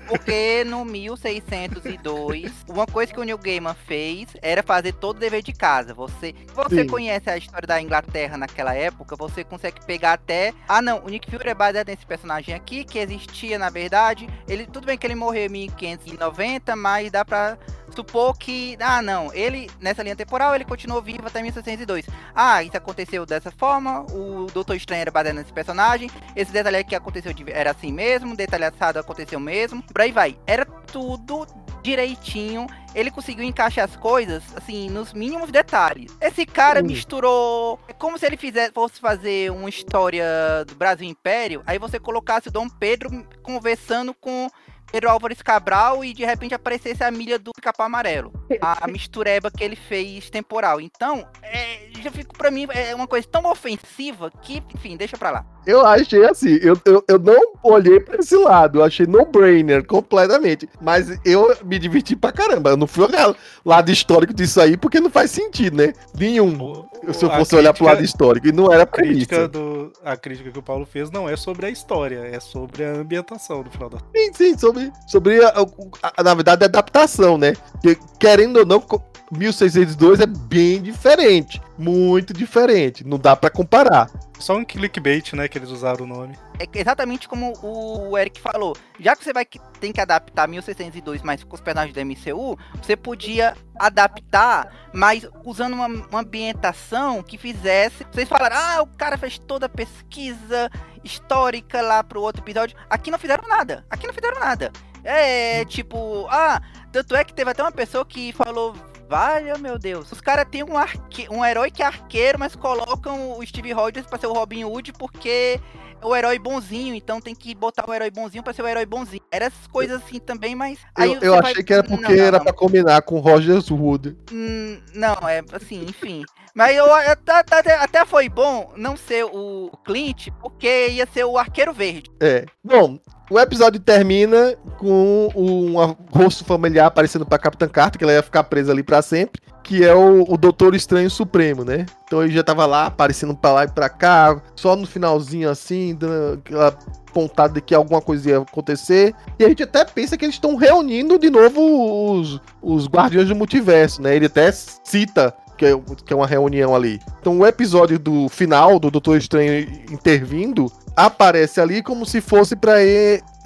Porque 0.09 0.63
no 0.63 0.83
1602, 0.83 2.65
uma 2.67 2.87
coisa 2.87 3.13
que 3.13 3.19
o 3.19 3.23
Neil 3.23 3.37
Gaiman 3.37 3.75
fez 3.75 4.29
era 4.41 4.63
fazer 4.63 4.93
todo 4.93 5.17
o 5.17 5.19
dever 5.19 5.43
de 5.43 5.53
casa. 5.53 5.93
Você, 5.93 6.33
se 6.47 6.55
você 6.55 6.81
Sim. 6.81 6.87
conhece 6.87 7.29
a 7.29 7.37
história 7.37 7.67
da 7.67 7.79
Inglaterra 7.79 8.35
naquela 8.35 8.73
época, 8.73 9.15
você 9.15 9.43
consegue 9.43 9.85
pegar 9.85 10.13
até. 10.13 10.51
Ah, 10.67 10.81
não, 10.81 11.05
o 11.05 11.09
Nick 11.09 11.29
Fury 11.29 11.49
é 11.49 11.53
baseado 11.53 11.89
nesse 11.89 12.07
personagem 12.07 12.55
aqui, 12.55 12.83
que 12.83 12.97
existia 12.97 13.59
na 13.59 13.69
verdade. 13.69 14.27
Ele, 14.47 14.65
tudo 14.65 14.87
bem 14.87 14.97
que 14.97 15.05
ele 15.05 15.13
morreu 15.13 15.45
em 15.45 15.49
1590, 15.49 16.75
mas 16.75 17.11
dá 17.11 17.23
pra 17.23 17.55
supor 17.99 18.37
que. 18.37 18.77
Ah, 18.79 19.01
não, 19.01 19.33
ele, 19.33 19.69
nessa 19.79 20.01
linha 20.03 20.15
temporal, 20.15 20.55
ele 20.55 20.65
continuou 20.65 21.01
vivo 21.01 21.27
até 21.27 21.41
1602. 21.41 22.05
Ah, 22.33 22.63
isso 22.63 22.77
aconteceu 22.77 23.25
dessa 23.25 23.51
forma. 23.51 24.01
O 24.11 24.47
Doutor 24.53 24.75
Estranho 24.75 25.01
era 25.01 25.11
baseado 25.11 25.35
nesse 25.35 25.51
personagem. 25.53 26.09
Esse 26.35 26.51
detalhe 26.51 26.77
aqui 26.77 26.95
aconteceu 26.95 27.33
de- 27.33 27.51
era 27.51 27.71
assim 27.71 27.91
mesmo, 27.91 28.35
detalhe 28.35 28.63
assado 28.65 28.99
aconteceu 28.99 29.39
mesmo. 29.39 29.83
Por 29.83 30.01
aí 30.01 30.11
vai. 30.11 30.37
Era 30.47 30.65
tudo 30.65 31.45
direitinho. 31.81 32.67
Ele 32.95 33.11
conseguiu 33.11 33.43
encaixar 33.45 33.85
as 33.85 33.95
coisas, 33.95 34.43
assim, 34.55 34.89
nos 34.89 35.13
mínimos 35.13 35.51
detalhes. 35.51 36.11
Esse 36.19 36.45
cara 36.45 36.81
Hum. 36.81 36.85
misturou. 36.87 37.79
É 37.87 37.93
como 37.93 38.17
se 38.17 38.25
ele 38.25 38.37
fizesse, 38.37 38.71
fosse 38.73 38.99
fazer 38.99 39.51
uma 39.51 39.69
história 39.69 40.25
do 40.67 40.75
Brasil 40.75 41.07
Império. 41.07 41.61
Aí 41.65 41.77
você 41.77 41.99
colocasse 41.99 42.47
o 42.47 42.51
Dom 42.51 42.67
Pedro 42.67 43.25
conversando 43.43 44.13
com 44.13 44.49
Pedro 44.91 45.09
Álvares 45.09 45.41
Cabral 45.41 46.03
e 46.03 46.13
de 46.13 46.25
repente 46.25 46.53
aparecesse 46.53 47.03
a 47.03 47.11
milha 47.11 47.37
do 47.37 47.51
Capão 47.61 47.85
Amarelo. 47.85 48.31
A, 48.61 48.85
a 48.85 48.87
mistureba 48.87 49.51
que 49.51 49.63
ele 49.63 49.75
fez 49.75 50.29
temporal. 50.29 50.81
Então, 50.81 51.27
é, 51.43 51.89
já 52.01 52.11
fico 52.11 52.37
pra 52.37 52.49
mim, 52.51 52.67
é 52.69 52.93
uma 52.95 53.07
coisa 53.07 53.27
tão 53.29 53.45
ofensiva 53.49 54.31
que, 54.41 54.61
enfim, 54.73 54.95
deixa 54.97 55.17
pra 55.17 55.31
lá. 55.31 55.45
Eu 55.65 55.85
achei 55.85 56.25
assim, 56.25 56.57
eu, 56.61 56.79
eu, 56.85 57.03
eu 57.07 57.19
não 57.19 57.53
olhei 57.63 57.99
pra 57.99 58.17
esse 58.17 58.35
lado, 58.35 58.79
eu 58.79 58.83
achei 58.83 59.05
no-brainer 59.05 59.85
completamente. 59.85 60.67
Mas 60.81 61.19
eu 61.25 61.55
me 61.63 61.77
diverti 61.77 62.15
pra 62.15 62.31
caramba. 62.31 62.71
Eu 62.71 62.77
não 62.77 62.87
fui 62.87 63.03
olhar 63.05 63.29
o 63.29 63.35
lado 63.63 63.91
histórico 63.91 64.33
disso 64.33 64.59
aí, 64.59 64.75
porque 64.77 64.99
não 64.99 65.09
faz 65.09 65.29
sentido, 65.31 65.77
né? 65.77 65.93
Nenhum. 66.17 66.85
Se 67.13 67.23
eu 67.25 67.31
A 67.31 67.37
fosse 67.37 67.55
olhar 67.55 67.73
pro 67.73 67.85
lado 67.85 67.97
crítica- 67.97 68.15
histórico. 68.17 68.47
E 68.47 68.51
não 68.51 68.71
era 68.73 68.83
A 68.83 68.87
pra 68.87 69.01
crítica, 69.03 69.35
isso. 69.41 69.47
do, 69.49 69.93
a 70.03 70.17
crítica 70.17 70.51
que 70.51 70.59
o 70.59 70.63
Paulo 70.63 70.85
fez 70.85 71.11
não 71.11 71.29
é 71.29 71.35
sobre 71.37 71.65
a 71.67 71.69
história, 71.69 72.19
é 72.31 72.39
sobre 72.39 72.83
a 72.83 72.91
ambientação 72.93 73.63
no 73.63 73.69
final 73.69 73.89
da. 73.89 73.97
Sim, 74.15 74.33
sim, 74.33 74.57
sobre, 74.57 74.91
sobre 75.07 75.43
a, 75.43 75.49
a- 75.49 76.13
a- 76.17 76.23
na 76.23 76.33
verdade, 76.33 76.63
a 76.63 76.67
adaptação, 76.67 77.37
né? 77.37 77.53
Que, 77.81 77.95
querendo 78.19 78.57
ou 78.57 78.65
não, 78.65 78.79
co- 78.79 79.01
1602 79.31 80.19
é 80.19 80.25
bem 80.25 80.81
diferente. 80.81 81.61
Muito 81.79 82.33
diferente. 82.33 83.05
Não 83.07 83.17
dá 83.17 83.37
pra 83.37 83.49
comparar. 83.49 84.09
Só 84.37 84.55
um 84.57 84.65
clickbait, 84.65 85.31
né, 85.33 85.47
que 85.47 85.57
eles 85.57 85.69
usaram 85.69 86.03
o 86.03 86.07
nome. 86.07 86.37
É 86.59 86.67
exatamente 86.77 87.27
como 87.27 87.53
o 87.63 88.17
Eric 88.17 88.41
falou. 88.41 88.75
Já 88.99 89.15
que 89.15 89.23
você 89.23 89.31
vai 89.31 89.45
que- 89.45 89.59
tem 89.79 89.93
que 89.93 90.01
adaptar 90.01 90.45
1602 90.47 91.21
mais 91.21 91.41
com 91.43 91.55
os 91.55 91.61
personagens 91.61 91.93
do 91.93 91.99
MCU, 92.01 92.57
você 92.81 92.97
podia 92.97 93.55
adaptar, 93.77 94.89
mas 94.93 95.25
usando 95.45 95.73
uma, 95.73 95.87
uma 95.87 96.19
ambientação 96.19 97.23
que 97.23 97.37
fizesse. 97.37 98.05
Vocês 98.11 98.27
falaram, 98.27 98.57
ah, 98.57 98.81
o 98.81 98.87
cara 98.97 99.17
fez 99.17 99.39
toda 99.39 99.67
a 99.67 99.69
pesquisa 99.69 100.69
histórica 101.01 101.81
lá 101.81 102.03
pro 102.03 102.21
outro 102.21 102.41
episódio. 102.43 102.77
Aqui 102.89 103.09
não 103.09 103.17
fizeram 103.17 103.47
nada. 103.47 103.85
Aqui 103.89 104.05
não 104.05 104.13
fizeram 104.13 104.37
nada. 104.39 104.69
É 105.01 105.63
tipo, 105.63 106.27
ah, 106.29 106.61
tanto 106.91 107.15
é 107.15 107.23
que 107.23 107.33
teve 107.33 107.49
até 107.51 107.63
uma 107.63 107.71
pessoa 107.71 108.05
que 108.05 108.33
falou. 108.33 108.75
Vale, 109.09 109.57
meu 109.57 109.79
Deus. 109.79 110.11
Os 110.11 110.21
caras 110.21 110.45
têm 110.51 110.63
um, 110.63 110.77
arque... 110.77 111.27
um 111.31 111.43
herói 111.43 111.71
que 111.71 111.81
é 111.81 111.85
arqueiro, 111.87 112.37
mas 112.37 112.55
colocam 112.55 113.39
o 113.39 113.43
Steve 113.43 113.71
Rogers 113.71 114.05
pra 114.05 114.19
ser 114.19 114.27
o 114.27 114.33
Robin 114.33 114.63
Hood 114.63 114.93
porque 114.93 115.59
o 116.03 116.15
herói 116.15 116.37
bonzinho, 116.39 116.95
então 116.95 117.19
tem 117.21 117.35
que 117.35 117.53
botar 117.55 117.89
o 117.89 117.93
herói 117.93 118.09
bonzinho 118.11 118.43
pra 118.43 118.53
ser 118.53 118.61
o 118.61 118.67
herói 118.67 118.85
bonzinho. 118.85 119.21
Era 119.31 119.45
essas 119.45 119.67
coisas 119.67 120.01
assim 120.03 120.19
também, 120.19 120.55
mas. 120.55 120.79
aí 120.95 121.13
Eu, 121.13 121.19
eu 121.21 121.41
vai- 121.41 121.51
achei 121.51 121.63
que 121.63 121.73
era 121.73 121.83
Não, 121.87 121.97
porque 121.97 122.15
não, 122.15 122.23
era 122.23 122.37
não. 122.37 122.43
pra 122.45 122.53
combinar 122.53 123.01
com 123.01 123.19
Rogers 123.19 123.69
Wood. 123.71 124.15
Hum, 124.31 124.79
não, 124.93 125.15
é 125.27 125.41
assim, 125.53 125.83
enfim. 125.87 126.23
Mas 126.55 126.75
eu, 126.75 126.85
tá- 127.23 127.43
tá- 127.43 127.59
até, 127.59 127.75
até 127.75 128.05
foi 128.05 128.27
bom 128.27 128.73
não 128.75 128.97
ser 128.97 129.23
o 129.23 129.71
Clint, 129.85 130.29
porque 130.41 130.87
ia 130.89 131.07
ser 131.13 131.23
o 131.23 131.37
Arqueiro 131.37 131.71
Verde. 131.71 132.09
É. 132.19 132.43
Bom, 132.63 132.97
o 133.29 133.39
episódio 133.39 133.79
termina 133.79 134.55
com 134.77 135.29
um 135.35 135.75
rosto 136.11 136.43
familiar 136.43 136.87
aparecendo 136.87 137.25
pra 137.25 137.37
Capitã 137.37 137.67
Carter, 137.67 137.97
que 137.99 138.03
ela 138.03 138.13
ia 138.13 138.23
ficar 138.23 138.43
presa 138.43 138.71
ali 138.71 138.81
pra 138.83 139.01
sempre. 139.01 139.39
Que 139.63 139.83
é 139.83 139.93
o, 139.93 140.25
o 140.27 140.37
Doutor 140.37 140.75
Estranho 140.75 141.09
Supremo, 141.09 141.63
né? 141.63 141.85
Então 142.05 142.23
ele 142.23 142.33
já 142.33 142.43
tava 142.43 142.65
lá, 142.65 142.87
aparecendo 142.87 143.35
pra 143.35 143.51
lá 143.51 143.63
e 143.65 143.67
pra 143.67 143.89
cá, 143.89 144.41
só 144.55 144.75
no 144.75 144.87
finalzinho 144.87 145.49
assim, 145.49 145.97
aquela 146.33 146.77
pontada 147.13 147.55
de 147.55 147.61
que 147.61 147.75
alguma 147.75 148.01
coisa 148.01 148.29
ia 148.29 148.37
acontecer. 148.39 149.13
E 149.37 149.45
a 149.45 149.49
gente 149.49 149.63
até 149.63 149.83
pensa 149.85 150.17
que 150.17 150.25
eles 150.25 150.35
estão 150.35 150.55
reunindo 150.55 151.17
de 151.19 151.29
novo 151.29 152.19
os, 152.19 152.41
os 152.61 152.87
Guardiões 152.87 153.27
do 153.27 153.35
Multiverso, 153.35 154.01
né? 154.01 154.15
Ele 154.15 154.25
até 154.27 154.51
cita 154.51 155.35
que 155.59 155.65
é, 155.65 155.79
que 156.05 156.13
é 156.13 156.15
uma 156.15 156.25
reunião 156.25 156.73
ali. 156.73 157.01
Então 157.19 157.37
o 157.37 157.45
episódio 157.45 157.99
do 157.99 158.29
final 158.29 158.79
do 158.79 158.89
Doutor 158.89 159.17
Estranho 159.17 159.67
intervindo 159.91 160.71
aparece 160.95 161.59
ali 161.59 161.83
como 161.83 162.05
se 162.05 162.21
fosse 162.21 162.55
pra 162.55 162.75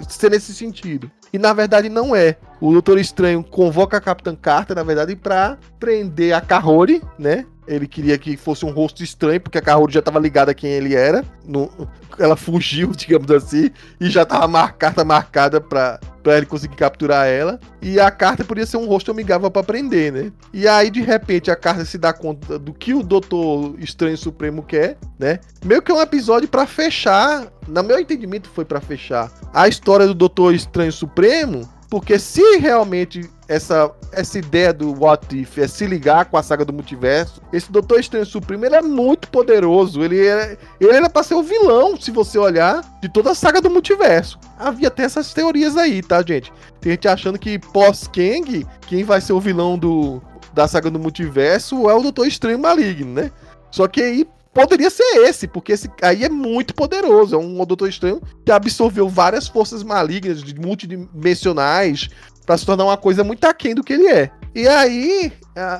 ser 0.08 0.30
nesse 0.30 0.54
sentido. 0.54 1.10
E 1.32 1.38
na 1.38 1.52
verdade 1.52 1.88
não 1.88 2.14
é. 2.14 2.36
O 2.60 2.72
Doutor 2.72 2.98
Estranho 2.98 3.42
convoca 3.42 3.96
a 3.96 4.00
Capitã 4.00 4.34
Carter, 4.34 4.76
na 4.76 4.82
verdade, 4.82 5.16
pra 5.16 5.58
prender 5.78 6.34
a 6.34 6.40
Kahori, 6.40 7.02
né? 7.18 7.44
Ele 7.66 7.86
queria 7.86 8.18
que 8.18 8.36
fosse 8.36 8.64
um 8.64 8.70
rosto 8.70 9.02
estranho, 9.02 9.40
porque 9.40 9.56
a 9.56 9.62
Kahori 9.62 9.92
já 9.92 10.00
estava 10.00 10.18
ligada 10.18 10.50
a 10.50 10.54
quem 10.54 10.70
ele 10.70 10.94
era. 10.94 11.24
No, 11.46 11.70
ela 12.18 12.36
fugiu, 12.36 12.92
digamos 12.96 13.30
assim, 13.30 13.70
e 13.98 14.10
já 14.10 14.22
estava 14.22 14.46
mar, 14.46 14.74
carta 14.74 15.04
marcada 15.04 15.60
para 15.60 15.98
para 16.24 16.38
ele 16.38 16.46
conseguir 16.46 16.74
capturar 16.74 17.28
ela. 17.28 17.60
E 17.82 18.00
a 18.00 18.10
carta 18.10 18.42
podia 18.42 18.64
ser 18.64 18.78
um 18.78 18.86
rosto 18.86 19.10
amigável 19.10 19.50
para 19.50 19.62
prender, 19.62 20.10
né? 20.10 20.32
E 20.54 20.66
aí, 20.66 20.90
de 20.90 21.02
repente, 21.02 21.50
a 21.50 21.56
carta 21.56 21.84
se 21.84 21.98
dá 21.98 22.14
conta 22.14 22.58
do 22.58 22.72
que 22.72 22.94
o 22.94 23.02
Doutor 23.02 23.74
Estranho 23.78 24.16
Supremo 24.16 24.62
quer, 24.62 24.96
né? 25.18 25.38
Meio 25.62 25.82
que 25.82 25.92
é 25.92 25.94
um 25.94 26.00
episódio 26.00 26.48
para 26.48 26.66
fechar, 26.66 27.46
no 27.68 27.82
meu 27.82 28.00
entendimento 28.00 28.48
foi 28.48 28.64
para 28.64 28.80
fechar 28.80 29.30
a 29.52 29.68
história 29.68 30.06
do 30.06 30.14
Doutor 30.14 30.54
Estranho 30.54 30.90
Supremo 30.90 31.68
porque 31.94 32.18
se 32.18 32.56
realmente 32.56 33.30
essa, 33.46 33.88
essa 34.10 34.36
ideia 34.36 34.72
do 34.72 35.00
What 35.00 35.40
If 35.40 35.58
é 35.58 35.68
se 35.68 35.86
ligar 35.86 36.24
com 36.24 36.36
a 36.36 36.42
saga 36.42 36.64
do 36.64 36.72
multiverso, 36.72 37.40
esse 37.52 37.70
Doutor 37.70 38.00
Estranho 38.00 38.26
Supremo 38.26 38.64
ele 38.64 38.74
é 38.74 38.82
muito 38.82 39.28
poderoso. 39.28 40.02
Ele, 40.02 40.26
é, 40.26 40.58
ele 40.80 40.90
era 40.90 41.08
pra 41.08 41.22
ser 41.22 41.34
o 41.34 41.42
vilão, 41.44 41.96
se 41.96 42.10
você 42.10 42.36
olhar, 42.36 42.82
de 43.00 43.08
toda 43.08 43.30
a 43.30 43.34
saga 43.36 43.60
do 43.60 43.70
multiverso. 43.70 44.40
Havia 44.58 44.88
até 44.88 45.04
essas 45.04 45.32
teorias 45.32 45.76
aí, 45.76 46.02
tá, 46.02 46.20
gente? 46.20 46.52
Tem 46.80 46.90
gente 46.90 47.06
achando 47.06 47.38
que 47.38 47.60
pós-Kang, 47.60 48.66
quem 48.88 49.04
vai 49.04 49.20
ser 49.20 49.32
o 49.32 49.38
vilão 49.38 49.78
do, 49.78 50.20
da 50.52 50.66
saga 50.66 50.90
do 50.90 50.98
multiverso 50.98 51.88
é 51.88 51.94
o 51.94 52.02
Doutor 52.02 52.26
Estranho 52.26 52.58
Maligno, 52.58 53.12
né? 53.12 53.30
Só 53.70 53.86
que 53.86 54.02
aí 54.02 54.26
poderia 54.54 54.88
ser 54.88 55.02
esse, 55.24 55.48
porque 55.48 55.72
esse 55.72 55.90
aí 56.00 56.24
é 56.24 56.28
muito 56.28 56.74
poderoso. 56.74 57.34
É 57.34 57.38
um 57.38 57.64
Doutor 57.66 57.88
Estranho 57.88 58.22
que 58.44 58.52
absorveu 58.52 59.08
várias 59.08 59.48
forças 59.48 59.82
malignas, 59.82 60.42
multidimensionais, 60.54 62.08
para 62.46 62.56
se 62.56 62.64
tornar 62.64 62.84
uma 62.84 62.96
coisa 62.96 63.24
muito 63.24 63.44
aquém 63.44 63.74
do 63.74 63.82
que 63.82 63.94
ele 63.94 64.06
é. 64.06 64.30
E 64.54 64.68
aí, 64.68 65.32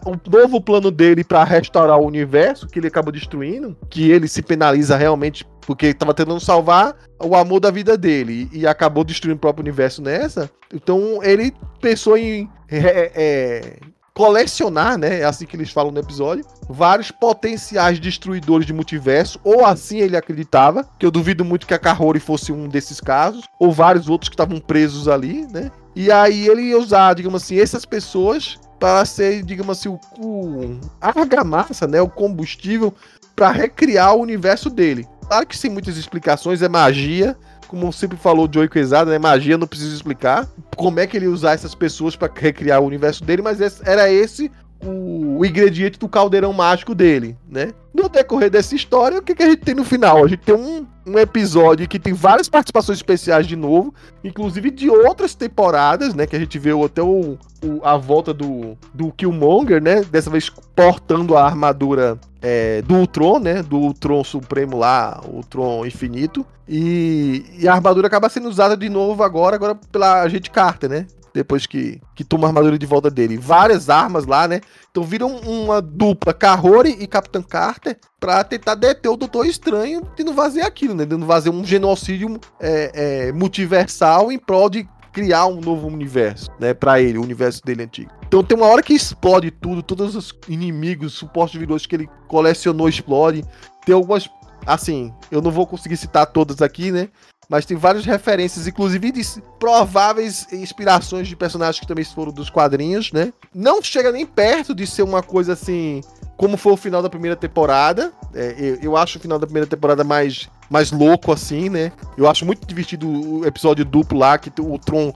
o 0.05 0.31
novo 0.31 0.61
plano 0.61 0.91
dele 0.91 1.23
para 1.23 1.45
restaurar 1.45 1.99
o 1.99 2.07
universo, 2.07 2.67
que 2.67 2.79
ele 2.79 2.89
acabou 2.89 3.13
destruindo, 3.13 3.77
que 3.89 4.11
ele 4.11 4.27
se 4.27 4.43
penaliza 4.43 4.97
realmente 4.97 5.47
porque 5.61 5.87
estava 5.87 6.13
tentando 6.13 6.41
salvar 6.41 6.97
o 7.23 7.35
amor 7.37 7.61
da 7.61 7.71
vida 7.71 7.97
dele 7.97 8.49
e 8.53 8.67
acabou 8.67 9.05
destruindo 9.05 9.37
o 9.37 9.41
próprio 9.41 9.63
universo 9.63 10.03
nessa. 10.03 10.51
Então 10.73 11.21
ele 11.23 11.55
pensou 11.81 12.17
em 12.19 12.51
é, 12.69 13.13
é, 13.15 13.77
colecionar, 14.15 14.97
né? 14.97 15.21
É 15.21 15.25
assim 15.25 15.45
que 15.45 15.57
eles 15.57 15.71
falam 15.71 15.91
no 15.91 15.99
episódio, 15.99 16.47
vários 16.69 17.11
potenciais 17.11 17.99
destruidores 17.99 18.67
de 18.67 18.73
multiverso, 18.73 19.41
ou 19.43 19.67
assim 19.67 19.99
ele 19.99 20.17
acreditava, 20.17 20.89
que 20.99 21.05
eu 21.05 21.11
duvido 21.11 21.45
muito 21.45 21.67
que 21.67 21.75
a 21.75 21.79
Kahori 21.79 22.21
fosse 22.21 22.53
um 22.53 22.69
desses 22.69 23.01
casos, 23.01 23.45
ou 23.59 23.73
vários 23.73 24.09
outros 24.09 24.29
que 24.29 24.35
estavam 24.35 24.61
presos 24.61 25.09
ali, 25.09 25.47
né? 25.51 25.71
E 25.97 26.11
aí 26.11 26.49
ele 26.49 26.63
ia 26.63 26.79
usar, 26.79 27.15
digamos 27.15 27.43
assim, 27.43 27.59
essas 27.59 27.85
pessoas 27.85 28.59
para 28.79 29.05
ser, 29.05 29.43
digamos 29.43 29.79
assim, 29.79 29.89
o, 29.89 29.99
o 30.19 30.81
a 31.01 31.09
argamassa, 31.09 31.87
né, 31.87 32.01
o 32.01 32.09
combustível 32.09 32.95
para 33.35 33.51
recriar 33.51 34.15
o 34.15 34.21
universo 34.21 34.71
dele. 34.71 35.07
Claro 35.27 35.47
que 35.47 35.57
sem 35.57 35.71
muitas 35.71 35.97
explicações, 35.97 36.63
é 36.63 36.69
magia, 36.69 37.37
como 37.67 37.93
sempre 37.93 38.17
falou 38.17 38.49
Joey 38.53 38.69
Quesada, 38.69 39.11
né? 39.11 39.19
Magia 39.19 39.59
não 39.59 39.67
precisa 39.67 39.95
explicar 39.95 40.49
como 40.77 41.01
é 41.01 41.07
que 41.07 41.17
ele 41.17 41.27
ia 41.27 41.31
usar 41.31 41.53
essas 41.53 41.75
pessoas 41.75 42.17
para 42.17 42.33
recriar 42.35 42.81
o 42.81 42.87
universo 42.87 43.25
dele, 43.25 43.43
mas 43.43 43.61
era 43.83 44.11
esse 44.11 44.51
o, 44.83 45.39
o, 45.39 45.45
ingrediente 45.45 45.99
do 45.99 46.09
caldeirão 46.09 46.53
mágico 46.53 46.95
dele, 46.95 47.37
né? 47.49 47.73
No 47.93 48.09
decorrer 48.09 48.51
dessa 48.51 48.75
história, 48.75 49.19
o 49.19 49.23
que, 49.23 49.35
que 49.35 49.43
a 49.43 49.49
gente 49.49 49.63
tem 49.63 49.75
no 49.75 49.85
final? 49.85 50.25
A 50.25 50.29
gente 50.29 50.41
tem 50.41 50.55
um, 50.55 50.87
um 51.07 51.19
episódio 51.19 51.89
que 51.89 51.99
tem 51.99 52.13
várias 52.13 52.49
participações 52.49 52.99
especiais 52.99 53.47
de 53.47 53.57
novo, 53.57 53.95
inclusive 54.23 54.71
de 54.71 54.91
outras 54.91 55.35
temporadas, 55.35 56.15
né? 56.15 56.27
Que 56.27 56.37
a 56.37 56.39
gente 56.39 56.59
vê 56.59 56.71
até 56.85 57.03
o, 57.03 57.39
o 57.63 57.81
a 57.83 57.97
volta 57.97 58.35
do, 58.35 58.77
do 58.93 59.13
Killmonger, 59.13 59.83
né? 59.83 60.03
Dessa 60.03 60.31
vez 60.31 60.51
portando 60.75 61.37
a 61.37 61.45
armadura 61.45 62.19
é, 62.43 62.83
do 62.83 62.97
Ultron, 62.97 63.39
né? 63.39 63.63
Do 63.63 63.79
Ultron 63.79 64.25
Supremo 64.25 64.77
lá, 64.77 65.21
o 65.27 65.37
Ultron 65.37 65.87
Infinito. 65.87 66.45
E, 66.69 67.45
e, 67.59 67.69
a 67.69 67.75
armadura 67.75 68.07
acaba 68.07 68.29
sendo 68.29 68.49
usada 68.49 68.77
de 68.77 68.89
novo 68.89 69.23
agora, 69.23 69.55
agora 69.55 69.75
pela 69.93 70.23
agente 70.23 70.51
Carter, 70.51 70.89
né? 70.89 71.07
Depois 71.35 71.67
que, 71.67 72.01
que 72.15 72.23
toma 72.23 72.47
a 72.47 72.49
armadura 72.49 72.79
de 72.79 72.87
volta 72.87 73.11
dele. 73.11 73.37
Várias 73.37 73.91
armas 73.91 74.25
lá, 74.25 74.47
né? 74.47 74.61
Então 74.89 75.03
viram 75.03 75.37
uma 75.39 75.83
dupla 75.83 76.33
Kahori 76.33 76.97
e 77.01 77.09
Capitão 77.09 77.43
Carter 77.43 77.99
pra 78.21 78.45
tentar 78.45 78.77
deter 78.77 79.11
o 79.11 79.17
Doutor 79.17 79.45
Estranho 79.45 80.03
de 80.17 80.23
não 80.23 80.33
fazer 80.33 80.63
aquilo, 80.63 80.95
né? 80.95 81.05
De 81.05 81.17
não 81.17 81.27
fazer 81.27 81.51
um 81.51 81.65
genocídio 81.65 82.39
é, 82.61 82.93
é, 83.29 83.33
multiversal 83.33 84.31
em 84.31 84.39
prol 84.39 84.71
de 84.71 84.89
criar 85.13 85.47
um 85.47 85.61
novo 85.61 85.89
universo, 85.89 86.51
né? 86.61 86.73
Pra 86.73 87.01
ele, 87.01 87.19
o 87.19 87.23
universo 87.23 87.61
dele 87.65 87.83
antigo. 87.83 88.11
Então 88.27 88.43
tem 88.43 88.57
uma 88.57 88.67
hora 88.67 88.83
que 88.83 88.95
explode 88.95 89.51
tudo, 89.51 89.83
todos 89.83 90.15
os 90.15 90.33
inimigos, 90.49 91.15
supostos 91.15 91.59
vilões 91.59 91.85
que 91.85 91.97
ele 91.97 92.09
colecionou 92.29 92.89
explodem. 92.89 93.45
Tem 93.85 93.95
algumas 93.95 94.29
assim, 94.67 95.13
eu 95.31 95.43
não 95.43 95.51
vou 95.51 95.67
conseguir 95.67 95.97
citar 95.97 96.27
todas 96.27 96.63
aqui, 96.63 96.91
né? 96.91 97.09
Mas 97.49 97.67
tem 97.67 97.77
várias 97.77 98.05
referências, 98.05 98.67
inclusive 98.67 99.13
de 99.13 99.23
prováveis 99.59 100.47
inspirações 100.53 101.29
de 101.29 101.37
personagens 101.37 101.81
que 101.81 101.87
também 101.87 102.05
foram 102.05 102.33
dos 102.33 102.51
quadrinhos, 102.51 103.13
né? 103.13 103.33
Não 103.55 103.83
chega 103.83 104.11
nem 104.11 104.27
perto 104.27 104.75
de 104.75 104.87
ser 104.87 105.03
uma 105.03 105.23
coisa 105.23 105.53
assim, 105.53 106.01
como 106.37 106.57
foi 106.57 106.73
o 106.73 106.77
final 106.77 107.03
da 107.03 107.11
primeira 107.11 107.37
temporada. 107.37 108.13
É, 108.35 108.55
eu, 108.59 108.75
eu, 108.83 108.97
acho 108.97 109.19
o 109.19 109.21
final 109.21 109.39
da 109.39 109.47
primeira 109.47 109.67
temporada 109.67 110.03
mais, 110.03 110.49
mais 110.69 110.91
louco, 110.91 111.33
assim, 111.33 111.69
né? 111.69 111.93
Eu 112.17 112.29
acho 112.29 112.45
muito 112.45 112.67
divertido 112.67 113.09
o 113.09 113.47
episódio 113.47 113.85
duplo 113.85 114.19
lá, 114.19 114.37
que 114.39 114.51
o 114.61 114.79
Tron 114.79 115.13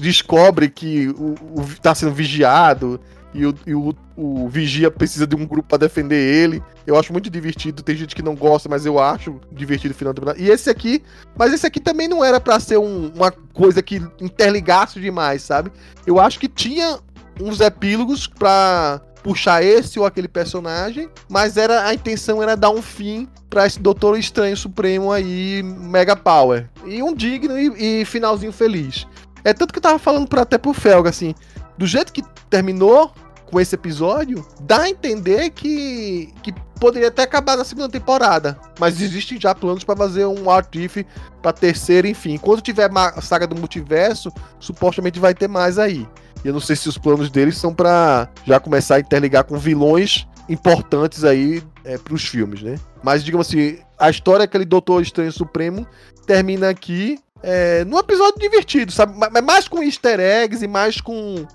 descobre 0.00 0.68
que 0.68 1.08
o, 1.08 1.34
o, 1.60 1.66
tá 1.80 1.94
sendo 1.94 2.12
vigiado 2.12 3.00
e 3.38 3.46
o, 3.46 3.54
e 3.68 3.74
o, 3.74 3.94
o 4.16 4.48
Vigia 4.48 4.90
precisa 4.90 5.26
de 5.26 5.36
um 5.36 5.46
grupo 5.46 5.68
para 5.68 5.78
defender 5.78 6.16
ele. 6.16 6.60
Eu 6.84 6.98
acho 6.98 7.12
muito 7.12 7.30
divertido. 7.30 7.84
Tem 7.84 7.94
gente 7.94 8.16
que 8.16 8.22
não 8.22 8.34
gosta, 8.34 8.68
mas 8.68 8.84
eu 8.84 8.98
acho 8.98 9.40
divertido 9.52 9.94
o 9.94 9.96
final 9.96 10.12
temporada. 10.12 10.40
E 10.40 10.50
esse 10.50 10.68
aqui, 10.68 11.02
mas 11.36 11.52
esse 11.52 11.64
aqui 11.64 11.78
também 11.78 12.08
não 12.08 12.24
era 12.24 12.40
para 12.40 12.58
ser 12.58 12.78
um, 12.78 13.12
uma 13.14 13.30
coisa 13.30 13.80
que 13.80 14.02
interligasse 14.20 15.00
demais, 15.00 15.42
sabe? 15.42 15.70
Eu 16.04 16.18
acho 16.18 16.40
que 16.40 16.48
tinha 16.48 16.98
uns 17.40 17.60
epílogos 17.60 18.26
para 18.26 19.00
puxar 19.22 19.62
esse 19.62 20.00
ou 20.00 20.06
aquele 20.06 20.28
personagem, 20.28 21.08
mas 21.28 21.56
era 21.56 21.86
a 21.86 21.94
intenção 21.94 22.42
era 22.42 22.56
dar 22.56 22.70
um 22.70 22.82
fim 22.82 23.28
para 23.48 23.66
esse 23.66 23.78
Doutor 23.78 24.18
Estranho 24.18 24.56
Supremo 24.56 25.12
aí, 25.12 25.62
Mega 25.62 26.16
Power. 26.16 26.68
E 26.84 27.02
um 27.02 27.14
digno 27.14 27.56
e, 27.56 28.00
e 28.00 28.04
finalzinho 28.04 28.52
feliz. 28.52 29.06
É 29.44 29.54
tanto 29.54 29.72
que 29.72 29.78
eu 29.78 29.82
tava 29.82 29.98
falando 29.98 30.26
pra, 30.26 30.42
até 30.42 30.58
pro 30.58 30.72
Felga, 30.72 31.10
assim, 31.10 31.34
do 31.78 31.86
jeito 31.86 32.12
que 32.12 32.22
terminou 32.50 33.12
com 33.48 33.58
esse 33.58 33.74
episódio, 33.74 34.46
dá 34.60 34.82
a 34.82 34.90
entender 34.90 35.50
que, 35.50 36.32
que 36.42 36.52
poderia 36.78 37.08
até 37.08 37.22
acabar 37.22 37.56
na 37.56 37.64
segunda 37.64 37.88
temporada. 37.88 38.58
Mas 38.78 39.00
existem 39.00 39.40
já 39.40 39.54
planos 39.54 39.84
para 39.84 39.96
fazer 39.96 40.26
um 40.26 40.50
Artif 40.50 41.04
pra 41.40 41.52
terceira, 41.52 42.06
enfim. 42.06 42.36
Quando 42.36 42.60
tiver 42.60 42.90
a 42.92 43.20
saga 43.20 43.46
do 43.46 43.56
multiverso, 43.56 44.32
supostamente 44.60 45.18
vai 45.18 45.34
ter 45.34 45.48
mais 45.48 45.78
aí. 45.78 46.06
E 46.44 46.48
eu 46.48 46.52
não 46.52 46.60
sei 46.60 46.76
se 46.76 46.88
os 46.88 46.98
planos 46.98 47.30
deles 47.30 47.56
são 47.56 47.74
para 47.74 48.28
já 48.44 48.60
começar 48.60 48.96
a 48.96 49.00
interligar 49.00 49.44
com 49.44 49.58
vilões 49.58 50.26
importantes 50.48 51.24
aí 51.24 51.62
é, 51.84 51.98
pros 51.98 52.24
filmes, 52.24 52.62
né? 52.62 52.76
Mas, 53.02 53.24
digamos 53.24 53.48
assim, 53.48 53.78
a 53.98 54.08
história 54.10 54.40
daquele 54.40 54.64
Doutor 54.64 55.02
Estranho 55.02 55.32
Supremo 55.32 55.86
termina 56.26 56.68
aqui 56.68 57.18
é, 57.42 57.84
num 57.84 57.98
episódio 57.98 58.38
divertido, 58.38 58.92
sabe? 58.92 59.14
Mas 59.16 59.44
mais 59.44 59.68
com 59.68 59.82
easter 59.82 60.18
eggs 60.18 60.64
e 60.64 60.68
mais 60.68 61.00
com 61.00 61.46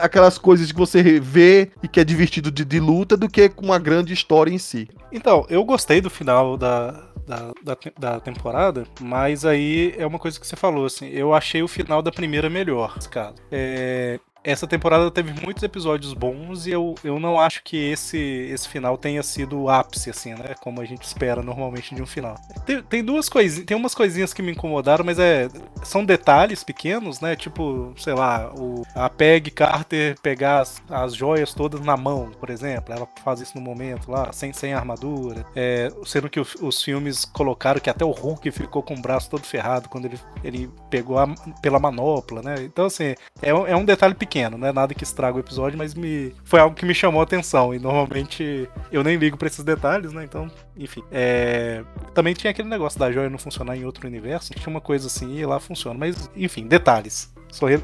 aquelas 0.00 0.38
coisas 0.38 0.70
que 0.70 0.78
você 0.78 1.20
vê 1.20 1.70
e 1.82 1.88
que 1.88 2.00
é 2.00 2.04
divertido 2.04 2.50
de, 2.50 2.64
de 2.64 2.80
luta 2.80 3.16
do 3.16 3.28
que 3.28 3.48
com 3.48 3.64
uma 3.64 3.78
grande 3.78 4.12
história 4.12 4.50
em 4.52 4.58
si. 4.58 4.88
Então, 5.12 5.46
eu 5.48 5.64
gostei 5.64 6.00
do 6.00 6.10
final 6.10 6.56
da, 6.56 7.08
da, 7.26 7.52
da, 7.62 7.76
da, 7.98 8.20
temporada, 8.20 8.84
mas 9.00 9.44
aí 9.44 9.94
é 9.96 10.06
uma 10.06 10.18
coisa 10.18 10.40
que 10.40 10.46
você 10.46 10.56
falou, 10.56 10.86
assim, 10.86 11.08
eu 11.08 11.34
achei 11.34 11.62
o 11.62 11.68
final 11.68 12.00
da 12.02 12.10
primeira 12.10 12.48
melhor, 12.48 12.98
caso. 13.10 13.34
É, 13.50 14.18
essa 14.42 14.66
temporada 14.66 15.10
teve 15.10 15.32
muitos 15.44 15.62
episódios 15.62 16.12
bons 16.12 16.66
e 16.66 16.70
eu, 16.70 16.94
eu 17.02 17.18
não 17.18 17.38
acho 17.38 17.62
que 17.62 17.76
esse, 17.76 18.18
esse 18.18 18.68
final 18.68 18.96
tenha 18.96 19.22
sido 19.22 19.60
o 19.60 19.68
ápice, 19.68 20.10
assim, 20.10 20.34
né? 20.34 20.54
Como 20.60 20.80
a 20.80 20.84
gente 20.84 21.02
espera 21.02 21.42
normalmente 21.42 21.94
de 21.94 22.02
um 22.02 22.06
final. 22.06 22.36
Tem, 22.64 22.82
tem 22.82 23.04
duas 23.04 23.28
coisinhas, 23.28 23.66
tem 23.66 23.76
umas 23.76 23.94
coisinhas 23.94 24.32
que 24.32 24.42
me 24.42 24.52
incomodaram, 24.52 25.04
mas 25.04 25.18
é 25.18 25.48
são 25.82 26.04
detalhes 26.04 26.62
pequenos, 26.64 27.20
né? 27.20 27.36
Tipo, 27.36 27.92
sei 27.96 28.14
lá, 28.14 28.52
o, 28.54 28.82
a 28.94 29.08
Peg 29.08 29.50
Carter 29.50 30.18
pegar 30.20 30.60
as, 30.60 30.82
as 30.88 31.14
joias 31.14 31.54
todas 31.54 31.80
na 31.80 31.96
mão, 31.96 32.30
por 32.38 32.50
exemplo. 32.50 32.94
Ela 32.94 33.08
faz 33.24 33.40
isso 33.40 33.56
no 33.56 33.60
momento 33.60 34.10
lá, 34.10 34.32
sem, 34.32 34.52
sem 34.52 34.72
armadura. 34.72 35.44
É, 35.54 35.90
sendo 36.04 36.28
que 36.28 36.40
o, 36.40 36.46
os 36.62 36.82
filmes 36.82 37.24
colocaram 37.24 37.80
que 37.80 37.90
até 37.90 38.04
o 38.04 38.10
Hulk 38.10 38.50
ficou 38.50 38.82
com 38.82 38.94
o 38.94 39.00
braço 39.00 39.30
todo 39.30 39.44
ferrado 39.44 39.88
quando 39.88 40.06
ele, 40.06 40.20
ele 40.42 40.70
pegou 40.90 41.18
a, 41.18 41.26
pela 41.60 41.78
manopla, 41.78 42.42
né? 42.42 42.56
Então, 42.60 42.86
assim, 42.86 43.14
é, 43.42 43.50
é 43.50 43.76
um 43.76 43.84
detalhe 43.84 44.14
pequeno, 44.14 44.27
não 44.50 44.66
é 44.66 44.72
nada 44.72 44.94
que 44.94 45.02
estraga 45.02 45.36
o 45.36 45.40
episódio, 45.40 45.78
mas 45.78 45.94
me, 45.94 46.34
foi 46.44 46.60
algo 46.60 46.74
que 46.74 46.84
me 46.84 46.94
chamou 46.94 47.20
a 47.20 47.24
atenção. 47.24 47.74
E 47.74 47.78
normalmente 47.78 48.68
eu 48.92 49.02
nem 49.02 49.16
ligo 49.16 49.36
pra 49.36 49.48
esses 49.48 49.64
detalhes, 49.64 50.12
né? 50.12 50.24
Então, 50.24 50.50
enfim. 50.76 51.02
É, 51.10 51.82
também 52.14 52.34
tinha 52.34 52.50
aquele 52.50 52.68
negócio 52.68 52.98
da 52.98 53.10
joia 53.10 53.30
não 53.30 53.38
funcionar 53.38 53.76
em 53.76 53.84
outro 53.84 54.06
universo. 54.06 54.52
Tinha 54.54 54.68
uma 54.68 54.80
coisa 54.80 55.06
assim 55.06 55.36
e 55.36 55.46
lá 55.46 55.58
funciona. 55.58 55.98
Mas, 55.98 56.30
enfim, 56.36 56.66
detalhes. 56.66 57.32
Re... 57.62 57.82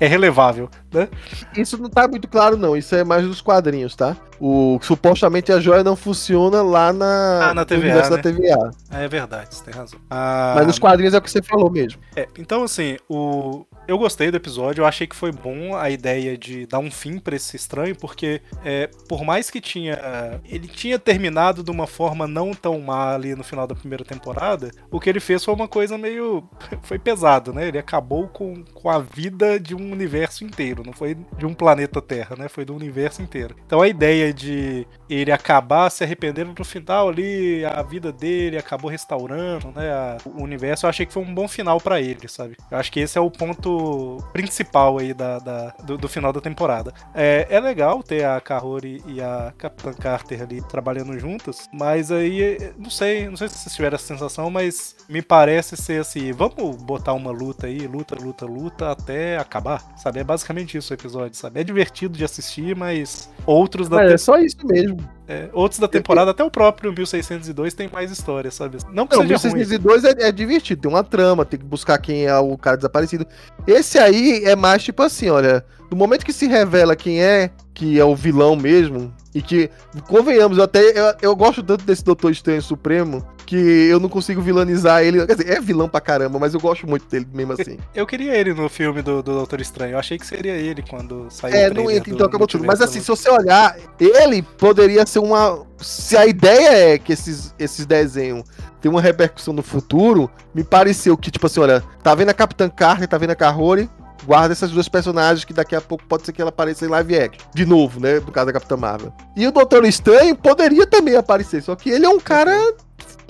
É 0.00 0.06
relevável, 0.06 0.68
né? 0.92 1.08
Isso 1.56 1.76
não 1.76 1.90
tá 1.90 2.08
muito 2.08 2.26
claro, 2.26 2.56
não. 2.56 2.76
Isso 2.76 2.94
é 2.94 3.04
mais 3.04 3.26
dos 3.26 3.40
quadrinhos, 3.40 3.94
tá? 3.94 4.16
O, 4.40 4.78
supostamente 4.82 5.52
a 5.52 5.60
joia 5.60 5.84
não 5.84 5.94
funciona 5.94 6.62
lá 6.62 6.92
na, 6.92 7.50
ah, 7.50 7.54
na 7.54 7.64
TVA, 7.64 7.80
universo 7.80 8.10
né? 8.10 8.16
da 8.16 8.22
TVA. 8.22 8.70
É 8.90 9.08
verdade, 9.08 9.54
você 9.54 9.64
tem 9.64 9.74
razão. 9.74 10.00
Ah, 10.10 10.54
Mas 10.56 10.66
nos 10.66 10.78
quadrinhos 10.78 11.14
é 11.14 11.18
o 11.18 11.22
que 11.22 11.30
você 11.30 11.42
falou 11.42 11.70
mesmo. 11.70 12.00
É, 12.16 12.26
então, 12.38 12.64
assim, 12.64 12.96
o... 13.08 13.64
eu 13.86 13.98
gostei 13.98 14.30
do 14.30 14.36
episódio, 14.36 14.82
eu 14.82 14.86
achei 14.86 15.06
que 15.06 15.16
foi 15.16 15.30
bom 15.30 15.76
a 15.76 15.90
ideia 15.90 16.36
de 16.36 16.66
dar 16.66 16.78
um 16.78 16.90
fim 16.90 17.18
pra 17.18 17.36
esse 17.36 17.56
estranho, 17.56 17.94
porque 17.96 18.40
é, 18.64 18.88
por 19.08 19.24
mais 19.24 19.50
que 19.50 19.60
tinha. 19.60 19.98
Ele 20.44 20.66
tinha 20.66 20.98
terminado 20.98 21.62
de 21.62 21.70
uma 21.70 21.86
forma 21.86 22.26
não 22.26 22.52
tão 22.52 22.80
má 22.80 23.14
ali 23.14 23.34
no 23.34 23.44
final 23.44 23.66
da 23.66 23.74
primeira 23.74 24.04
temporada, 24.04 24.70
o 24.90 24.98
que 25.00 25.08
ele 25.08 25.20
fez 25.20 25.44
foi 25.44 25.54
uma 25.54 25.68
coisa 25.68 25.98
meio. 25.98 26.48
foi 26.82 26.98
pesado, 26.98 27.52
né? 27.52 27.68
Ele 27.68 27.78
acabou 27.78 28.28
com, 28.28 28.64
com 28.64 28.88
a 28.88 28.98
vida 28.98 29.58
de 29.60 29.74
um 29.74 29.92
universo 29.92 30.44
inteiro, 30.44 30.82
não 30.84 30.92
foi 30.92 31.16
de 31.36 31.46
um 31.46 31.54
planeta 31.54 32.00
Terra, 32.00 32.36
né? 32.36 32.48
Foi 32.48 32.64
do 32.64 32.74
universo 32.74 33.22
inteiro. 33.22 33.56
Então 33.66 33.80
a 33.80 33.88
ideia 33.88 34.32
de 34.32 34.86
ele 35.08 35.30
acabar 35.32 35.90
se 35.90 36.02
arrependendo 36.04 36.54
no 36.58 36.64
final 36.64 37.08
ali, 37.08 37.64
a 37.64 37.82
vida 37.82 38.12
dele 38.12 38.56
acabou 38.58 38.90
restaurando, 38.90 39.72
né? 39.74 39.90
a- 39.92 40.16
o 40.24 40.42
universo, 40.42 40.86
eu 40.86 40.90
achei 40.90 41.04
que 41.06 41.12
foi 41.12 41.22
um 41.22 41.34
bom 41.34 41.46
final 41.48 41.80
pra 41.80 42.00
ele, 42.00 42.28
sabe? 42.28 42.56
Eu 42.70 42.78
acho 42.78 42.90
que 42.90 43.00
esse 43.00 43.18
é 43.18 43.20
o 43.20 43.30
ponto 43.30 44.18
principal 44.32 44.98
aí 44.98 45.12
da, 45.14 45.38
da- 45.38 45.74
do, 45.84 45.96
do 45.98 46.08
final 46.08 46.32
da 46.32 46.40
temporada. 46.40 46.92
É, 47.14 47.46
é 47.50 47.60
legal 47.60 48.02
ter 48.02 48.24
a 48.24 48.40
Kahori 48.40 49.02
e 49.06 49.20
a 49.20 49.52
Capitã 49.58 49.92
Carter 49.92 50.42
ali 50.42 50.62
trabalhando 50.62 51.18
juntas, 51.18 51.68
mas 51.72 52.10
aí, 52.10 52.42
eh, 52.42 52.72
não 52.78 52.90
sei, 52.90 53.28
não 53.28 53.36
sei 53.36 53.48
se 53.48 53.58
vocês 53.58 53.74
tiveram 53.74 53.96
essa 53.96 54.06
sensação, 54.06 54.50
mas 54.50 54.96
me 55.08 55.22
parece 55.22 55.76
ser 55.76 56.00
assim, 56.00 56.32
vamos 56.32 56.76
botar 56.82 57.12
uma 57.12 57.30
luta 57.30 57.66
aí, 57.66 57.86
luta, 57.86 58.14
luta, 58.20 58.46
luta, 58.46 58.90
até 58.90 59.36
acabar, 59.38 59.82
sabe? 59.96 60.20
É 60.20 60.24
basicamente 60.24 60.76
isso 60.76 60.92
o 60.92 60.96
episódio, 60.96 61.36
sabe? 61.36 61.60
É 61.60 61.64
divertido 61.64 62.16
de 62.16 62.24
assistir, 62.24 62.74
mas 62.76 63.28
outros 63.46 63.88
da 63.88 63.96
Mas 63.98 64.12
é 64.12 64.18
só 64.18 64.36
isso 64.38 64.56
mesmo. 64.66 64.93
É, 65.26 65.48
outros 65.52 65.80
da 65.80 65.88
temporada, 65.88 66.30
até 66.30 66.44
o 66.44 66.50
próprio 66.50 66.92
1602 66.92 67.74
tem 67.74 67.88
mais 67.88 68.10
história, 68.10 68.50
sabe? 68.50 68.78
Não 68.92 69.06
que 69.06 69.16
Não, 69.16 69.22
seja 69.22 69.48
ruim. 69.48 69.54
1602 69.58 70.04
é, 70.04 70.28
é 70.28 70.32
divertido, 70.32 70.82
tem 70.82 70.90
uma 70.90 71.04
trama, 71.04 71.44
tem 71.44 71.58
que 71.58 71.64
buscar 71.64 71.98
quem 71.98 72.26
é 72.26 72.38
o 72.38 72.56
cara 72.58 72.76
desaparecido. 72.76 73.26
Esse 73.66 73.98
aí 73.98 74.44
é 74.44 74.54
mais 74.54 74.82
tipo 74.82 75.02
assim, 75.02 75.30
olha, 75.30 75.64
no 75.90 75.96
momento 75.96 76.24
que 76.24 76.32
se 76.32 76.46
revela 76.46 76.94
quem 76.94 77.22
é, 77.22 77.50
que 77.72 77.98
é 77.98 78.04
o 78.04 78.14
vilão 78.14 78.56
mesmo, 78.56 79.12
e 79.34 79.42
que, 79.42 79.70
convenhamos, 80.08 80.58
eu 80.58 80.64
até 80.64 80.80
eu, 80.80 81.14
eu 81.22 81.36
gosto 81.36 81.62
tanto 81.62 81.84
desse 81.84 82.04
Doutor 82.04 82.30
Estranho 82.30 82.62
Supremo, 82.62 83.26
que 83.44 83.56
eu 83.56 84.00
não 84.00 84.08
consigo 84.08 84.40
vilanizar 84.40 85.02
ele. 85.02 85.24
Quer 85.26 85.36
dizer, 85.36 85.50
é 85.50 85.60
vilão 85.60 85.88
pra 85.88 86.00
caramba, 86.00 86.38
mas 86.38 86.54
eu 86.54 86.60
gosto 86.60 86.86
muito 86.86 87.06
dele 87.06 87.26
mesmo 87.32 87.52
assim. 87.52 87.78
Eu 87.94 88.06
queria 88.06 88.34
ele 88.34 88.52
no 88.52 88.68
filme 88.68 89.02
do, 89.02 89.22
do 89.22 89.34
Doutor 89.34 89.60
Estranho. 89.60 89.92
Eu 89.92 89.98
achei 89.98 90.18
que 90.18 90.26
seria 90.26 90.52
ele 90.52 90.82
quando 90.82 91.26
saiu 91.30 91.54
É, 91.54 91.70
não 91.70 91.90
entra, 91.90 92.12
então 92.12 92.26
acabou 92.26 92.46
tudo. 92.46 92.64
Mas 92.64 92.80
assim, 92.80 93.00
se 93.00 93.06
você 93.06 93.30
olhar, 93.30 93.76
ele 93.98 94.42
poderia 94.42 95.06
ser 95.06 95.20
uma. 95.20 95.64
Se 95.78 96.16
a 96.16 96.26
ideia 96.26 96.94
é 96.94 96.98
que 96.98 97.12
esses, 97.12 97.54
esses 97.58 97.86
desenhos 97.86 98.44
tem 98.80 98.90
uma 98.90 99.00
repercussão 99.00 99.54
no 99.54 99.62
futuro, 99.62 100.30
me 100.54 100.62
pareceu 100.62 101.16
que, 101.16 101.30
tipo 101.30 101.46
assim, 101.46 101.60
olha, 101.60 101.82
tá 102.02 102.14
vendo 102.14 102.30
a 102.30 102.34
Capitã 102.34 102.68
Carter, 102.68 103.08
tá 103.08 103.16
vendo 103.16 103.30
a 103.30 103.34
Kahori, 103.34 103.88
guarda 104.26 104.52
essas 104.52 104.70
duas 104.70 104.88
personagens 104.88 105.44
que 105.44 105.52
daqui 105.52 105.74
a 105.74 105.80
pouco 105.80 106.04
pode 106.06 106.24
ser 106.24 106.32
que 106.32 106.40
ela 106.40 106.50
apareça 106.50 106.84
em 106.84 106.88
live 106.88 107.18
action. 107.18 107.42
De 107.54 107.64
novo, 107.64 108.00
né? 108.00 108.16
No 108.16 108.32
caso 108.32 108.46
da 108.46 108.52
Capitã 108.52 108.76
Marvel. 108.76 109.12
E 109.36 109.46
o 109.46 109.52
Doutor 109.52 109.84
Estranho 109.84 110.34
poderia 110.36 110.86
também 110.86 111.16
aparecer, 111.16 111.62
só 111.62 111.74
que 111.76 111.90
ele 111.90 112.04
é 112.04 112.08
um 112.08 112.20
cara 112.20 112.74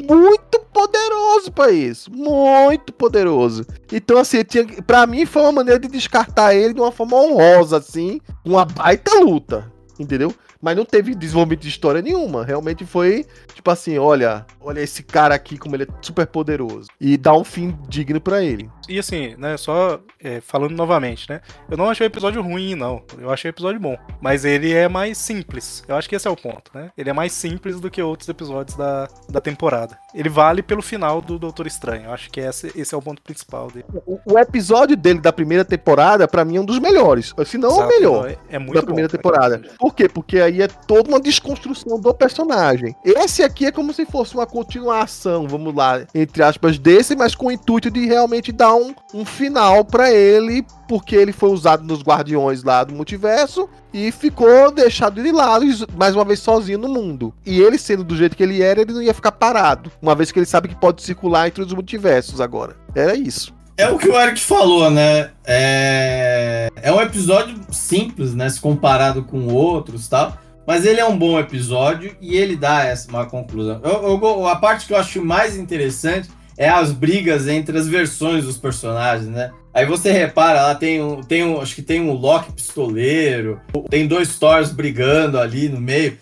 muito 0.02 0.60
poderoso 0.72 1.52
pra 1.52 1.70
isso. 1.70 2.10
Muito 2.12 2.92
poderoso. 2.92 3.64
Então, 3.92 4.18
assim, 4.18 4.42
tinha, 4.42 4.66
pra 4.82 5.06
mim 5.06 5.24
foi 5.24 5.42
uma 5.42 5.52
maneira 5.52 5.78
de 5.78 5.88
descartar 5.88 6.54
ele 6.54 6.74
de 6.74 6.80
uma 6.80 6.92
forma 6.92 7.16
honrosa, 7.16 7.76
assim. 7.78 8.20
Uma 8.44 8.64
baita 8.64 9.20
luta. 9.20 9.72
Entendeu? 9.98 10.34
Mas 10.64 10.78
não 10.78 10.86
teve 10.86 11.14
desenvolvimento 11.14 11.60
de 11.60 11.68
história 11.68 12.00
nenhuma. 12.00 12.42
Realmente 12.42 12.86
foi, 12.86 13.26
tipo 13.54 13.70
assim, 13.70 13.98
olha, 13.98 14.46
olha 14.58 14.80
esse 14.80 15.02
cara 15.02 15.34
aqui 15.34 15.58
como 15.58 15.76
ele 15.76 15.84
é 15.84 15.86
super 16.00 16.26
poderoso. 16.26 16.88
E 16.98 17.18
dá 17.18 17.34
um 17.34 17.44
fim 17.44 17.76
digno 17.86 18.18
pra 18.18 18.42
ele. 18.42 18.70
E 18.88 18.98
assim, 18.98 19.34
né, 19.36 19.58
só 19.58 20.00
é, 20.22 20.40
falando 20.40 20.72
novamente, 20.72 21.28
né? 21.28 21.42
Eu 21.70 21.76
não 21.76 21.90
achei 21.90 22.06
o 22.06 22.08
episódio 22.08 22.40
ruim, 22.40 22.74
não. 22.74 23.02
Eu 23.18 23.30
achei 23.30 23.50
o 23.50 23.52
episódio 23.52 23.78
bom. 23.78 23.96
Mas 24.22 24.46
ele 24.46 24.72
é 24.72 24.88
mais 24.88 25.18
simples. 25.18 25.84
Eu 25.86 25.96
acho 25.96 26.08
que 26.08 26.16
esse 26.16 26.26
é 26.26 26.30
o 26.30 26.36
ponto, 26.36 26.70
né? 26.74 26.90
Ele 26.96 27.10
é 27.10 27.12
mais 27.12 27.32
simples 27.32 27.78
do 27.78 27.90
que 27.90 28.00
outros 28.00 28.28
episódios 28.28 28.74
da, 28.74 29.06
da 29.28 29.40
temporada. 29.40 29.98
Ele 30.14 30.30
vale 30.30 30.62
pelo 30.62 30.80
final 30.80 31.20
do 31.20 31.38
Doutor 31.38 31.66
Estranho. 31.66 32.04
Eu 32.04 32.12
acho 32.12 32.30
que 32.30 32.40
esse, 32.40 32.72
esse 32.74 32.94
é 32.94 32.98
o 32.98 33.02
ponto 33.02 33.20
principal 33.20 33.70
dele. 33.70 33.84
O, 34.06 34.18
o 34.32 34.38
episódio 34.38 34.96
dele 34.96 35.20
da 35.20 35.32
primeira 35.32 35.64
temporada, 35.64 36.26
pra 36.26 36.42
mim, 36.42 36.56
é 36.56 36.60
um 36.60 36.64
dos 36.64 36.78
melhores. 36.78 37.34
Se 37.44 37.58
não, 37.58 37.68
o 37.68 37.72
Exato, 37.72 37.88
melhor. 37.88 38.30
É, 38.30 38.38
é 38.56 38.58
muito 38.58 38.74
da 38.74 38.80
bom, 38.80 38.86
primeira 38.86 39.08
cara. 39.08 39.22
temporada. 39.22 39.62
Por 39.78 39.94
quê? 39.94 40.08
Porque 40.08 40.38
aí 40.38 40.53
é 40.62 40.68
toda 40.68 41.08
uma 41.08 41.20
desconstrução 41.20 41.98
do 41.98 42.14
personagem. 42.14 42.94
Esse 43.04 43.42
aqui 43.42 43.66
é 43.66 43.72
como 43.72 43.92
se 43.92 44.04
fosse 44.04 44.34
uma 44.34 44.46
continuação, 44.46 45.46
vamos 45.48 45.74
lá, 45.74 46.06
entre 46.14 46.42
aspas, 46.42 46.78
desse, 46.78 47.16
mas 47.16 47.34
com 47.34 47.46
o 47.46 47.52
intuito 47.52 47.90
de 47.90 48.06
realmente 48.06 48.52
dar 48.52 48.74
um, 48.74 48.94
um 49.12 49.24
final 49.24 49.84
pra 49.84 50.12
ele, 50.12 50.64
porque 50.88 51.16
ele 51.16 51.32
foi 51.32 51.50
usado 51.50 51.84
nos 51.84 52.02
Guardiões 52.02 52.62
lá 52.62 52.84
do 52.84 52.94
multiverso 52.94 53.68
e 53.92 54.10
ficou 54.10 54.70
deixado 54.72 55.22
de 55.22 55.30
lado, 55.30 55.64
mais 55.96 56.14
uma 56.14 56.24
vez 56.24 56.40
sozinho 56.40 56.78
no 56.78 56.88
mundo. 56.88 57.32
E 57.46 57.60
ele 57.60 57.78
sendo 57.78 58.02
do 58.04 58.16
jeito 58.16 58.36
que 58.36 58.42
ele 58.42 58.62
era, 58.62 58.80
ele 58.80 58.92
não 58.92 59.02
ia 59.02 59.14
ficar 59.14 59.32
parado, 59.32 59.90
uma 60.02 60.14
vez 60.14 60.32
que 60.32 60.38
ele 60.38 60.46
sabe 60.46 60.68
que 60.68 60.76
pode 60.76 61.02
circular 61.02 61.46
entre 61.46 61.62
os 61.62 61.72
multiversos 61.72 62.40
agora. 62.40 62.76
Era 62.94 63.14
isso. 63.14 63.54
É 63.76 63.88
o 63.88 63.98
que 63.98 64.08
o 64.08 64.20
Eric 64.20 64.40
falou, 64.40 64.88
né? 64.88 65.30
É, 65.44 66.68
é 66.76 66.92
um 66.92 67.00
episódio 67.00 67.56
simples, 67.72 68.32
né? 68.32 68.48
Se 68.48 68.60
comparado 68.60 69.24
com 69.24 69.48
outros 69.48 70.06
e 70.06 70.10
tal. 70.10 70.38
Mas 70.66 70.84
ele 70.86 71.00
é 71.00 71.04
um 71.04 71.16
bom 71.16 71.38
episódio 71.38 72.16
e 72.20 72.36
ele 72.36 72.56
dá 72.56 72.84
essa 72.84 73.08
uma 73.10 73.26
conclusão. 73.26 73.80
Eu- 73.84 74.18
eu 74.22 74.46
a 74.46 74.56
parte 74.56 74.86
que 74.86 74.92
eu 74.92 74.96
acho 74.98 75.22
mais 75.24 75.56
interessante 75.56 76.28
é 76.56 76.68
as 76.68 76.92
brigas 76.92 77.48
entre 77.48 77.76
as 77.76 77.88
versões 77.88 78.44
dos 78.44 78.56
personagens, 78.56 79.28
né? 79.28 79.50
Aí 79.74 79.84
você 79.84 80.12
repara, 80.12 80.62
lá 80.62 80.74
tem 80.74 81.02
um, 81.02 81.20
tem 81.20 81.44
um, 81.44 81.60
acho 81.60 81.74
que 81.74 81.82
tem 81.82 82.00
um 82.00 82.12
Loki 82.12 82.52
pistoleiro, 82.52 83.60
tem 83.90 84.06
dois 84.06 84.38
Thors 84.38 84.70
brigando 84.70 85.38
ali 85.38 85.68
no 85.68 85.80
meio, 85.80 86.16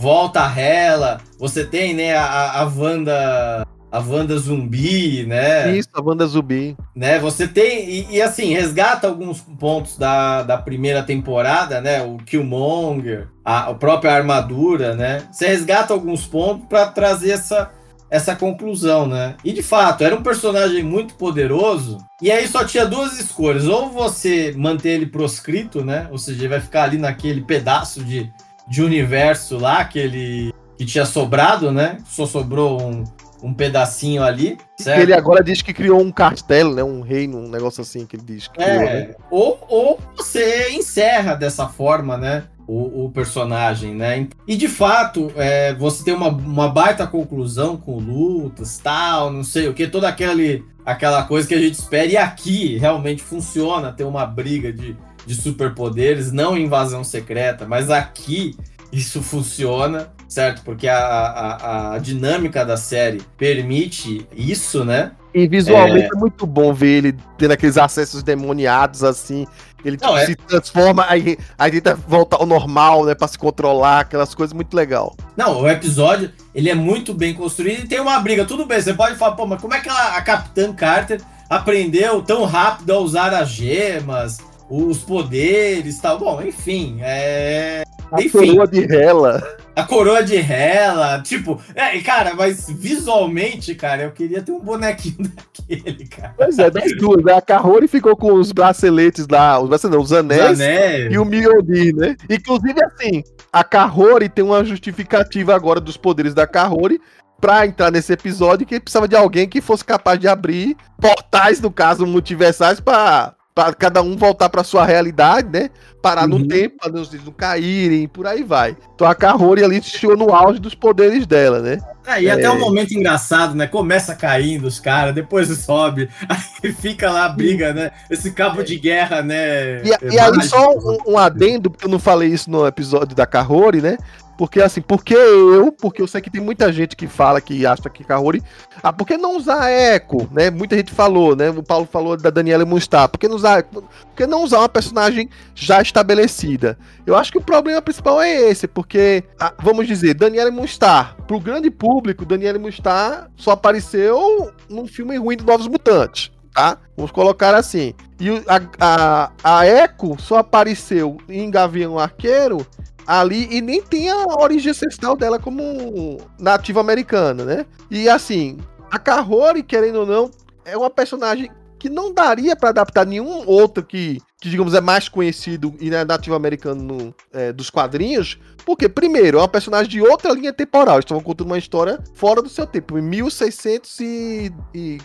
volta 0.00 0.40
a 0.42 0.58
Hela, 0.58 1.20
você 1.38 1.64
tem, 1.64 1.92
né, 1.92 2.16
a 2.16 2.62
a 2.62 2.64
Wanda, 2.64 3.66
a 3.94 4.00
Wanda 4.00 4.36
zumbi, 4.36 5.24
né? 5.24 5.76
Isso, 5.76 5.88
a 5.94 6.02
Wanda 6.02 6.26
Zubi. 6.26 6.76
né? 6.96 7.20
Você 7.20 7.46
tem 7.46 7.88
e, 7.88 8.16
e, 8.16 8.20
assim 8.20 8.52
resgata 8.52 9.06
alguns 9.06 9.40
pontos 9.40 9.96
da, 9.96 10.42
da 10.42 10.58
primeira 10.58 11.00
temporada, 11.04 11.80
né? 11.80 12.02
O 12.02 12.16
Killmonger, 12.16 13.28
a, 13.44 13.70
a 13.70 13.74
própria 13.74 14.12
armadura, 14.12 14.96
né? 14.96 15.22
Você 15.30 15.46
resgata 15.46 15.94
alguns 15.94 16.26
pontos 16.26 16.66
para 16.68 16.86
trazer 16.88 17.30
essa 17.30 17.70
essa 18.10 18.34
conclusão, 18.34 19.06
né? 19.06 19.36
E 19.44 19.52
de 19.52 19.62
fato 19.62 20.02
era 20.02 20.16
um 20.16 20.22
personagem 20.24 20.82
muito 20.82 21.14
poderoso 21.14 21.98
e 22.20 22.32
aí 22.32 22.48
só 22.48 22.64
tinha 22.64 22.84
duas 22.84 23.16
escolhas: 23.20 23.64
ou 23.68 23.90
você 23.90 24.52
manter 24.56 24.90
ele 24.90 25.06
proscrito, 25.06 25.84
né? 25.84 26.08
Ou 26.10 26.18
seja, 26.18 26.40
ele 26.40 26.48
vai 26.48 26.60
ficar 26.60 26.82
ali 26.82 26.98
naquele 26.98 27.42
pedaço 27.42 28.02
de, 28.02 28.28
de 28.68 28.82
universo 28.82 29.56
lá 29.56 29.84
que 29.84 30.00
ele 30.00 30.52
que 30.76 30.84
tinha 30.84 31.06
sobrado, 31.06 31.70
né? 31.70 31.98
Só 32.04 32.26
sobrou 32.26 32.82
um, 32.82 33.04
um 33.42 33.52
pedacinho 33.52 34.22
ali, 34.22 34.56
certo? 34.78 35.00
Ele 35.00 35.12
agora 35.12 35.42
diz 35.42 35.60
que 35.60 35.72
criou 35.72 36.00
um 36.00 36.10
castelo, 36.10 36.74
né? 36.74 36.82
Um 36.82 37.00
reino, 37.00 37.38
um 37.38 37.48
negócio 37.48 37.82
assim 37.82 38.06
que 38.06 38.16
ele 38.16 38.24
diz. 38.24 38.48
Que 38.48 38.54
criou, 38.54 38.78
né? 38.78 38.84
É, 38.86 39.16
ou, 39.30 39.58
ou 39.68 40.00
você 40.16 40.70
encerra 40.70 41.34
dessa 41.34 41.68
forma, 41.68 42.16
né? 42.16 42.44
O, 42.66 43.04
o 43.04 43.10
personagem, 43.10 43.94
né? 43.94 44.26
E 44.46 44.56
de 44.56 44.68
fato, 44.68 45.30
é, 45.36 45.74
você 45.74 46.02
tem 46.02 46.14
uma, 46.14 46.28
uma 46.28 46.68
baita 46.68 47.06
conclusão 47.06 47.76
com 47.76 47.98
lutas, 47.98 48.78
tal, 48.78 49.30
não 49.30 49.44
sei 49.44 49.68
o 49.68 49.74
que, 49.74 49.86
toda 49.86 50.08
aquele, 50.08 50.64
aquela 50.84 51.24
coisa 51.24 51.46
que 51.46 51.54
a 51.54 51.60
gente 51.60 51.74
espera. 51.74 52.06
E 52.06 52.16
aqui 52.16 52.78
realmente 52.78 53.22
funciona 53.22 53.92
ter 53.92 54.04
uma 54.04 54.24
briga 54.24 54.72
de, 54.72 54.96
de 55.26 55.34
superpoderes, 55.34 56.32
não 56.32 56.56
invasão 56.56 57.04
secreta, 57.04 57.66
mas 57.66 57.90
aqui 57.90 58.56
isso 58.94 59.22
funciona, 59.22 60.08
certo? 60.28 60.62
Porque 60.62 60.86
a, 60.86 60.98
a, 60.98 61.94
a 61.94 61.98
dinâmica 61.98 62.64
da 62.64 62.76
série 62.76 63.20
permite 63.36 64.26
isso, 64.34 64.84
né? 64.84 65.12
E 65.34 65.48
visualmente 65.48 66.04
é... 66.04 66.16
é... 66.16 66.18
muito 66.18 66.46
bom 66.46 66.72
ver 66.72 66.98
ele 66.98 67.16
tendo 67.36 67.50
aqueles 67.50 67.76
acessos 67.76 68.22
demoniados 68.22 69.02
assim. 69.02 69.46
Ele 69.84 69.98
Não, 70.00 70.10
tipo, 70.10 70.18
é... 70.18 70.26
se 70.26 70.36
transforma, 70.36 71.04
aí, 71.08 71.36
aí 71.58 71.72
tenta 71.72 71.94
voltar 71.94 72.36
ao 72.36 72.46
normal, 72.46 73.04
né? 73.04 73.14
Pra 73.14 73.26
se 73.26 73.36
controlar, 73.36 74.00
aquelas 74.00 74.32
coisas 74.34 74.54
muito 74.54 74.74
legal. 74.74 75.14
Não, 75.36 75.62
o 75.62 75.68
episódio, 75.68 76.30
ele 76.54 76.70
é 76.70 76.74
muito 76.74 77.12
bem 77.12 77.34
construído 77.34 77.84
e 77.84 77.88
tem 77.88 78.00
uma 78.00 78.18
briga. 78.20 78.44
Tudo 78.44 78.64
bem, 78.64 78.80
você 78.80 78.94
pode 78.94 79.16
falar, 79.16 79.34
pô, 79.34 79.44
mas 79.44 79.60
como 79.60 79.74
é 79.74 79.80
que 79.80 79.88
a, 79.88 80.16
a 80.16 80.22
Capitã 80.22 80.72
Carter 80.72 81.20
aprendeu 81.50 82.22
tão 82.22 82.44
rápido 82.44 82.92
a 82.92 82.98
usar 82.98 83.34
as 83.34 83.50
gemas, 83.50 84.38
os 84.68 84.98
poderes 84.98 85.98
tal? 85.98 86.18
Bom, 86.18 86.42
enfim, 86.42 86.98
é. 87.00 87.84
A 88.12 88.20
enfim. 88.22 88.30
coroa 88.54 88.66
de 88.66 88.94
Hela. 88.94 89.42
A 89.74 89.82
coroa 89.82 90.22
de 90.22 90.36
Hela, 90.36 91.20
tipo, 91.22 91.60
é, 91.74 91.98
cara, 92.00 92.34
mas 92.34 92.68
visualmente, 92.70 93.74
cara, 93.74 94.04
eu 94.04 94.12
queria 94.12 94.40
ter 94.40 94.52
um 94.52 94.60
bonequinho 94.60 95.16
daquele, 95.66 96.06
cara. 96.06 96.32
Pois 96.36 96.58
é, 96.58 96.70
das 96.70 96.96
duas, 96.96 97.24
né? 97.24 97.32
A 97.32 97.40
Kahori 97.40 97.88
ficou 97.88 98.16
com 98.16 98.34
os 98.34 98.52
braceletes 98.52 99.26
lá, 99.28 99.58
os 99.58 99.68
braceletes, 99.68 99.96
não, 99.98 100.04
os 100.04 100.12
anéis, 100.12 100.52
Os 100.52 100.60
anéis. 100.60 101.12
e 101.12 101.18
o 101.18 101.24
Mjolnir, 101.24 101.96
né? 101.96 102.16
Inclusive, 102.30 102.84
assim, 102.84 103.24
a 103.52 103.64
Kahori 103.64 104.28
tem 104.28 104.44
uma 104.44 104.64
justificativa 104.64 105.54
agora 105.54 105.80
dos 105.80 105.96
poderes 105.96 106.34
da 106.34 106.46
Kahori 106.46 107.00
pra 107.40 107.66
entrar 107.66 107.90
nesse 107.90 108.12
episódio 108.12 108.66
que 108.66 108.78
precisava 108.78 109.08
de 109.08 109.16
alguém 109.16 109.48
que 109.48 109.60
fosse 109.60 109.84
capaz 109.84 110.20
de 110.20 110.28
abrir 110.28 110.76
portais, 111.00 111.60
no 111.60 111.70
caso, 111.70 112.06
multiversais, 112.06 112.78
pra, 112.78 113.33
pra 113.54 113.72
cada 113.72 114.02
um 114.02 114.16
voltar 114.16 114.48
pra 114.48 114.64
sua 114.64 114.84
realidade, 114.84 115.48
né? 115.48 115.70
Parar 116.02 116.26
no 116.26 116.36
Uhum. 116.36 116.48
tempo, 116.48 116.76
pra 116.80 117.00
os 117.00 117.12
não 117.24 117.32
caírem, 117.32 118.08
por 118.08 118.26
aí 118.26 118.42
vai. 118.42 118.76
Então 118.94 119.06
a 119.06 119.14
Kahori 119.14 119.62
ali 119.62 119.80
chegou 119.80 120.16
no 120.16 120.34
auge 120.34 120.58
dos 120.58 120.74
poderes 120.74 121.24
dela, 121.24 121.60
né? 121.60 121.78
É, 122.06 122.20
e 122.20 122.30
até 122.30 122.50
um 122.50 122.58
momento 122.58 122.92
engraçado, 122.92 123.54
né? 123.54 123.66
Começa 123.66 124.14
caindo 124.14 124.66
os 124.66 124.80
caras, 124.80 125.14
depois 125.14 125.48
sobe, 125.64 126.10
aí 126.28 126.72
fica 126.72 127.10
lá 127.10 127.26
a 127.26 127.28
briga, 127.28 127.72
né? 127.72 127.92
Esse 128.10 128.32
cabo 128.32 128.62
de 128.62 128.76
guerra, 128.76 129.22
né? 129.22 129.82
E, 129.82 130.12
e 130.12 130.18
aí, 130.18 130.42
só 130.42 130.72
um, 130.72 131.12
um 131.12 131.18
adendo, 131.18 131.70
porque 131.70 131.86
eu 131.86 131.90
não 131.90 132.00
falei 132.00 132.30
isso 132.30 132.50
no 132.50 132.66
episódio 132.66 133.14
da 133.14 133.24
Kahori, 133.24 133.80
né? 133.80 133.96
Porque 134.36 134.60
assim, 134.60 134.80
porque 134.80 135.14
eu, 135.14 135.70
porque 135.70 136.02
eu 136.02 136.06
sei 136.06 136.20
que 136.20 136.30
tem 136.30 136.40
muita 136.40 136.72
gente 136.72 136.96
que 136.96 137.06
fala 137.06 137.40
que 137.40 137.64
acha 137.64 137.88
que 137.88 138.02
Kahori. 138.02 138.42
Ah, 138.82 138.92
por 138.92 139.06
que 139.06 139.16
não 139.16 139.36
usar 139.36 139.70
Echo, 139.70 140.28
né? 140.32 140.50
Muita 140.50 140.76
gente 140.76 140.92
falou, 140.92 141.36
né? 141.36 141.50
O 141.50 141.62
Paulo 141.62 141.86
falou 141.90 142.16
da 142.16 142.30
Daniela 142.30 142.64
Mustar. 142.64 143.08
Por 143.08 143.18
que 143.18 143.28
não 143.28 143.36
usar, 143.36 143.62
por 143.64 143.84
que 144.16 144.26
não 144.26 144.42
usar 144.42 144.58
uma 144.58 144.68
personagem 144.68 145.28
já 145.54 145.80
estabelecida? 145.80 146.76
Eu 147.06 147.16
acho 147.16 147.30
que 147.30 147.38
o 147.38 147.42
problema 147.42 147.80
principal 147.80 148.20
é 148.20 148.50
esse, 148.50 148.66
porque, 148.66 149.22
ah, 149.38 149.52
vamos 149.62 149.86
dizer, 149.86 150.14
Daniela 150.14 150.50
Mustar, 150.50 151.16
pro 151.26 151.38
grande 151.38 151.70
público, 151.70 152.24
Daniela 152.24 152.58
Mustar 152.58 153.30
só 153.36 153.52
apareceu 153.52 154.50
num 154.68 154.86
filme 154.86 155.16
ruim 155.16 155.36
de 155.36 155.44
Novos 155.44 155.68
Mutantes 155.68 156.34
tá? 156.54 156.78
Vamos 156.96 157.10
colocar 157.10 157.54
assim. 157.54 157.92
E 158.20 158.30
a, 158.46 158.60
a, 158.80 159.32
a 159.42 159.66
Echo 159.66 160.16
só 160.20 160.38
apareceu 160.38 161.18
em 161.28 161.50
Gavião 161.50 161.98
Arqueiro 161.98 162.64
ali 163.06 163.48
e 163.50 163.60
nem 163.60 163.82
tem 163.82 164.10
a 164.10 164.24
origem 164.38 164.70
ancestral 164.70 165.16
dela 165.16 165.38
como 165.38 166.18
nativa 166.38 166.80
americana, 166.80 167.44
né? 167.44 167.66
E 167.90 168.08
assim, 168.08 168.58
a 168.90 168.98
Kahori, 168.98 169.62
querendo 169.62 170.00
ou 170.00 170.06
não, 170.06 170.30
é 170.64 170.76
uma 170.76 170.90
personagem 170.90 171.50
que 171.78 171.90
não 171.90 172.12
daria 172.14 172.56
pra 172.56 172.70
adaptar 172.70 173.04
nenhum 173.04 173.46
outro 173.46 173.84
que, 173.84 174.18
que 174.40 174.48
digamos, 174.48 174.72
é 174.72 174.80
mais 174.80 175.06
conhecido 175.08 175.74
e 175.78 175.94
é 175.94 176.02
nativo 176.04 176.34
americano 176.34 176.82
no- 176.82 177.14
é, 177.32 177.52
dos 177.52 177.68
quadrinhos. 177.68 178.38
Porque, 178.64 178.88
primeiro, 178.88 179.36
é 179.36 179.40
uma 179.42 179.48
personagem 179.48 179.90
de 179.90 180.00
outra 180.00 180.32
linha 180.32 180.50
temporal. 180.50 180.98
Estavam 180.98 181.22
contando 181.22 181.48
uma 181.48 181.58
história 181.58 182.02
fora 182.14 182.40
do 182.40 182.48
seu 182.48 182.66
tempo, 182.66 182.98
em 182.98 183.02
1600 183.02 184.00
e, 184.00 184.50
e 184.74 184.98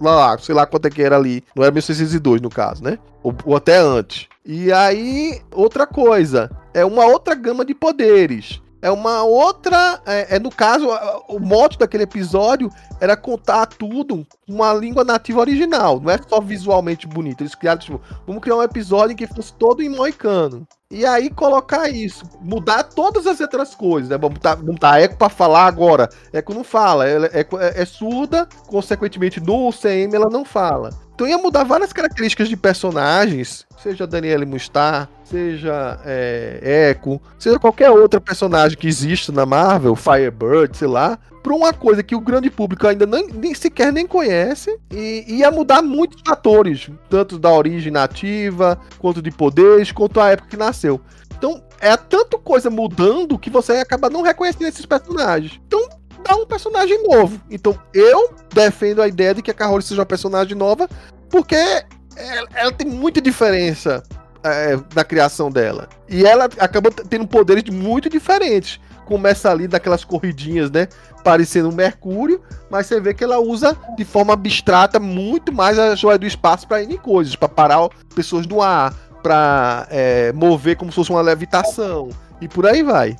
lá, 0.00 0.38
sei 0.38 0.54
lá 0.54 0.64
quanto 0.64 0.86
é 0.86 0.90
que 0.90 1.02
era 1.02 1.16
ali. 1.16 1.44
Não 1.54 1.62
era 1.62 1.70
1602 1.72 2.40
no 2.40 2.48
caso, 2.48 2.82
né? 2.82 2.98
Ou, 3.22 3.34
ou 3.44 3.54
até 3.56 3.76
antes. 3.76 4.26
E 4.46 4.72
aí, 4.72 5.42
outra 5.52 5.86
coisa, 5.86 6.48
é 6.72 6.84
uma 6.84 7.04
outra 7.04 7.34
gama 7.34 7.64
de 7.64 7.74
poderes. 7.74 8.62
É 8.80 8.90
uma 8.90 9.24
outra. 9.24 10.00
É, 10.06 10.36
é, 10.36 10.38
no 10.38 10.50
caso, 10.50 10.86
o 11.28 11.40
mote 11.40 11.76
daquele 11.76 12.04
episódio 12.04 12.70
era 13.00 13.16
contar 13.16 13.66
tudo 13.66 14.24
com 14.46 14.52
uma 14.54 14.72
língua 14.72 15.02
nativa 15.02 15.40
original. 15.40 15.98
Não 16.00 16.12
é 16.12 16.18
só 16.28 16.40
visualmente 16.40 17.04
bonito. 17.06 17.40
Eles 17.40 17.56
criaram, 17.56 17.80
tipo, 17.80 18.00
vamos 18.24 18.40
criar 18.40 18.54
um 18.56 18.62
episódio 18.62 19.14
em 19.14 19.16
que 19.16 19.26
fosse 19.26 19.52
todo 19.54 19.82
em 19.82 19.88
moicano. 19.88 20.64
E 20.88 21.04
aí 21.04 21.28
colocar 21.30 21.88
isso, 21.88 22.24
mudar 22.40 22.84
todas 22.84 23.26
as 23.26 23.40
outras 23.40 23.74
coisas, 23.74 24.08
né? 24.08 24.16
Vamos 24.16 24.34
botar, 24.34 24.54
botar 24.54 25.00
Eco 25.00 25.16
pra 25.16 25.28
falar 25.28 25.66
agora. 25.66 26.08
Eco 26.32 26.54
não 26.54 26.62
fala, 26.62 27.08
é, 27.08 27.16
é- 27.32 27.82
é 27.82 27.84
surda, 27.84 28.46
consequentemente 28.68 29.40
no 29.40 29.72
CM 29.72 30.14
ela 30.14 30.30
não 30.30 30.44
fala. 30.44 30.90
Então 31.12 31.26
ia 31.26 31.38
mudar 31.38 31.64
várias 31.64 31.92
características 31.92 32.48
de 32.48 32.56
personagens, 32.56 33.66
seja 33.86 34.04
Daniele 34.04 34.44
Mustar, 34.44 35.08
seja 35.22 36.00
é, 36.04 36.90
Echo, 36.90 37.20
seja 37.38 37.56
qualquer 37.56 37.88
outra 37.88 38.20
personagem 38.20 38.76
que 38.76 38.88
exista 38.88 39.30
na 39.30 39.46
Marvel, 39.46 39.94
Firebird, 39.94 40.76
sei 40.76 40.88
lá, 40.88 41.16
pra 41.40 41.54
uma 41.54 41.72
coisa 41.72 42.02
que 42.02 42.16
o 42.16 42.20
grande 42.20 42.50
público 42.50 42.84
ainda 42.84 43.06
nem, 43.06 43.28
nem 43.28 43.54
sequer 43.54 43.92
nem 43.92 44.04
conhece 44.04 44.76
e 44.90 45.24
ia 45.28 45.52
mudar 45.52 45.82
muitos 45.82 46.20
fatores, 46.26 46.90
tanto 47.08 47.38
da 47.38 47.48
origem 47.52 47.92
nativa, 47.92 48.76
quanto 48.98 49.22
de 49.22 49.30
poderes, 49.30 49.92
quanto 49.92 50.20
a 50.20 50.30
época 50.30 50.48
que 50.48 50.56
nasceu. 50.56 51.00
Então, 51.38 51.62
é 51.80 51.96
tanto 51.96 52.40
coisa 52.40 52.68
mudando 52.68 53.38
que 53.38 53.50
você 53.50 53.74
acaba 53.74 54.10
não 54.10 54.22
reconhecendo 54.22 54.66
esses 54.66 54.84
personagens. 54.84 55.60
Então, 55.64 55.88
dá 56.24 56.34
um 56.34 56.46
personagem 56.46 57.06
novo. 57.06 57.40
Então, 57.48 57.78
eu 57.94 58.34
defendo 58.52 59.00
a 59.00 59.06
ideia 59.06 59.32
de 59.32 59.42
que 59.42 59.50
a 59.52 59.54
Kahori 59.54 59.84
seja 59.84 60.00
uma 60.00 60.06
personagem 60.06 60.56
nova, 60.56 60.88
porque 61.30 61.84
ela, 62.16 62.48
ela 62.54 62.72
tem 62.72 62.86
muita 62.86 63.20
diferença 63.20 64.02
é, 64.42 64.78
na 64.94 65.04
criação 65.04 65.50
dela. 65.50 65.88
E 66.08 66.24
ela 66.24 66.44
acaba 66.58 66.90
tendo 66.90 67.26
poderes 67.26 67.64
muito 67.72 68.08
diferentes. 68.08 68.80
Começa 69.04 69.50
ali 69.50 69.68
daquelas 69.68 70.04
corridinhas, 70.04 70.70
né? 70.70 70.88
Parecendo 71.22 71.68
um 71.68 71.72
Mercúrio, 71.72 72.40
mas 72.70 72.86
você 72.86 73.00
vê 73.00 73.12
que 73.12 73.24
ela 73.24 73.38
usa 73.38 73.76
de 73.96 74.04
forma 74.04 74.32
abstrata 74.32 74.98
muito 74.98 75.52
mais 75.52 75.78
a 75.78 75.94
joia 75.94 76.18
do 76.18 76.26
espaço 76.26 76.66
para 76.66 76.82
ir 76.82 76.90
em 76.90 76.96
coisas, 76.96 77.34
para 77.36 77.48
parar 77.48 77.88
pessoas 78.14 78.46
no 78.46 78.62
ar, 78.62 78.94
para 79.22 79.88
mover 80.34 80.76
como 80.76 80.90
se 80.90 80.96
fosse 80.96 81.10
uma 81.10 81.20
levitação. 81.20 82.10
E 82.40 82.46
por 82.48 82.66
aí 82.66 82.82
vai. 82.82 83.16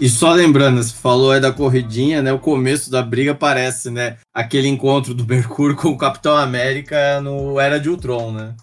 E 0.00 0.08
só 0.08 0.32
lembrando, 0.32 0.82
você 0.82 0.92
falou 0.94 1.32
aí 1.32 1.40
da 1.40 1.52
corridinha, 1.52 2.22
né? 2.22 2.32
O 2.32 2.38
começo 2.38 2.90
da 2.90 3.02
briga 3.02 3.34
parece, 3.34 3.90
né? 3.90 4.16
Aquele 4.32 4.68
encontro 4.68 5.14
do 5.14 5.26
Mercúrio 5.26 5.74
com 5.76 5.88
o 5.88 5.98
Capitão 5.98 6.36
América 6.36 7.20
no 7.20 7.58
Era 7.58 7.80
de 7.80 7.90
Ultron, 7.90 8.30
né? 8.32 8.54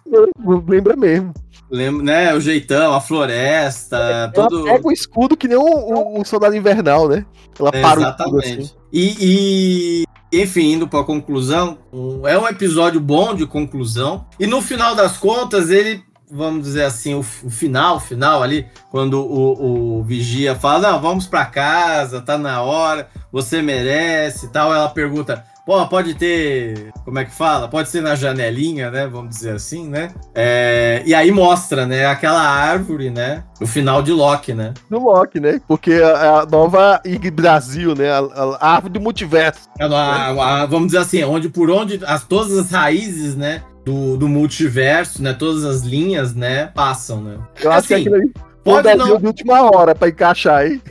Lembra 0.67 0.95
mesmo. 0.95 1.33
Lembra, 1.69 2.03
né? 2.03 2.33
O 2.33 2.39
jeitão, 2.39 2.93
a 2.93 3.01
floresta, 3.01 4.31
todo. 4.33 4.59
Ela 4.67 4.77
pega 4.77 4.87
o 4.87 4.91
escudo 4.91 5.37
que 5.37 5.47
nem 5.47 5.57
o, 5.57 5.61
o- 5.63 6.21
o 6.21 6.25
soldado 6.25 6.55
invernal, 6.55 7.07
né? 7.07 7.25
Ela 7.59 7.71
para 7.71 7.99
o 7.99 8.03
escudo 8.03 8.39
Exatamente. 8.39 8.59
assim. 8.61 8.71
E, 8.91 10.05
e, 10.31 10.41
enfim, 10.41 10.73
indo 10.73 10.87
para 10.87 11.01
a 11.01 11.03
conclusão, 11.05 11.77
é 12.25 12.37
um 12.37 12.47
episódio 12.47 12.99
bom 12.99 13.35
de 13.35 13.45
conclusão. 13.45 14.25
E 14.39 14.47
no 14.47 14.61
final 14.61 14.95
das 14.95 15.17
contas, 15.17 15.69
ele, 15.69 16.01
vamos 16.31 16.63
dizer 16.63 16.83
assim, 16.83 17.13
o, 17.13 17.19
o 17.19 17.49
final, 17.49 17.97
o 17.97 17.99
final 17.99 18.41
ali, 18.43 18.67
quando 18.91 19.19
o, 19.21 19.99
o 19.99 20.03
Vigia 20.03 20.55
fala: 20.55 20.91
Não, 20.91 21.01
vamos 21.01 21.25
para 21.27 21.45
casa, 21.45 22.21
tá 22.21 22.37
na 22.37 22.61
hora, 22.61 23.07
você 23.31 23.61
merece 23.61 24.45
e 24.45 24.49
tal. 24.49 24.73
Ela 24.73 24.89
pergunta. 24.89 25.43
Pô, 25.65 25.85
pode 25.85 26.15
ter, 26.15 26.89
como 27.05 27.19
é 27.19 27.25
que 27.25 27.31
fala? 27.31 27.67
Pode 27.67 27.89
ser 27.89 28.01
na 28.01 28.15
janelinha, 28.15 28.89
né? 28.89 29.05
Vamos 29.05 29.29
dizer 29.35 29.51
assim, 29.51 29.87
né? 29.87 30.09
É, 30.33 31.03
e 31.05 31.13
aí 31.13 31.29
mostra, 31.31 31.85
né? 31.85 32.07
Aquela 32.07 32.41
árvore, 32.41 33.11
né? 33.11 33.43
O 33.61 33.67
final 33.67 34.01
de 34.01 34.11
Loki, 34.11 34.51
né? 34.51 34.73
Do 34.89 34.97
Loki, 34.97 35.39
né? 35.39 35.61
Porque 35.67 35.93
a, 35.93 36.39
a 36.39 36.45
nova 36.47 36.99
IG 37.05 37.29
Brasil, 37.29 37.93
né? 37.93 38.09
A, 38.11 38.17
a 38.59 38.67
árvore 38.73 38.93
do 38.93 38.99
multiverso. 38.99 39.69
A- 39.79 39.85
a- 39.85 40.61
a- 40.61 40.65
vamos 40.65 40.87
dizer 40.87 40.99
assim, 40.99 41.23
onde 41.23 41.49
por 41.49 41.69
onde 41.69 41.99
as, 42.03 42.23
todas 42.23 42.57
as 42.57 42.71
raízes, 42.71 43.35
né, 43.35 43.61
do, 43.89 44.17
do 44.17 44.27
multiverso, 44.27 45.21
né, 45.21 45.33
todas 45.33 45.63
as 45.65 45.81
linhas, 45.81 46.35
né, 46.35 46.67
passam, 46.67 47.21
né. 47.21 47.37
Eu 47.61 47.71
acho 47.71 47.87
que 47.87 47.93
Assim, 47.95 48.07
aquilo 48.07 48.31
pode 48.63 48.83
desenho 48.87 49.07
não- 49.07 49.17
de 49.19 49.25
última 49.25 49.61
hora 49.63 49.95
pra 49.95 50.09
encaixar 50.09 50.57
aí. 50.59 50.81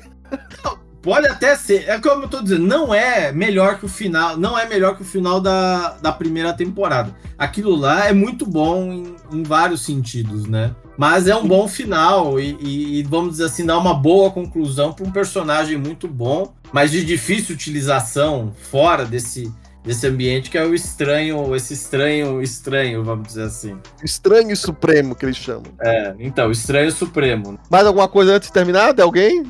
Pode 1.00 1.28
até 1.28 1.54
ser, 1.56 1.88
é 1.88 1.98
como 2.00 2.24
eu 2.24 2.28
tô 2.28 2.42
dizendo, 2.42 2.66
não 2.66 2.92
é 2.92 3.30
melhor 3.30 3.78
que 3.78 3.86
o 3.86 3.88
final, 3.88 4.36
não 4.36 4.58
é 4.58 4.66
melhor 4.68 4.96
que 4.96 5.02
o 5.02 5.04
final 5.04 5.40
da, 5.40 5.90
da 6.02 6.10
primeira 6.10 6.52
temporada. 6.52 7.14
Aquilo 7.38 7.74
lá 7.76 8.06
é 8.06 8.12
muito 8.12 8.44
bom 8.44 8.92
em, 8.92 9.14
em 9.32 9.42
vários 9.44 9.82
sentidos, 9.82 10.46
né? 10.46 10.72
Mas 10.98 11.28
é 11.28 11.36
um 11.36 11.46
bom 11.46 11.68
final 11.68 12.40
e, 12.40 12.58
e- 12.60 12.98
e, 12.98 13.02
vamos 13.04 13.30
dizer 13.32 13.44
assim, 13.44 13.64
dá 13.64 13.78
uma 13.78 13.94
boa 13.94 14.30
conclusão 14.32 14.92
para 14.92 15.06
um 15.06 15.12
personagem 15.12 15.78
muito 15.78 16.08
bom, 16.08 16.52
mas 16.72 16.90
de 16.90 17.04
difícil 17.04 17.54
utilização 17.54 18.52
fora 18.70 19.04
desse 19.04 19.50
desse 19.84 20.06
ambiente 20.06 20.50
que 20.50 20.59
é 20.59 20.64
o 20.64 20.74
estranho, 20.74 21.55
esse 21.55 21.74
estranho 21.74 22.42
estranho, 22.42 23.05
vamos 23.05 23.28
dizer 23.28 23.44
assim. 23.44 23.78
Estranho 24.05 24.56
supremo 24.56 25.14
que 25.14 25.24
eles 25.24 25.36
chamam. 25.36 25.72
É, 25.80 26.14
então, 26.18 26.50
estranho 26.50 26.90
supremo. 26.92 27.59
Mais 27.70 27.86
alguma 27.86 28.09
coisa 28.09 28.34
antes 28.34 28.48
de 28.48 28.55
terminar? 28.55 28.92
De 28.92 29.02
alguém? 29.02 29.44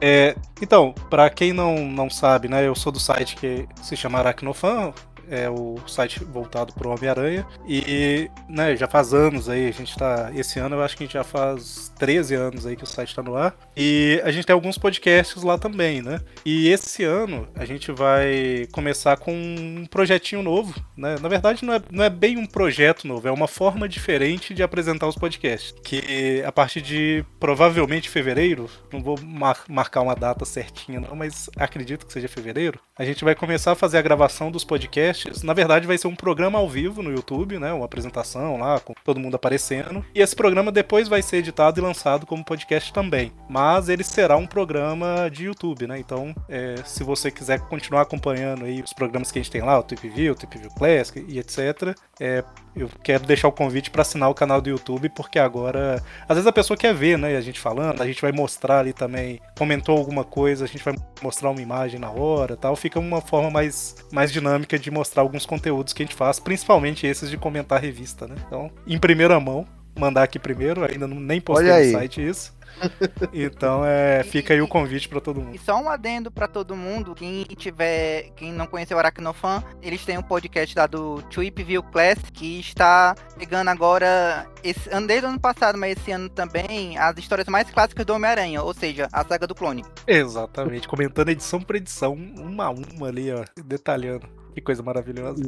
É, 0.00 0.34
então, 0.62 0.94
para 1.10 1.28
quem 1.28 1.52
não, 1.52 1.84
não 1.86 2.08
sabe, 2.08 2.48
né, 2.48 2.66
eu 2.66 2.74
sou 2.74 2.90
do 2.90 2.98
site 2.98 3.36
que 3.36 3.68
se 3.82 3.94
chama 3.94 4.18
Aracnofan, 4.18 4.94
é 5.30 5.48
o 5.48 5.76
site 5.86 6.24
voltado 6.24 6.72
pro 6.74 6.90
Homem-Aranha. 6.90 7.46
E, 7.66 8.28
né, 8.48 8.76
já 8.76 8.88
faz 8.88 9.14
anos 9.14 9.48
aí, 9.48 9.68
a 9.68 9.72
gente 9.72 9.96
tá. 9.96 10.30
Esse 10.34 10.58
ano 10.58 10.76
eu 10.76 10.82
acho 10.82 10.96
que 10.96 11.04
a 11.04 11.06
gente 11.06 11.14
já 11.14 11.24
faz 11.24 11.92
13 11.98 12.34
anos 12.34 12.66
aí 12.66 12.76
que 12.76 12.84
o 12.84 12.86
site 12.86 13.14
tá 13.14 13.22
no 13.22 13.36
ar. 13.36 13.54
E 13.76 14.20
a 14.24 14.32
gente 14.32 14.46
tem 14.46 14.54
alguns 14.54 14.76
podcasts 14.76 15.42
lá 15.42 15.56
também, 15.56 16.02
né? 16.02 16.20
E 16.44 16.68
esse 16.68 17.04
ano 17.04 17.48
a 17.54 17.64
gente 17.64 17.92
vai 17.92 18.66
começar 18.72 19.16
com 19.16 19.32
um 19.32 19.86
projetinho 19.88 20.42
novo, 20.42 20.74
né? 20.96 21.16
Na 21.20 21.28
verdade, 21.28 21.64
não 21.64 21.74
é, 21.74 21.82
não 21.90 22.04
é 22.04 22.10
bem 22.10 22.36
um 22.36 22.46
projeto 22.46 23.06
novo, 23.06 23.28
é 23.28 23.30
uma 23.32 23.48
forma 23.48 23.88
diferente 23.88 24.52
de 24.52 24.62
apresentar 24.62 25.06
os 25.06 25.14
podcasts. 25.14 25.74
Que 25.84 26.42
a 26.44 26.50
partir 26.50 26.80
de 26.80 27.24
provavelmente 27.38 28.08
fevereiro, 28.08 28.68
não 28.92 29.02
vou 29.02 29.18
mar 29.22 29.64
marcar 29.68 30.00
uma 30.00 30.14
data 30.14 30.44
certinha, 30.44 31.00
não, 31.00 31.14
mas 31.14 31.48
acredito 31.56 32.06
que 32.06 32.12
seja 32.12 32.28
fevereiro, 32.28 32.80
a 32.98 33.04
gente 33.04 33.24
vai 33.24 33.34
começar 33.34 33.72
a 33.72 33.74
fazer 33.74 33.98
a 33.98 34.02
gravação 34.02 34.50
dos 34.50 34.64
podcasts 34.64 35.19
podcasts. 35.20 35.42
Na 35.42 35.52
verdade, 35.52 35.86
vai 35.86 35.98
ser 35.98 36.08
um 36.08 36.14
programa 36.14 36.58
ao 36.58 36.68
vivo 36.68 37.02
no 37.02 37.10
YouTube, 37.10 37.58
né? 37.58 37.72
Uma 37.72 37.84
apresentação 37.84 38.56
lá, 38.58 38.80
com 38.80 38.94
todo 39.04 39.20
mundo 39.20 39.34
aparecendo. 39.34 40.04
E 40.14 40.20
esse 40.20 40.34
programa 40.34 40.72
depois 40.72 41.08
vai 41.08 41.22
ser 41.22 41.38
editado 41.38 41.78
e 41.80 41.82
lançado 41.82 42.26
como 42.26 42.44
podcast 42.44 42.92
também. 42.92 43.32
Mas 43.48 43.88
ele 43.88 44.04
será 44.04 44.36
um 44.36 44.46
programa 44.46 45.28
de 45.30 45.44
YouTube, 45.44 45.86
né? 45.86 45.98
Então, 45.98 46.34
é, 46.48 46.76
se 46.84 47.04
você 47.04 47.30
quiser 47.30 47.60
continuar 47.60 48.02
acompanhando 48.02 48.64
aí 48.64 48.80
os 48.80 48.92
programas 48.92 49.30
que 49.30 49.38
a 49.38 49.42
gente 49.42 49.52
tem 49.52 49.62
lá, 49.62 49.78
o 49.78 49.82
Tip 49.82 50.08
View, 50.08 50.32
o 50.32 50.36
Tip 50.36 50.56
View 50.56 50.70
Classic 50.70 51.24
e 51.28 51.38
etc., 51.38 51.94
é, 52.18 52.44
eu 52.76 52.88
quero 53.02 53.26
deixar 53.26 53.48
o 53.48 53.52
convite 53.52 53.90
para 53.90 54.02
assinar 54.02 54.30
o 54.30 54.34
canal 54.34 54.60
do 54.60 54.70
YouTube, 54.70 55.08
porque 55.08 55.38
agora, 55.38 56.02
às 56.28 56.36
vezes 56.36 56.46
a 56.46 56.52
pessoa 56.52 56.76
quer 56.76 56.94
ver, 56.94 57.18
né, 57.18 57.36
a 57.36 57.40
gente 57.40 57.58
falando, 57.58 58.00
a 58.00 58.06
gente 58.06 58.22
vai 58.22 58.30
mostrar 58.30 58.80
ali 58.80 58.92
também, 58.92 59.40
comentou 59.58 59.96
alguma 59.96 60.22
coisa, 60.22 60.64
a 60.64 60.68
gente 60.68 60.84
vai 60.84 60.94
mostrar 61.22 61.50
uma 61.50 61.60
imagem 61.60 61.98
na 61.98 62.10
hora, 62.10 62.56
tal, 62.56 62.76
fica 62.76 62.98
uma 62.98 63.20
forma 63.20 63.50
mais, 63.50 63.96
mais 64.12 64.30
dinâmica 64.30 64.78
de 64.78 64.90
mostrar 64.90 65.09
alguns 65.18 65.46
conteúdos 65.46 65.92
que 65.92 66.02
a 66.02 66.06
gente 66.06 66.14
faz, 66.14 66.38
principalmente 66.38 67.06
esses 67.06 67.30
de 67.30 67.36
comentar 67.36 67.80
revista, 67.80 68.26
né? 68.26 68.36
Então, 68.46 68.70
em 68.86 68.98
primeira 68.98 69.38
mão, 69.40 69.66
mandar 69.98 70.22
aqui 70.22 70.38
primeiro, 70.38 70.84
ainda 70.84 71.06
não, 71.06 71.18
nem 71.18 71.40
postei 71.40 71.86
no 71.86 71.92
site 71.92 72.26
isso 72.26 72.60
então 73.32 73.84
é, 73.84 74.22
fica 74.22 74.54
aí 74.54 74.60
o 74.60 74.68
convite 74.68 75.08
para 75.08 75.20
todo 75.20 75.40
mundo. 75.40 75.54
E 75.54 75.58
só 75.58 75.80
um 75.80 75.88
adendo 75.88 76.30
para 76.30 76.48
todo 76.48 76.76
mundo, 76.76 77.14
quem 77.14 77.44
tiver, 77.44 78.30
quem 78.36 78.52
não 78.52 78.66
conheceu 78.66 78.96
o 78.96 79.00
Aracnofan, 79.00 79.62
eles 79.82 80.04
têm 80.04 80.18
um 80.18 80.22
podcast 80.22 80.76
lá 80.76 80.86
do 80.86 81.22
Tweep 81.22 81.62
View 81.62 81.82
Class 81.82 82.18
que 82.32 82.60
está 82.60 83.14
pegando 83.36 83.68
agora 83.68 84.46
esse 84.62 84.88
ano 84.90 85.06
desde 85.06 85.26
o 85.26 85.30
ano 85.30 85.40
passado, 85.40 85.78
mas 85.78 85.96
esse 85.98 86.10
ano 86.12 86.28
também 86.28 86.96
as 86.98 87.16
histórias 87.18 87.48
mais 87.48 87.70
clássicas 87.70 88.04
do 88.04 88.14
Homem-Aranha, 88.14 88.62
ou 88.62 88.74
seja, 88.74 89.08
a 89.12 89.24
saga 89.24 89.46
do 89.46 89.54
clone. 89.54 89.84
Exatamente, 90.06 90.88
comentando 90.88 91.30
edição 91.30 91.60
por 91.60 91.76
edição, 91.76 92.14
uma 92.14 92.66
a 92.66 92.70
uma 92.70 93.08
ali, 93.08 93.32
ó, 93.32 93.44
detalhando. 93.64 94.39
Que 94.54 94.60
coisa 94.60 94.82
maravilhosa. 94.82 95.42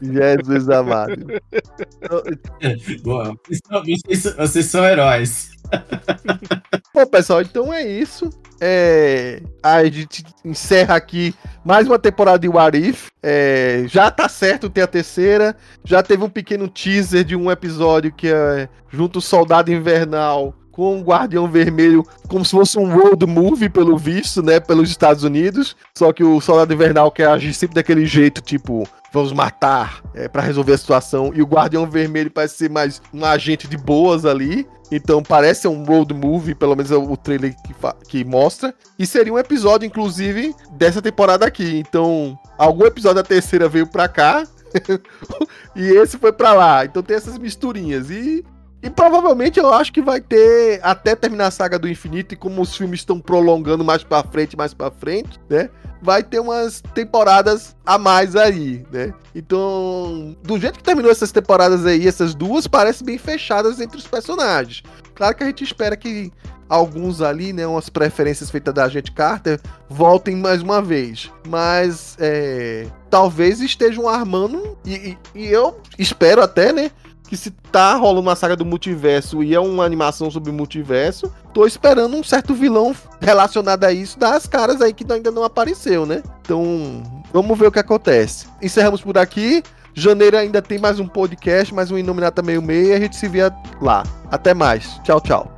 Jesus 0.00 0.68
amado. 0.68 1.26
Boa. 3.02 3.34
Vocês, 3.48 4.34
vocês 4.36 4.66
são 4.66 4.84
heróis. 4.84 5.50
Bom, 6.94 7.06
pessoal, 7.06 7.42
então 7.42 7.72
é 7.72 7.86
isso. 7.86 8.30
É, 8.60 9.40
a 9.62 9.84
gente 9.84 10.24
encerra 10.44 10.96
aqui 10.96 11.34
mais 11.64 11.86
uma 11.86 11.98
temporada 11.98 12.38
de 12.38 12.48
What 12.48 12.76
If. 12.76 13.10
É, 13.22 13.84
já 13.86 14.10
tá 14.10 14.28
certo 14.28 14.70
ter 14.70 14.82
a 14.82 14.86
terceira. 14.86 15.56
Já 15.84 16.02
teve 16.02 16.24
um 16.24 16.30
pequeno 16.30 16.68
teaser 16.68 17.24
de 17.24 17.36
um 17.36 17.50
episódio 17.50 18.12
que 18.12 18.28
é 18.28 18.68
junto 18.90 19.18
o 19.18 19.22
Soldado 19.22 19.72
Invernal 19.72 20.54
com 20.78 21.00
o 21.00 21.02
Guardião 21.02 21.50
Vermelho, 21.50 22.06
como 22.28 22.44
se 22.44 22.52
fosse 22.52 22.78
um 22.78 22.88
road 22.88 23.26
movie, 23.26 23.68
pelo 23.68 23.98
visto, 23.98 24.40
né? 24.40 24.60
Pelos 24.60 24.88
Estados 24.88 25.24
Unidos. 25.24 25.74
Só 25.92 26.12
que 26.12 26.22
o 26.22 26.40
Soldado 26.40 26.72
Invernal 26.72 27.10
quer 27.10 27.26
agir 27.26 27.52
sempre 27.52 27.74
daquele 27.74 28.06
jeito, 28.06 28.40
tipo, 28.40 28.86
vamos 29.12 29.32
matar 29.32 30.00
é, 30.14 30.28
para 30.28 30.40
resolver 30.40 30.74
a 30.74 30.78
situação. 30.78 31.32
E 31.34 31.42
o 31.42 31.46
Guardião 31.46 31.84
Vermelho 31.84 32.30
parece 32.30 32.58
ser 32.58 32.70
mais 32.70 33.02
um 33.12 33.24
agente 33.24 33.66
de 33.66 33.76
boas 33.76 34.24
ali. 34.24 34.68
Então 34.92 35.20
parece 35.20 35.66
um 35.66 35.82
road 35.82 36.14
movie, 36.14 36.54
pelo 36.54 36.76
menos 36.76 36.92
é 36.92 36.96
o 36.96 37.16
trailer 37.16 37.56
que, 37.64 37.74
que 38.06 38.24
mostra. 38.24 38.72
E 38.96 39.04
seria 39.04 39.32
um 39.32 39.38
episódio, 39.38 39.84
inclusive, 39.84 40.54
dessa 40.70 41.02
temporada 41.02 41.44
aqui. 41.44 41.76
Então, 41.76 42.38
algum 42.56 42.86
episódio 42.86 43.16
da 43.16 43.24
terceira 43.24 43.68
veio 43.68 43.88
pra 43.88 44.06
cá. 44.06 44.46
e 45.74 45.88
esse 45.88 46.16
foi 46.18 46.32
pra 46.32 46.54
lá. 46.54 46.84
Então 46.84 47.02
tem 47.02 47.16
essas 47.16 47.36
misturinhas. 47.36 48.10
E 48.10 48.44
e 48.80 48.88
provavelmente 48.88 49.58
eu 49.58 49.72
acho 49.72 49.92
que 49.92 50.00
vai 50.00 50.20
ter 50.20 50.80
até 50.82 51.16
terminar 51.16 51.48
a 51.48 51.50
saga 51.50 51.78
do 51.78 51.88
infinito 51.88 52.34
e 52.34 52.36
como 52.36 52.62
os 52.62 52.76
filmes 52.76 53.00
estão 53.00 53.18
prolongando 53.18 53.84
mais 53.84 54.04
para 54.04 54.22
frente, 54.22 54.56
mais 54.56 54.72
para 54.72 54.90
frente, 54.90 55.38
né? 55.48 55.68
Vai 56.00 56.22
ter 56.22 56.38
umas 56.38 56.80
temporadas 56.94 57.74
a 57.84 57.98
mais 57.98 58.36
aí, 58.36 58.84
né? 58.92 59.12
Então, 59.34 60.36
do 60.44 60.58
jeito 60.60 60.78
que 60.78 60.84
terminou 60.84 61.10
essas 61.10 61.32
temporadas 61.32 61.84
aí, 61.84 62.06
essas 62.06 62.36
duas 62.36 62.68
parecem 62.68 63.04
bem 63.04 63.18
fechadas 63.18 63.80
entre 63.80 63.98
os 63.98 64.06
personagens. 64.06 64.84
Claro 65.12 65.34
que 65.34 65.42
a 65.42 65.46
gente 65.46 65.64
espera 65.64 65.96
que 65.96 66.32
alguns 66.68 67.20
ali, 67.20 67.52
né, 67.52 67.66
umas 67.66 67.88
preferências 67.88 68.50
feitas 68.50 68.74
da 68.74 68.88
gente 68.88 69.10
Carter, 69.10 69.58
voltem 69.88 70.36
mais 70.36 70.62
uma 70.62 70.80
vez. 70.80 71.32
Mas 71.48 72.16
é, 72.20 72.86
talvez 73.10 73.60
estejam 73.60 74.08
armando, 74.08 74.78
e, 74.84 74.94
e, 74.94 75.18
e 75.34 75.46
eu 75.48 75.80
espero 75.98 76.42
até, 76.42 76.72
né, 76.72 76.92
que 77.28 77.36
se 77.36 77.50
tá 77.50 77.94
rolando 77.94 78.22
uma 78.22 78.34
saga 78.34 78.56
do 78.56 78.64
multiverso 78.64 79.42
e 79.42 79.54
é 79.54 79.60
uma 79.60 79.84
animação 79.84 80.30
sobre 80.30 80.50
multiverso, 80.50 81.32
tô 81.52 81.66
esperando 81.66 82.16
um 82.16 82.24
certo 82.24 82.54
vilão 82.54 82.94
relacionado 83.20 83.84
a 83.84 83.92
isso 83.92 84.18
das 84.18 84.46
caras 84.46 84.80
aí 84.80 84.92
que 84.92 85.04
ainda 85.12 85.30
não 85.30 85.44
apareceu, 85.44 86.06
né? 86.06 86.22
Então, 86.40 87.02
vamos 87.32 87.58
ver 87.58 87.66
o 87.66 87.72
que 87.72 87.78
acontece. 87.78 88.46
Encerramos 88.62 89.02
por 89.02 89.18
aqui. 89.18 89.62
Janeiro 89.94 90.36
ainda 90.36 90.62
tem 90.62 90.78
mais 90.78 91.00
um 91.00 91.06
podcast, 91.06 91.74
mais 91.74 91.90
um 91.90 91.98
Inominata 91.98 92.40
Meio 92.40 92.62
Meio 92.62 92.88
e 92.88 92.92
a 92.94 93.00
gente 93.00 93.16
se 93.16 93.28
vê 93.28 93.40
lá. 93.80 94.04
Até 94.30 94.54
mais. 94.54 95.00
Tchau, 95.04 95.20
tchau. 95.20 95.57